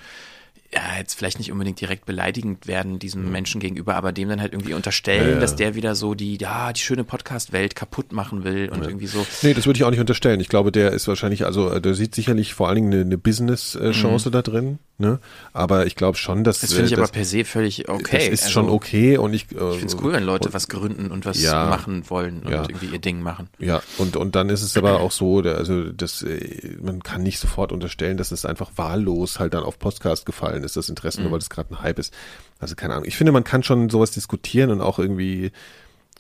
ja, 0.76 0.98
jetzt 1.00 1.14
vielleicht 1.14 1.40
nicht 1.40 1.52
unbedingt 1.52 1.80
direkt 1.80 2.06
beleidigend 2.06 2.68
werden 2.68 3.00
diesem 3.00 3.26
mhm. 3.26 3.32
Menschen 3.32 3.62
gegenüber, 3.62 3.96
aber 3.96 4.12
dem 4.12 4.28
dann 4.28 4.42
halt 4.42 4.52
irgendwie 4.52 4.74
unterstellen, 4.74 5.28
ja, 5.28 5.34
ja. 5.36 5.40
dass 5.40 5.56
der 5.56 5.74
wieder 5.74 5.96
so 5.96 6.16
die, 6.16 6.38
ja, 6.38 6.74
die 6.74 6.82
schöne 6.82 7.06
Podcast-Welt 7.06 7.76
kaputt 7.76 8.12
machen 8.12 8.44
will 8.44 8.70
und 8.70 8.82
ja. 8.82 8.90
irgendwie 8.90 9.08
so. 9.08 9.26
Nee, 9.42 9.54
das 9.54 9.66
würde 9.66 9.78
ich 9.78 9.86
auch 9.86 9.92
nicht 9.92 10.02
unterstellen. 10.02 10.42
Ich 10.42 10.50
glaube, 10.50 10.74
der 10.74 10.92
ist 10.92 11.08
wahrscheinlich, 11.08 11.46
also 11.46 11.80
der 11.80 11.94
sieht 11.94 12.14
sicherlich 12.14 12.54
vor 12.54 12.68
allen 12.68 12.76
Dingen 12.76 12.94
eine, 12.94 13.02
eine 13.04 13.18
Business-Chance 13.18 14.30
mhm. 14.30 14.34
da 14.34 14.42
drin. 14.42 14.80
Ne? 14.98 15.20
Aber 15.52 15.86
ich 15.86 15.98
glaube 15.98 16.18
schon, 16.18 16.46
dass 16.46 16.62
das 16.62 16.72
finde 16.72 16.86
ich 16.86 16.94
äh, 16.94 16.96
das, 16.96 17.10
aber 17.10 17.12
per 17.12 17.26
se 17.26 17.44
völlig 17.44 17.90
okay. 17.90 18.18
Das 18.18 18.28
ist 18.28 18.44
also, 18.44 18.54
schon 18.54 18.70
okay 18.70 19.18
und 19.18 19.34
ich. 19.34 19.52
Äh, 19.52 19.56
ich 19.56 19.80
finde 19.80 19.86
es 19.88 19.98
cool, 20.02 20.14
wenn 20.14 20.24
Leute 20.24 20.48
und, 20.48 20.54
was 20.54 20.70
gründen 20.70 21.12
und 21.12 21.26
was 21.26 21.42
ja, 21.42 21.66
machen 21.66 22.10
wollen 22.10 22.44
und 22.44 22.52
ja. 22.52 22.62
irgendwie 22.62 22.86
ihr 22.86 23.00
Ding 23.00 23.20
machen. 23.22 23.50
Ja, 23.60 23.82
und 23.98 24.16
und 24.16 24.36
dann 24.36 24.48
ist 24.48 24.62
es 24.62 24.78
aber 24.78 25.02
auch 25.02 25.12
so, 25.12 25.40
also 25.40 25.92
das 25.92 26.22
äh, 26.22 26.78
man 26.82 27.04
kann 27.04 27.24
nicht 27.24 27.40
sofort 27.40 27.74
unterstellen, 27.74 28.16
dass 28.16 28.32
es 28.32 28.46
einfach 28.46 28.72
wahllos 28.78 29.38
halt 29.38 29.54
dann 29.54 29.64
auf 29.64 29.80
Podcast 29.80 30.26
gefallen 30.26 30.64
ist, 30.64 30.78
das 30.78 30.88
Interesse, 30.88 31.20
mhm. 31.20 31.26
nur 31.26 31.34
weil 31.34 31.40
es 31.40 31.50
gerade 31.50 31.74
ein 31.74 31.82
Hype 31.82 32.00
ist. 32.00 32.14
Also 32.60 32.76
keine 32.76 32.94
Ahnung. 32.94 33.06
Ich 33.06 33.18
finde, 33.18 33.34
man 33.34 33.44
kann 33.44 33.64
schon 33.64 33.90
sowas 33.90 34.12
diskutieren 34.12 34.72
und 34.72 34.80
auch 34.80 34.98
irgendwie 34.98 35.52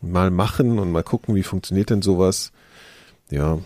mal 0.01 0.31
machen 0.31 0.79
und 0.79 0.91
mal 0.91 1.03
gucken, 1.03 1.33
wie 1.35 1.43
funktioniert 1.43 1.91
denn 1.91 2.01
sowas. 2.01 2.51
Ja. 3.29 3.59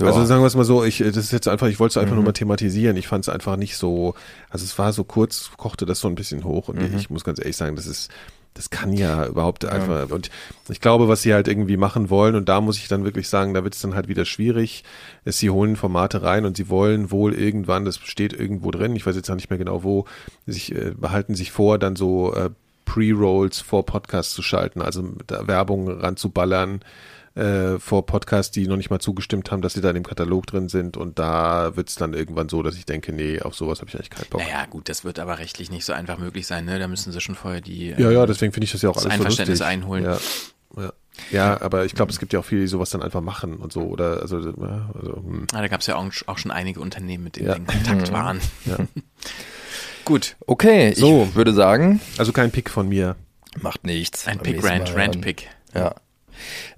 Ja. 0.00 0.06
Also 0.06 0.24
sagen 0.26 0.42
wir 0.42 0.46
es 0.46 0.54
mal 0.54 0.64
so, 0.64 0.84
ich, 0.84 0.98
das 0.98 1.16
ist 1.16 1.32
jetzt 1.32 1.48
einfach, 1.48 1.68
ich 1.68 1.80
wollte 1.80 1.92
es 1.92 1.96
einfach 1.96 2.12
mhm. 2.12 2.16
nur 2.16 2.24
mal 2.26 2.32
thematisieren. 2.32 2.96
Ich 2.96 3.08
fand 3.08 3.24
es 3.24 3.28
einfach 3.28 3.56
nicht 3.56 3.76
so, 3.76 4.14
also 4.50 4.64
es 4.64 4.78
war 4.78 4.92
so 4.92 5.04
kurz, 5.04 5.50
kochte 5.56 5.86
das 5.86 6.00
so 6.00 6.08
ein 6.08 6.14
bisschen 6.14 6.44
hoch 6.44 6.68
und 6.68 6.78
mhm. 6.78 6.96
ich 6.96 7.08
muss 7.08 7.24
ganz 7.24 7.38
ehrlich 7.38 7.56
sagen, 7.56 7.76
das 7.76 7.86
ist, 7.86 8.10
das 8.56 8.70
kann 8.70 8.92
ja 8.92 9.26
überhaupt 9.26 9.64
ja. 9.64 9.70
einfach, 9.70 10.10
und 10.10 10.30
ich 10.68 10.80
glaube, 10.80 11.08
was 11.08 11.22
sie 11.22 11.34
halt 11.34 11.48
irgendwie 11.48 11.76
machen 11.76 12.10
wollen, 12.10 12.34
und 12.34 12.48
da 12.48 12.60
muss 12.60 12.78
ich 12.78 12.88
dann 12.88 13.04
wirklich 13.04 13.28
sagen, 13.28 13.54
da 13.54 13.64
wird 13.64 13.74
es 13.74 13.80
dann 13.80 13.94
halt 13.94 14.08
wieder 14.08 14.24
schwierig, 14.24 14.84
ist, 15.24 15.38
sie 15.38 15.50
holen 15.50 15.76
Formate 15.76 16.22
rein 16.22 16.44
und 16.44 16.56
sie 16.56 16.68
wollen 16.68 17.10
wohl 17.10 17.34
irgendwann, 17.34 17.84
das 17.84 17.98
steht 17.98 18.32
irgendwo 18.32 18.70
drin, 18.70 18.96
ich 18.96 19.06
weiß 19.06 19.16
jetzt 19.16 19.30
auch 19.30 19.34
nicht 19.34 19.50
mehr 19.50 19.58
genau 19.58 19.82
wo, 19.82 20.06
sich, 20.46 20.74
äh, 20.74 20.92
behalten 20.96 21.34
sich 21.34 21.52
vor, 21.52 21.78
dann 21.78 21.96
so 21.96 22.34
äh, 22.34 22.50
Pre-Rolls 22.84 23.60
vor 23.60 23.84
Podcasts 23.84 24.34
zu 24.34 24.42
schalten, 24.42 24.80
also 24.80 25.04
Werbung 25.28 25.88
ranzuballern, 25.88 26.80
äh, 27.36 27.78
vor 27.78 28.06
Podcasts, 28.06 28.50
die 28.50 28.66
noch 28.66 28.76
nicht 28.76 28.90
mal 28.90 28.98
zugestimmt 28.98 29.50
haben, 29.50 29.60
dass 29.60 29.74
sie 29.74 29.80
da 29.80 29.90
in 29.90 29.94
dem 29.94 30.06
Katalog 30.06 30.46
drin 30.46 30.68
sind. 30.68 30.96
Und 30.96 31.18
da 31.18 31.76
wird 31.76 31.88
es 31.90 31.94
dann 31.94 32.14
irgendwann 32.14 32.48
so, 32.48 32.62
dass 32.62 32.76
ich 32.76 32.86
denke, 32.86 33.12
nee, 33.12 33.40
auf 33.40 33.54
sowas 33.54 33.80
habe 33.80 33.90
ich 33.90 33.94
eigentlich 33.94 34.10
keinen 34.10 34.28
Bock. 34.30 34.40
Naja, 34.40 34.64
gut, 34.66 34.88
das 34.88 35.04
wird 35.04 35.18
aber 35.18 35.38
rechtlich 35.38 35.70
nicht 35.70 35.84
so 35.84 35.92
einfach 35.92 36.18
möglich 36.18 36.46
sein. 36.46 36.64
Ne? 36.64 36.78
Da 36.78 36.88
müssen 36.88 37.12
sie 37.12 37.20
schon 37.20 37.34
vorher 37.34 37.60
die 37.60 37.90
ja, 37.90 38.10
ja, 38.10 38.26
deswegen 38.26 38.52
finde 38.52 38.64
ich 38.64 38.72
das 38.72 38.82
ja 38.82 38.88
auch 38.88 38.94
das 38.94 39.04
alles 39.04 39.18
Einverständnis 39.18 39.58
so 39.58 39.64
lustig. 39.64 39.82
einholen. 39.82 40.04
Ja, 40.04 40.18
ja. 40.82 40.92
Ja, 41.30 41.60
aber 41.62 41.86
ich 41.86 41.94
glaube, 41.94 42.12
es 42.12 42.18
gibt 42.18 42.34
ja 42.34 42.40
auch 42.40 42.44
viele, 42.44 42.60
die 42.60 42.66
sowas 42.66 42.90
dann 42.90 43.02
einfach 43.02 43.22
machen 43.22 43.56
und 43.56 43.72
so. 43.72 43.80
Oder 43.80 44.20
also, 44.20 44.38
ja, 44.38 44.90
also 44.94 45.16
hm. 45.16 45.46
ah, 45.52 45.62
da 45.62 45.68
gab 45.68 45.80
es 45.80 45.86
ja 45.86 45.96
auch, 45.96 46.06
auch, 46.26 46.38
schon 46.38 46.50
einige 46.50 46.80
Unternehmen, 46.80 47.24
mit 47.24 47.36
denen 47.36 47.46
ja. 47.46 47.54
wir 47.54 47.58
in 47.58 47.66
Kontakt 47.66 48.10
mhm. 48.10 48.14
waren. 48.14 48.40
Ja. 48.66 48.76
Gut, 50.04 50.36
okay, 50.46 50.92
so. 50.94 51.26
ich 51.30 51.34
würde 51.34 51.52
sagen. 51.52 52.00
Also 52.18 52.32
kein 52.32 52.50
Pick 52.50 52.70
von 52.70 52.88
mir. 52.88 53.16
Macht 53.58 53.84
nichts. 53.84 54.26
Ein 54.26 54.38
Pick 54.38 54.62
Rant, 54.62 54.94
Rant 54.94 55.20
Pick. 55.20 55.48
Ja. 55.74 55.94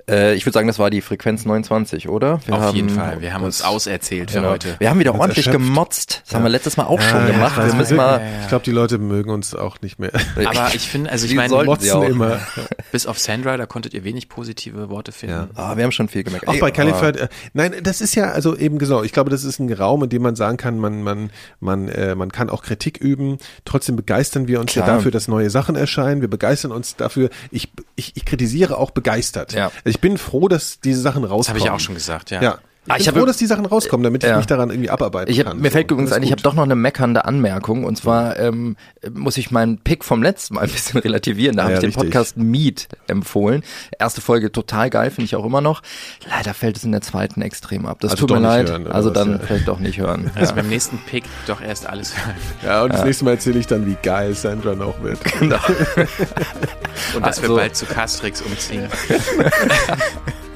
Äh, 0.08 0.34
ich 0.34 0.46
würde 0.46 0.54
sagen, 0.54 0.68
das 0.68 0.78
war 0.78 0.90
die 0.90 1.00
Frequenz 1.00 1.44
29, 1.44 2.08
oder? 2.08 2.40
Wir 2.46 2.54
Auf 2.54 2.60
haben, 2.60 2.76
jeden 2.76 2.90
Fall. 2.90 3.20
Wir 3.20 3.34
haben 3.34 3.44
uns 3.44 3.62
auserzählt 3.62 4.30
für 4.30 4.38
genau. 4.38 4.50
heute. 4.50 4.76
Wir 4.78 4.90
haben 4.90 4.98
wieder 4.98 5.12
das 5.12 5.20
ordentlich 5.20 5.46
erschöpft. 5.46 5.66
gemotzt. 5.66 6.22
Das 6.24 6.32
ja. 6.32 6.38
haben 6.38 6.44
wir 6.44 6.50
letztes 6.50 6.76
Mal 6.76 6.84
auch 6.84 7.00
ja, 7.00 7.08
schon 7.08 7.20
ja, 7.26 7.32
gemacht. 7.32 7.56
Wir 7.56 7.74
müssen 7.74 7.96
mal 7.96 8.20
ich 8.42 8.48
glaube, 8.48 8.64
die 8.64 8.70
Leute 8.70 8.98
mögen 8.98 9.30
uns 9.30 9.54
auch 9.54 9.80
nicht 9.82 9.98
mehr. 9.98 10.12
Aber 10.36 10.74
ich 10.74 10.88
finde, 10.88 11.10
also 11.10 11.26
ich 11.26 11.34
meine, 11.34 11.64
motzen 11.64 12.02
immer. 12.02 12.40
Bis 12.92 13.06
auf 13.06 13.18
Sandra, 13.18 13.56
da 13.56 13.66
konntet 13.66 13.94
ihr 13.94 14.04
wenig 14.04 14.28
positive 14.28 14.88
Worte 14.88 15.12
finden. 15.12 15.50
Ah, 15.54 15.76
wir 15.76 15.84
haben 15.84 15.92
schon 15.92 16.08
viel 16.08 16.24
gemerkt. 16.24 16.48
Auch 16.48 16.54
Ey, 16.54 16.60
bei 16.60 16.70
Califat, 16.70 17.16
äh, 17.16 17.28
nein, 17.52 17.74
das 17.82 18.00
ist 18.00 18.14
ja 18.14 18.30
also 18.30 18.56
eben 18.56 18.78
genau. 18.78 19.02
Ich 19.02 19.12
glaube, 19.12 19.30
das 19.30 19.44
ist 19.44 19.58
ein 19.58 19.72
Raum, 19.72 20.04
in 20.04 20.10
dem 20.10 20.22
man 20.22 20.36
sagen 20.36 20.56
kann, 20.56 20.78
man 20.78 21.02
man 21.02 21.30
man 21.60 21.88
äh, 21.88 22.14
man 22.14 22.32
kann 22.32 22.48
auch 22.48 22.62
Kritik 22.62 22.98
üben. 22.98 23.38
Trotzdem 23.64 23.96
begeistern 23.96 24.48
wir 24.48 24.60
uns 24.60 24.72
Klar. 24.72 24.88
ja 24.88 24.94
dafür, 24.94 25.10
dass 25.10 25.28
neue 25.28 25.50
Sachen 25.50 25.76
erscheinen. 25.76 26.20
Wir 26.20 26.28
begeistern 26.28 26.72
uns 26.72 26.96
dafür. 26.96 27.28
Ich 27.50 27.70
ich, 27.96 28.16
ich 28.16 28.24
kritisiere 28.24 28.78
auch 28.78 28.90
begeistert. 28.90 29.52
Ja. 29.52 29.70
Ich 29.84 29.97
bin 30.00 30.18
froh, 30.18 30.48
dass 30.48 30.80
diese 30.80 31.00
Sachen 31.00 31.24
rauskommen. 31.24 31.40
Das 31.42 31.48
habe 31.48 31.58
ich 31.58 31.70
auch 31.70 31.80
schon 31.80 31.94
gesagt, 31.94 32.30
ja. 32.30 32.42
Ja, 32.42 32.58
ich, 32.88 32.94
ah, 32.94 32.96
ich 32.98 33.04
bin 33.06 33.20
froh, 33.20 33.26
dass 33.26 33.36
die 33.36 33.46
Sachen 33.46 33.66
rauskommen, 33.66 34.02
damit 34.02 34.24
ich 34.24 34.30
ja. 34.30 34.38
mich 34.38 34.46
daran 34.46 34.70
irgendwie 34.70 34.88
abarbeiten 34.88 35.30
ich 35.30 35.40
hab, 35.40 35.48
kann. 35.48 35.60
Mir 35.60 35.70
fällt 35.70 35.90
übrigens 35.90 36.10
ein, 36.12 36.22
ich 36.22 36.32
habe 36.32 36.40
doch 36.40 36.54
noch 36.54 36.62
eine 36.62 36.74
meckernde 36.74 37.26
Anmerkung. 37.26 37.84
Und 37.84 37.96
zwar 37.96 38.38
ähm, 38.38 38.76
muss 39.12 39.36
ich 39.36 39.50
meinen 39.50 39.78
Pick 39.78 40.04
vom 40.04 40.22
letzten 40.22 40.54
Mal 40.54 40.62
ein 40.62 40.70
bisschen 40.70 40.98
relativieren. 41.02 41.56
Da 41.56 41.64
habe 41.64 41.72
ja, 41.72 41.78
ich 41.78 41.82
den 41.82 41.90
richtig. 41.90 42.04
Podcast 42.04 42.36
Meet 42.38 42.88
empfohlen. 43.06 43.62
Erste 43.98 44.22
Folge 44.22 44.50
total 44.50 44.88
geil, 44.88 45.10
finde 45.10 45.26
ich 45.26 45.36
auch 45.36 45.44
immer 45.44 45.60
noch. 45.60 45.82
Leider 46.30 46.54
fällt 46.54 46.78
es 46.78 46.84
in 46.84 46.92
der 46.92 47.02
zweiten 47.02 47.42
extrem 47.42 47.84
ab. 47.84 48.00
Das 48.00 48.12
also 48.12 48.26
tut 48.26 48.36
mir 48.36 48.42
leid. 48.42 48.70
Hören, 48.70 48.86
also 48.86 49.10
dann 49.10 49.32
ja. 49.32 49.38
vielleicht 49.38 49.68
doch 49.68 49.80
nicht 49.80 49.98
hören. 49.98 50.30
Also 50.34 50.54
beim 50.54 50.68
nächsten 50.68 50.98
Pick 50.98 51.24
doch 51.46 51.60
erst 51.60 51.86
alles 51.86 52.14
hören. 52.16 52.36
Ja, 52.64 52.82
und 52.84 52.92
das 52.94 53.04
nächste 53.04 53.24
Mal 53.26 53.32
erzähle 53.32 53.58
ich 53.58 53.66
dann, 53.66 53.86
wie 53.86 53.96
geil 54.02 54.34
Sandra 54.34 54.74
noch 54.74 55.02
wird. 55.02 55.22
Genau. 55.38 55.56
und 57.14 57.26
dass 57.26 57.38
also, 57.38 57.42
wir 57.42 57.56
bald 57.56 57.76
zu 57.76 57.84
Castrix 57.84 58.40
umziehen. 58.40 58.88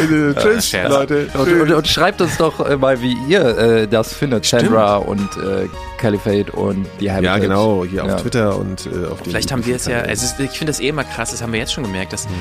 Äh, 0.00 0.34
tschüss, 0.34 0.72
äh, 0.72 0.88
Leute. 0.88 1.28
Und, 1.34 1.60
und, 1.60 1.72
und, 1.72 1.88
schreibt 1.88 2.20
uns 2.20 2.36
doch 2.36 2.66
äh, 2.66 2.76
mal, 2.76 3.00
wie 3.02 3.16
ihr 3.28 3.58
äh, 3.58 3.88
das 3.88 4.14
findet. 4.14 4.46
Sandra 4.46 4.96
und 4.96 5.20
äh, 5.36 5.68
Caliphate 5.98 6.52
und 6.52 6.86
die 7.00 7.10
Habitat. 7.10 7.36
Ja, 7.36 7.38
genau, 7.38 7.84
hier 7.84 8.04
auf 8.04 8.22
Twitter 8.22 8.56
und 8.56 8.86
äh, 8.86 9.06
auf 9.06 9.18
Vielleicht 9.22 9.52
haben 9.52 9.66
wir 9.66 9.76
es 9.76 9.86
ja, 9.86 10.00
also 10.00 10.42
ich 10.42 10.50
finde 10.50 10.70
das 10.72 10.80
eh 10.80 10.88
immer 10.88 11.04
krass, 11.04 11.32
das 11.32 11.42
haben 11.42 11.52
wir 11.52 11.60
jetzt 11.60 11.72
schon 11.72 11.84
gemerkt, 11.84 12.12
dass 12.12 12.26
mhm. 12.26 12.32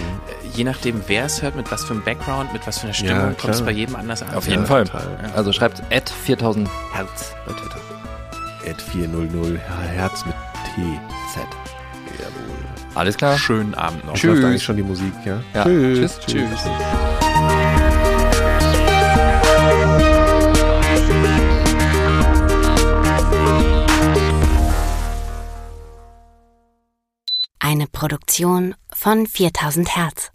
je 0.55 0.63
nachdem, 0.63 1.01
wer 1.07 1.25
es 1.25 1.41
hört, 1.41 1.55
mit 1.55 1.69
was 1.71 1.83
für 1.83 1.93
einem 1.93 2.03
Background, 2.03 2.53
mit 2.53 2.65
was 2.65 2.79
für 2.79 2.85
einer 2.85 2.93
Stimmung, 2.93 3.17
ja, 3.17 3.33
kommt 3.33 3.53
es 3.53 3.61
bei 3.61 3.71
jedem 3.71 3.95
anders 3.95 4.21
an. 4.21 4.33
Auf 4.35 4.47
jeden 4.47 4.61
ja, 4.61 4.67
Fall. 4.67 4.85
Total. 4.85 5.31
Also 5.35 5.51
schreibt 5.51 5.81
at 5.91 6.09
4000 6.09 6.69
Hertz 6.93 7.33
bei 7.45 7.53
Twitter. 7.53 7.79
At 8.69 8.81
400 8.81 9.59
Hertz 9.93 10.25
mit 10.25 10.35
T. 10.75 10.81
Z. 11.33 11.43
Jawohl. 12.19 12.58
Alles 12.99 13.15
klar. 13.15 13.37
Schönen 13.37 13.75
Abend 13.75 14.05
noch. 14.05 14.15
Tschüss. 14.15 14.41
Das 14.41 14.45
eigentlich 14.45 14.61
schon 14.63 14.75
die 14.75 14.83
Musik, 14.83 15.13
ja? 15.23 15.41
ja. 15.53 15.63
Tschüss. 15.63 16.19
Tschüss. 16.19 16.49
Tschüss. 16.49 16.65
Eine 27.59 27.87
Produktion 27.87 28.75
von 28.93 29.27
4000 29.27 29.95
Hertz. 29.95 30.31